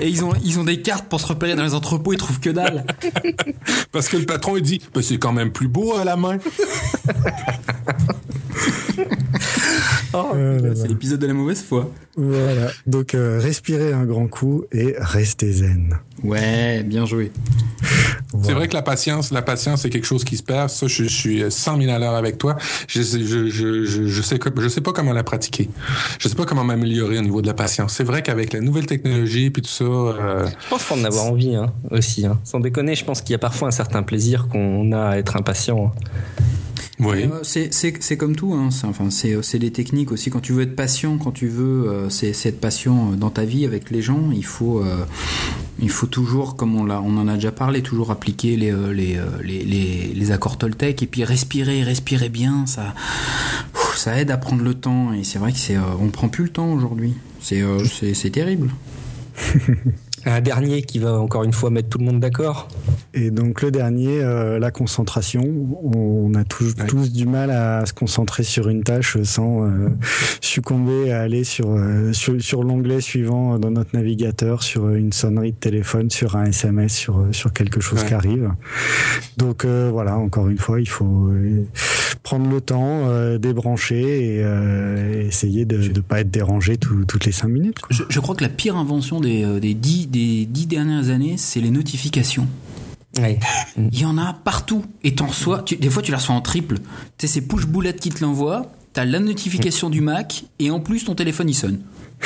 et 0.01 0.09
ils 0.09 0.25
ont, 0.25 0.33
ils 0.43 0.59
ont 0.59 0.65
des 0.65 0.81
cartes 0.83 1.07
pour 1.09 1.21
se 1.21 1.27
repérer 1.27 1.55
dans 1.55 1.65
les 1.65 1.75
entrepôts, 1.75 2.13
ils 2.13 2.19
trouvent 2.19 2.41
que 2.41 2.51
dalle. 2.51 2.85
Parce 3.93 4.09
que 4.09 4.17
le 4.17 4.27
patron, 4.27 4.57
il 4.57 4.63
dit, 4.63 4.81
bah, 4.95 5.01
c'est 5.03 5.19
quand 5.19 5.33
même 5.33 5.53
plus 5.53 5.69
beau 5.69 5.95
à 5.97 6.05
la 6.05 6.17
main. 6.17 6.39
Oh, 10.15 10.33
euh, 10.35 10.75
c'est 10.75 10.89
l'épisode 10.89 11.21
de 11.21 11.27
la 11.27 11.35
mauvaise 11.35 11.63
foi. 11.63 11.91
Voilà. 12.17 12.71
Donc, 12.87 13.15
euh, 13.15 13.39
respirez 13.41 13.93
un 13.93 14.05
grand 14.05 14.29
coup 14.29 14.65
et 14.73 14.95
restez 14.99 15.53
zen. 15.53 15.99
Ouais, 16.23 16.83
bien 16.83 17.07
joué. 17.07 17.33
Voilà. 18.33 18.47
C'est 18.47 18.55
vrai 18.55 18.69
que 18.69 18.75
la 18.75 18.83
patience, 18.83 19.31
la 19.31 19.43
patience, 19.43 19.83
c'est 19.83 19.91
quelque 19.91 20.07
chose 20.07 20.25
qui 20.25 20.37
se 20.37 20.43
perd. 20.43 20.71
Ça, 20.71 20.87
je, 20.87 21.05
je 21.05 21.09
suis 21.09 21.51
100 21.51 21.81
000 21.81 21.93
à 21.93 21.99
l'heure 21.99 22.15
avec 22.15 22.39
toi. 22.39 22.57
Je, 22.87 23.03
je, 23.03 23.49
je, 23.49 23.85
je, 23.85 24.07
je 24.07 24.23
sais 24.23 24.39
que, 24.39 24.49
je 24.61 24.69
sais 24.69 24.81
pas 24.81 24.93
comment 24.93 25.13
la 25.13 25.25
pratiquer. 25.25 25.69
Je 26.19 26.29
sais 26.29 26.35
pas 26.35 26.45
comment 26.45 26.65
m'améliorer 26.65 27.19
au 27.19 27.23
niveau 27.23 27.43
de 27.43 27.47
la 27.47 27.55
patience. 27.55 27.95
C'est 27.95 28.05
vrai 28.05 28.23
qu'avec 28.23 28.53
la 28.53 28.61
nouvelle 28.61 28.87
technologie 28.87 29.51
puis 29.51 29.63
tout 29.63 29.71
ça. 29.71 29.85
Euh, 29.85 30.47
je 30.65 30.69
pense 30.69 30.85
qu'on 30.85 31.01
en 31.01 31.05
avoir 31.05 31.27
envie 31.27 31.57
hein, 31.57 31.73
aussi. 31.91 32.25
Hein. 32.27 32.39
Sans 32.45 32.61
déconner, 32.61 32.95
je 32.95 33.05
pense 33.05 33.21
qu'il 33.21 33.33
y 33.33 33.37
a 33.37 33.39
parfois 33.39 33.69
un 33.69 33.73
certain 33.73 34.03
plaisir 34.03 34.49
qu'on 34.49 34.93
a 34.93 35.09
à 35.11 35.17
être 35.19 35.37
impatient. 35.37 35.93
Oui. 37.03 37.25
Euh, 37.25 37.41
c'est, 37.43 38.17
comme 38.17 38.37
tout, 38.37 38.55
hein. 38.55 38.71
c'est, 38.71 38.87
enfin, 38.87 39.11
c'est, 39.11 39.43
c'est 39.43 39.59
des 39.59 39.73
techniques 39.73 40.13
aussi. 40.13 40.31
Quand 40.31 40.41
tu 40.41 40.53
veux 40.53 40.63
être 40.63 40.77
patient, 40.77 41.19
quand 41.19 41.33
tu 41.33 41.49
veux 41.49 41.89
euh, 41.89 42.09
c'est, 42.09 42.31
être 42.47 42.61
patient 42.61 43.13
dans 43.13 43.31
ta 43.31 43.45
vie 43.45 43.65
avec 43.65 43.91
les 43.91 44.03
gens, 44.03 44.31
il 44.33 44.45
faut, 44.45 44.81
euh, 44.81 45.05
il 45.81 45.91
faut 45.91 46.07
toujours, 46.07 46.57
comme 46.57 46.77
on, 46.77 46.89
en 46.91 47.29
a 47.29 47.35
déjà 47.35 47.53
parlé, 47.53 47.83
toujours 47.83 48.11
appliquer 48.11 48.57
les, 48.57 48.73
les, 48.93 49.21
les, 49.43 49.65
les, 49.65 50.13
les 50.15 50.31
accords 50.31 50.59
Toltec 50.59 51.03
et 51.03 51.07
puis 51.07 51.25
respirer, 51.25 51.83
respirer 51.83 52.29
bien, 52.29 52.67
ça, 52.67 52.95
ça 53.97 54.21
aide 54.21 54.31
à 54.31 54.37
prendre 54.37 54.63
le 54.63 54.75
temps. 54.75 55.13
Et 55.13 55.25
c'est 55.25 55.39
vrai 55.39 55.53
que 55.53 55.59
c'est, 55.59 55.77
on 55.79 56.09
prend 56.09 56.29
plus 56.29 56.45
le 56.45 56.51
temps 56.51 56.73
aujourd'hui. 56.73 57.15
C'est 57.41 58.31
terrible. 58.31 58.71
Un 60.25 60.41
dernier 60.41 60.83
qui 60.83 60.99
va 60.99 61.19
encore 61.19 61.43
une 61.43 61.53
fois 61.53 61.71
mettre 61.71 61.89
tout 61.89 61.99
le 61.99 62.05
monde 62.05 62.21
d'accord. 62.21 62.69
Et 63.15 63.31
donc 63.31 63.61
le 63.63 63.71
dernier, 63.71 64.21
euh, 64.23 64.59
la 64.59 64.71
concentration. 64.71 65.43
On 65.83 66.33
a 66.35 66.45
tous, 66.45 66.75
ouais. 66.79 66.87
tous 66.87 67.13
du 67.13 67.27
mal 67.27 67.51
à 67.51 67.85
se 67.87 67.93
concentrer 67.93 68.43
sur 68.43 68.69
une 68.69 68.85
tâche 68.85 69.21
sans 69.23 69.65
euh, 69.65 69.89
succomber 70.41 71.11
à 71.11 71.23
aller 71.23 71.45
sur, 71.45 71.71
euh, 71.71 72.13
sur, 72.13 72.41
sur 72.41 72.63
l'onglet 72.63 73.01
suivant 73.01 73.59
dans 73.59 73.71
notre 73.71 73.97
navigateur, 73.97 74.63
sur 74.63 74.91
une 74.91 75.13
sonnerie 75.13 75.53
de 75.53 75.57
téléphone, 75.57 76.11
sur 76.11 76.37
un 76.37 76.45
SMS, 76.45 76.95
sur, 76.95 77.27
sur 77.33 77.53
quelque 77.53 77.81
chose 77.81 78.01
ouais. 78.03 78.09
qui 78.09 78.15
arrive. 78.15 78.51
Donc 79.37 79.67
voilà, 79.67 80.17
encore 80.17 80.49
une 80.49 80.59
fois, 80.59 80.81
il 80.81 80.89
faut 80.89 81.31
prendre 82.23 82.49
le 82.49 82.61
temps, 82.61 83.37
débrancher 83.39 84.37
et 84.37 85.27
essayer 85.27 85.65
de 85.65 85.77
ne 85.79 86.01
pas 86.01 86.21
être 86.21 86.31
dérangé 86.31 86.77
tout, 86.77 87.05
toutes 87.07 87.25
les 87.25 87.33
cinq 87.33 87.49
minutes. 87.49 87.81
Quoi. 87.81 87.89
Je, 87.91 88.05
je, 88.09 88.21
crois 88.21 88.35
que 88.35 88.43
la 88.43 88.49
pire 88.49 88.77
invention 88.77 89.21
des, 89.21 89.61
des 89.61 89.75
dix 89.75 90.07
des 90.13 90.47
dix 90.47 90.67
dernières 90.67 91.09
années, 91.09 91.35
c'est 91.37 91.61
les 91.61 91.71
notifications. 91.71 92.47
Ouais. 93.19 93.41
Il 93.77 93.99
y 93.99 94.05
en 94.05 94.17
a 94.19 94.35
partout. 94.45 94.85
Et 95.03 95.15
t'en 95.15 95.27
reçois, 95.27 95.63
tu, 95.63 95.77
des 95.77 95.91
fois 95.91 96.03
tu 96.03 96.13
la 96.13 96.19
reçois 96.19 96.35
en 96.37 96.41
triple. 96.41 96.79
Tu 97.19 97.27
sais, 97.27 97.27
c'est 97.27 97.41
push 97.41 97.67
boulette 97.67 97.99
qui 97.99 98.11
te 98.11 98.23
l'envoie, 98.23 98.71
t'as 98.93 99.05
la 99.05 99.19
notification 99.19 99.91
du 99.91 100.01
Mac, 100.01 100.45
et 100.59 100.71
en 100.71 100.79
plus 100.81 101.05
ton 101.05 101.15
téléphone 101.15 101.49
il 101.49 101.55
sonne. 101.55 101.81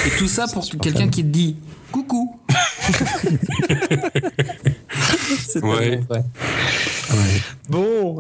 Et 0.07 0.11
tout 0.19 0.29
ça 0.29 0.47
pour 0.53 0.69
quelqu'un 0.83 1.09
qui 1.09 1.23
te 1.23 1.29
dit 1.29 1.57
coucou. 1.91 2.39
c'est 5.47 5.61
vrai. 5.61 6.03
Bon, 6.09 6.23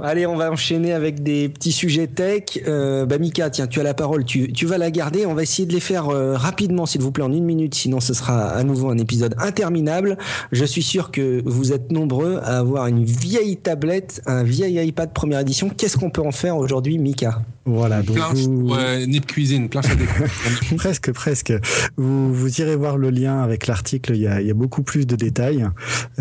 allez, 0.03 0.27
on 0.27 0.37
va 0.37 0.51
enchaîner 0.51 0.93
avec 0.93 1.23
des 1.23 1.49
petits 1.49 1.73
sujets 1.73 2.07
tech. 2.07 2.61
Euh, 2.67 3.07
bah 3.07 3.19
Mika, 3.19 3.51
tiens, 3.51 3.67
tu 3.67 3.81
as 3.81 3.83
la 3.83 3.95
parole, 3.95 4.25
tu, 4.25 4.53
tu 4.53 4.67
vas 4.67 4.79
la 4.79 4.91
garder. 4.91 5.27
On 5.27 5.35
va 5.35 5.43
essayer 5.43 5.67
de 5.67 5.73
les 5.73 5.81
faire 5.81 6.09
euh, 6.09 6.37
rapidement, 6.37 6.87
s'il 6.87 7.01
vous 7.01 7.13
plaît, 7.13 7.25
en 7.25 7.33
une 7.33 7.45
minute, 7.45 7.75
sinon 7.75 8.01
ce 8.01 8.15
sera 8.15 8.49
à 8.49 8.63
nouveau 8.63 8.91
un 8.91 8.99
épisode 8.99 9.35
interminable. 9.39 10.17
Je 10.53 10.65
suis 10.65 10.83
sûr 10.83 11.11
que 11.11 11.43
vous 11.45 11.73
êtes 11.73 11.93
nombreux 11.93 12.39
à 12.43 12.59
avoir 12.59 12.87
une 12.87 13.05
vieille 13.05 13.57
tablette, 13.57 14.23
un 14.27 14.43
vieil 14.43 14.85
iPad 14.87 15.13
première 15.13 15.41
édition. 15.41 15.69
Qu'est-ce 15.69 15.97
qu'on 15.97 16.11
peut 16.11 16.23
en 16.23 16.33
faire 16.33 16.57
aujourd'hui, 16.57 16.99
Mika? 16.99 17.43
Voilà, 17.65 18.03
donc 18.03 18.17
planche, 18.17 18.39
vous... 18.39 18.75
ouais, 18.75 19.07
de 19.09 19.19
cuisine, 19.19 19.69
planche 19.69 19.87
à 19.87 20.75
presque, 20.77 21.13
presque. 21.13 21.53
Vous, 21.97 22.33
vous 22.33 22.61
irez 22.61 22.77
voir 22.77 22.97
le 22.97 23.11
lien 23.11 23.43
avec 23.43 23.67
l'article, 23.67 24.13
il 24.15 24.21
y 24.21 24.29
a, 24.29 24.41
il 24.41 24.47
y 24.47 24.51
a 24.53 24.55
beaucoup 24.55 24.85
plus 24.85 25.05
de 25.05 25.17
détails. 25.17 25.67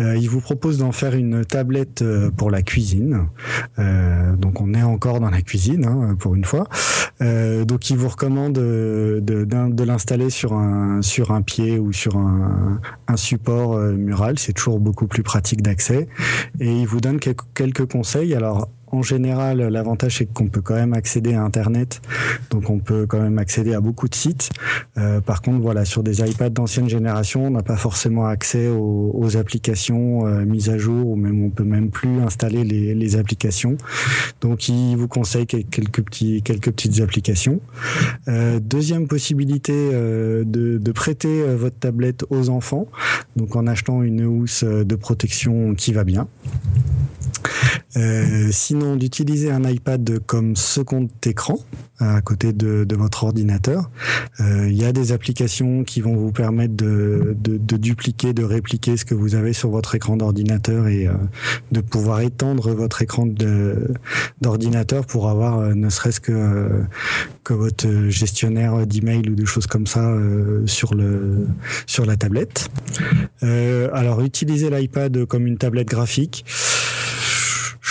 Euh, 0.00 0.16
il 0.16 0.28
vous 0.28 0.40
propose 0.40 0.78
d'en 0.78 0.90
faire 0.90 1.14
une 1.14 1.44
tablette 1.44 2.04
pour 2.36 2.50
la 2.50 2.62
cuisine. 2.66 3.28
Euh, 3.78 4.36
donc 4.36 4.60
on 4.60 4.74
est 4.74 4.82
encore 4.82 5.20
dans 5.20 5.30
la 5.30 5.40
cuisine, 5.40 5.86
hein, 5.86 6.16
pour 6.18 6.34
une 6.34 6.44
fois. 6.44 6.66
Euh, 7.22 7.64
donc 7.64 7.88
il 7.88 7.96
vous 7.96 8.08
recommande 8.08 8.52
de, 8.54 9.84
l'installer 9.84 10.28
sur 10.28 10.52
un, 10.52 11.00
pied 11.42 11.78
ou 11.78 11.92
sur 11.92 12.16
un, 12.16 12.80
un 13.08 13.16
support 13.16 13.74
euh, 13.74 13.92
mural. 13.92 14.38
C'est 14.38 14.52
toujours 14.52 14.80
beaucoup 14.80 15.06
plus 15.06 15.22
pratique 15.22 15.62
d'accès. 15.62 16.08
Et 16.60 16.70
il 16.70 16.86
vous 16.86 17.00
donne 17.00 17.18
quelques 17.18 17.90
conseils. 17.90 18.34
Alors 18.34 18.68
en 18.96 19.02
général, 19.02 19.58
l'avantage 19.60 20.18
c'est 20.18 20.26
qu'on 20.26 20.48
peut 20.48 20.62
quand 20.62 20.74
même 20.74 20.94
accéder 20.94 21.34
à 21.34 21.42
Internet, 21.42 22.00
donc 22.50 22.70
on 22.70 22.78
peut 22.78 23.06
quand 23.06 23.20
même 23.20 23.38
accéder 23.38 23.74
à 23.74 23.80
beaucoup 23.80 24.08
de 24.08 24.14
sites. 24.14 24.48
Euh, 24.96 25.20
par 25.20 25.42
contre, 25.42 25.60
voilà, 25.60 25.84
sur 25.84 26.02
des 26.02 26.20
iPads 26.20 26.50
d'ancienne 26.50 26.88
génération, 26.88 27.46
on 27.46 27.50
n'a 27.50 27.62
pas 27.62 27.76
forcément 27.76 28.26
accès 28.26 28.68
aux, 28.68 29.36
applications 29.36 30.26
euh, 30.26 30.44
mises 30.46 30.70
à 30.70 30.78
jour, 30.78 31.10
ou 31.10 31.16
même 31.16 31.44
on 31.44 31.50
peut 31.50 31.64
même 31.64 31.90
plus 31.90 32.20
installer 32.20 32.64
les, 32.64 33.16
applications. 33.16 33.76
Donc, 34.40 34.68
il 34.68 34.96
vous 34.96 35.08
conseille 35.08 35.46
quelques 35.46 36.02
petites 36.02 37.00
applications. 37.00 37.60
Euh, 38.28 38.60
deuxième 38.60 39.08
possibilité 39.08 39.72
de, 39.72 40.44
de, 40.78 40.92
prêter 40.92 41.44
votre 41.54 41.78
tablette 41.78 42.24
aux 42.30 42.48
enfants, 42.48 42.86
donc 43.36 43.56
en 43.56 43.66
achetant 43.66 44.02
une 44.02 44.24
housse 44.24 44.64
de 44.64 44.94
protection 44.96 45.74
qui 45.74 45.92
va 45.92 46.04
bien. 46.04 46.28
Euh, 47.96 48.48
sinon, 48.50 48.96
d'utiliser 48.96 49.50
un 49.50 49.64
iPad 49.64 50.18
comme 50.26 50.54
second 50.56 51.08
écran 51.24 51.58
à 51.98 52.20
côté 52.20 52.52
de, 52.52 52.84
de 52.84 52.96
votre 52.96 53.24
ordinateur. 53.24 53.90
Euh, 54.40 54.68
il 54.68 54.76
y 54.76 54.84
a 54.84 54.92
des 54.92 55.12
applications 55.12 55.84
qui 55.84 56.00
vont 56.00 56.14
vous 56.14 56.32
permettre 56.32 56.74
de, 56.74 57.34
de, 57.38 57.56
de, 57.56 57.76
dupliquer, 57.76 58.32
de 58.34 58.44
répliquer 58.44 58.96
ce 58.96 59.04
que 59.04 59.14
vous 59.14 59.34
avez 59.34 59.52
sur 59.52 59.70
votre 59.70 59.94
écran 59.94 60.16
d'ordinateur 60.16 60.88
et 60.88 61.06
euh, 61.06 61.14
de 61.72 61.80
pouvoir 61.80 62.20
étendre 62.20 62.72
votre 62.72 63.00
écran 63.02 63.26
d'ordinateur 64.40 65.06
pour 65.06 65.28
avoir 65.30 65.58
euh, 65.58 65.74
ne 65.74 65.88
serait-ce 65.88 66.20
que, 66.20 66.68
que 67.44 67.54
votre 67.54 68.08
gestionnaire 68.08 68.86
d'email 68.86 69.28
ou 69.30 69.34
des 69.34 69.46
choses 69.46 69.66
comme 69.66 69.86
ça 69.86 70.14
sur, 70.66 70.94
le, 70.94 71.46
sur 71.86 72.04
la 72.04 72.16
tablette. 72.16 72.68
alors, 73.42 74.20
utiliser 74.20 74.70
l'iPad 74.70 75.24
comme 75.26 75.46
une 75.46 75.56
tablette 75.56 75.88
graphique 75.88 76.44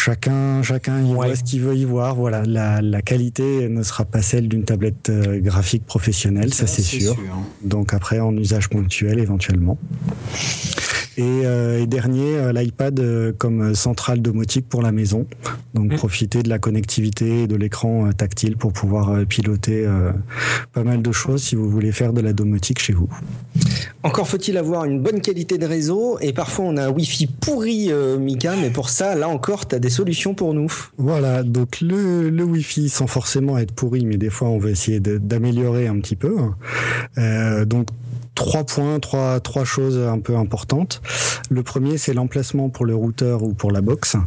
chacun, 0.06 0.62
chacun 0.62 1.00
y 1.00 1.08
ouais. 1.08 1.14
voit 1.14 1.36
ce 1.36 1.44
qu'il 1.44 1.62
veut 1.62 1.76
y 1.76 1.86
voir. 1.86 2.16
Voilà, 2.16 2.44
la, 2.44 2.82
la, 2.82 3.02
qualité 3.02 3.68
ne 3.70 3.82
sera 3.82 4.06
pas 4.06 4.22
celle 4.22 4.48
d'une 4.48 4.64
tablette 4.64 5.10
euh, 5.10 5.40
graphique 5.40 5.86
professionnelle, 5.86 6.54
ça, 6.54 6.68
ça 6.68 6.76
c'est 6.76 6.82
sûr. 6.84 7.14
sûr. 7.14 7.38
Donc 7.64 7.94
après, 7.94 8.20
en 8.20 8.36
usage 8.38 8.70
ponctuel 8.70 9.20
éventuellement. 9.20 9.78
Et, 11.18 11.24
euh, 11.24 11.82
et 11.82 11.88
dernier, 11.88 12.38
euh, 12.38 12.52
l'iPad 12.52 13.34
comme 13.38 13.74
centrale 13.74 14.22
domotique 14.22 14.68
pour 14.68 14.82
la 14.82 14.92
maison. 14.92 15.26
Donc 15.74 15.94
mmh. 15.94 15.96
profiter 15.96 16.44
de 16.44 16.50
la 16.50 16.60
connectivité 16.60 17.44
et 17.44 17.48
de 17.48 17.56
l'écran 17.56 18.12
tactile 18.12 18.58
pour 18.58 18.74
pouvoir 18.74 19.10
euh, 19.10 19.26
piloter 19.26 19.88
pas 20.74 20.84
mal 20.84 21.02
de 21.02 21.12
choses 21.12 21.44
si 21.44 21.56
vous 21.56 21.70
voulez 21.70 21.92
faire 21.92 22.14
de 22.14 22.22
la 22.22 22.34
domotique 22.34 22.80
chez 22.80 22.94
vous. 22.94 23.10
Encore 24.04 24.28
faut-il 24.28 24.58
avoir 24.58 24.86
une 24.86 25.02
bonne 25.02 25.22
qualité 25.22 25.58
de 25.58 25.66
réseau 25.66 26.18
et 26.20 26.34
parfois 26.34 26.66
on 26.66 26.78
a 26.78 26.86
un 26.86 26.90
Wi-Fi 26.90 27.28
pourri, 27.28 27.92
Mika, 28.20 28.56
mais 28.56 28.70
pour 28.70 28.90
ça, 28.90 29.16
là 29.16 29.28
encore, 29.28 29.68
tu 29.68 29.76
as 29.76 29.80
des 29.80 29.90
solutions 29.90 30.34
pour 30.34 30.54
nous. 30.54 30.72
Voilà, 30.98 31.44
donc 31.44 31.82
le, 31.82 32.44
Wi-Fi 32.44 32.90
sans 32.90 33.08
forcément 33.08 33.58
être 33.58 33.74
pourri, 33.74 34.06
mais 34.06 34.18
des 34.18 34.30
fois 34.30 34.50
on 34.50 34.58
va 34.58 34.70
essayer 34.70 35.00
d'améliorer 35.00 35.88
un 35.88 36.00
petit 36.00 36.16
peu. 36.16 36.36
Euh, 37.18 37.66
donc 37.66 37.88
trois 38.36 38.64
points, 38.64 39.00
trois, 39.00 39.40
trois 39.40 39.66
choses 39.66 39.98
un 39.98 40.20
peu 40.20 40.36
importantes. 40.36 41.02
Le 41.50 41.64
premier, 41.64 41.98
c'est 41.98 42.14
l'emplacement 42.14 42.70
pour 42.70 42.86
le 42.86 42.96
routeur 42.96 43.44
ou 43.44 43.54
pour 43.54 43.72
la 43.72 43.82
box. 43.82 44.18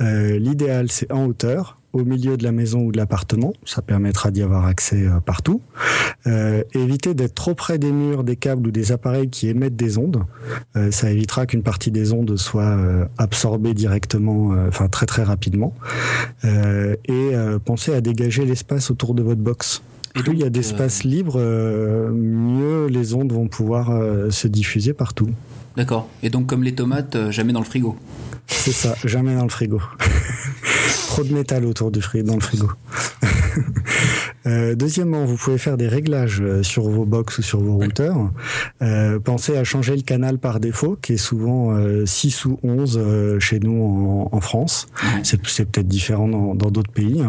Euh, 0.00 0.38
L'idéal, 0.38 0.90
c'est 0.90 1.10
en 1.12 1.26
hauteur 1.26 1.78
au 1.92 2.04
milieu 2.04 2.36
de 2.36 2.44
la 2.44 2.52
maison 2.52 2.80
ou 2.80 2.92
de 2.92 2.96
l'appartement, 2.96 3.52
ça 3.64 3.82
permettra 3.82 4.30
d'y 4.30 4.42
avoir 4.42 4.66
accès 4.66 5.06
euh, 5.06 5.20
partout. 5.20 5.60
Euh, 6.26 6.62
éviter 6.74 7.14
d'être 7.14 7.34
trop 7.34 7.54
près 7.54 7.78
des 7.78 7.90
murs, 7.90 8.22
des 8.22 8.36
câbles 8.36 8.68
ou 8.68 8.70
des 8.70 8.92
appareils 8.92 9.28
qui 9.28 9.48
émettent 9.48 9.76
des 9.76 9.98
ondes. 9.98 10.22
Euh, 10.76 10.90
ça 10.90 11.10
évitera 11.10 11.46
qu'une 11.46 11.62
partie 11.62 11.90
des 11.90 12.12
ondes 12.12 12.36
soit 12.36 12.62
euh, 12.62 13.04
absorbée 13.18 13.74
directement, 13.74 14.54
enfin 14.68 14.88
très 14.88 15.06
très 15.06 15.22
rapidement. 15.22 15.74
et 16.44 17.32
pensez 17.64 17.94
à 17.94 18.00
dégager 18.00 18.44
l'espace 18.44 18.90
autour 18.90 19.14
de 19.14 19.22
votre 19.22 19.40
box. 19.40 19.82
Et 20.16 20.22
plus 20.22 20.34
il 20.34 20.40
y 20.40 20.44
a 20.44 20.50
d'espace 20.50 21.04
libre, 21.04 21.38
mieux 21.38 22.86
les 22.86 23.14
ondes 23.14 23.32
vont 23.32 23.48
pouvoir 23.48 23.90
se 24.30 24.48
diffuser 24.48 24.92
partout. 24.92 25.28
D'accord. 25.76 26.08
Et 26.22 26.30
donc 26.30 26.46
comme 26.46 26.62
les 26.62 26.74
tomates, 26.74 27.16
euh, 27.16 27.30
jamais 27.30 27.52
dans 27.52 27.60
le 27.60 27.64
frigo. 27.64 27.96
C'est 28.46 28.72
ça, 28.72 28.94
jamais 29.04 29.34
dans 29.34 29.44
le 29.44 29.48
frigo. 29.48 29.80
Trop 31.08 31.24
de 31.24 31.32
métal 31.32 31.64
autour 31.64 31.90
du 31.90 32.02
frigo, 32.02 32.26
dans 32.26 32.34
le 32.34 32.40
frigo. 32.40 32.70
Euh, 34.46 34.74
deuxièmement, 34.74 35.24
vous 35.24 35.36
pouvez 35.36 35.58
faire 35.58 35.76
des 35.76 35.88
réglages 35.88 36.40
euh, 36.40 36.62
sur 36.62 36.88
vos 36.88 37.04
box 37.04 37.38
ou 37.38 37.42
sur 37.42 37.60
vos 37.60 37.76
routeurs. 37.76 38.30
Euh, 38.82 39.18
pensez 39.18 39.56
à 39.56 39.64
changer 39.64 39.94
le 39.94 40.02
canal 40.02 40.38
par 40.38 40.60
défaut, 40.60 40.96
qui 41.00 41.14
est 41.14 41.18
souvent 41.18 41.72
euh, 41.72 42.06
6 42.06 42.44
ou 42.46 42.58
11 42.62 42.98
euh, 43.00 43.40
chez 43.40 43.60
nous 43.60 43.82
en, 43.82 44.28
en 44.32 44.40
France. 44.40 44.88
C'est 45.22 45.40
peut-être 45.40 45.88
différent 45.88 46.28
dans 46.28 46.70
d'autres 46.70 46.92
pays. 46.92 47.22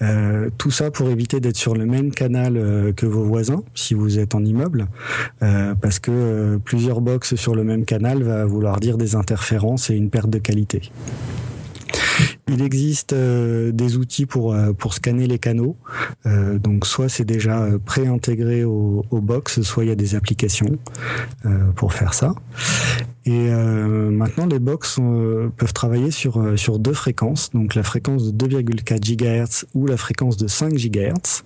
Euh, 0.00 0.50
tout 0.58 0.70
ça 0.70 0.90
pour 0.90 1.08
éviter 1.10 1.40
d'être 1.40 1.56
sur 1.56 1.74
le 1.74 1.86
même 1.86 2.10
canal 2.10 2.92
que 2.96 3.06
vos 3.06 3.24
voisins, 3.24 3.62
si 3.74 3.94
vous 3.94 4.18
êtes 4.18 4.34
en 4.34 4.44
immeuble, 4.44 4.88
parce 5.40 5.98
que 5.98 6.58
plusieurs 6.64 7.00
box 7.00 7.34
sur 7.34 7.54
le 7.54 7.64
même 7.64 7.84
canal 7.84 8.22
va 8.22 8.44
vouloir 8.44 8.80
dire 8.80 8.98
des 8.98 9.16
interférences 9.16 9.90
et 9.90 9.94
une 9.94 10.10
perte 10.10 10.30
de 10.30 10.38
qualité. 10.38 10.90
Il 12.48 12.62
existe 12.62 13.12
euh, 13.12 13.72
des 13.72 13.96
outils 13.96 14.26
pour 14.26 14.52
euh, 14.52 14.72
pour 14.72 14.94
scanner 14.94 15.26
les 15.26 15.38
canaux. 15.38 15.76
Euh, 16.26 16.58
donc 16.58 16.86
soit 16.86 17.08
c'est 17.08 17.24
déjà 17.24 17.66
pré-intégré 17.84 18.64
au, 18.64 19.04
au, 19.10 19.20
box, 19.20 19.62
soit 19.62 19.84
il 19.84 19.88
y 19.88 19.92
a 19.92 19.96
des 19.96 20.14
applications 20.14 20.78
pour 21.76 21.92
faire 21.92 22.14
ça. 22.14 22.34
Et 23.24 23.50
maintenant 23.50 24.46
les 24.46 24.58
box 24.58 24.98
peuvent 25.56 25.72
travailler 25.72 26.10
sur 26.10 26.58
sur 26.58 26.78
deux 26.78 26.92
fréquences, 26.92 27.50
donc 27.50 27.74
la 27.74 27.82
fréquence 27.82 28.32
de 28.32 28.48
2,4 28.48 28.98
GHz 29.00 29.66
ou 29.74 29.86
la 29.86 29.96
fréquence 29.96 30.36
de 30.36 30.48
5 30.48 30.74
GHz. 30.74 31.44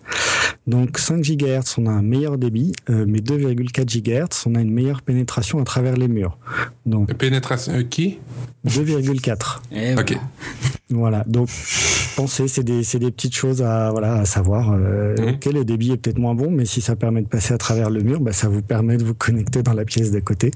Donc 0.67 0.99
5 0.99 1.21
GHz, 1.21 1.75
on 1.79 1.87
a 1.87 1.91
un 1.91 2.03
meilleur 2.03 2.39
débit, 2.39 2.73
mais 2.89 3.19
2,4 3.19 3.85
GHz, 3.85 4.47
on 4.47 4.55
a 4.55 4.61
une 4.61 4.73
meilleure 4.73 5.03
pénétration 5.03 5.61
à 5.61 5.65
travers 5.65 5.97
les 5.97 6.09
murs. 6.09 6.39
Donc 6.87 7.13
pénétration 7.15 7.75
qui? 7.85 8.19
2,4. 8.67 9.61
Eh 9.73 9.95
ok. 9.95 10.19
Voilà, 10.91 11.25
donc 11.27 11.49
pensez, 12.15 12.47
c'est 12.47 12.63
des, 12.63 12.83
des 12.83 13.11
petites 13.11 13.35
choses 13.35 13.61
à, 13.61 13.91
voilà, 13.91 14.15
à 14.15 14.25
savoir. 14.25 14.73
Euh, 14.73 15.17
mmh. 15.17 15.29
Ok, 15.35 15.45
le 15.47 15.65
débit 15.65 15.93
est 15.93 15.97
peut-être 15.97 16.19
moins 16.19 16.35
bon, 16.35 16.51
mais 16.51 16.65
si 16.65 16.81
ça 16.81 16.95
permet 16.95 17.23
de 17.23 17.27
passer 17.27 17.55
à 17.55 17.59
travers 17.59 17.91
le 17.91 18.03
mur, 18.03 18.21
bah, 18.21 18.33
ça 18.33 18.49
vous 18.49 18.63
permet 18.63 18.97
de 18.97 19.05
vous 19.05 19.15
connecter 19.15 19.63
dans 19.63 19.73
la 19.73 19.85
pièce 19.85 20.13
d'à 20.13 20.21
côté. 20.21 20.53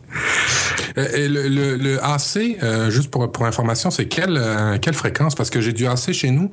Le, 1.12 1.48
le, 1.48 1.76
le 1.76 2.04
AC, 2.04 2.58
euh, 2.62 2.90
juste 2.90 3.10
pour, 3.10 3.30
pour 3.30 3.46
information, 3.46 3.90
c'est 3.90 4.06
quelle, 4.06 4.36
euh, 4.36 4.78
quelle 4.78 4.94
fréquence? 4.94 5.34
Parce 5.34 5.50
que 5.50 5.60
j'ai 5.60 5.72
du 5.72 5.86
AC 5.86 6.12
chez 6.12 6.30
nous 6.30 6.50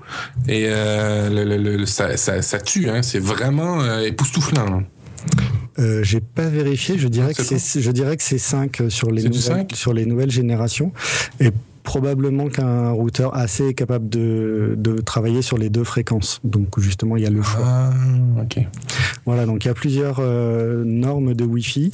et 0.47 0.65
euh, 0.67 1.29
le, 1.45 1.85
ça, 1.85 2.17
ça, 2.17 2.41
ça, 2.41 2.59
tue, 2.59 2.89
hein, 2.89 3.01
c'est 3.03 3.19
vraiment 3.19 3.83
époustouflant. 3.99 4.79
Hein. 4.79 4.83
Euh, 5.79 6.03
j'ai 6.03 6.21
pas 6.21 6.47
vérifié. 6.47 6.97
Je 6.97 7.07
dirais 7.07 7.33
que 7.33 7.43
c'est, 7.43 7.81
je 7.81 7.91
dirais 7.91 8.17
que 8.17 8.23
c'est 8.23 8.37
5 8.37 8.83
sur 8.89 9.11
les 9.11 9.23
nouvelles, 9.23 9.67
sur 9.73 9.93
les 9.93 10.05
nouvelles 10.05 10.31
générations. 10.31 10.91
Et 11.39 11.51
probablement 11.87 12.49
qu'un 12.49 12.91
routeur 12.91 13.33
AC 13.33 13.61
est 13.61 13.73
capable 13.73 14.09
de, 14.09 14.75
de 14.77 14.99
travailler 14.99 15.41
sur 15.41 15.57
les 15.57 15.69
deux 15.69 15.85
fréquences. 15.85 16.41
Donc 16.43 16.77
justement, 16.81 17.15
il 17.15 17.23
y 17.23 17.25
a 17.25 17.29
le 17.29 17.41
choix. 17.41 17.63
Ah, 17.63 17.91
ok. 18.41 18.59
Voilà, 19.25 19.45
donc 19.45 19.63
il 19.63 19.69
y 19.69 19.71
a 19.71 19.73
plusieurs 19.73 20.17
euh, 20.19 20.83
normes 20.83 21.33
de 21.33 21.45
Wi-Fi, 21.45 21.91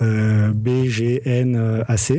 euh, 0.00 0.52
B, 0.54 0.84
G, 0.84 1.22
N, 1.24 1.56
euh, 1.56 1.82
AC. 1.88 2.12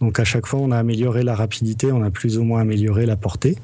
Donc 0.00 0.18
à 0.18 0.24
chaque 0.24 0.46
fois, 0.46 0.58
on 0.58 0.72
a 0.72 0.78
amélioré 0.78 1.22
la 1.22 1.36
rapidité, 1.36 1.92
on 1.92 2.02
a 2.02 2.10
plus 2.10 2.38
ou 2.38 2.42
moins 2.42 2.60
amélioré 2.62 3.06
la 3.06 3.14
portée. 3.14 3.56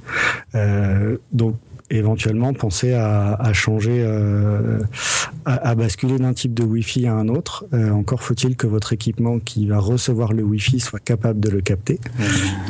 Euh, 0.55 1.17
donc 1.33 1.57
éventuellement 1.91 2.53
penser 2.53 2.93
à, 2.93 3.35
à 3.35 3.53
changer, 3.53 4.05
euh, 4.05 4.79
à, 5.45 5.69
à, 5.69 5.75
basculer 5.75 6.19
d'un 6.19 6.33
type 6.33 6.55
de 6.55 6.63
Wi-Fi 6.63 7.07
à 7.07 7.15
un 7.15 7.29
autre. 7.29 7.65
Euh, 7.73 7.91
encore 7.91 8.23
faut-il 8.23 8.57
que 8.57 8.67
votre 8.67 8.93
équipement 8.93 9.39
qui 9.39 9.67
va 9.67 9.79
recevoir 9.79 10.33
le 10.33 10.43
Wi-Fi 10.43 10.81
soit 10.81 11.01
capable 11.01 11.41
de 11.41 11.51
le 11.51 11.61
capter. 11.61 12.01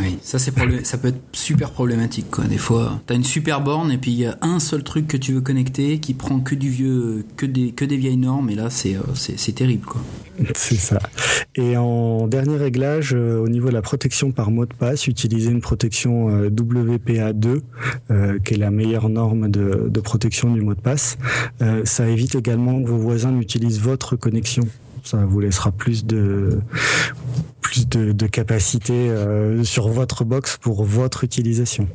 oui, 0.01 0.19
ça 0.23 0.39
c'est 0.39 0.53
ça 0.85 0.99
peut 0.99 1.09
être 1.09 1.21
super 1.33 1.71
problématique 1.71 2.31
quoi. 2.31 2.45
Des 2.45 2.59
fois, 2.59 3.01
t'as 3.07 3.15
une 3.15 3.25
super 3.25 3.61
borne 3.61 3.91
et 3.91 3.99
puis 3.99 4.13
il 4.13 4.19
y 4.19 4.27
a 4.27 4.39
un 4.43 4.61
seul 4.61 4.83
truc 4.83 5.07
que 5.07 5.17
tu 5.17 5.33
veux 5.33 5.41
connecter 5.41 5.99
qui 5.99 6.15
prend 6.15 6.41
que 6.41 6.55
du 6.55 6.69
vieux, 6.69 7.25
que 7.37 7.47
des 7.47 7.73
que 7.73 7.85
des 7.85 7.97
vieilles 7.97 8.17
normes 8.17 8.51
et 8.51 8.55
là 8.55 8.71
c'est 8.71 8.97
c'est 9.15 9.53
terrible 9.53 9.87
quoi. 9.87 10.01
C'est 10.55 10.75
ça. 10.75 10.99
Et 11.55 11.77
en 11.77 12.27
dernier 12.27 12.57
réglage, 12.57 13.13
au 13.15 13.49
niveau 13.49 13.69
de 13.69 13.75
la 13.75 13.83
protection 13.83 14.33
par 14.33 14.51
mot 14.51 14.67
de 14.67 14.75
passe, 14.75 15.07
utiliser 15.07 15.51
une 15.51 15.61
protection 15.61 16.49
WPA2, 16.49 17.61
euh, 18.11 18.39
qui 18.45 18.55
est 18.55 18.57
la 18.57 18.71
meilleure 18.71 19.09
norme 19.09 19.51
de, 19.51 19.89
de, 19.89 20.01
protection 20.01 20.53
du 20.53 20.61
mot 20.61 20.75
de 20.75 20.81
passe. 20.81 21.19
Euh, 21.63 21.83
ça 21.85 22.09
évite 22.09 22.35
également 22.35 22.64
que 22.83 22.89
vos 22.89 22.99
voisins 22.99 23.33
n'utilisent 23.33 23.81
votre 23.81 24.17
connexion. 24.17 24.65
Ça 25.03 25.25
vous 25.25 25.41
laissera 25.41 25.71
plus 25.71 26.05
de 26.05 26.61
plus 27.61 27.89
de, 27.89 28.13
de 28.13 28.27
capacité 28.27 28.93
euh, 28.93 29.65
sur 29.65 29.89
votre 29.89 30.25
box 30.25 30.59
pour 30.61 30.85
votre 30.85 31.25
utilisation. 31.25 31.89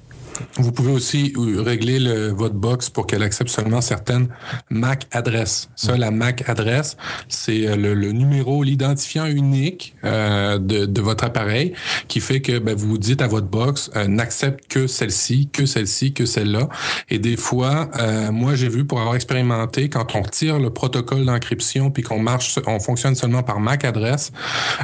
Vous 0.55 0.71
pouvez 0.71 0.91
aussi 0.91 1.33
euh, 1.37 1.61
régler 1.61 1.99
le, 1.99 2.29
votre 2.29 2.55
box 2.55 2.89
pour 2.89 3.07
qu'elle 3.07 3.23
accepte 3.23 3.49
seulement 3.49 3.81
certaines 3.81 4.27
MAC 4.69 5.07
adresses. 5.11 5.69
Ça, 5.75 5.97
la 5.97 6.11
MAC 6.11 6.47
adresse, 6.47 6.97
c'est 7.27 7.67
euh, 7.67 7.75
le, 7.75 7.93
le, 7.93 8.11
numéro, 8.11 8.63
l'identifiant 8.63 9.25
unique 9.25 9.95
euh, 10.03 10.57
de, 10.59 10.85
de, 10.85 11.01
votre 11.01 11.23
appareil 11.23 11.73
qui 12.07 12.19
fait 12.19 12.41
que 12.41 12.59
ben, 12.59 12.75
vous 12.75 12.97
dites 12.97 13.21
à 13.21 13.27
votre 13.27 13.47
box 13.47 13.91
euh, 13.95 14.07
n'accepte 14.07 14.67
que 14.67 14.87
celle-ci, 14.87 15.49
que 15.51 15.65
celle-ci, 15.65 16.13
que 16.13 16.25
celle-là. 16.25 16.69
Et 17.09 17.19
des 17.19 17.35
fois, 17.35 17.89
euh, 17.99 18.31
moi 18.31 18.55
j'ai 18.55 18.69
vu 18.69 18.85
pour 18.85 18.99
avoir 18.99 19.15
expérimenté 19.15 19.89
quand 19.89 20.15
on 20.15 20.21
tire 20.21 20.59
le 20.59 20.69
protocole 20.69 21.25
d'encryption 21.25 21.91
puis 21.91 22.03
qu'on 22.03 22.19
marche, 22.19 22.59
on 22.67 22.79
fonctionne 22.79 23.15
seulement 23.15 23.43
par 23.43 23.59
MAC 23.59 23.85
adresse, 23.85 24.31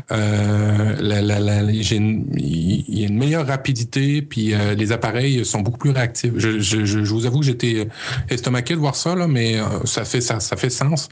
la, 0.10 1.62
il 1.72 3.00
y 3.00 3.04
a 3.04 3.08
une 3.08 3.18
meilleure 3.18 3.48
rapidité 3.48 4.22
puis 4.22 4.54
les 4.78 4.92
appareils 4.92 5.45
sont 5.46 5.62
beaucoup 5.62 5.78
plus 5.78 5.92
réactifs. 5.92 6.34
Je, 6.38 6.60
je, 6.60 6.86
je 6.86 7.14
vous 7.14 7.26
avoue 7.26 7.42
j'étais 7.44 7.88
estomaqué 8.30 8.74
de 8.74 8.80
voir 8.80 8.96
ça, 8.96 9.16
là, 9.16 9.28
mais 9.28 9.58
ça 9.86 10.06
fait 10.06 10.22
ça, 10.22 10.40
ça 10.40 10.56
fait 10.58 10.70
sens. 10.70 11.10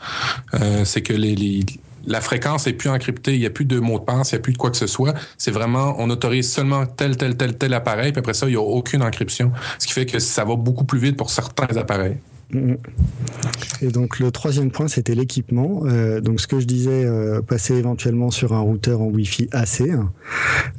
Euh, 0.56 0.86
c'est 0.86 1.02
que 1.02 1.14
la 2.06 2.22
fréquence 2.22 2.68
est 2.68 2.74
plus 2.74 2.90
encryptée, 2.90 3.34
il 3.34 3.40
n'y 3.40 3.46
a 3.46 3.50
plus 3.50 3.66
de 3.66 3.80
mot 3.80 4.00
de 4.00 4.04
passe, 4.04 4.32
il 4.32 4.36
n'y 4.36 4.40
a 4.40 4.42
plus 4.42 4.54
de 4.54 4.58
quoi 4.58 4.72
que 4.72 4.78
ce 4.78 4.88
soit. 4.88 5.14
C'est 5.38 5.52
vraiment, 5.52 5.96
on 6.00 6.10
autorise 6.10 6.52
seulement 6.52 6.86
tel, 6.86 7.16
tel, 7.18 7.38
tel, 7.38 7.58
tel 7.58 7.74
appareil, 7.74 8.12
puis 8.12 8.20
après 8.20 8.34
ça, 8.34 8.48
il 8.48 8.52
n'y 8.52 8.58
a 8.58 8.62
aucune 8.62 9.04
encryption. 9.04 9.52
Ce 9.80 9.88
qui 9.88 9.94
fait 9.94 10.06
que 10.06 10.20
ça 10.20 10.44
va 10.44 10.56
beaucoup 10.56 10.84
plus 10.84 11.00
vite 11.00 11.16
pour 11.16 11.30
certains 11.30 11.78
appareils. 11.78 12.18
Et 13.82 13.88
donc 13.88 14.20
le 14.20 14.32
troisième 14.32 14.72
point, 14.72 14.88
c'était 14.88 15.16
l'équipement. 15.16 15.84
Euh, 15.86 16.22
donc 16.22 16.40
ce 16.40 16.48
que 16.48 16.60
je 16.60 16.66
disais, 16.66 17.04
euh, 17.06 17.42
passer 17.42 17.76
éventuellement 17.76 18.32
sur 18.32 18.54
un 18.54 18.60
routeur 18.60 19.02
en 19.02 19.08
Wi-Fi 19.08 19.50
AC. 19.52 19.82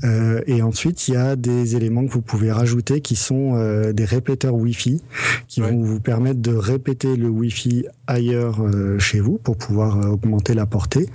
Euh, 0.05 0.41
et 0.47 0.63
ensuite, 0.63 1.09
il 1.09 1.15
y 1.15 1.17
a 1.17 1.37
des 1.37 1.77
éléments 1.77 2.05
que 2.07 2.11
vous 2.11 2.23
pouvez 2.23 2.51
rajouter 2.51 3.01
qui 3.01 3.17
sont 3.17 3.55
euh, 3.55 3.93
des 3.93 4.05
répéteurs 4.05 4.55
Wi-Fi 4.55 5.03
qui 5.49 5.61
ouais. 5.61 5.71
vont 5.71 5.83
vous 5.83 6.01
permettre 6.01 6.41
de 6.41 6.55
répéter 6.55 7.17
le 7.17 7.29
Wi-Fi 7.29 7.87
ailleurs 8.07 8.63
euh, 8.63 8.99
chez 8.99 9.21
vous 9.21 9.39
pour 9.39 9.57
pouvoir 9.57 9.99
euh, 9.99 10.09
augmenter 10.11 10.55
la 10.55 10.67
portée. 10.67 11.09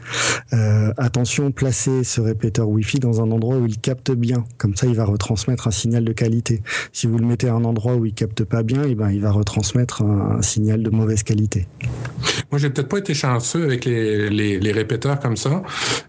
attention, 0.98 1.52
placez 1.52 2.04
ce 2.04 2.22
répéteur 2.22 2.68
Wi-Fi 2.70 3.00
dans 3.00 3.22
un 3.22 3.32
endroit 3.32 3.58
où 3.58 3.66
il 3.66 3.78
capte 3.80 4.12
bien. 4.12 4.44
Comme 4.58 4.76
ça, 4.76 4.88
il 4.88 4.96
va 4.96 5.06
retransmettre 5.06 5.68
un 5.68 5.72
signal 5.72 6.04
de 6.04 6.14
qualité. 6.14 6.62
Si 6.92 7.08
vous 7.08 7.18
le 7.18 7.26
mettez 7.26 7.48
à 7.50 7.54
un 7.54 7.64
endroit 7.64 7.96
où 7.96 8.06
il 8.06 8.14
capte 8.14 8.44
pas 8.44 8.64
bien, 8.64 8.84
et 8.84 8.92
eh 8.92 8.96
ben 8.96 9.10
il 9.10 9.22
va 9.22 9.32
retransmettre 9.32 10.02
un, 10.02 10.38
un 10.38 10.42
signal 10.42 10.84
de 10.84 10.90
mauvaise 10.90 11.24
qualité. 11.24 11.68
Moi, 12.52 12.58
j'ai 12.60 12.70
peut-être 12.70 12.90
pas 12.90 12.98
été 12.98 13.14
chanceux 13.14 13.64
avec 13.64 13.86
les, 13.86 14.30
les, 14.30 14.60
les 14.60 14.72
répéteurs 14.72 15.20
comme 15.20 15.38
ça. 15.38 15.62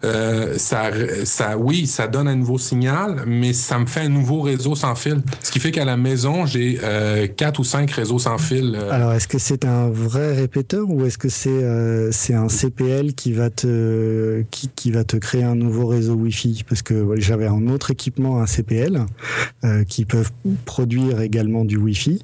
Euh, 0.04 0.56
ça. 0.56 0.90
Ça, 1.24 1.58
oui, 1.58 1.86
ça 1.86 2.06
donne 2.06 2.28
un 2.28 2.36
nouveau 2.36 2.58
signal, 2.58 3.24
mais 3.26 3.52
ça 3.52 3.78
me 3.78 3.86
fait 3.86 4.00
un 4.00 4.08
nouveau 4.08 4.40
réseau 4.40 4.74
sans 4.74 4.94
fil. 4.94 5.22
Ce 5.42 5.50
qui 5.50 5.60
fait 5.60 5.70
qu'à 5.70 5.84
la 5.84 5.96
maison, 5.96 6.46
j'ai 6.46 6.78
euh, 6.82 7.26
quatre 7.26 7.60
ou 7.60 7.64
cinq 7.64 7.90
réseaux 7.90 8.18
sans 8.18 8.38
fil. 8.38 8.74
Euh. 8.74 8.90
Alors, 8.90 9.12
est-ce 9.12 9.28
que 9.28 9.38
c'est 9.38 9.64
un 9.64 9.90
vrai 9.90 10.34
répéteur 10.34 10.69
ou 10.78 11.04
est-ce 11.04 11.18
que 11.18 11.28
c'est 11.28 11.50
euh, 11.50 12.10
c'est 12.12 12.34
un 12.34 12.48
CPL 12.48 13.14
qui 13.14 13.32
va 13.32 13.50
te 13.50 14.42
qui, 14.50 14.68
qui 14.68 14.90
va 14.90 15.04
te 15.04 15.16
créer 15.16 15.42
un 15.42 15.54
nouveau 15.54 15.86
réseau 15.86 16.14
Wi-Fi? 16.14 16.64
Parce 16.68 16.82
que 16.82 16.94
ouais, 16.94 17.20
j'avais 17.20 17.46
un 17.46 17.68
autre 17.68 17.90
équipement, 17.90 18.40
un 18.40 18.46
CPL, 18.46 19.00
euh, 19.64 19.84
qui 19.84 20.04
peuvent 20.04 20.30
produire 20.64 21.20
également 21.20 21.64
du 21.64 21.76
Wi-Fi, 21.76 22.22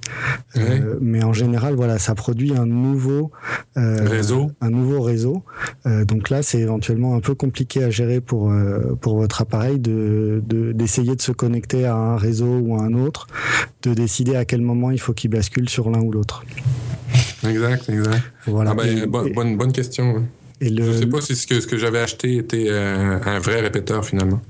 ouais. 0.56 0.82
mais 1.00 1.24
en 1.24 1.32
général, 1.32 1.74
voilà, 1.74 1.98
ça 1.98 2.14
produit 2.14 2.54
un 2.56 2.66
nouveau 2.66 3.30
euh, 3.76 4.08
réseau. 4.08 4.50
Un 4.60 4.70
nouveau 4.70 5.02
réseau. 5.02 5.42
Euh, 5.86 6.04
donc 6.04 6.30
là, 6.30 6.42
c'est 6.42 6.58
éventuellement 6.58 7.14
un 7.14 7.20
peu 7.20 7.34
compliqué 7.34 7.84
à 7.84 7.90
gérer 7.90 8.20
pour 8.20 8.50
euh, 8.50 8.94
pour 9.00 9.16
votre 9.16 9.42
appareil 9.42 9.78
de 9.78 10.42
d'essayer 10.72 11.10
de, 11.10 11.16
de, 11.16 11.22
se 11.22 11.32
connecter 11.32 11.84
à 11.84 11.94
un 11.94 12.16
réseau 12.16 12.58
ou 12.58 12.76
à 12.76 12.82
un 12.82 12.94
autre, 12.94 13.26
de 13.82 13.92
décider 13.92 14.34
à 14.36 14.44
quel 14.44 14.62
moment 14.62 14.90
il 14.90 15.00
faut 15.00 15.12
qu'il 15.12 15.30
bascule 15.30 15.68
sur 15.68 15.90
l'un 15.90 16.00
ou 16.00 16.10
l'autre. 16.10 16.44
Exact, 17.46 17.88
exact. 17.88 18.22
Voilà. 18.46 18.72
Ah 18.72 18.74
ben, 18.74 18.98
et, 18.98 19.06
bonne, 19.06 19.32
bonne, 19.32 19.56
bonne 19.56 19.72
question. 19.72 20.24
Et 20.60 20.70
le... 20.70 20.84
Je 20.84 20.98
sais 20.98 21.06
pas 21.06 21.20
si 21.20 21.36
ce 21.36 21.46
que, 21.46 21.60
ce 21.60 21.66
que 21.66 21.76
j'avais 21.76 21.98
acheté 21.98 22.36
était 22.36 22.66
euh, 22.68 23.18
un 23.24 23.38
vrai 23.38 23.60
répéteur 23.60 24.04
finalement. 24.04 24.40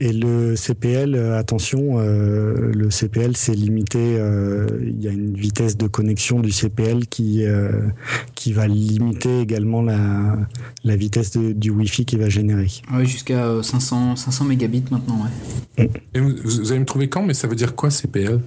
Et 0.00 0.12
le 0.12 0.54
CPL, 0.54 1.16
attention, 1.34 1.98
euh, 1.98 2.70
le 2.72 2.88
CPL 2.88 3.36
c'est 3.36 3.54
limité. 3.54 3.98
Euh, 3.98 4.66
il 4.82 5.02
y 5.02 5.08
a 5.08 5.10
une 5.10 5.34
vitesse 5.34 5.76
de 5.76 5.88
connexion 5.88 6.38
du 6.38 6.52
CPL 6.52 7.06
qui 7.08 7.44
euh, 7.44 7.88
qui 8.36 8.52
va 8.52 8.68
limiter 8.68 9.40
également 9.40 9.82
la 9.82 10.36
la 10.84 10.94
vitesse 10.96 11.32
de, 11.32 11.52
du 11.52 11.70
Wi-Fi 11.70 12.04
qui 12.04 12.16
va 12.16 12.28
générer. 12.28 12.70
Oui, 12.92 13.06
jusqu'à 13.06 13.60
500 13.60 14.14
500 14.14 14.44
mégabits 14.44 14.84
maintenant. 14.92 15.20
Ouais. 15.78 15.90
Et 16.14 16.20
vous, 16.20 16.32
vous, 16.44 16.70
allez 16.70 16.80
me 16.80 16.84
trouver 16.86 17.08
quand, 17.08 17.22
mais 17.22 17.34
ça 17.34 17.48
veut 17.48 17.56
dire 17.56 17.74
quoi 17.74 17.90
CPL 17.90 18.40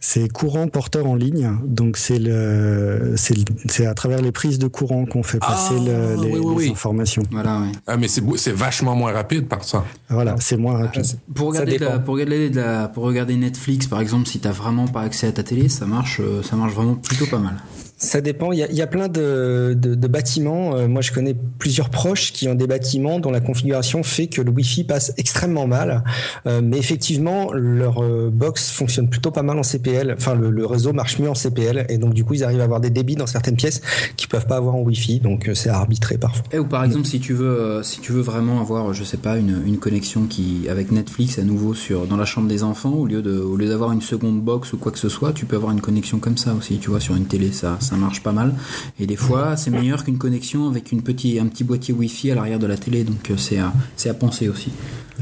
C'est 0.00 0.30
courant 0.30 0.68
porteur 0.68 1.06
en 1.06 1.14
ligne. 1.14 1.52
Donc 1.64 1.96
c'est 1.96 2.18
le 2.18 3.14
c'est 3.16 3.86
à 3.86 3.94
travers 3.94 4.20
les 4.20 4.32
prises 4.32 4.58
de 4.58 4.68
courant 4.68 5.06
qu'on 5.06 5.22
fait 5.22 5.38
passer 5.38 5.74
Ah, 5.78 6.16
le, 6.16 6.22
les, 6.22 6.64
les 6.64 6.70
informations. 6.70 7.22
Voilà. 7.30 7.60
Ouais. 7.60 7.72
Ah, 7.86 7.96
mais 7.96 8.08
c'est 8.08 8.52
vachement 8.52 8.94
moins 8.94 9.12
rapide 9.12 9.46
par 9.46 9.64
ça. 9.64 9.84
Voilà, 10.10 10.36
c'est 10.40 10.56
moins 10.56 10.78
rapide. 10.78 11.04
Pour 11.34 11.48
regarder, 11.48 11.78
la, 11.78 11.98
pour, 11.98 12.14
regarder 12.14 12.48
la, 12.50 12.88
pour 12.88 13.04
regarder 13.04 13.36
Netflix, 13.36 13.86
par 13.86 14.00
exemple, 14.00 14.26
si 14.26 14.40
t'as 14.40 14.52
vraiment 14.52 14.86
pas 14.86 15.02
accès 15.02 15.26
à 15.26 15.32
ta 15.32 15.42
télé, 15.42 15.68
ça 15.68 15.86
marche, 15.86 16.20
ça 16.42 16.56
marche 16.56 16.72
vraiment 16.72 16.94
plutôt 16.94 17.26
pas 17.26 17.38
mal. 17.38 17.56
Ça 18.00 18.20
dépend. 18.20 18.52
Il 18.52 18.60
y 18.60 18.62
a, 18.62 18.70
il 18.70 18.76
y 18.76 18.82
a 18.82 18.86
plein 18.86 19.08
de, 19.08 19.76
de, 19.76 19.96
de 19.96 20.08
bâtiments. 20.08 20.76
Euh, 20.76 20.86
moi, 20.86 21.02
je 21.02 21.10
connais 21.10 21.34
plusieurs 21.58 21.90
proches 21.90 22.32
qui 22.32 22.48
ont 22.48 22.54
des 22.54 22.68
bâtiments 22.68 23.18
dont 23.18 23.32
la 23.32 23.40
configuration 23.40 24.04
fait 24.04 24.28
que 24.28 24.40
le 24.40 24.52
Wi-Fi 24.52 24.84
passe 24.84 25.12
extrêmement 25.16 25.66
mal. 25.66 26.04
Euh, 26.46 26.60
mais 26.62 26.78
effectivement, 26.78 27.52
leur 27.52 28.04
euh, 28.04 28.30
box 28.32 28.70
fonctionne 28.70 29.10
plutôt 29.10 29.32
pas 29.32 29.42
mal 29.42 29.58
en 29.58 29.64
CPL. 29.64 30.14
Enfin, 30.16 30.36
le, 30.36 30.50
le, 30.50 30.64
réseau 30.64 30.92
marche 30.92 31.18
mieux 31.18 31.28
en 31.28 31.34
CPL. 31.34 31.86
Et 31.88 31.98
donc, 31.98 32.14
du 32.14 32.24
coup, 32.24 32.34
ils 32.34 32.44
arrivent 32.44 32.60
à 32.60 32.64
avoir 32.64 32.80
des 32.80 32.90
débits 32.90 33.16
dans 33.16 33.26
certaines 33.26 33.56
pièces 33.56 33.80
qu'ils 34.16 34.28
peuvent 34.28 34.46
pas 34.46 34.56
avoir 34.56 34.76
en 34.76 34.80
Wi-Fi. 34.82 35.18
Donc, 35.18 35.50
c'est 35.54 35.68
à 35.68 35.78
arbitrer 35.78 36.18
parfois. 36.18 36.44
Et 36.52 36.60
ou 36.60 36.66
par 36.66 36.84
exemple, 36.84 37.06
si 37.06 37.18
tu 37.18 37.34
veux, 37.34 37.80
si 37.82 37.98
tu 38.00 38.12
veux 38.12 38.22
vraiment 38.22 38.60
avoir, 38.60 38.94
je 38.94 39.02
sais 39.02 39.16
pas, 39.16 39.38
une, 39.38 39.60
une 39.66 39.78
connexion 39.78 40.26
qui 40.26 40.68
avec 40.68 40.92
Netflix 40.92 41.40
à 41.40 41.42
nouveau 41.42 41.74
sur 41.74 42.06
dans 42.06 42.16
la 42.16 42.26
chambre 42.26 42.46
des 42.46 42.62
enfants, 42.62 42.92
au 42.92 43.06
lieu 43.06 43.22
de 43.22 43.40
au 43.40 43.56
lieu 43.56 43.66
d'avoir 43.66 43.90
une 43.90 44.02
seconde 44.02 44.40
box 44.40 44.72
ou 44.72 44.76
quoi 44.76 44.92
que 44.92 44.98
ce 44.98 45.08
soit, 45.08 45.32
tu 45.32 45.46
peux 45.46 45.56
avoir 45.56 45.72
une 45.72 45.80
connexion 45.80 46.20
comme 46.20 46.36
ça 46.36 46.54
aussi. 46.54 46.78
Tu 46.78 46.90
vois, 46.90 47.00
sur 47.00 47.16
une 47.16 47.26
télé, 47.26 47.50
ça 47.50 47.76
ça 47.88 47.96
marche 47.96 48.22
pas 48.22 48.32
mal. 48.32 48.54
Et 49.00 49.06
des 49.06 49.16
fois, 49.16 49.56
c'est 49.56 49.70
meilleur 49.70 50.04
qu'une 50.04 50.18
connexion 50.18 50.68
avec 50.68 50.92
une 50.92 51.02
petit, 51.02 51.38
un 51.38 51.46
petit 51.46 51.64
boîtier 51.64 51.94
Wi-Fi 51.94 52.32
à 52.32 52.34
l'arrière 52.34 52.58
de 52.58 52.66
la 52.66 52.76
télé. 52.76 53.04
Donc 53.04 53.32
c'est 53.36 53.58
à, 53.58 53.72
c'est 53.96 54.10
à 54.10 54.14
penser 54.14 54.48
aussi. 54.48 54.70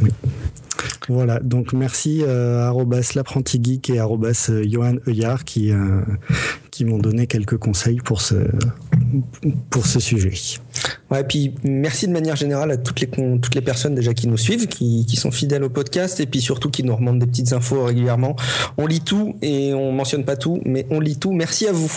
Oui. 0.03 0.11
Voilà, 1.09 1.41
donc 1.41 1.73
merci 1.73 2.23
euh, 2.27 2.73
l'apprenti 3.15 3.61
geek 3.63 3.91
et 3.91 3.99
arrobas 3.99 4.51
Johan 4.65 4.97
Euyard 5.07 5.45
qui, 5.45 5.71
euh, 5.71 6.01
qui 6.71 6.85
m'ont 6.85 6.99
donné 6.99 7.27
quelques 7.27 7.57
conseils 7.57 8.01
pour 8.05 8.21
ce, 8.21 8.35
pour 9.71 9.87
ce 9.87 10.01
sujet. 10.01 10.33
Ouais, 11.11 11.21
et 11.21 11.25
puis 11.25 11.55
merci 11.63 12.09
de 12.09 12.13
manière 12.13 12.37
générale 12.37 12.71
à 12.73 12.77
toutes 12.77 13.01
les, 13.01 13.07
toutes 13.07 13.55
les 13.55 13.61
personnes 13.61 13.95
déjà 13.95 14.13
qui 14.13 14.27
nous 14.27 14.37
suivent, 14.37 14.67
qui, 14.67 15.07
qui 15.07 15.17
sont 15.17 15.31
fidèles 15.31 15.63
au 15.63 15.71
podcast 15.71 16.19
et 16.21 16.27
puis 16.27 16.41
surtout 16.41 16.69
qui 16.69 16.83
nous 16.83 16.95
remontent 16.95 17.19
des 17.19 17.27
petites 17.27 17.53
infos 17.53 17.85
régulièrement. 17.85 18.37
On 18.77 18.87
lit 18.87 19.01
tout 19.01 19.37
et 19.41 19.73
on 19.73 19.93
mentionne 19.93 20.25
pas 20.25 20.37
tout, 20.37 20.61
mais 20.65 20.87
on 20.91 21.01
lit 21.01 21.17
tout. 21.17 21.33
Merci 21.33 21.69
à 21.69 21.73
vous. 21.73 21.91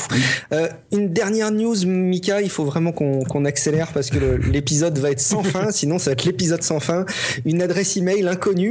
Euh, 0.53 0.67
une 0.91 1.11
dernière 1.11 1.51
news, 1.51 1.75
Mika, 1.85 2.41
il 2.41 2.49
faut 2.49 2.65
vraiment 2.65 2.91
qu'on 2.91 3.23
qu 3.23 3.47
accélère 3.47 3.91
parce 3.93 4.09
que 4.09 4.35
l'épisode 4.51 4.97
va 4.99 5.11
être 5.11 5.19
sans 5.19 5.43
fin, 5.43 5.71
sinon 5.71 5.97
ça 5.97 6.11
va 6.11 6.13
être 6.13 6.25
l'épisode 6.25 6.61
sans 6.61 6.79
fin. 6.79 7.05
Une 7.45 7.61
adresse 7.61 7.97
email 7.97 8.21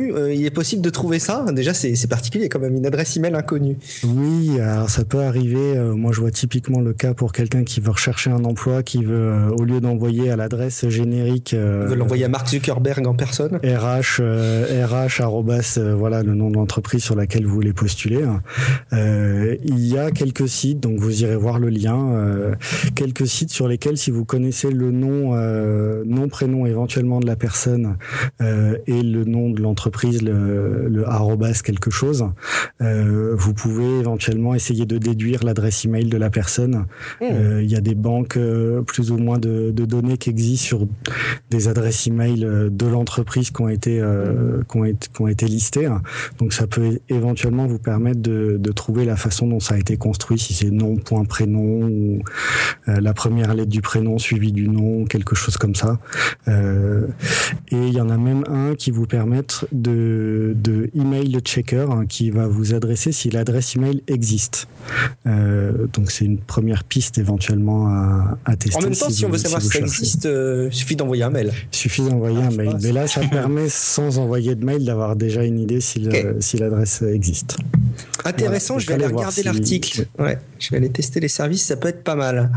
inconnue, 0.09 0.15
euh, 0.15 0.35
il 0.35 0.45
est 0.45 0.51
possible 0.51 0.83
de 0.83 0.91
trouver 0.91 1.19
ça. 1.19 1.45
Déjà, 1.53 1.75
c'est 1.75 2.09
particulier 2.09 2.49
quand 2.49 2.59
même, 2.59 2.77
une 2.77 2.87
adresse 2.87 3.17
email 3.17 3.35
inconnue. 3.35 3.77
Oui, 4.05 4.61
alors 4.61 4.91
ça 4.91 5.05
peut 5.05 5.21
arriver. 5.21 5.77
Euh, 5.77 5.95
moi, 5.95 6.13
je 6.13 6.21
vois 6.21 6.31
typiquement 6.31 6.81
le 6.81 6.93
cas 6.93 7.15
pour 7.15 7.33
quelqu'un 7.33 7.65
qui 7.65 7.81
veut 7.81 7.91
rechercher 7.91 8.31
un 8.31 8.45
emploi, 8.45 8.83
qui 8.83 9.05
veut, 9.05 9.15
euh, 9.15 9.51
au 9.51 9.65
lieu 9.65 9.81
d'envoyer 9.81 10.31
à 10.31 10.37
l'adresse 10.37 10.89
générique. 10.89 11.55
Veulent 11.55 11.99
l'envoyer 11.99 12.25
à 12.25 12.29
Mark 12.29 12.49
Zuckerberg 12.49 13.07
en 13.07 13.15
personne. 13.15 13.57
RH, 13.63 14.21
RH 14.21 15.21
arrobas, 15.21 15.79
voilà 15.97 16.23
le 16.23 16.35
nom 16.35 16.51
de 16.51 16.57
l'entreprise 16.57 17.03
sur 17.03 17.17
laquelle 17.17 17.47
vous 17.47 17.55
voulez 17.55 17.73
postuler. 17.73 18.25
il 18.93 19.87
y 19.87 19.99
a 19.99 20.11
quelques 20.11 20.49
sites, 20.49 20.81
donc 20.81 20.99
vous 20.99 21.23
irez 21.23 21.37
voir 21.37 21.59
le 21.59 21.69
lien. 21.69 22.57
quelques 22.95 23.27
sites 23.27 23.51
sur 23.51 23.69
lesquels, 23.69 23.97
si 23.97 24.11
vous 24.11 24.25
connaissez 24.25 24.71
le 24.71 24.91
nom, 24.91 25.35
nom 26.05 26.29
prénom 26.29 26.67
éventuellement 26.67 27.21
de 27.21 27.27
la 27.27 27.37
personne 27.37 27.97
et 28.41 29.03
le 29.03 29.25
nom 29.25 29.51
de 29.51 29.61
l'entreprise, 29.61 29.88
le, 30.22 30.89
le 30.89 31.09
arrobas 31.09 31.62
quelque 31.64 31.91
chose, 31.91 32.24
vous 32.80 33.55
pouvez 33.55 34.01
éventuellement 34.01 34.55
essayer 34.55 34.86
de 34.86 34.99
déduire 34.99 35.45
l'adresse 35.45 35.84
email 35.84 36.07
de 36.07 36.16
la 36.16 36.30
personne. 36.30 36.86
Hmm. 37.20 37.24
Euh, 37.24 37.62
il 37.62 37.70
y 37.70 37.76
a 37.76 37.80
des 37.80 37.95
banques 37.95 38.36
euh, 38.36 38.82
plus 38.82 39.11
ou 39.11 39.18
moins 39.18 39.39
de, 39.39 39.70
données 39.70 40.18
qui 40.18 40.30
existent 40.30 40.66
sur 40.66 40.86
des 41.51 41.68
adresses 41.68 42.07
email 42.07 42.45
euh, 42.45 42.68
de 42.70 42.86
l'entreprise 42.86 43.51
qui 43.51 43.62
ont 43.62 43.68
été 43.68 44.03
qui 44.68 44.76
ont 44.76 44.84
été, 44.84 45.09
qui 45.12 45.22
ont 45.22 45.28
été 45.28 45.47
listées. 45.47 45.89
Donc 46.39 46.53
ça 46.53 46.66
peut 46.66 46.99
éventuellement 47.09 47.66
vous 47.66 47.78
permettre 47.78 48.20
de, 48.20 48.72
trouver 48.72 49.05
la 49.05 49.16
façon 49.16 49.49
dont 49.49 49.61
ça 49.61 49.74
a 49.74 49.78
été 49.78 49.97
construit, 49.97 50.39
si 50.39 50.55
c'est 50.55 50.70
nom 50.70 50.97
point 50.97 51.24
prénom 51.24 51.89
ou 51.89 52.22
la 52.86 53.12
première 53.14 53.55
lettre 53.55 53.70
du 53.70 53.80
prénom 53.80 54.18
suivie 54.18 54.53
du 54.53 54.68
nom, 54.68 55.05
quelque 55.05 55.34
chose 55.34 55.57
comme 55.57 55.74
ça. 55.74 55.99
et 56.47 56.53
il 57.72 57.93
y 57.93 58.01
en 58.01 58.11
a 58.11 58.16
même 58.18 58.45
un 58.47 58.74
qui 58.74 58.91
vous 58.91 59.07
permet 59.07 59.43
de, 59.81 60.53
de 60.57 60.91
email 60.95 61.39
checker 61.41 61.87
hein, 61.91 62.05
qui 62.07 62.31
va 62.31 62.47
vous 62.47 62.74
adresser 62.74 63.12
si 63.12 63.31
l'adresse 63.31 63.76
email 63.76 64.03
existe. 64.07 64.68
Euh, 65.26 65.87
donc 65.93 66.11
c'est 66.11 66.24
une 66.24 66.39
première 66.39 66.85
piste 66.85 67.18
éventuellement 67.18 67.89
à, 68.45 68.57
tester. 68.57 68.76
En 68.76 68.83
même 68.83 68.97
temps, 68.97 69.11
si, 69.11 69.24
on 69.24 69.31
veut 69.31 69.39
savoir 69.39 69.62
si, 69.62 69.68
ça 69.68 69.79
existe, 69.79 70.26
euh, 70.26 70.68
il 70.70 70.74
suffit 70.76 70.97
d'envoyer 70.97 71.22
un 71.22 71.31
mail. 71.31 71.53
Il 71.72 71.76
suffit 71.76 72.03
d'envoyer 72.03 72.39
un 72.39 72.51
mail. 72.51 72.76
Mais 72.83 72.93
là, 72.93 73.07
ça 73.07 73.20
permet, 73.31 73.68
sans 73.68 74.18
envoyer 74.18 74.55
de 74.55 74.64
mail, 74.64 74.85
d'avoir 74.85 75.16
déjà 75.16 75.45
une 75.45 75.59
idée 75.59 75.81
si 75.81 76.01
l'adresse 76.01 77.03
existe. 77.03 77.57
Intéressant, 78.24 78.79
je 78.79 78.87
vais 78.87 78.95
aller 78.95 79.07
regarder 79.07 79.43
l'article. 79.43 80.07
Ouais, 80.18 80.39
je 80.59 80.70
vais 80.70 80.79
aller 80.79 80.91
tester 80.91 81.20
les 81.20 81.29
services, 81.29 81.64
ça 81.64 81.76
peut 81.76 81.89
être 81.89 82.03
pas 82.03 82.14
mal. 82.14 82.51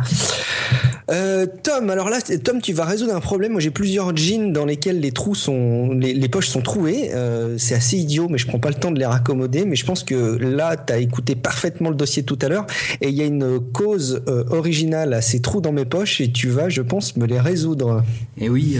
Euh, 1.12 1.46
Tom, 1.64 1.90
alors 1.90 2.10
là, 2.10 2.20
Tom, 2.44 2.62
tu 2.62 2.74
vas 2.74 2.86
résoudre 2.86 3.14
un 3.14 3.20
problème. 3.20 3.54
Moi, 3.54 3.62
j'ai 3.62 3.72
plusieurs 3.72 4.16
jeans 4.16 4.54
dans 4.54 4.66
lesquels 4.66 5.00
les 5.00 5.12
trous 5.12 5.36
sont, 5.36 5.90
les, 5.92 6.30
poches 6.30 6.48
sont 6.48 6.62
trouées. 6.62 7.12
Euh, 7.14 7.58
c'est 7.58 7.76
assez 7.76 7.98
idiot, 7.98 8.28
mais 8.30 8.38
je 8.38 8.48
prends 8.48 8.60
pas 8.60 8.70
le 8.70 8.76
temps 8.76 8.92
de 8.92 9.00
les 9.00 9.06
raccommoder. 9.06 9.66
Mais 9.66 9.76
je 9.76 9.86
pense 9.86 10.04
que 10.04 10.38
là, 10.38 10.78
tu 10.78 10.94
as 10.94 11.00
écouté 11.00 11.36
parfaitement 11.36 11.90
le 11.90 11.96
dossier 11.96 12.24
tout 12.24 12.40
à 12.42 12.48
l'heure, 12.48 12.66
et 13.02 13.10
il 13.10 13.16
y 13.16 13.22
a 13.22 13.26
une 13.26 13.60
cause 13.60 14.24
euh, 14.28 14.44
originale 14.50 15.14
à 15.14 15.22
ces 15.22 15.42
trous 15.42 15.62
dans 15.62 15.74
mes 15.74 15.86
poches, 15.86 16.22
et 16.22 16.32
tu 16.32 16.48
vas, 16.48 16.70
je 16.70 16.82
pense, 16.82 17.18
me 17.18 17.26
les 17.26 17.40
résoudre. 17.40 18.04
Et 18.38 18.50
oui, 18.50 18.78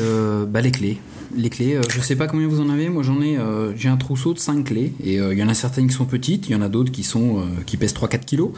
bah 0.48 0.62
les 0.62 0.72
clés 0.72 0.98
les 1.36 1.50
clés, 1.50 1.76
euh, 1.76 1.82
je 1.90 2.00
sais 2.02 2.16
pas 2.16 2.28
combien 2.28 2.48
vous 2.48 2.62
en 2.62 2.70
avez, 2.70 2.90
moi 2.90 3.04
j'en 3.04 3.22
ai, 3.22 3.38
euh, 3.38 3.76
j'ai 3.76 3.90
un 3.90 3.98
trousseau 3.98 4.34
de 4.34 4.40
5 4.40 4.66
clés, 4.66 4.94
et 5.04 5.20
euh, 5.20 5.34
il 5.34 5.40
y 5.40 5.44
en 5.44 5.50
a 5.50 5.54
certaines 5.54 5.88
qui 5.88 5.94
sont 5.94 6.06
petites, 6.06 6.48
il 6.50 6.54
y 6.54 6.56
en 6.56 6.62
a 6.62 6.70
d'autres 6.70 6.92
qui 6.92 7.04
sont 7.04 7.44
qui 7.66 7.78
pèsent 7.78 7.94
3-4 7.94 8.26
kilos, 8.26 8.52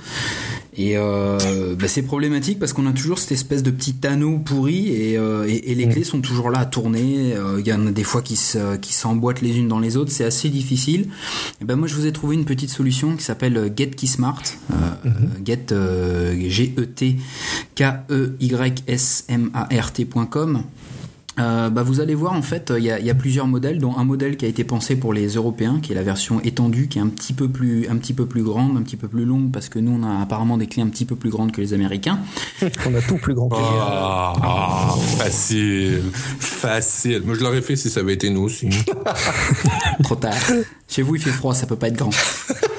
et 0.76 0.96
bah, 1.80 1.88
c'est 1.88 2.02
problématique 2.04 2.60
parce 2.60 2.74
qu'on 2.74 2.88
a 2.88 2.92
toujours 2.92 3.20
cette 3.20 3.32
espèce 3.32 3.64
de 3.64 3.72
petit 3.72 3.96
anneau 4.06 4.40
pourri, 4.40 4.90
et, 4.90 5.14
et, 5.14 5.76
les 5.76 5.86
mm. 5.86 5.90
clés 5.90 6.04
sont 6.04 6.22
toujours 6.22 6.50
là 6.50 6.60
à 6.60 6.66
tourner, 6.66 7.36
il 7.60 7.68
y 7.68 7.74
en 7.74 7.88
a 7.88 7.92
des 7.92 8.04
fois 8.04 8.22
qui 8.22 8.40
qui 8.82 8.94
s'emboîtent 8.94 9.42
les 9.42 9.58
unes 9.58 9.68
dans 9.68 9.80
les 9.80 9.98
autres, 9.98 10.12
c'est 10.12 10.26
assez 10.26 10.50
difficile. 10.50 11.10
Et 11.62 11.66
ben 11.66 11.76
moi 11.76 11.88
je 11.88 11.96
vous 11.96 12.06
ai 12.06 12.12
trouvé 12.12 12.36
une 12.36 12.46
petite 12.46 12.70
solution 12.70 13.16
qui 13.16 13.24
s'appelle 13.24 13.72
Get 13.76 13.92
Key 13.92 14.08
Smart, 14.08 14.42
mm-hmm. 14.72 15.46
Get 15.46 16.50
G 16.50 16.74
E 16.78 16.86
T 16.86 17.18
K 17.76 17.84
E 18.10 18.36
Y 18.40 18.84
S 18.88 19.26
M 19.30 19.52
A 19.54 19.68
R 19.72 19.92
T.com. 19.92 20.64
Euh, 21.40 21.72
bah 21.72 21.82
vous 21.82 22.00
allez 22.00 22.14
voir 22.14 22.34
en 22.34 22.44
fait 22.44 22.72
il 22.78 22.84
y, 22.84 22.92
a, 22.92 23.00
y, 23.00 23.10
a, 23.10 23.16
plusieurs 23.16 23.48
modèles 23.48 23.80
dont 23.80 23.98
un 23.98 24.04
modèle 24.04 24.38
qui 24.38 24.46
a 24.46 24.48
été 24.48 24.64
pensé 24.64 24.96
pour 24.96 25.14
les 25.14 25.30
Européens 25.30 25.80
qui 25.82 25.92
est 25.92 25.96
la 25.96 26.04
version 26.04 26.40
étendue 26.42 26.88
qui 26.88 27.00
est 27.00 27.02
un 27.02 27.08
petit 27.08 27.34
peu 27.34 27.50
plus 27.50 27.88
un 27.90 27.98
petit 27.98 28.14
peu 28.14 28.28
plus 28.28 28.44
grande 28.44 28.78
un 28.78 28.84
petit 28.84 28.98
peu 28.98 29.08
plus 29.08 29.26
longue 29.26 29.52
parce 29.52 29.68
que 29.68 29.80
nous 29.80 29.98
on 30.00 30.04
a 30.04 30.22
apparemment 30.22 30.58
des 30.58 30.68
clés 30.68 30.84
un 30.84 30.90
petit 30.90 31.06
peu 31.06 31.16
plus 31.16 31.32
grandes 31.32 31.52
que 31.52 31.60
les 31.60 31.74
Américains. 31.74 32.20
On 32.86 32.94
a 32.94 33.02
tout 33.02 33.18
plus 33.18 33.34
grand 33.34 33.50
ah, 33.52 34.34
ah, 34.44 34.96
facile 35.18 36.04
facile. 36.40 37.24
Moi 37.26 37.34
je 37.34 37.42
l'aurais 37.42 37.64
fait 37.64 37.76
si 37.76 37.90
ça 37.90 38.02
avait 38.02 38.14
été 38.14 38.30
nous 38.30 38.42
aussi. 38.42 38.70
Trop 40.04 40.16
tard. 40.16 40.34
Chez 40.88 41.02
vous 41.02 41.16
il 41.16 41.22
fait 41.22 41.32
froid 41.32 41.56
ça 41.56 41.66
peut 41.66 41.76
pas 41.76 41.88
être 41.88 41.98
grand 41.98 42.12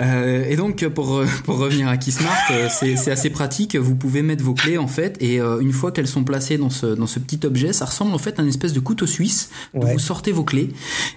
Euh, 0.00 0.44
et 0.48 0.56
donc 0.56 0.86
pour 0.88 1.22
pour 1.44 1.58
revenir 1.58 1.88
à 1.88 1.96
Keysmart, 1.96 2.32
euh, 2.50 2.68
c'est 2.70 3.10
assez 3.10 3.30
pratique. 3.30 3.76
Vous 3.76 3.94
pouvez 3.94 4.22
mettre 4.22 4.44
vos 4.44 4.54
clés 4.54 4.78
en 4.78 4.86
fait, 4.86 5.16
et 5.20 5.40
euh, 5.40 5.60
une 5.60 5.72
fois 5.72 5.92
qu'elles 5.92 6.06
sont 6.06 6.24
placées 6.24 6.58
dans 6.58 6.70
ce 6.70 6.86
dans 6.86 7.06
ce 7.06 7.18
petit 7.18 7.44
objet, 7.46 7.72
ça 7.72 7.84
ressemble 7.84 8.14
en 8.14 8.18
fait 8.18 8.38
à 8.38 8.42
une 8.42 8.48
espèce 8.48 8.72
de 8.72 8.80
couteau 8.80 9.06
suisse. 9.06 9.50
Vous 9.74 9.98
sortez 9.98 10.32
vos 10.32 10.44
clés, 10.44 10.70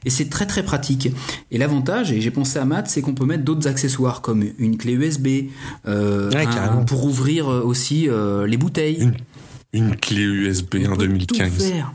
et 0.06 0.10
c'est 0.10 0.30
très 0.30 0.46
très 0.46 0.64
pratique. 0.64 1.10
Et 1.52 1.58
l'avantage, 1.58 2.12
et 2.12 2.22
j'ai 2.22 2.32
pensé 2.32 2.60
à 2.60 2.66
Matt, 2.66 2.88
c'est 2.88 3.02
qu'on 3.02 3.14
peut 3.14 3.26
mettre 3.26 3.44
d'autres 3.44 3.68
accessoires 3.68 4.22
comme 4.22 4.46
une 4.58 4.78
clé 4.78 4.94
USB 4.94 5.28
pour 6.88 7.06
ouvrir 7.06 7.48
aussi 7.48 8.08
les 8.48 8.58
bouteilles. 8.58 9.12
Une, 9.74 9.96
clé 9.96 10.24
USB 10.24 10.76
en 10.90 10.98
2015. 10.98 11.50
Tout 11.50 11.64
faire. 11.64 11.94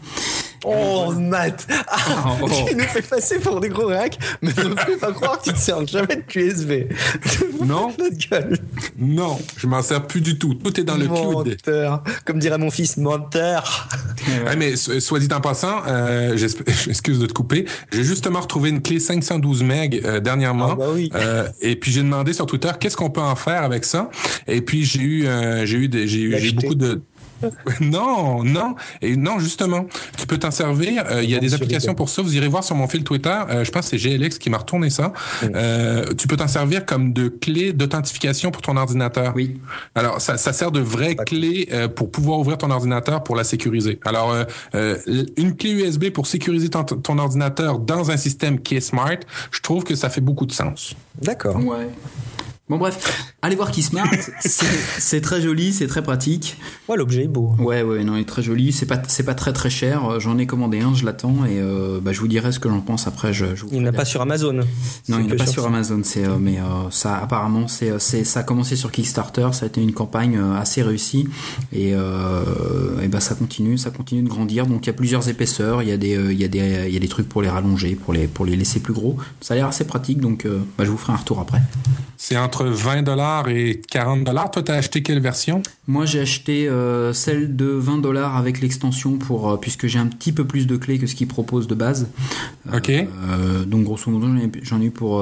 Oh, 0.64 1.12
Matt 1.12 1.66
ah, 1.88 2.36
oh. 2.42 2.48
Tu 2.68 2.74
nous 2.74 2.84
fais 2.84 3.02
passer 3.02 3.38
pour 3.38 3.61
des 3.61 3.68
gros 3.68 3.90
hacks, 3.90 4.18
mais 4.42 4.50
ne 4.50 4.76
fais 4.76 4.96
pas 4.96 5.12
croire 5.12 5.38
que 5.38 5.44
tu 5.44 5.52
te 5.52 5.59
sers 5.59 5.86
jamais 5.86 6.16
de 6.16 6.22
QSB. 6.22 6.72
Non. 7.66 7.92
Non, 8.98 9.38
je 9.57 9.66
m'en 9.66 9.82
sers 9.82 10.07
plus 10.07 10.20
du 10.20 10.38
tout. 10.38 10.54
Tout 10.54 10.78
est 10.78 10.84
dans 10.84 10.96
le 10.96 11.07
cloud. 11.07 11.57
Comme 12.24 12.38
dirait 12.38 12.59
mon 12.59 12.70
fils, 12.70 12.96
menteur. 12.96 13.88
ouais, 14.46 14.57
mais 14.57 14.76
soit 14.76 15.18
dit 15.18 15.28
en 15.32 15.40
passant, 15.40 15.82
euh, 15.86 16.36
j'excuse 16.36 17.18
de 17.18 17.26
te 17.26 17.32
couper, 17.32 17.66
j'ai 17.92 18.04
justement 18.04 18.40
retrouvé 18.40 18.70
une 18.70 18.82
clé 18.82 19.00
512 19.00 19.62
MB 19.62 19.70
euh, 20.04 20.20
dernièrement. 20.20 20.70
Ah, 20.72 20.76
bah 20.76 20.86
oui. 20.92 21.11
euh, 21.14 21.48
et 21.61 21.76
puis 21.76 21.92
j'ai 21.92 22.02
demandé 22.02 22.32
sur 22.32 22.46
Twitter 22.46 22.70
qu'est-ce 22.78 22.96
qu'on 22.96 23.11
peut 23.11 23.20
en 23.20 23.36
faire 23.36 23.62
avec 23.62 23.84
ça? 23.84 24.11
Et 24.46 24.61
puis 24.61 24.84
j'ai 24.84 25.00
eu, 25.00 25.26
j'ai 25.64 25.78
eu, 25.78 25.88
des, 25.88 26.07
j'ai 26.07 26.20
eu 26.20 26.52
beaucoup 26.52 26.74
de 26.74 27.02
non, 27.80 28.43
non, 28.43 28.74
et 29.03 29.16
non 29.16 29.39
justement, 29.39 29.87
tu 30.16 30.26
peux 30.26 30.39
t'en 30.39 30.51
servir. 30.51 31.05
Euh, 31.11 31.22
il 31.22 31.30
y 31.30 31.34
a 31.34 31.39
des 31.39 31.55
applications 31.55 31.95
pour 31.95 32.09
ça. 32.09 32.22
Vous 32.22 32.37
irez 32.37 32.49
voir 32.49 32.64
sur 32.64 32.76
mon 32.76 32.89
fil 32.89 33.05
Twitter. 33.05 33.37
Euh, 33.51 33.64
je 33.64 33.70
pense 33.70 33.91
que 33.91 33.99
c'est 33.99 34.18
GLX 34.18 34.39
qui 34.39 34.51
m'a 34.51 34.59
retourné 34.59 34.91
ça. 34.91 35.12
Euh, 35.43 36.14
tu 36.14 36.26
peux 36.26 36.37
t'en 36.37 36.49
servir 36.49 36.87
comme 36.87 37.12
de 37.12 37.28
clé 37.28 37.72
d'authentification 37.72 38.51
pour 38.51 38.62
ton 38.62 38.76
ordinateur. 38.76 39.32
Oui. 39.37 39.61
Alors 39.95 40.20
ça, 40.20 40.37
ça 40.37 40.53
sert 40.53 40.70
de 40.70 40.80
vraie 40.80 41.16
clé 41.16 41.68
pour 41.95 42.11
pouvoir 42.11 42.39
ouvrir 42.39 42.59
ton 42.59 42.70
ordinateur 42.70 43.22
pour 43.22 43.37
la 43.37 43.45
sécuriser. 43.45 43.99
Alors 44.05 44.34
une 44.74 45.57
clé 45.57 45.70
USB 45.70 46.11
pour 46.11 46.26
sécuriser 46.26 46.68
ton, 46.68 46.84
ton, 46.84 47.18
ordinateur 47.18 47.78
dans 47.78 48.11
un 48.11 48.16
système 48.16 48.61
qui 48.61 48.76
est 48.76 48.80
smart, 48.80 49.16
je 49.51 49.61
trouve 49.61 49.84
que 49.84 49.95
ça 49.95 50.09
fait 50.09 50.20
beaucoup 50.20 50.47
de 50.47 50.53
sens. 50.53 50.95
D'accord. 51.20 51.57
Ouais. 51.57 51.89
Bon 52.68 52.78
bref, 52.78 53.32
allez 53.42 53.54
voir 53.54 53.70
Keysmart, 53.70 54.10
c'est 54.40 55.20
très 55.20 55.40
joli, 55.40 55.72
c'est 55.72 55.86
très 55.86 56.02
pratique. 56.02 56.56
Ouais, 56.88 56.96
l'objet 56.96 57.22
est 57.22 57.28
beau. 57.28 57.54
Ouais, 57.60 57.84
ouais, 57.84 58.02
non, 58.02 58.16
il 58.16 58.22
est 58.22 58.24
très 58.24 58.42
joli, 58.42 58.72
c'est 58.72 58.86
pas, 58.86 59.00
c'est 59.06 59.22
pas 59.22 59.34
très 59.34 59.52
très 59.52 59.70
cher. 59.70 60.04
Euh, 60.04 60.18
j'en 60.18 60.36
ai 60.36 60.46
commandé 60.46 60.80
un, 60.80 60.92
je 60.92 61.04
l'attends 61.04 61.44
et 61.44 61.60
euh, 61.60 62.00
bah, 62.02 62.12
je 62.12 62.18
vous 62.18 62.26
dirai 62.26 62.50
ce 62.50 62.58
que 62.58 62.68
j'en 62.68 62.80
pense 62.80 63.06
après. 63.06 63.32
Je, 63.32 63.54
je 63.54 63.66
il 63.70 63.82
n'a 63.82 63.92
pas 63.92 64.04
sur 64.04 64.20
Amazon. 64.20 64.52
Non, 65.08 65.20
il 65.20 65.26
n'est 65.26 65.36
pas 65.36 65.46
sur, 65.46 65.64
Amazon. 65.64 66.00
C'est, 66.02 66.24
euh, 66.24 66.38
mais 66.40 66.58
ça, 66.90 67.18
apparemment, 67.18 67.68
c'est, 67.68 68.00
c'est, 68.00 68.24
ça 68.24 68.40
a 68.40 68.42
commencé 68.42 68.74
sur 68.74 68.90
Kickstarter, 68.90 69.50
ça 69.52 69.66
a 69.66 69.68
été 69.68 69.80
une 69.80 69.92
campagne 69.92 70.36
assez 70.58 70.82
réussie 70.82 71.28
et, 71.72 71.90
et 71.90 73.08
bah, 73.08 73.20
ça 73.20 73.36
continue, 73.36 73.78
ça 73.78 73.90
continue 73.90 74.22
de 74.22 74.28
grandir. 74.28 74.66
Donc 74.66 74.86
il 74.86 74.88
y 74.88 74.90
a 74.90 74.94
plusieurs 74.94 75.28
épaisseurs, 75.28 75.82
il 75.82 75.88
y 75.88 75.92
a 75.92 75.96
des, 75.96 76.14
il 76.14 76.40
y 76.40 76.44
a 76.44 76.48
des, 76.48 76.86
il 76.88 76.92
y 76.92 76.96
a 76.96 77.00
des 77.00 77.08
trucs 77.08 77.28
pour 77.28 77.42
les 77.42 77.48
rallonger, 77.48 77.94
pour 77.94 78.12
les, 78.12 78.26
pour 78.26 78.44
les 78.44 78.56
laisser 78.56 78.80
plus 78.80 78.92
gros. 78.92 79.16
Ça 79.40 79.54
a 79.54 79.56
l'air 79.56 79.68
assez 79.68 79.84
pratique, 79.84 80.18
donc 80.18 80.48
bah, 80.76 80.84
je 80.84 80.90
vous 80.90 80.98
ferai 80.98 81.12
un 81.12 81.16
retour 81.16 81.38
après. 81.38 81.62
C'est 82.18 82.34
entre 82.57 82.70
20 82.70 83.02
dollars 83.02 83.48
et 83.48 83.82
40 83.90 84.24
dollars. 84.24 84.50
Toi, 84.50 84.62
tu 84.62 84.72
as 84.72 84.76
acheté 84.76 85.02
quelle 85.02 85.20
version? 85.20 85.62
Moi, 85.86 86.07
j'ai 86.07 86.20
acheté 86.20 86.68
euh, 86.68 87.12
celle 87.12 87.54
de 87.54 87.66
20 87.66 87.98
dollars 87.98 88.36
avec 88.36 88.62
l'extension 88.62 89.18
pour 89.18 89.50
euh, 89.50 89.57
puisque 89.59 89.86
j'ai 89.86 89.98
un 89.98 90.07
petit 90.07 90.32
peu 90.32 90.46
plus 90.46 90.66
de 90.66 90.76
clés 90.76 90.98
que 90.98 91.07
ce 91.07 91.14
qu'ils 91.14 91.28
proposent 91.28 91.66
de 91.66 91.74
base. 91.74 92.09
Ok. 92.72 92.88
Euh, 92.88 93.64
donc 93.66 93.84
grosso 93.84 94.11
modo, 94.11 94.26
j'en 94.62 94.80
ai, 94.80 94.86
eu 94.86 94.90
pour 94.90 95.18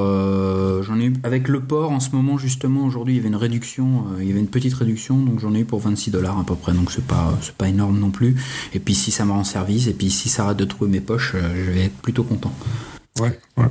j'en 0.83 1.01
ai 1.01 1.07
eu 1.07 1.13
avec 1.25 1.49
le 1.49 1.61
port 1.61 1.91
en 1.91 2.01
ce 2.01 2.11
moment 2.11 2.39
justement 2.39 2.85
aujourd'hui 2.85 3.15
il 3.15 3.17
y 3.17 3.21
avait 3.21 3.29
une 3.29 3.37
réduction, 3.37 4.05
il 4.21 4.29
y 4.29 4.31
avait 4.31 4.41
une 4.41 4.49
petite 4.49 4.75
réduction 4.75 5.17
donc 5.17 5.41
j'en 5.41 5.55
ai 5.55 5.61
eu 5.61 5.65
pour 5.65 5.81
26 5.81 6.11
dollars 6.11 6.39
à 6.39 6.45
peu 6.45 6.55
près 6.55 6.73
donc 6.73 6.91
c'est 6.93 7.05
pas 7.05 7.37
c'est 7.43 7.55
pas 7.55 7.69
énorme 7.69 7.99
non 7.99 8.11
plus. 8.11 8.37
Et 8.75 8.79
puis 8.79 8.95
si 8.95 9.11
ça 9.11 9.25
me 9.25 9.33
rend 9.33 9.45
service 9.45 9.89
et 9.89 9.93
puis 9.93 10.11
si 10.11 10.29
ça 10.29 10.45
arrête 10.45 10.57
de 10.57 10.65
trouver 10.65 10.91
mes 10.91 11.01
poches, 11.01 11.35
je 11.35 11.71
vais 11.71 11.87
être 11.87 11.97
plutôt 11.97 12.23
content. 12.23 12.53
Ouais. 13.19 13.39
ouais. 13.57 13.67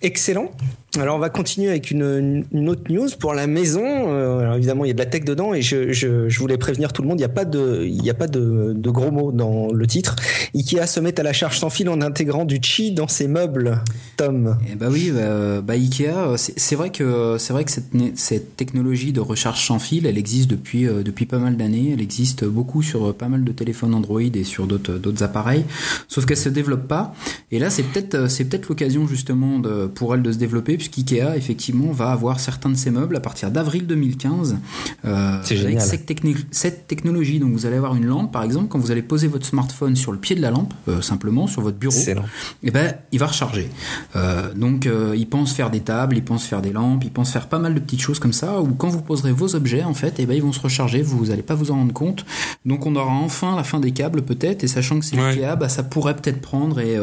Excellent. 0.00 0.50
Alors 0.98 1.16
on 1.16 1.18
va 1.18 1.30
continuer 1.30 1.70
avec 1.70 1.90
une, 1.90 2.44
autre 2.68 2.82
news 2.90 3.08
pour 3.18 3.32
la 3.32 3.46
maison. 3.46 3.82
Euh, 3.82 4.40
alors 4.40 4.56
évidemment 4.56 4.84
il 4.84 4.88
y 4.88 4.90
a 4.90 4.94
de 4.94 4.98
la 4.98 5.06
tech 5.06 5.24
dedans 5.24 5.54
et 5.54 5.62
je, 5.62 5.90
je, 5.90 6.38
voulais 6.38 6.58
prévenir 6.58 6.92
tout 6.92 7.00
le 7.00 7.08
monde, 7.08 7.18
il 7.18 7.22
n'y 7.22 7.24
a 7.24 7.30
pas 7.30 7.46
de 7.46 7.82
il 7.86 8.04
y 8.04 8.10
a 8.10 8.14
pas 8.14 8.26
de, 8.26 8.74
gros 8.90 9.10
mots 9.10 9.32
dans 9.32 9.72
le 9.72 9.86
titre. 9.86 10.16
Ikea 10.54 10.86
se 10.86 11.00
met 11.00 11.18
à 11.18 11.22
la 11.22 11.32
charge 11.32 11.58
sans 11.58 11.70
fil 11.70 11.88
en 11.88 12.02
intégrant 12.02 12.44
du 12.44 12.58
chi 12.60 12.92
dans 12.92 13.08
ses 13.08 13.26
meubles. 13.26 13.80
Tom. 14.18 14.58
Eh 14.70 14.74
bah 14.74 14.88
oui, 14.90 15.10
bah, 15.10 15.72
Ikea, 15.72 16.36
c'est 16.36 16.76
vrai 16.76 16.90
que 16.90 17.38
vrai 17.52 17.64
que 17.64 17.70
cette, 17.70 17.92
cette 18.16 18.56
technologie 18.56 19.12
de 19.12 19.20
recharge 19.20 19.64
sans 19.64 19.78
fil, 19.78 20.04
elle 20.04 20.18
existe 20.18 20.50
depuis 20.50 20.86
euh, 20.86 21.02
depuis 21.02 21.24
pas 21.24 21.38
mal 21.38 21.56
d'années. 21.56 21.92
Elle 21.94 22.02
existe 22.02 22.44
beaucoup 22.44 22.82
sur 22.82 23.14
pas 23.14 23.28
mal 23.28 23.44
de 23.44 23.52
téléphones 23.52 23.94
Android 23.94 24.20
et 24.20 24.44
sur 24.44 24.66
d'autres 24.66 25.22
appareils. 25.22 25.64
Sauf 26.06 26.26
qu'elle 26.26 26.36
se 26.36 26.50
développe 26.50 26.86
pas. 26.86 27.14
Et 27.50 27.58
là 27.58 27.70
c'est 27.70 27.82
peut-être 27.82 28.28
peut-être 28.44 28.68
l'occasion 28.68 29.06
justement 29.06 29.62
pour 29.94 30.14
elle 30.14 30.22
de 30.22 30.32
se 30.32 30.38
développer 30.38 30.76
puisqu'IKEA 30.82 31.36
effectivement 31.36 31.92
va 31.92 32.10
avoir 32.10 32.40
certains 32.40 32.70
de 32.70 32.74
ses 32.74 32.90
meubles 32.90 33.16
à 33.16 33.20
partir 33.20 33.50
d'avril 33.50 33.86
2015 33.86 34.58
euh, 35.04 35.40
avec 35.48 35.80
cette, 35.80 36.10
cette, 36.50 36.86
technologie. 36.86 37.38
Donc 37.38 37.52
vous 37.52 37.66
allez 37.66 37.76
avoir 37.76 37.94
une 37.94 38.06
lampe 38.06 38.32
par 38.32 38.42
exemple 38.42 38.66
quand 38.68 38.78
vous 38.78 38.90
allez 38.90 39.02
poser 39.02 39.28
votre 39.28 39.46
smartphone 39.46 39.94
sur 39.94 40.12
le 40.12 40.18
pied 40.18 40.34
de 40.34 40.40
la 40.40 40.50
lampe 40.50 40.74
euh, 40.88 41.00
simplement 41.00 41.46
sur 41.46 41.62
votre 41.62 41.78
bureau, 41.78 41.96
et 41.96 42.16
eh 42.64 42.70
ben 42.70 42.94
il 43.12 43.18
va 43.18 43.26
recharger. 43.26 43.68
Euh, 44.16 44.52
donc 44.54 44.86
euh, 44.86 45.14
il 45.16 45.28
pense 45.28 45.52
faire 45.52 45.70
des 45.70 45.80
tables, 45.80 46.16
il 46.16 46.24
pense 46.24 46.44
faire 46.44 46.62
des 46.62 46.72
lampes, 46.72 47.04
il 47.04 47.10
pense 47.10 47.30
faire 47.30 47.48
pas 47.48 47.58
mal 47.58 47.74
de 47.74 47.80
petites 47.80 48.00
choses 48.00 48.18
comme 48.18 48.32
ça 48.32 48.60
où 48.60 48.74
quand 48.74 48.88
vous 48.88 49.02
poserez 49.02 49.32
vos 49.32 49.54
objets 49.54 49.84
en 49.84 49.94
fait, 49.94 50.18
et 50.18 50.22
eh 50.22 50.26
ben 50.26 50.34
ils 50.34 50.42
vont 50.42 50.52
se 50.52 50.60
recharger, 50.60 51.02
vous 51.02 51.26
n'allez 51.26 51.42
pas 51.42 51.54
vous 51.54 51.70
en 51.70 51.76
rendre 51.76 51.92
compte. 51.92 52.24
Donc 52.66 52.86
on 52.86 52.96
aura 52.96 53.12
enfin 53.12 53.54
la 53.54 53.64
fin 53.64 53.78
des 53.78 53.92
câbles 53.92 54.22
peut-être 54.22 54.64
et 54.64 54.68
sachant 54.68 54.98
que 54.98 55.04
c'est 55.04 55.18
Ikea, 55.18 55.56
bah, 55.58 55.68
ça 55.68 55.82
pourrait 55.82 56.16
peut-être 56.16 56.40
prendre 56.40 56.80
et 56.80 56.96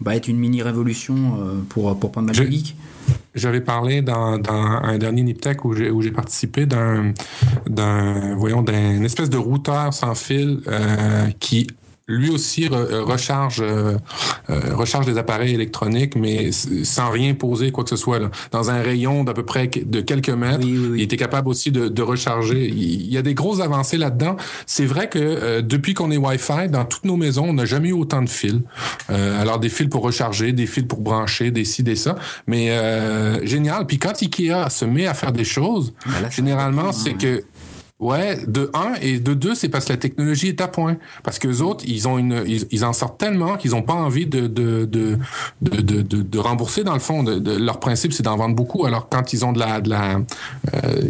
bah, 0.00 0.16
être 0.16 0.28
une 0.28 0.38
mini 0.38 0.62
révolution 0.62 1.38
pour 1.68 1.98
pour 1.98 2.10
de 2.22 2.32
geeks. 2.32 2.76
J'avais 3.34 3.60
parlé 3.60 4.00
dans, 4.00 4.38
dans, 4.38 4.52
un 4.52 4.96
dernier 4.96 5.22
Niptech 5.22 5.64
où 5.64 5.74
j'ai, 5.74 6.10
participé 6.12 6.66
d'un, 6.66 7.12
voyons, 8.36 8.62
d'un 8.62 9.02
espèce 9.02 9.28
de 9.28 9.36
routeur 9.36 9.92
sans 9.92 10.14
fil 10.14 10.60
euh, 10.68 11.26
qui 11.40 11.66
lui 12.06 12.28
aussi 12.28 12.68
euh, 12.70 13.02
recharge 13.02 13.60
euh, 13.62 13.96
euh, 14.50 14.74
recharge 14.74 15.06
des 15.06 15.16
appareils 15.16 15.54
électroniques, 15.54 16.16
mais 16.16 16.50
sans 16.52 17.10
rien 17.10 17.32
poser 17.32 17.72
quoi 17.72 17.84
que 17.84 17.90
ce 17.90 17.96
soit. 17.96 18.18
Là. 18.18 18.30
Dans 18.50 18.70
un 18.70 18.82
rayon 18.82 19.24
d'à 19.24 19.32
peu 19.32 19.44
près 19.44 19.68
de 19.68 20.00
quelques 20.02 20.28
mètres, 20.28 20.64
il 20.64 21.00
était 21.00 21.16
capable 21.16 21.48
aussi 21.48 21.70
de, 21.70 21.88
de, 21.88 22.02
recharger. 22.02 22.68
Il 22.68 23.10
y 23.10 23.16
a 23.16 23.22
des 23.22 23.32
grosses 23.32 23.60
avancées 23.60 23.96
là-dedans. 23.96 24.36
C'est 24.66 24.84
vrai 24.84 25.08
que 25.08 25.60
depuis 25.62 25.94
qu'on 25.94 26.10
est 26.10 26.18
Wi-Fi, 26.18 26.68
dans 26.68 26.84
toutes 26.84 27.04
nos 27.04 27.16
maisons, 27.16 27.46
on 27.48 27.54
n'a 27.54 27.64
jamais 27.64 27.88
eu 27.88 27.92
autant 27.92 28.20
de 28.20 28.28
fils. 28.28 28.60
alors 29.08 29.58
des 29.58 29.70
fils 29.70 29.88
pour 29.88 30.02
recharger, 30.02 30.52
des 30.52 30.66
fils 30.66 30.84
pour 30.84 31.00
brancher, 31.00 31.50
des 31.50 31.64
ci, 31.64 31.82
des 31.82 31.96
ça. 31.96 32.16
Mais 32.46 32.68
génial. 33.46 33.86
Puis 33.86 33.98
quand 33.98 34.20
Ikea 34.20 34.68
se 34.68 34.84
met 34.84 35.06
à 35.06 35.14
faire 35.14 35.32
des 35.32 35.44
choses, 35.44 35.94
ben 36.04 36.30
généralement, 36.30 36.92
c'est 36.92 37.10
hein. 37.10 37.18
que 37.18 37.44
Ouais, 38.04 38.38
de 38.46 38.70
un 38.74 38.96
et 39.00 39.18
de 39.18 39.32
deux, 39.32 39.54
c'est 39.54 39.70
parce 39.70 39.86
que 39.86 39.94
la 39.94 39.96
technologie 39.96 40.48
est 40.48 40.60
à 40.60 40.68
point. 40.68 40.98
Parce 41.22 41.38
que 41.38 41.48
les 41.48 41.62
autres, 41.62 41.86
ils 41.88 42.06
ont 42.06 42.18
ils, 42.18 42.84
en 42.84 42.92
sortent 42.92 43.18
tellement 43.18 43.56
qu'ils 43.56 43.70
n'ont 43.70 43.80
pas 43.80 43.94
envie 43.94 44.26
de 44.26 44.46
de, 44.46 44.84
de 44.84 45.16
de, 45.62 46.38
rembourser 46.38 46.84
dans 46.84 46.92
le 46.92 47.00
fond. 47.00 47.22
Leur 47.22 47.80
principe, 47.80 48.12
c'est 48.12 48.22
d'en 48.22 48.36
vendre 48.36 48.54
beaucoup. 48.54 48.84
Alors 48.84 49.08
quand 49.08 49.32
ils 49.32 49.46
ont 49.46 49.54
de 49.54 49.58
la, 49.58 49.80
de 49.80 49.88
la, 49.88 50.16
euh, 50.74 51.00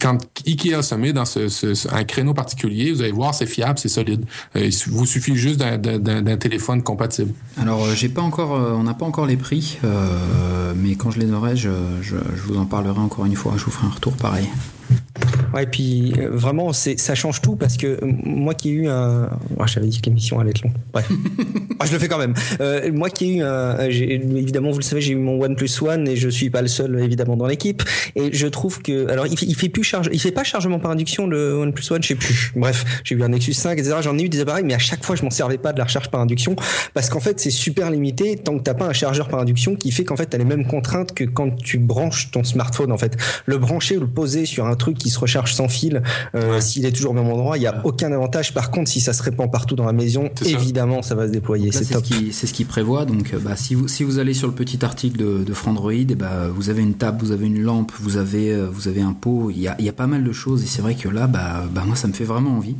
quand 0.00 0.18
Ikea 0.46 0.80
se 0.82 0.94
met 0.94 1.12
dans 1.12 1.24
ce, 1.24 1.92
un 1.92 2.04
créneau 2.04 2.34
particulier, 2.34 2.92
vous 2.92 3.02
allez 3.02 3.10
voir, 3.10 3.34
c'est 3.34 3.46
fiable, 3.46 3.80
c'est 3.80 3.88
solide. 3.88 4.24
Euh, 4.54 4.66
il 4.66 4.92
vous 4.92 5.06
suffit 5.06 5.34
juste 5.34 5.58
d'un 5.58 6.36
téléphone 6.36 6.84
compatible. 6.84 7.32
Alors 7.60 7.84
euh, 7.84 7.94
j'ai 7.96 8.10
pas 8.10 8.22
encore, 8.22 8.52
on 8.52 8.84
n'a 8.84 8.94
pas 8.94 9.06
encore 9.06 9.26
les 9.26 9.36
prix, 9.36 9.80
mais 10.76 10.94
quand 10.94 11.10
je 11.10 11.18
les 11.18 11.32
aurai, 11.32 11.56
je, 11.56 11.70
je 12.00 12.14
vous 12.46 12.58
en 12.58 12.64
parlerai 12.64 13.00
encore 13.00 13.26
une 13.26 13.34
fois. 13.34 13.54
Je 13.56 13.64
vous 13.64 13.72
ferai 13.72 13.88
un 13.88 13.90
retour 13.90 14.12
pareil. 14.12 14.48
Ouais, 15.54 15.62
et 15.62 15.66
puis 15.66 16.12
euh, 16.18 16.28
vraiment, 16.30 16.72
ça 16.72 17.14
change 17.14 17.40
tout 17.40 17.56
parce 17.56 17.76
que 17.76 17.98
moi 18.02 18.54
qui 18.54 18.70
ai 18.70 18.72
eu 18.72 18.88
un. 18.88 19.30
Oh, 19.58 19.64
J'avais 19.66 19.86
dit 19.86 20.00
que 20.00 20.06
l'émission 20.06 20.40
allait 20.40 20.50
être 20.50 20.62
longue. 20.62 20.74
Bref. 20.92 21.08
Ah, 21.80 21.86
je 21.86 21.92
le 21.92 22.00
fais 22.00 22.08
quand 22.08 22.18
même. 22.18 22.34
Euh, 22.60 22.90
moi 22.92 23.08
qui 23.08 23.26
ai 23.26 23.36
eu 23.36 23.42
un. 23.42 23.78
Évidemment, 23.78 24.72
vous 24.72 24.78
le 24.78 24.82
savez, 24.82 25.00
j'ai 25.00 25.12
eu 25.12 25.16
mon 25.16 25.40
OnePlus 25.40 25.70
One 25.80 26.08
et 26.08 26.16
je 26.16 26.28
suis 26.28 26.50
pas 26.50 26.60
le 26.60 26.66
seul, 26.66 26.98
évidemment, 27.00 27.36
dans 27.36 27.46
l'équipe. 27.46 27.84
Et 28.16 28.32
je 28.32 28.48
trouve 28.48 28.82
que. 28.82 29.08
Alors, 29.08 29.28
il 29.28 29.38
fait, 29.38 29.46
il 29.46 29.54
fait 29.54 29.68
plus 29.68 29.84
charge. 29.84 30.10
Il 30.12 30.20
fait 30.20 30.32
pas 30.32 30.42
chargement 30.42 30.80
par 30.80 30.90
induction, 30.90 31.28
le 31.28 31.54
OnePlus 31.54 31.92
One, 31.92 32.02
je 32.02 32.08
sais 32.08 32.14
plus. 32.16 32.52
Bref, 32.56 32.84
j'ai 33.04 33.14
eu 33.14 33.22
un 33.22 33.28
Nexus 33.28 33.52
5, 33.52 33.78
etc. 33.78 33.96
J'en 34.02 34.18
ai 34.18 34.24
eu 34.24 34.28
des 34.28 34.40
appareils, 34.40 34.64
mais 34.64 34.74
à 34.74 34.78
chaque 34.78 35.04
fois, 35.04 35.14
je 35.14 35.22
m'en 35.22 35.30
servais 35.30 35.56
pas 35.56 35.72
de 35.72 35.78
la 35.78 35.84
recharge 35.84 36.10
par 36.10 36.20
induction 36.20 36.56
parce 36.94 37.10
qu'en 37.10 37.20
fait, 37.20 37.38
c'est 37.38 37.50
super 37.50 37.92
limité 37.92 38.36
tant 38.36 38.58
que 38.58 38.62
t'as 38.64 38.74
pas 38.74 38.86
un 38.86 38.92
chargeur 38.92 39.28
par 39.28 39.38
induction 39.38 39.76
qui 39.76 39.92
fait 39.92 40.04
qu'en 40.04 40.16
fait, 40.16 40.26
t'as 40.26 40.38
les 40.38 40.44
mêmes 40.44 40.66
contraintes 40.66 41.14
que 41.14 41.22
quand 41.22 41.54
tu 41.56 41.78
branches 41.78 42.32
ton 42.32 42.42
smartphone, 42.42 42.90
en 42.90 42.98
fait. 42.98 43.16
Le 43.46 43.58
brancher 43.58 43.96
ou 43.96 44.00
le 44.00 44.08
poser 44.08 44.46
sur 44.46 44.66
un 44.66 44.74
truc 44.74 44.98
qui 44.98 45.07
se 45.10 45.18
recharge 45.18 45.54
sans 45.54 45.68
fil, 45.68 46.02
euh, 46.34 46.60
s'il 46.60 46.84
est 46.86 46.92
toujours 46.92 47.12
au 47.12 47.14
même 47.14 47.28
endroit, 47.28 47.56
il 47.56 47.60
n'y 47.60 47.66
a 47.66 47.80
aucun 47.84 48.12
avantage. 48.12 48.54
Par 48.54 48.70
contre, 48.70 48.90
si 48.90 49.00
ça 49.00 49.12
se 49.12 49.22
répand 49.22 49.50
partout 49.50 49.76
dans 49.76 49.84
la 49.84 49.92
maison, 49.92 50.30
évidemment, 50.44 51.02
ça. 51.02 51.14
va 51.14 51.26
se 51.26 51.32
déployer. 51.32 51.72
C'est 51.72 51.86
top. 51.86 52.04
C'est 52.32 52.46
ce 52.46 52.52
qu'il 52.52 52.66
prévoit. 52.66 53.04
Donc, 53.04 53.32
euh, 53.34 53.38
bah, 53.38 53.56
si 53.56 53.74
vous 53.74 53.88
si 53.88 54.04
vous 54.04 54.18
allez 54.18 54.34
sur 54.34 54.46
le 54.46 54.54
petit 54.54 54.84
article 54.84 55.18
de, 55.18 55.44
de 55.44 55.52
Frandroid, 55.52 55.92
et 55.92 56.06
eh 56.10 56.14
bah, 56.14 56.48
vous 56.52 56.70
avez 56.70 56.82
une 56.82 56.94
table, 56.94 57.18
vous 57.20 57.32
avez 57.32 57.46
une 57.46 57.60
lampe, 57.60 57.92
vous 57.98 58.16
avez 58.16 58.52
euh, 58.52 58.68
vous 58.70 58.88
avez 58.88 59.00
un 59.00 59.12
pot. 59.12 59.50
Il 59.50 59.60
y 59.60 59.68
a, 59.68 59.76
il 59.78 59.84
y 59.84 59.88
a 59.88 59.92
pas 59.92 60.06
mal 60.06 60.22
de 60.24 60.32
choses 60.32 60.62
et 60.62 60.66
c'est 60.66 60.82
vrai 60.82 60.94
que 60.94 61.08
là, 61.08 61.26
bah, 61.26 61.64
bah 61.72 61.82
moi, 61.86 61.96
ça 61.96 62.08
me 62.08 62.12
fait 62.12 62.24
vraiment 62.24 62.56
envie. 62.56 62.76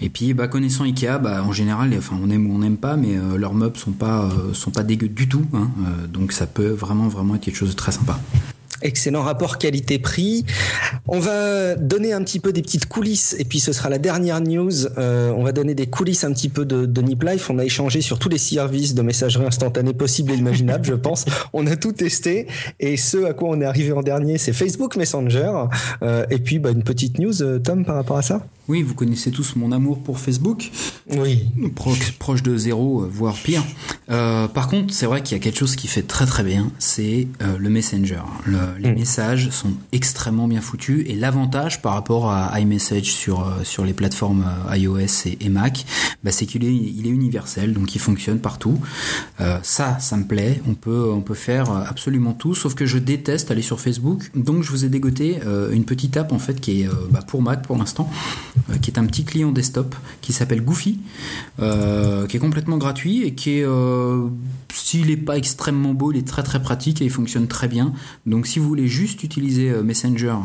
Et 0.00 0.08
puis, 0.08 0.34
bah, 0.34 0.48
connaissant 0.48 0.84
Ikea, 0.84 1.18
bah, 1.22 1.42
en 1.44 1.52
général, 1.52 1.94
enfin, 1.96 2.16
on 2.22 2.30
aime 2.30 2.50
ou 2.50 2.54
on 2.54 2.58
n'aime 2.58 2.76
pas, 2.76 2.96
mais 2.96 3.16
leurs 3.36 3.54
meubles 3.54 3.76
sont 3.76 3.92
pas 3.92 4.28
sont 4.52 4.70
pas 4.70 4.82
dégueux 4.82 5.08
du 5.08 5.28
tout. 5.28 5.46
Hein, 5.54 5.70
donc, 6.12 6.32
ça 6.32 6.46
peut 6.46 6.70
vraiment 6.70 7.08
vraiment 7.08 7.36
être 7.36 7.42
quelque 7.42 7.56
chose 7.56 7.70
de 7.70 7.76
très 7.76 7.92
sympa. 7.92 8.18
Excellent 8.82 9.22
rapport 9.22 9.58
qualité-prix. 9.58 10.44
On 11.08 11.18
va 11.18 11.74
donner 11.74 12.12
un 12.12 12.22
petit 12.22 12.40
peu 12.40 12.52
des 12.52 12.62
petites 12.62 12.86
coulisses 12.86 13.36
et 13.38 13.44
puis 13.44 13.60
ce 13.60 13.72
sera 13.72 13.88
la 13.88 13.98
dernière 13.98 14.40
news. 14.40 14.86
Euh, 14.98 15.30
on 15.30 15.42
va 15.42 15.52
donner 15.52 15.74
des 15.74 15.86
coulisses 15.86 16.24
un 16.24 16.32
petit 16.32 16.48
peu 16.48 16.64
de, 16.64 16.86
de 16.86 17.02
Nip 17.02 17.22
Life. 17.22 17.50
On 17.50 17.58
a 17.58 17.64
échangé 17.64 18.00
sur 18.00 18.18
tous 18.18 18.28
les 18.28 18.38
services 18.38 18.94
de 18.94 19.02
messagerie 19.02 19.46
instantanée 19.46 19.94
possibles 19.94 20.32
et 20.32 20.36
imaginables, 20.36 20.84
je 20.84 20.94
pense. 20.94 21.24
On 21.52 21.66
a 21.66 21.76
tout 21.76 21.92
testé 21.92 22.46
et 22.80 22.96
ce 22.96 23.24
à 23.24 23.32
quoi 23.34 23.50
on 23.50 23.60
est 23.60 23.64
arrivé 23.64 23.92
en 23.92 24.02
dernier, 24.02 24.38
c'est 24.38 24.52
Facebook 24.52 24.96
Messenger. 24.96 25.52
Euh, 26.02 26.24
et 26.30 26.38
puis 26.38 26.58
bah, 26.58 26.70
une 26.70 26.82
petite 26.82 27.18
news, 27.18 27.42
euh, 27.42 27.58
Tom, 27.58 27.84
par 27.84 27.96
rapport 27.96 28.16
à 28.16 28.22
ça? 28.22 28.46
Oui, 28.68 28.82
vous 28.82 28.94
connaissez 28.94 29.32
tous 29.32 29.56
mon 29.56 29.72
amour 29.72 30.02
pour 30.02 30.20
Facebook. 30.20 30.70
Oui. 31.10 31.46
proche 32.18 32.42
de 32.42 32.56
zéro, 32.56 33.04
voire 33.10 33.34
pire. 33.34 33.64
Euh, 34.10 34.46
par 34.46 34.68
contre, 34.68 34.94
c'est 34.94 35.06
vrai 35.06 35.22
qu'il 35.22 35.36
y 35.36 35.40
a 35.40 35.42
quelque 35.42 35.58
chose 35.58 35.74
qui 35.74 35.88
fait 35.88 36.02
très 36.02 36.26
très 36.26 36.44
bien, 36.44 36.70
c'est 36.78 37.26
euh, 37.42 37.56
le 37.58 37.70
Messenger. 37.70 38.22
les 38.78 38.92
mm. 38.92 38.94
messages 38.94 39.50
sont 39.50 39.72
extrêmement 39.90 40.46
bien 40.46 40.60
foutus 40.60 41.04
et 41.08 41.14
l'avantage 41.14 41.82
par 41.82 41.94
rapport 41.94 42.30
à 42.30 42.58
iMessage 42.60 43.12
sur 43.12 43.40
euh, 43.40 43.64
sur 43.64 43.84
les 43.84 43.94
plateformes 43.94 44.44
iOS 44.72 45.26
et, 45.40 45.48
Mac, 45.48 45.84
bah, 46.22 46.30
c'est 46.30 46.46
qu'il 46.46 46.64
est 46.64 46.74
il 46.74 47.06
est 47.06 47.10
universel, 47.10 47.72
donc 47.72 47.94
il 47.94 48.00
fonctionne 48.00 48.38
partout. 48.38 48.78
ça, 49.62 49.98
ça 49.98 50.16
me 50.16 50.24
plaît. 50.24 50.62
On 50.68 50.74
peut 50.74 51.10
on 51.10 51.20
peut 51.20 51.34
faire 51.34 51.70
absolument 51.70 52.32
tout, 52.32 52.54
sauf 52.54 52.74
que 52.74 52.86
je 52.86 52.98
déteste 52.98 53.50
aller 53.50 53.62
sur 53.62 53.80
Facebook. 53.80 54.30
Donc 54.34 54.62
je 54.62 54.70
vous 54.70 54.84
ai 54.84 54.88
dégoté 54.88 55.40
une 55.72 55.84
petite 55.84 56.16
app 56.16 56.32
en 56.32 56.38
fait 56.38 56.60
qui 56.60 56.82
est 56.82 56.88
bah, 57.10 57.20
pour 57.26 57.42
Mac 57.42 57.62
pour 57.62 57.76
l'instant 57.76 58.08
euh, 58.51 58.51
qui 58.80 58.90
est 58.90 58.98
un 58.98 59.06
petit 59.06 59.24
client 59.24 59.52
desktop 59.52 59.94
qui 60.20 60.32
s'appelle 60.32 60.62
Goofy, 60.62 61.00
euh, 61.60 62.26
qui 62.26 62.36
est 62.36 62.40
complètement 62.40 62.78
gratuit 62.78 63.22
et 63.24 63.34
qui 63.34 63.58
est, 63.58 63.64
euh, 63.64 64.28
s'il 64.72 65.06
n'est 65.06 65.16
pas 65.16 65.36
extrêmement 65.36 65.94
beau, 65.94 66.12
il 66.12 66.18
est 66.18 66.26
très 66.26 66.42
très 66.42 66.62
pratique 66.62 67.02
et 67.02 67.04
il 67.04 67.10
fonctionne 67.10 67.48
très 67.48 67.68
bien. 67.68 67.92
Donc 68.26 68.46
si 68.46 68.58
vous 68.58 68.68
voulez 68.68 68.88
juste 68.88 69.22
utiliser 69.22 69.70
Messenger 69.82 70.36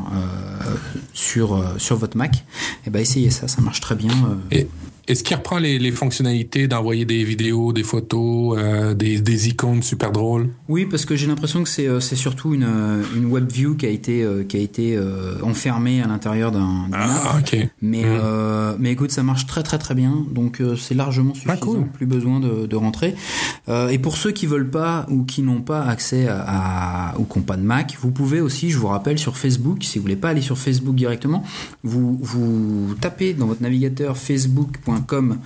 sur, 1.13 1.63
sur 1.77 1.97
votre 1.97 2.17
Mac, 2.17 2.45
eh 2.85 2.89
ben 2.89 2.99
essayez 2.99 3.29
ça, 3.29 3.47
ça 3.47 3.61
marche 3.61 3.81
très 3.81 3.95
bien. 3.95 4.11
Est-ce 5.07 5.23
qu'il 5.23 5.37
reprend 5.37 5.57
les, 5.57 5.79
les 5.79 5.91
fonctionnalités 5.91 6.67
d'envoyer 6.67 7.05
des 7.05 7.23
vidéos, 7.23 7.71
des 7.71 7.83
photos, 7.83 8.57
euh, 8.57 8.93
des, 8.93 9.21
des, 9.21 9.47
icônes 9.47 9.81
super 9.81 10.11
drôles? 10.11 10.49
Oui, 10.67 10.85
parce 10.85 11.05
que 11.05 11.15
j'ai 11.15 11.27
l'impression 11.27 11.63
que 11.63 11.69
c'est, 11.69 11.87
euh, 11.87 12.01
c'est 12.01 12.17
surtout 12.17 12.53
une, 12.53 12.65
euh, 12.67 13.03
une 13.15 13.25
web 13.25 13.49
view 13.49 13.75
qui 13.75 13.85
a 13.85 13.89
été, 13.89 14.27
qui 14.49 14.57
a 14.57 14.59
été 14.59 14.99
enfermée 15.41 16.01
à 16.01 16.07
l'intérieur 16.07 16.51
d'un. 16.51 16.89
Ah, 16.91 17.37
ok. 17.39 17.57
Mais, 17.81 18.03
mmh. 18.03 18.75
mais 18.79 18.91
écoute, 18.91 19.11
ça 19.11 19.23
marche 19.23 19.45
très 19.45 19.63
très 19.63 19.77
très 19.77 19.95
bien, 19.95 20.25
donc 20.29 20.61
c'est 20.77 20.95
largement 20.95 21.33
suffisant. 21.33 21.53
Ah, 21.53 21.57
cool. 21.57 21.87
Plus 21.87 22.05
besoin 22.05 22.39
de, 22.39 22.65
de 22.65 22.75
rentrer. 22.75 23.15
et 23.89 23.99
pour 23.99 24.17
ceux 24.17 24.31
qui 24.31 24.45
veulent 24.45 24.69
pas 24.69 25.05
ou 25.09 25.23
qui 25.23 25.41
n'ont 25.41 25.61
pas 25.61 25.83
accès 25.83 26.27
à, 26.27 27.13
ou 27.17 27.23
qui 27.23 27.39
n'ont 27.39 27.45
pas 27.45 27.57
de 27.57 27.61
Mac, 27.61 27.97
vous 28.01 28.11
pouvez 28.11 28.41
aussi, 28.41 28.69
je 28.69 28.77
vous 28.77 28.87
rappelle, 28.87 29.19
sur 29.19 29.37
Facebook, 29.37 29.83
si 29.83 29.99
vous 29.99 30.03
voulez 30.03 30.15
pas 30.15 30.29
aller 30.29 30.41
sur 30.41 30.57
Facebook 30.57 30.95
directement, 30.95 31.43
vous 31.83 32.17
vous 32.21 32.95
tapez 32.99 33.33
dans 33.33 33.45
votre 33.45 33.61
navigateur 33.61 34.17
facebook.com 34.17 34.96
com 35.01 35.37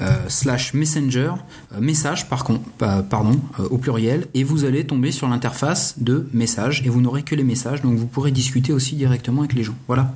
euh, 0.00 0.28
slash 0.28 0.74
messenger, 0.74 1.32
euh, 1.72 1.80
message 1.80 2.26
euh, 2.82 3.68
au 3.70 3.78
pluriel, 3.78 4.26
et 4.34 4.44
vous 4.44 4.64
allez 4.64 4.84
tomber 4.84 5.12
sur 5.12 5.28
l'interface 5.28 5.94
de 5.98 6.28
message, 6.32 6.82
et 6.84 6.88
vous 6.88 7.00
n'aurez 7.00 7.22
que 7.22 7.34
les 7.34 7.44
messages, 7.44 7.82
donc 7.82 7.96
vous 7.96 8.06
pourrez 8.06 8.30
discuter 8.30 8.72
aussi 8.72 8.96
directement 8.96 9.42
avec 9.42 9.54
les 9.54 9.64
gens. 9.64 9.74
Voilà. 9.86 10.14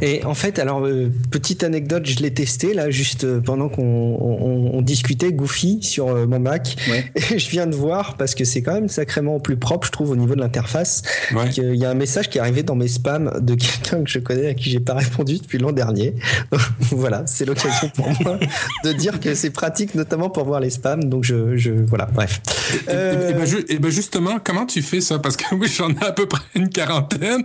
Et 0.00 0.24
en 0.24 0.34
fait, 0.34 0.58
alors 0.58 0.84
euh, 0.84 1.10
petite 1.30 1.62
anecdote, 1.64 2.06
je 2.06 2.18
l'ai 2.20 2.32
testé 2.32 2.74
là 2.74 2.90
juste 2.90 3.24
euh, 3.24 3.40
pendant 3.40 3.68
qu'on 3.68 3.82
on, 3.84 4.70
on 4.74 4.82
discutait 4.82 5.32
Goofy 5.32 5.78
sur 5.82 6.08
euh, 6.08 6.26
mon 6.26 6.40
Mac. 6.40 6.76
Ouais. 6.88 7.12
Et 7.34 7.38
je 7.38 7.50
viens 7.50 7.66
de 7.66 7.74
voir 7.74 8.16
parce 8.16 8.34
que 8.34 8.44
c'est 8.44 8.62
quand 8.62 8.74
même 8.74 8.88
sacrément 8.88 9.38
plus 9.40 9.56
propre, 9.56 9.86
je 9.86 9.92
trouve, 9.92 10.10
au 10.10 10.16
niveau 10.16 10.34
de 10.34 10.40
l'interface. 10.40 11.02
Ouais. 11.34 11.48
qu'il 11.50 11.74
y 11.76 11.84
a 11.84 11.90
un 11.90 11.94
message 11.94 12.28
qui 12.30 12.38
est 12.38 12.40
arrivé 12.40 12.62
dans 12.62 12.74
mes 12.74 12.88
spams 12.88 13.32
de 13.40 13.54
quelqu'un 13.56 14.02
que 14.02 14.10
je 14.10 14.18
connais 14.18 14.48
à 14.48 14.54
qui 14.54 14.70
j'ai 14.70 14.80
pas 14.80 14.94
répondu 14.94 15.38
depuis 15.38 15.58
l'an 15.58 15.72
dernier. 15.72 16.14
voilà, 16.90 17.22
c'est 17.26 17.44
l'occasion 17.44 17.88
pour 17.94 18.08
moi 18.22 18.38
de 18.84 18.92
dire 18.92 19.20
que 19.20 19.34
c'est 19.34 19.50
pratique, 19.50 19.94
notamment 19.94 20.30
pour 20.30 20.44
voir 20.44 20.60
les 20.60 20.70
spams. 20.70 21.04
Donc 21.04 21.24
je, 21.24 21.56
je 21.56 21.70
voilà, 21.72 22.06
bref. 22.06 22.40
Et, 22.88 22.90
Euh, 22.90 23.30
et 23.30 23.34
ben, 23.34 23.44
ju- 23.44 23.64
et 23.68 23.78
ben, 23.78 23.90
justement, 23.90 24.38
comment 24.42 24.66
tu 24.66 24.82
fais 24.82 25.00
ça? 25.00 25.18
Parce 25.18 25.36
que 25.36 25.54
oui, 25.54 25.68
j'en 25.76 25.90
ai 25.90 26.04
à 26.04 26.12
peu 26.12 26.26
près 26.26 26.42
une 26.54 26.68
quarantaine. 26.68 27.44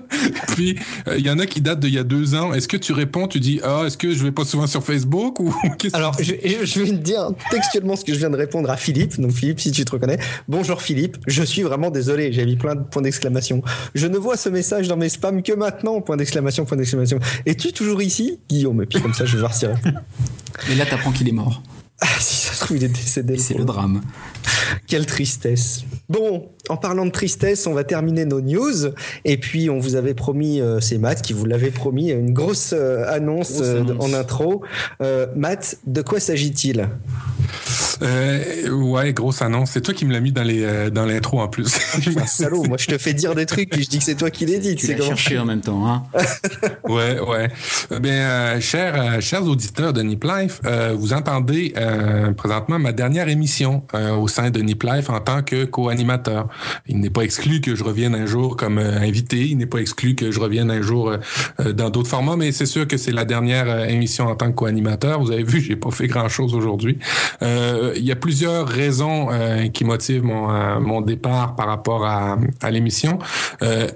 Puis 0.55 0.77
euh, 1.07 1.15
il 1.17 1.25
y 1.25 1.29
en 1.29 1.39
a 1.39 1.45
qui 1.45 1.61
datent 1.61 1.79
d'il 1.79 1.93
y 1.93 1.97
a 1.99 2.03
deux 2.03 2.35
ans. 2.35 2.36
Est-ce 2.53 2.67
que 2.67 2.77
tu 2.77 2.93
réponds, 2.93 3.27
tu 3.27 3.39
dis 3.39 3.59
ah, 3.63 3.83
est-ce 3.85 3.97
que 3.97 4.13
je 4.13 4.23
vais 4.23 4.31
pas 4.31 4.45
souvent 4.45 4.67
sur 4.67 4.83
Facebook 4.83 5.39
ou 5.39 5.53
Alors, 5.93 6.15
je, 6.19 6.33
je 6.63 6.79
vais 6.81 6.89
te 6.89 6.95
dire 6.95 7.29
textuellement 7.51 7.95
ce 7.95 8.05
que 8.05 8.13
je 8.13 8.19
viens 8.19 8.29
de 8.29 8.37
répondre 8.37 8.69
à 8.69 8.77
Philippe. 8.77 9.19
Donc, 9.19 9.31
Philippe, 9.31 9.59
si 9.59 9.71
tu 9.71 9.85
te 9.85 9.91
reconnais. 9.91 10.17
Bonjour 10.47 10.81
Philippe, 10.81 11.17
je 11.27 11.43
suis 11.43 11.63
vraiment 11.63 11.89
désolé, 11.89 12.31
j'ai 12.33 12.45
mis 12.45 12.55
plein 12.55 12.75
de 12.75 12.83
points 12.83 13.01
d'exclamation. 13.01 13.61
Je 13.95 14.07
ne 14.07 14.17
vois 14.17 14.37
ce 14.37 14.49
message 14.49 14.87
dans 14.87 14.97
mes 14.97 15.09
spams 15.09 15.43
que 15.43 15.53
maintenant, 15.53 16.01
point 16.01 16.17
d'exclamation, 16.17 16.65
point 16.65 16.77
d'exclamation. 16.77 17.19
Es-tu 17.45 17.73
toujours 17.73 18.01
ici, 18.01 18.39
Guillaume? 18.49 18.81
Et 18.83 18.85
puis 18.85 19.01
comme 19.01 19.13
ça, 19.13 19.25
je 19.25 19.33
vais 19.33 19.39
voir 19.39 19.53
si... 19.53 19.65
Et 20.71 20.75
là, 20.75 20.85
t'apprends 20.85 21.11
qu'il 21.11 21.27
est 21.27 21.33
mort. 21.33 21.61
Ah, 21.99 22.05
si 22.19 22.45
ça 22.45 22.53
se 22.53 22.63
trouve, 22.63 22.77
il 22.77 22.83
est 22.83 22.89
décédé. 22.89 23.37
C'est 23.37 23.55
le 23.55 23.65
drame. 23.65 24.01
Quelle 24.85 25.05
tristesse. 25.05 25.83
Bon, 26.09 26.49
en 26.69 26.77
parlant 26.77 27.05
de 27.05 27.11
tristesse, 27.11 27.67
on 27.67 27.73
va 27.73 27.83
terminer 27.83 28.25
nos 28.25 28.41
news. 28.41 28.91
Et 29.25 29.37
puis, 29.37 29.69
on 29.69 29.79
vous 29.79 29.95
avait 29.95 30.13
promis, 30.13 30.61
euh, 30.61 30.79
c'est 30.79 30.97
Matt 30.97 31.21
qui 31.21 31.33
vous 31.33 31.45
l'avait 31.45 31.71
promis, 31.71 32.09
une 32.11 32.33
grosse 32.33 32.73
euh, 32.73 33.05
annonce, 33.07 33.53
Grosse 33.53 33.61
euh, 33.67 33.81
annonce. 33.81 34.05
en 34.05 34.13
intro. 34.13 34.61
Euh, 35.01 35.27
Matt, 35.35 35.77
de 35.85 36.01
quoi 36.01 36.19
s'agit-il? 36.19 36.87
Euh, 38.01 38.69
ouais, 38.69 39.13
grosse 39.13 39.41
annonce. 39.41 39.71
C'est 39.71 39.81
toi 39.81 39.93
qui 39.93 40.05
me 40.05 40.13
l'as 40.13 40.19
mis 40.19 40.31
dans 40.31 40.43
les 40.43 40.63
euh, 40.63 40.89
dans 40.89 41.05
l'intro 41.05 41.39
en 41.41 41.47
plus. 41.47 41.73
Un 42.17 42.25
salaud, 42.25 42.63
moi 42.63 42.77
je 42.77 42.85
te 42.87 42.97
fais 42.97 43.13
dire 43.13 43.33
des 43.33 43.45
trucs, 43.45 43.69
puis 43.69 43.83
je 43.83 43.89
dis 43.89 43.97
que 43.97 44.03
c'est 44.03 44.15
toi 44.15 44.29
qui 44.29 44.45
les 44.45 44.59
dis. 44.59 44.75
Tu 44.75 44.87
l'as 44.93 45.03
cherché 45.03 45.37
en 45.39 45.45
même 45.45 45.61
temps, 45.61 45.87
hein. 45.87 46.03
Ouais, 46.87 47.19
ouais. 47.19 47.49
Ben, 47.99 48.05
euh, 48.09 48.61
chers, 48.61 49.01
euh, 49.01 49.19
chers 49.21 49.43
auditeurs 49.45 49.93
de 49.93 50.01
Nip 50.01 50.23
Life, 50.23 50.61
euh, 50.65 50.93
vous 50.97 51.13
entendez 51.13 51.73
euh, 51.77 52.31
présentement 52.33 52.77
ma 52.79 52.91
dernière 52.91 53.29
émission 53.29 53.83
euh, 53.93 54.15
au 54.15 54.27
sein 54.27 54.49
de 54.51 54.59
Nip 54.61 54.83
Life 54.83 55.09
en 55.09 55.19
tant 55.19 55.41
que 55.41 55.65
co-animateur. 55.65 56.47
Il 56.87 56.99
n'est 56.99 57.09
pas 57.09 57.21
exclu 57.23 57.61
que 57.61 57.75
je 57.75 57.83
revienne 57.83 58.15
un 58.15 58.25
jour 58.25 58.55
comme 58.57 58.77
euh, 58.77 58.99
invité, 58.99 59.47
il 59.47 59.57
n'est 59.57 59.65
pas 59.65 59.79
exclu 59.79 60.15
que 60.15 60.31
je 60.31 60.39
revienne 60.39 60.71
un 60.71 60.81
jour 60.81 61.09
euh, 61.09 61.17
euh, 61.59 61.73
dans 61.73 61.89
d'autres 61.89 62.09
formats, 62.09 62.35
mais 62.35 62.51
c'est 62.51 62.65
sûr 62.65 62.87
que 62.87 62.97
c'est 62.97 63.11
la 63.11 63.25
dernière 63.25 63.89
émission 63.89 64.27
en 64.27 64.35
tant 64.35 64.47
que 64.51 64.55
co-animateur. 64.55 65.19
Vous 65.21 65.31
avez 65.31 65.43
vu, 65.43 65.61
j'ai 65.61 65.75
pas 65.75 65.91
fait 65.91 66.07
grand-chose 66.07 66.53
aujourd'hui. 66.53 66.97
Euh, 67.41 67.93
Il 67.95 68.03
y 68.03 68.11
a 68.11 68.15
plusieurs 68.15 68.67
raisons 68.67 69.29
euh, 69.31 69.67
qui 69.67 69.83
motivent 69.83 70.23
mon, 70.23 70.79
mon 70.79 71.01
départ 71.01 71.55
par 71.55 71.67
rapport 71.67 72.05
à, 72.05 72.37
à 72.61 72.71
l'émission. 72.71 73.19
Euh, 73.61 73.87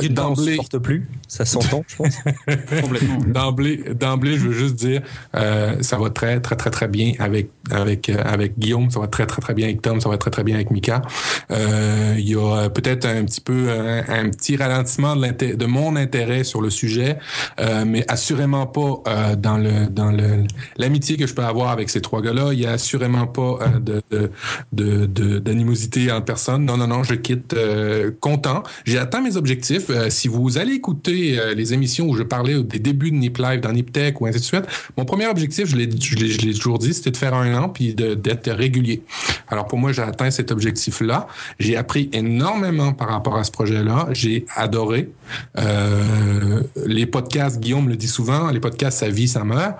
on 0.00 0.12
d'emblée- 0.12 0.52
supporte 0.52 0.78
plus, 0.78 1.08
ça 1.28 1.44
s'entend, 1.44 1.84
je 1.88 1.96
pense. 1.96 2.16
Complètement. 2.82 3.18
D'emblée, 3.26 3.84
d'emblée, 3.98 4.36
je 4.38 4.48
veux 4.48 4.52
juste 4.52 4.74
dire, 4.76 5.02
euh, 5.34 5.76
ça 5.82 5.98
va 5.98 6.10
très, 6.10 6.40
très, 6.40 6.56
très, 6.56 6.70
très 6.70 6.88
bien 6.88 7.12
avec 7.18 7.50
avec 7.70 8.08
euh, 8.08 8.16
avec 8.24 8.58
Guillaume, 8.58 8.90
ça 8.90 9.00
va 9.00 9.06
très, 9.08 9.26
très, 9.26 9.40
très 9.42 9.54
bien 9.54 9.66
avec 9.66 9.82
Tom, 9.82 10.00
ça 10.00 10.08
va 10.08 10.18
très, 10.18 10.30
très 10.30 10.44
bien 10.44 10.54
avec 10.54 10.70
Mika. 10.70 11.02
Euh, 11.50 12.14
Il 12.18 12.28
y 12.28 12.34
a 12.34 12.68
peut-être 12.70 13.06
un 13.06 13.24
petit 13.24 13.40
peu 13.40 13.68
un, 13.70 13.98
un 14.08 14.28
petit 14.30 14.56
ralentissement 14.56 15.16
de, 15.16 15.66
mon 15.66 15.96
intérêt 15.96 16.44
sur 16.44 16.60
le 16.60 16.70
sujet, 16.70 17.18
euh, 17.60 17.84
mais 17.86 18.04
assurément 18.08 18.66
pas 18.66 19.02
euh, 19.08 19.36
dans 19.36 19.58
le 19.58 19.86
dans 19.88 20.10
le 20.12 20.44
l'amitié 20.76 21.16
que 21.16 21.26
je 21.26 21.34
peux 21.34 21.44
avoir 21.44 21.70
avec 21.70 21.90
ces 21.90 22.00
trois 22.00 22.22
gars-là. 22.22 22.52
Il 22.52 22.60
y 22.60 22.66
a 22.66 22.72
assurément 22.72 23.26
pas 23.26 23.58
euh, 23.62 23.78
de 23.80 24.02
de 24.10 24.30
de- 24.72 25.06
de- 25.06 25.38
d'animosité 25.38 26.10
en 26.12 26.20
personne. 26.22 26.64
Non, 26.64 26.76
non, 26.76 26.86
non, 26.86 27.02
je 27.02 27.14
quitte 27.14 27.54
euh, 27.54 28.10
content. 28.20 28.62
J'ai 28.84 28.98
atteint 28.98 29.20
mes 29.20 29.30
objectifs. 29.36 29.45
Euh, 29.90 30.10
si 30.10 30.28
vous 30.28 30.58
allez 30.58 30.74
écouter 30.74 31.38
euh, 31.38 31.54
les 31.54 31.72
émissions 31.72 32.06
où 32.08 32.14
je 32.14 32.22
parlais 32.22 32.62
des 32.62 32.78
débuts 32.78 33.10
de 33.10 33.16
Nip 33.16 33.38
Live 33.38 33.60
dans 33.60 33.72
Nip 33.72 33.92
Tech 33.92 34.14
ou 34.20 34.26
ainsi 34.26 34.38
de 34.38 34.44
suite, 34.44 34.64
mon 34.96 35.04
premier 35.04 35.26
objectif, 35.26 35.68
je 35.68 35.76
l'ai 35.76 35.88
toujours 35.88 36.78
dit, 36.78 36.92
c'était 36.94 37.10
de 37.10 37.16
faire 37.16 37.34
un 37.34 37.54
an 37.54 37.68
puis 37.68 37.94
d'être 37.94 38.50
régulier. 38.50 39.02
Alors 39.48 39.66
pour 39.66 39.78
moi, 39.78 39.92
j'ai 39.92 40.02
atteint 40.02 40.30
cet 40.30 40.50
objectif-là. 40.50 41.28
J'ai 41.58 41.76
appris 41.76 42.10
énormément 42.12 42.92
par 42.92 43.08
rapport 43.08 43.36
à 43.36 43.44
ce 43.44 43.50
projet-là. 43.50 44.08
J'ai 44.12 44.46
adoré. 44.54 45.10
Euh, 45.58 46.62
les 46.84 47.06
podcasts, 47.06 47.60
Guillaume 47.60 47.88
le 47.88 47.96
dit 47.96 48.08
souvent, 48.08 48.50
les 48.50 48.60
podcasts, 48.60 48.98
ça 48.98 49.08
vit, 49.08 49.28
ça 49.28 49.44
meurt. 49.44 49.76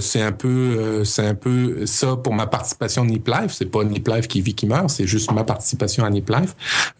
C'est 0.00 0.22
un 0.22 0.32
peu, 0.32 1.04
c'est 1.04 1.26
un 1.26 1.34
peu 1.34 1.86
ça 1.86 2.16
pour 2.16 2.34
ma 2.34 2.46
participation 2.46 3.02
à 3.02 3.06
Nip 3.06 3.28
Life. 3.28 3.52
C'est 3.52 3.70
pas 3.70 3.84
Nip 3.84 4.08
Life 4.08 4.28
qui 4.28 4.40
vit, 4.40 4.54
qui 4.54 4.66
meurt. 4.66 4.90
C'est 4.90 5.06
juste 5.06 5.30
ma 5.32 5.44
participation 5.44 6.04
à 6.04 6.10
Nip. 6.10 6.24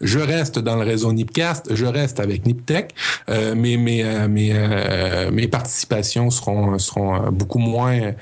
Je 0.01 0.19
reste 0.19 0.59
dans 0.59 0.75
le 0.75 0.83
réseau 0.83 1.11
Nipcast. 1.11 1.73
Je 1.73 1.85
reste 1.95 2.19
avec 2.19 2.45
Niptech. 2.45 2.93
Euh, 3.29 3.55
mais 3.55 3.77
mes, 3.77 4.03
euh, 4.03 4.27
euh, 4.27 5.31
mes 5.31 5.47
participations 5.47 6.29
seront, 6.29 6.77
seront 6.79 7.31
beaucoup 7.31 7.59
moins, 7.59 8.13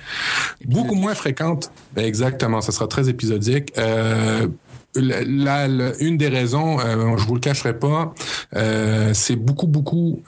beaucoup 0.65 0.95
moins 0.95 1.15
fréquentes. 1.15 1.71
Exactement. 1.97 2.61
Ça 2.61 2.71
sera 2.71 2.87
très 2.87 3.09
épisodique. 3.09 3.73
Une 4.95 6.17
des 6.17 6.27
raisons, 6.27 6.77
je 6.79 7.25
vous 7.25 7.33
le 7.35 7.39
cacherai 7.39 7.77
pas, 7.77 8.13
c'est 9.13 9.35
beaucoup, 9.35 9.67
beaucoup. 9.67 10.21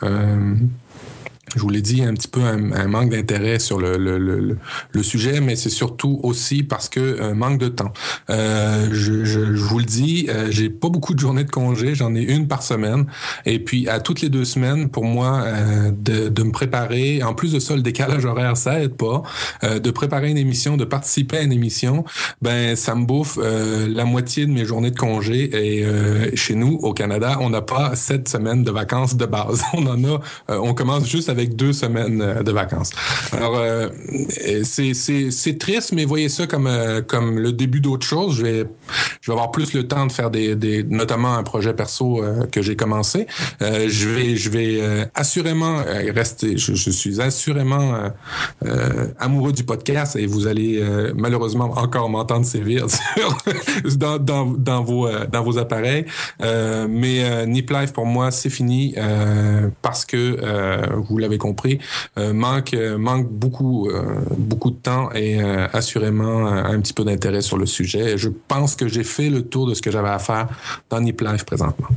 Euh, 1.48 1.52
je 1.56 1.60
vous 1.62 1.70
l'ai 1.70 1.82
dit, 1.82 2.04
un 2.04 2.14
petit 2.14 2.28
peu 2.28 2.42
un, 2.42 2.72
un 2.74 2.88
manque 2.88 3.10
d'intérêt 3.12 3.60
sur 3.60 3.80
le, 3.80 3.98
le, 3.98 4.18
le, 4.18 4.58
le- 4.92 5.04
sujet, 5.04 5.40
mais 5.40 5.56
c'est 5.56 5.70
surtout 5.70 6.20
aussi 6.24 6.64
parce 6.64 6.90
que 6.90 7.22
un 7.22 7.34
manque 7.36 7.60
de 7.60 7.68
temps. 7.68 7.94
Euh, 8.30 8.88
je, 8.92 9.24
je, 9.24 9.56
je 9.56 9.64
vous 9.64 9.80
le 9.80 9.86
dis, 9.86 10.26
euh, 10.30 10.48
j'ai 10.50 10.70
pas 10.70 10.90
beaucoup 10.90 11.14
de 11.14 11.20
journées 11.20 11.44
de 11.44 11.52
congé, 11.52 11.94
j'en 11.96 12.16
ai 12.16 12.22
une 12.24 12.48
par 12.48 12.64
semaine, 12.64 13.06
et 13.46 13.60
puis 13.60 13.88
à 13.88 14.00
toutes 14.00 14.22
les 14.22 14.30
deux 14.30 14.46
semaines, 14.46 14.90
pour 14.90 15.06
moi, 15.06 15.44
euh, 15.46 15.92
de, 15.92 16.30
de 16.30 16.44
me 16.44 16.52
préparer. 16.52 17.22
En 17.24 17.34
plus 17.34 17.54
de 17.54 17.60
ça, 17.60 17.76
le 17.76 17.82
décalage 17.84 18.26
horaire, 18.26 18.58
ça 18.58 18.82
aide 18.82 18.96
pas. 18.96 19.22
Euh, 19.64 19.80
de 19.80 19.92
préparer 19.92 20.30
une 20.32 20.38
émission, 20.38 20.76
de 20.78 20.86
participer 20.86 21.38
à 21.38 21.42
une 21.42 21.52
émission, 21.52 22.04
ben 22.42 22.76
ça 22.76 22.96
me 22.96 23.06
bouffe 23.06 23.38
euh, 23.42 23.88
la 23.88 24.06
moitié 24.06 24.46
de 24.46 24.52
mes 24.52 24.66
journées 24.66 24.92
de 24.92 24.98
congé. 24.98 25.50
Et 25.78 25.86
euh, 25.86 26.32
chez 26.36 26.56
nous, 26.56 26.80
au 26.82 26.94
Canada, 26.94 27.38
on 27.42 27.50
n'a 27.52 27.62
pas 27.62 27.96
sept 27.96 28.28
semaines 28.28 28.64
de 28.64 28.72
vacances 28.72 29.16
de 29.16 29.26
base. 29.26 29.62
On 29.74 29.86
en 29.88 30.04
a, 30.06 30.20
euh, 30.50 30.58
on 30.62 30.74
commence 30.74 31.08
juste 31.08 31.30
avec 31.30 31.45
deux 31.48 31.74
semaines 31.74 32.22
euh, 32.22 32.44
de 32.44 32.52
vacances. 32.52 32.92
Alors 33.32 33.58
euh, 33.58 33.90
c'est 34.64 35.58
triste, 35.60 35.94
mais 35.94 36.06
voyez 36.06 36.30
ça 36.30 36.48
comme 36.48 36.68
euh, 36.68 37.02
comme 37.02 37.40
le 37.40 37.52
début 37.52 37.82
d'autre 37.82 38.06
chose. 38.06 38.38
Je 38.38 38.44
vais 38.44 38.66
je 39.22 39.32
vais 39.32 39.34
avoir 39.34 39.52
plus 39.52 39.74
le 39.74 39.88
temps 39.88 40.06
de 40.06 40.12
faire 40.12 40.30
des 40.30 40.84
notamment 40.90 41.36
un 41.36 41.44
projet 41.44 41.74
perso 41.74 42.24
que 42.52 42.62
j'ai 42.62 42.76
commencé. 42.76 43.28
Je 43.62 44.10
vais 44.10 44.36
je 44.36 44.50
vais 44.50 45.10
assurément 45.16 45.82
rester. 46.14 46.58
Je, 46.58 46.74
suis 46.74 47.22
assurément 47.22 48.12
amoureux 49.20 49.52
du 49.52 49.64
podcast 49.64 50.16
et 50.16 50.28
vous 50.28 50.48
allez 50.48 50.84
malheureusement 51.16 51.72
encore 51.78 52.10
m'entendre 52.10 52.46
sévir 52.46 52.86
dans, 53.96 54.20
dans, 54.20 54.84
vos, 54.84 55.10
dans 55.32 55.44
vos 55.44 55.58
appareils. 55.58 56.06
Mais 56.42 57.46
Nip 57.48 57.70
Life, 57.72 57.94
pour 57.94 58.06
moi, 58.06 58.32
c'est 58.32 58.50
fini 58.50 58.96
parce 59.82 60.06
que, 60.06 60.38
vous 61.08 61.18
l'avez 61.18 61.25
compris, 61.38 61.80
euh, 62.18 62.34
manque, 62.34 62.74
euh, 62.74 62.98
manque 62.98 63.30
beaucoup, 63.30 63.90
euh, 63.90 64.22
beaucoup 64.38 64.72
de 64.72 64.78
temps 64.78 65.12
et 65.14 65.40
assurément 65.74 66.48
un 66.48 66.80
petit 66.80 66.94
peu 66.94 67.04
d'intérêt 67.04 67.42
sur 67.42 67.58
le 67.58 67.66
sujet. 67.66 68.14
Et 68.14 68.18
je 68.18 68.30
pense 68.30 68.76
que 68.76 68.88
j'ai 68.88 69.04
fait 69.04 69.30
le 69.30 69.42
tour 69.42 69.68
de 69.68 69.74
ce 69.74 69.82
que 69.82 69.92
j'avais 69.92 70.10
à 70.10 70.20
faire 70.20 70.48
dans 70.90 71.00
Nip 71.00 71.22
Life 71.22 71.46
présentement. 71.46 71.88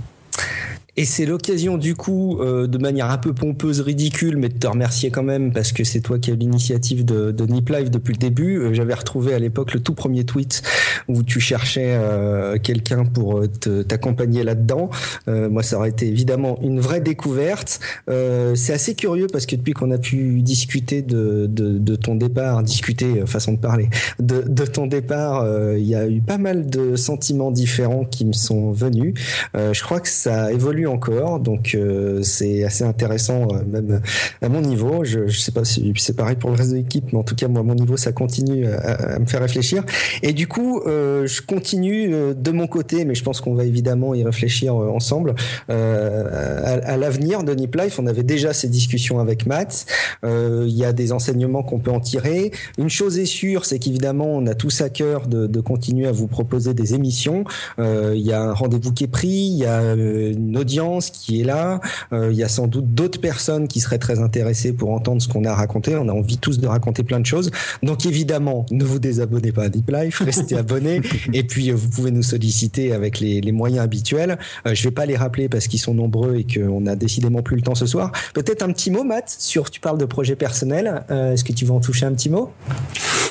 Et 0.99 1.05
c'est 1.05 1.26
l'occasion 1.26 1.78
du 1.78 1.94
coup, 1.94 2.40
euh, 2.40 2.66
de 2.66 2.76
manière 2.76 3.09
un 3.09 3.18
peu 3.18 3.32
pompeuse, 3.32 3.80
ridicule, 3.80 4.36
mais 4.36 4.49
de 4.49 4.59
te 4.59 4.66
remercier 4.66 5.12
quand 5.12 5.22
même 5.22 5.53
parce 5.53 5.70
que 5.70 5.84
c'est 5.84 6.01
toi 6.01 6.18
qui 6.18 6.32
as 6.32 6.34
l'initiative 6.34 7.05
de, 7.05 7.30
de 7.30 7.46
Nip 7.46 7.68
Live 7.68 7.88
depuis 7.88 8.14
le 8.14 8.18
début. 8.18 8.59
Euh, 8.59 8.74
J'avais 8.74 8.94
retrouvé 8.94 9.32
à 9.32 9.38
l'époque 9.38 9.74
le 9.74 9.78
tout 9.78 9.94
premier 9.94 10.24
tweet 10.24 10.61
où 11.07 11.22
tu 11.22 11.38
cherchais 11.38 11.92
euh, 11.94 12.59
quelqu'un 12.59 13.05
pour 13.05 13.38
euh, 13.38 13.46
t'accompagner 13.84 14.42
là-dedans. 14.42 14.90
Euh, 15.28 15.49
moi, 15.49 15.62
ça 15.62 15.76
aurait 15.76 15.90
été 15.90 16.09
évidemment 16.09 16.59
une 16.62 16.80
vraie 16.80 17.01
découverte. 17.01 17.78
C'est 18.09 18.72
assez 18.72 18.96
curieux 18.96 19.28
parce 19.32 19.46
que 19.46 19.55
depuis 19.55 19.74
qu'on 19.74 19.92
a 19.92 19.99
pu 19.99 20.42
discuter 20.42 21.03
de, 21.03 21.46
de, 21.49 21.78
de 21.78 21.94
ton 21.94 22.16
départ, 22.16 22.64
discuter, 22.64 23.22
façon 23.24 23.53
de 23.53 23.59
parler, 23.59 23.88
de, 24.18 24.42
de 24.49 24.66
ton 24.66 24.88
départ, 24.88 25.46
il 25.76 25.86
y 25.86 25.94
a 25.94 26.09
eu 26.09 26.20
pas 26.20 26.38
mal 26.38 26.68
de 26.68 26.96
sentiments 26.96 27.53
différents 27.53 28.05
qui 28.05 28.24
me 28.24 28.32
sont 28.32 28.72
venus. 28.72 29.14
Je 29.55 29.80
crois 29.82 30.01
que 30.01 30.09
ça 30.09 30.51
évolue 30.53 30.88
encore, 30.89 31.41
donc 31.41 31.76
c'est 32.22 32.64
assez 32.64 32.84
intéressant 32.84 33.49
même 33.66 34.01
à 34.43 34.49
mon 34.49 34.61
niveau. 34.61 35.05
Je, 35.05 35.26
je 35.26 35.39
sais 35.39 35.53
pas 35.53 35.64
si 35.64 35.93
c'est 35.97 36.16
pareil 36.16 36.36
pour 36.36 36.51
le 36.51 36.57
reste 36.57 36.70
de 36.70 36.76
l'équipe, 36.76 37.12
mais 37.12 37.18
en 37.18 37.22
tout 37.22 37.34
cas 37.34 37.49
moi 37.49 37.61
à 37.61 37.64
mon 37.64 37.74
niveau 37.74 37.97
ça 37.97 38.12
continue 38.12 38.66
à, 38.66 39.18
me 39.18 39.26
faire 39.26 39.41
réfléchir. 39.41 39.84
Et 40.22 40.32
du 40.32 40.47
coup, 40.47 40.82
je 40.86 41.41
continue 41.43 42.11
de 42.34 42.51
mon 42.51 42.66
côté, 42.66 43.05
mais 43.05 43.14
je 43.14 43.22
pense 43.22 43.41
qu'on 43.41 43.55
va 43.55 43.64
évidemment 43.64 44.14
y 44.14 44.24
réfléchir 44.24 44.74
ensemble 44.74 45.34
à, 45.68 46.97
l'avenir 46.97 47.43
de 47.43 47.55
Nip 47.55 47.74
Life. 47.76 47.99
On 47.99 48.07
avait 48.07 48.22
déjà 48.22 48.53
ces 48.53 48.68
discussions 48.68 49.19
avec 49.20 49.47
Matt. 49.47 49.86
Il 50.24 50.69
y 50.69 50.85
a 50.85 50.93
des 50.93 51.12
enseignements 51.12 51.62
qu'on 51.62 51.78
peut 51.78 51.90
en 51.90 52.01
tirer. 52.01 52.52
Une 52.78 52.90
chose 52.90 53.19
est 53.19 53.27
sûre, 53.27 53.65
c'est 53.65 53.78
qu'évidemment, 53.78 54.27
on 54.27 54.47
a 54.47 54.55
tous 54.55 54.81
à 54.81 54.89
cœur 54.89 55.27
de, 55.27 55.47
de, 55.47 55.60
continuer 55.60 56.06
à 56.06 56.12
vous 56.12 56.27
proposer 56.27 56.74
des 56.74 56.94
émissions. 56.94 57.44
Euh, 57.78 58.15
il 58.16 58.27
y 58.27 58.32
a 58.32 58.43
un 58.43 58.52
rendez-vous 58.52 58.93
qui 58.93 59.05
est 59.05 59.09
pris, 59.09 59.28
il 59.28 59.59
y 59.59 59.65
a 59.65 59.81
euh, 59.81 60.32
une 60.32 60.56
audience 60.56 60.77
qui 61.10 61.40
est 61.40 61.44
là, 61.44 61.80
euh, 62.12 62.30
il 62.32 62.36
y 62.36 62.42
a 62.42 62.48
sans 62.48 62.66
doute 62.66 62.94
d'autres 62.94 63.20
personnes 63.20 63.68
qui 63.68 63.80
seraient 63.80 63.98
très 63.98 64.20
intéressées 64.20 64.72
pour 64.72 64.90
entendre 64.92 65.20
ce 65.20 65.28
qu'on 65.28 65.44
a 65.44 65.55
raconté. 65.55 65.96
On 65.96 66.09
a 66.09 66.12
envie 66.12 66.38
tous 66.38 66.59
de 66.59 66.66
raconter 66.66 67.02
plein 67.02 67.20
de 67.20 67.26
choses. 67.26 67.50
Donc 67.82 68.06
évidemment, 68.06 68.66
ne 68.70 68.84
vous 68.84 68.98
désabonnez 68.98 69.52
pas 69.52 69.64
à 69.64 69.68
Deep 69.68 69.90
Life, 69.90 70.20
restez 70.20 70.56
abonnés. 70.59 71.00
Et 71.32 71.42
puis, 71.42 71.70
vous 71.70 71.88
pouvez 71.88 72.10
nous 72.10 72.22
solliciter 72.22 72.92
avec 72.92 73.20
les, 73.20 73.40
les 73.40 73.52
moyens 73.52 73.84
habituels. 73.84 74.38
je 74.64 74.82
vais 74.84 74.90
pas 74.90 75.06
les 75.06 75.16
rappeler 75.16 75.48
parce 75.48 75.68
qu'ils 75.68 75.80
sont 75.80 75.94
nombreux 75.94 76.36
et 76.36 76.44
qu'on 76.44 76.86
a 76.86 76.96
décidément 76.96 77.42
plus 77.42 77.56
le 77.56 77.62
temps 77.62 77.74
ce 77.74 77.86
soir. 77.86 78.12
Peut-être 78.34 78.62
un 78.62 78.72
petit 78.72 78.90
mot, 78.90 79.05
Matt, 79.05 79.34
sur 79.38 79.70
tu 79.70 79.80
parles 79.80 79.98
de 79.98 80.05
projet 80.05 80.36
personnel. 80.36 81.05
Est-ce 81.10 81.44
que 81.44 81.52
tu 81.52 81.64
veux 81.64 81.72
en 81.72 81.80
toucher 81.80 82.06
un 82.06 82.12
petit 82.12 82.30
mot? 82.30 82.52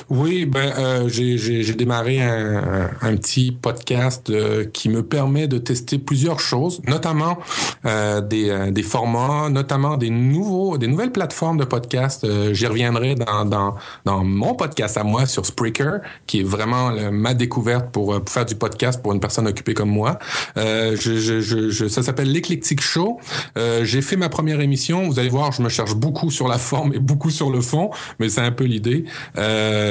Oui, 0.10 0.46
ben 0.46 0.72
euh, 0.78 1.10
j'ai 1.10 1.74
démarré 1.74 2.22
un, 2.22 2.90
un, 3.02 3.16
petit 3.18 3.52
podcast 3.52 4.30
euh, 4.30 4.64
qui 4.64 4.88
me 4.88 5.04
permet 5.04 5.50
de 5.50 5.58
tester 5.58 5.98
plusieurs 5.98 6.40
choses, 6.40 6.82
notamment 6.88 7.37
euh, 7.86 8.22
des, 8.22 8.50
euh, 8.50 8.72
des, 8.72 8.84
formats, 8.84 9.50
notamment 9.50 9.98
des 9.98 10.10
nouveaux, 10.10 10.78
des 10.78 10.88
nouvelles 10.88 11.12
plateformes 11.12 11.58
de 11.58 11.66
podcast. 11.66 12.24
Euh, 12.24 12.54
j'y 12.54 12.68
reviendrai 12.68 13.16
dans, 13.16 14.24
mon 14.24 14.56
podcast 14.56 14.98
à 14.98 15.04
moi 15.04 15.26
sur 15.26 15.46
Spreaker, 15.46 16.00
qui 16.26 16.42
est 16.42 16.44
vraiment 16.44 16.92
ma 17.12 17.34
découverte 17.34 17.92
pour, 17.92 18.20
faire 18.28 18.46
du 18.46 18.56
podcast 18.56 19.02
pour 19.02 19.14
une 19.14 19.20
personne 19.20 19.48
occupée 19.48 19.74
comme 19.74 19.90
moi. 19.90 20.20
Ça 20.56 22.04
s'appelle 22.04 22.32
l'éclectique 22.32 22.82
show. 22.82 23.20
j'ai 23.56 24.02
fait 24.02 24.16
ma 24.16 24.30
première 24.30 24.60
émission. 24.62 25.08
Vous 25.08 25.20
allez 25.20 25.30
voir, 25.30 25.52
je 25.52 25.62
me 25.62 25.70
cherche 25.70 25.96
beaucoup 25.96 26.32
sur 26.32 26.48
la 26.48 26.58
forme 26.58 26.94
et 26.94 27.00
beaucoup 27.00 27.30
sur 27.30 27.50
le 27.50 27.62
fond, 27.62 27.92
mais 28.20 28.30
c'est 28.30 28.42
un 28.42 28.52
peu 28.52 28.64
l'idée. 28.64 29.06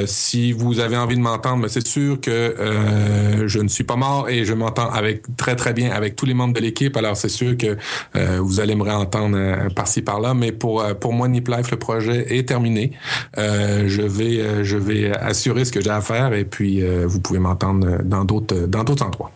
si 0.07 0.53
vous 0.53 0.81
avez 0.81 0.97
envie 0.97 1.17
de 1.17 1.23
m'entendre, 1.23 1.69
c'est 1.69 1.87
sûr 1.87 2.21
que 2.21 3.45
je 3.47 3.59
ne 3.59 3.69
suis 3.69 3.85
pas 3.85 3.97
mort 3.97 4.29
et 4.29 4.45
je 4.45 4.55
m'entends 4.55 4.91
avec 4.91 5.37
très 5.37 5.57
très 5.57 5.73
bien 5.73 5.91
avec 5.91 6.17
tous 6.17 6.27
les 6.27 6.35
membres 6.35 6.55
de 6.55 6.61
l'équipe. 6.61 6.97
Alors 6.97 7.17
c'est 7.17 7.26
sûr 7.29 7.57
que 7.57 7.77
euh, 8.17 8.39
vous 8.41 8.61
allez 8.61 8.75
me 8.75 8.83
réentendre 8.83 9.37
euh, 9.37 9.69
par-ci 9.71 10.03
par-là, 10.03 10.35
mais 10.35 10.53
pour 10.53 10.85
pour 11.01 11.13
moi 11.13 11.29
Nip 11.29 11.49
Life 11.49 11.71
le 11.71 11.79
projet 11.79 12.37
est 12.37 12.49
terminé. 12.49 12.93
je 13.37 14.03
vais 14.03 14.65
je 14.65 14.77
vais 14.77 15.17
assurer 15.17 15.65
ce 15.65 15.73
que 15.73 15.81
j'ai 15.81 15.91
à 15.91 16.01
faire 16.01 16.33
et 16.33 16.45
puis 16.45 16.83
vous 17.05 17.21
pouvez 17.21 17.39
m'entendre 17.39 18.03
dans 18.03 18.25
d'autres 18.25 18.67
dans 18.67 18.85
d'autres 18.85 19.05
endroits. 19.05 19.31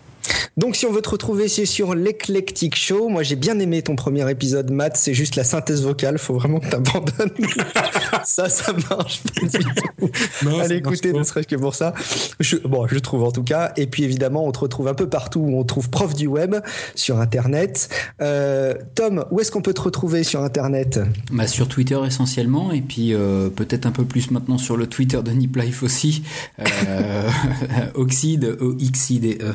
Donc 0.57 0.77
si 0.77 0.87
on 0.87 0.93
veut 0.93 1.03
te 1.03 1.11
retrouver, 1.11 1.49
c'est 1.49 1.67
sur 1.67 1.95
l'Eclectic 1.95 2.77
Show. 2.77 3.09
Moi 3.09 3.23
j'ai 3.23 3.37
bien 3.37 3.59
aimé 3.59 3.83
ton 3.83 3.97
premier 3.97 4.29
épisode, 4.31 4.71
Matt. 4.71 4.97
C'est 4.97 5.15
juste 5.15 5.37
la 5.37 5.45
synthèse 5.45 5.83
vocale. 5.83 6.19
Faut 6.19 6.35
vraiment 6.35 6.61
que 6.61 6.69
t'abandonnes. 6.69 7.31
ça, 8.25 8.49
ça 8.49 8.73
marche 8.91 9.23
pas 9.23 9.47
du 9.47 9.65
tout. 9.65 10.51
Allez 10.61 10.77
écouter, 10.77 11.13
ne 11.13 11.23
serait-ce 11.23 11.49
que 11.49 11.57
pour 11.57 11.75
ça. 11.75 11.95
Je, 12.41 12.57
bon, 12.57 12.87
je 12.87 12.99
trouve 12.99 13.25
en 13.25 13.33
tout 13.33 13.43
cas. 13.45 13.73
Et 13.77 13.87
puis 13.87 14.05
évidemment, 14.05 14.47
on 14.47 14.53
te 14.53 14.61
retrouve 14.61 14.89
un 14.89 14.95
peu 14.95 15.09
partout 15.09 15.41
où 15.41 15.59
on 15.59 15.65
trouve 15.65 15.91
prof 15.91 16.15
du 16.15 16.27
web 16.27 16.57
sur 16.95 17.21
Internet. 17.21 17.89
Euh, 18.21 18.75
Tom, 18.95 19.25
où 19.31 19.41
est-ce 19.41 19.51
qu'on 19.51 19.63
peut 19.63 19.75
te 19.75 19.81
retrouver 19.81 20.25
sur 20.25 20.43
Internet? 20.43 21.01
Bah, 21.33 21.47
Sur 21.47 21.69
Twitter 21.69 21.99
essentiellement. 22.07 22.73
Et 22.73 22.81
puis 22.81 23.15
euh, 23.15 23.49
peut-être 23.49 23.87
un 23.87 23.93
peu 23.93 24.05
plus 24.05 24.31
maintenant 24.31 24.59
sur 24.59 24.77
le 24.77 24.87
Twitter 24.87 25.21
de 25.23 25.31
Nip 25.31 25.57
Life 25.57 25.83
aussi. 25.83 26.23
Euh, 26.61 27.29
Oxide, 27.95 28.57
O-X-I-D-E. 28.61 29.55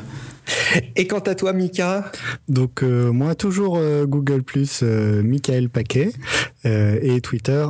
Et 0.96 1.06
quant 1.06 1.20
à 1.20 1.34
toi, 1.34 1.52
Mika? 1.52 2.10
Donc 2.48 2.82
euh, 2.82 3.12
moi 3.12 3.34
toujours 3.34 3.76
euh, 3.76 4.06
Google 4.06 4.42
Plus 4.42 4.80
euh, 4.82 5.22
Michael 5.22 5.68
Paquet 5.68 6.10
et 6.64 7.20
Twitter 7.20 7.64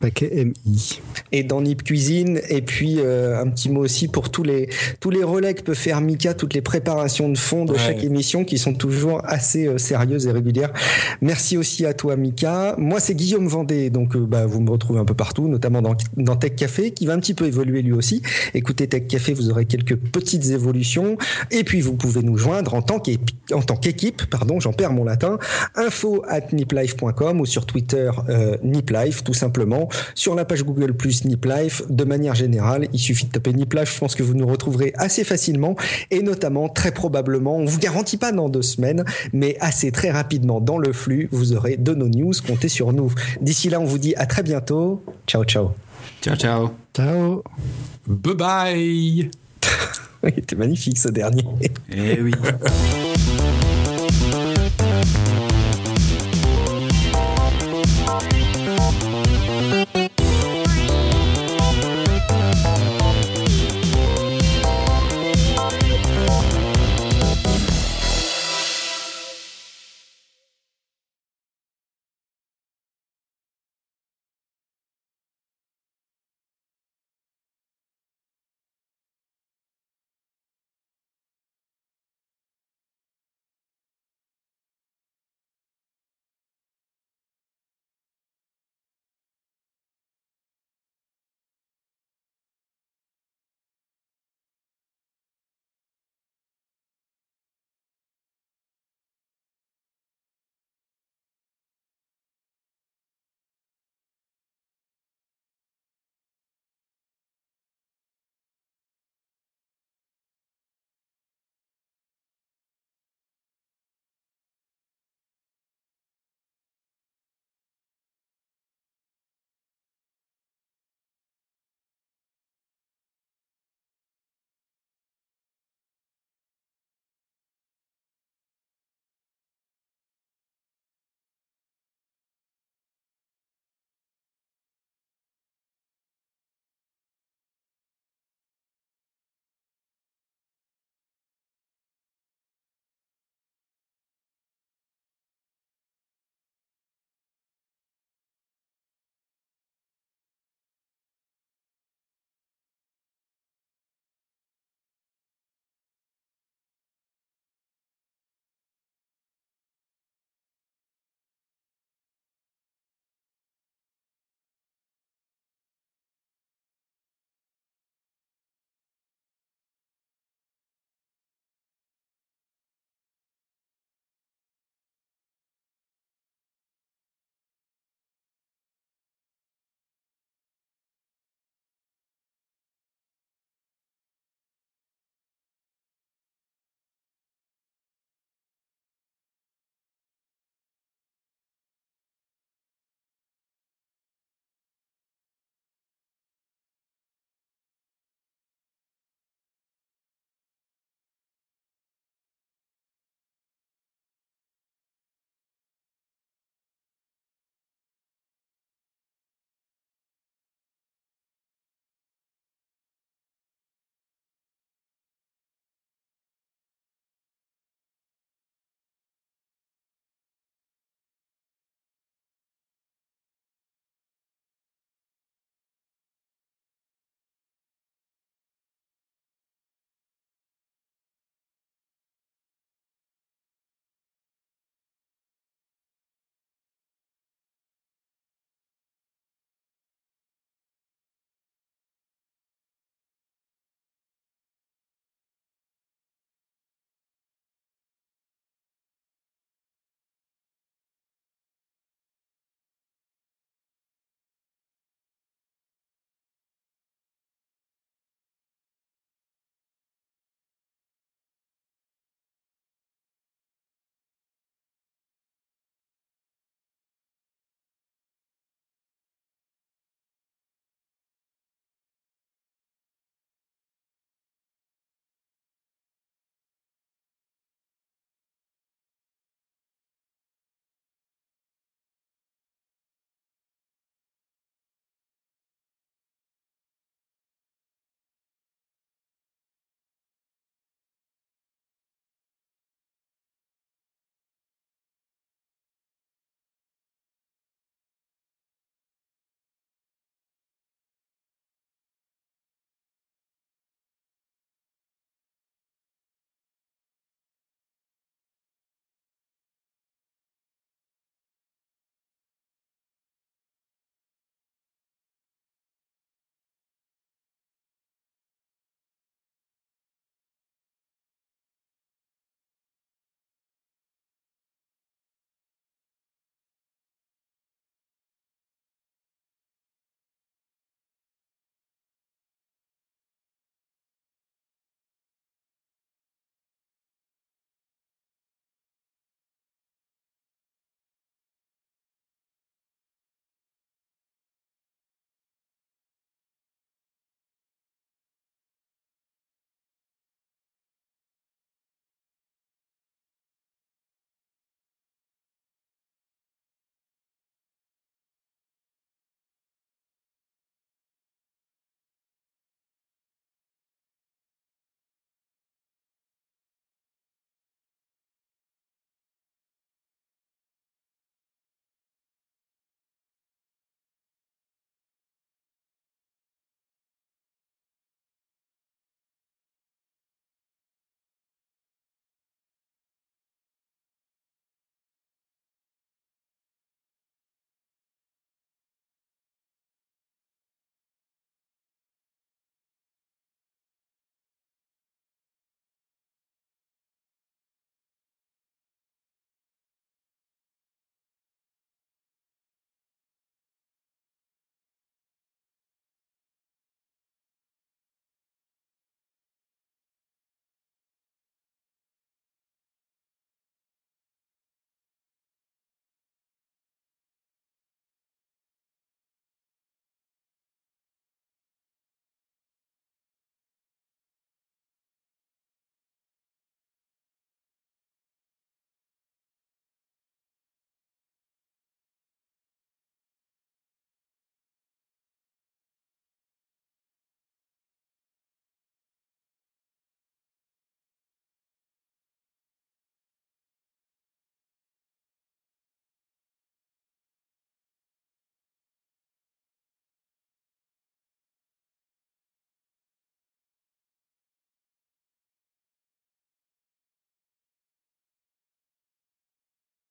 @paquetmi. 0.00 1.00
Et 1.30 1.44
dans 1.44 1.60
Nip 1.60 1.84
Cuisine 1.84 2.40
et 2.48 2.62
puis 2.62 2.98
un 2.98 3.48
petit 3.48 3.70
mot 3.70 3.84
aussi 3.84 4.08
pour 4.08 4.32
tous 4.32 4.42
les 4.42 4.68
tous 4.98 5.10
les 5.10 5.22
relais 5.22 5.54
que 5.54 5.62
peut 5.62 5.74
faire 5.74 6.00
Mika, 6.00 6.34
toutes 6.34 6.52
les 6.52 6.60
préparations 6.60 7.28
de 7.28 7.38
fond 7.38 7.64
de 7.64 7.76
chaque 7.78 8.02
émission 8.02 8.44
qui 8.44 8.58
sont 8.58 8.74
toujours 8.74 9.20
assez 9.24 9.78
sérieuses 9.78 10.26
et 10.26 10.32
régulières. 10.32 10.72
Merci 11.20 11.56
aussi 11.56 11.86
à 11.86 11.94
toi, 11.94 12.16
Mika. 12.16 12.74
Moi, 12.76 12.98
c'est 12.98 13.14
Guillaume 13.14 13.46
Vendée, 13.46 13.88
donc 13.88 14.16
bah, 14.16 14.46
vous 14.46 14.60
me 14.60 14.70
retrouvez 14.70 14.98
un 14.98 15.04
peu 15.04 15.14
partout, 15.14 15.46
notamment 15.46 15.80
dans, 15.80 15.94
dans 16.16 16.34
Tech 16.34 16.56
Café, 16.56 16.90
qui 16.90 17.06
va 17.06 17.12
un 17.12 17.20
petit 17.20 17.34
peu 17.34 17.46
évoluer 17.46 17.82
lui 17.82 17.92
aussi. 17.92 18.20
Écoutez 18.52 18.88
Tech 18.88 19.06
Café, 19.06 19.32
vous 19.32 19.48
aurez 19.50 19.66
quelques 19.66 19.94
petites 19.94 20.46
évolutions. 20.46 21.16
Et 21.52 21.62
puis 21.62 21.80
vous 21.80 21.96
pouvez 22.04 22.22
nous 22.22 22.36
joindre 22.36 22.74
en 22.74 22.82
tant 22.82 22.98
qu'équipe, 23.00 24.26
pardon, 24.26 24.60
j'en 24.60 24.74
perds 24.74 24.92
mon 24.92 25.04
latin, 25.04 25.38
info 25.74 26.22
at 26.28 26.52
niplife.com 26.52 27.40
ou 27.40 27.46
sur 27.46 27.64
Twitter 27.64 28.10
euh, 28.28 28.58
niplife 28.62 29.24
tout 29.24 29.32
simplement, 29.32 29.88
sur 30.14 30.34
la 30.34 30.44
page 30.44 30.64
Google 30.64 30.92
Plus 30.92 31.24
niplife, 31.24 31.82
de 31.88 32.04
manière 32.04 32.34
générale, 32.34 32.88
il 32.92 32.98
suffit 32.98 33.24
de 33.24 33.32
taper 33.32 33.54
niplife, 33.54 33.94
je 33.94 33.98
pense 33.98 34.14
que 34.14 34.22
vous 34.22 34.34
nous 34.34 34.46
retrouverez 34.46 34.92
assez 34.96 35.24
facilement 35.24 35.76
et 36.10 36.20
notamment 36.20 36.68
très 36.68 36.92
probablement, 36.92 37.56
on 37.56 37.64
vous 37.64 37.78
garantit 37.78 38.18
pas 38.18 38.32
dans 38.32 38.50
deux 38.50 38.62
semaines, 38.62 39.04
mais 39.32 39.56
assez 39.60 39.90
très 39.90 40.10
rapidement 40.10 40.60
dans 40.60 40.76
le 40.76 40.92
flux, 40.92 41.30
vous 41.32 41.54
aurez 41.54 41.78
de 41.78 41.94
nos 41.94 42.08
news, 42.08 42.34
comptez 42.46 42.68
sur 42.68 42.92
nous. 42.92 43.12
D'ici 43.40 43.70
là, 43.70 43.80
on 43.80 43.84
vous 43.84 43.98
dit 43.98 44.14
à 44.16 44.26
très 44.26 44.42
bientôt. 44.42 45.02
Ciao, 45.26 45.44
ciao. 45.44 45.70
Ciao, 46.20 46.36
ciao. 46.36 46.70
Ciao. 46.94 47.42
Bye 48.06 48.34
bye. 48.34 49.43
Il 50.36 50.38
était 50.38 50.56
magnifique 50.56 50.98
ce 50.98 51.08
dernier. 51.08 51.44
Eh 51.90 52.20
oui. 52.20 52.32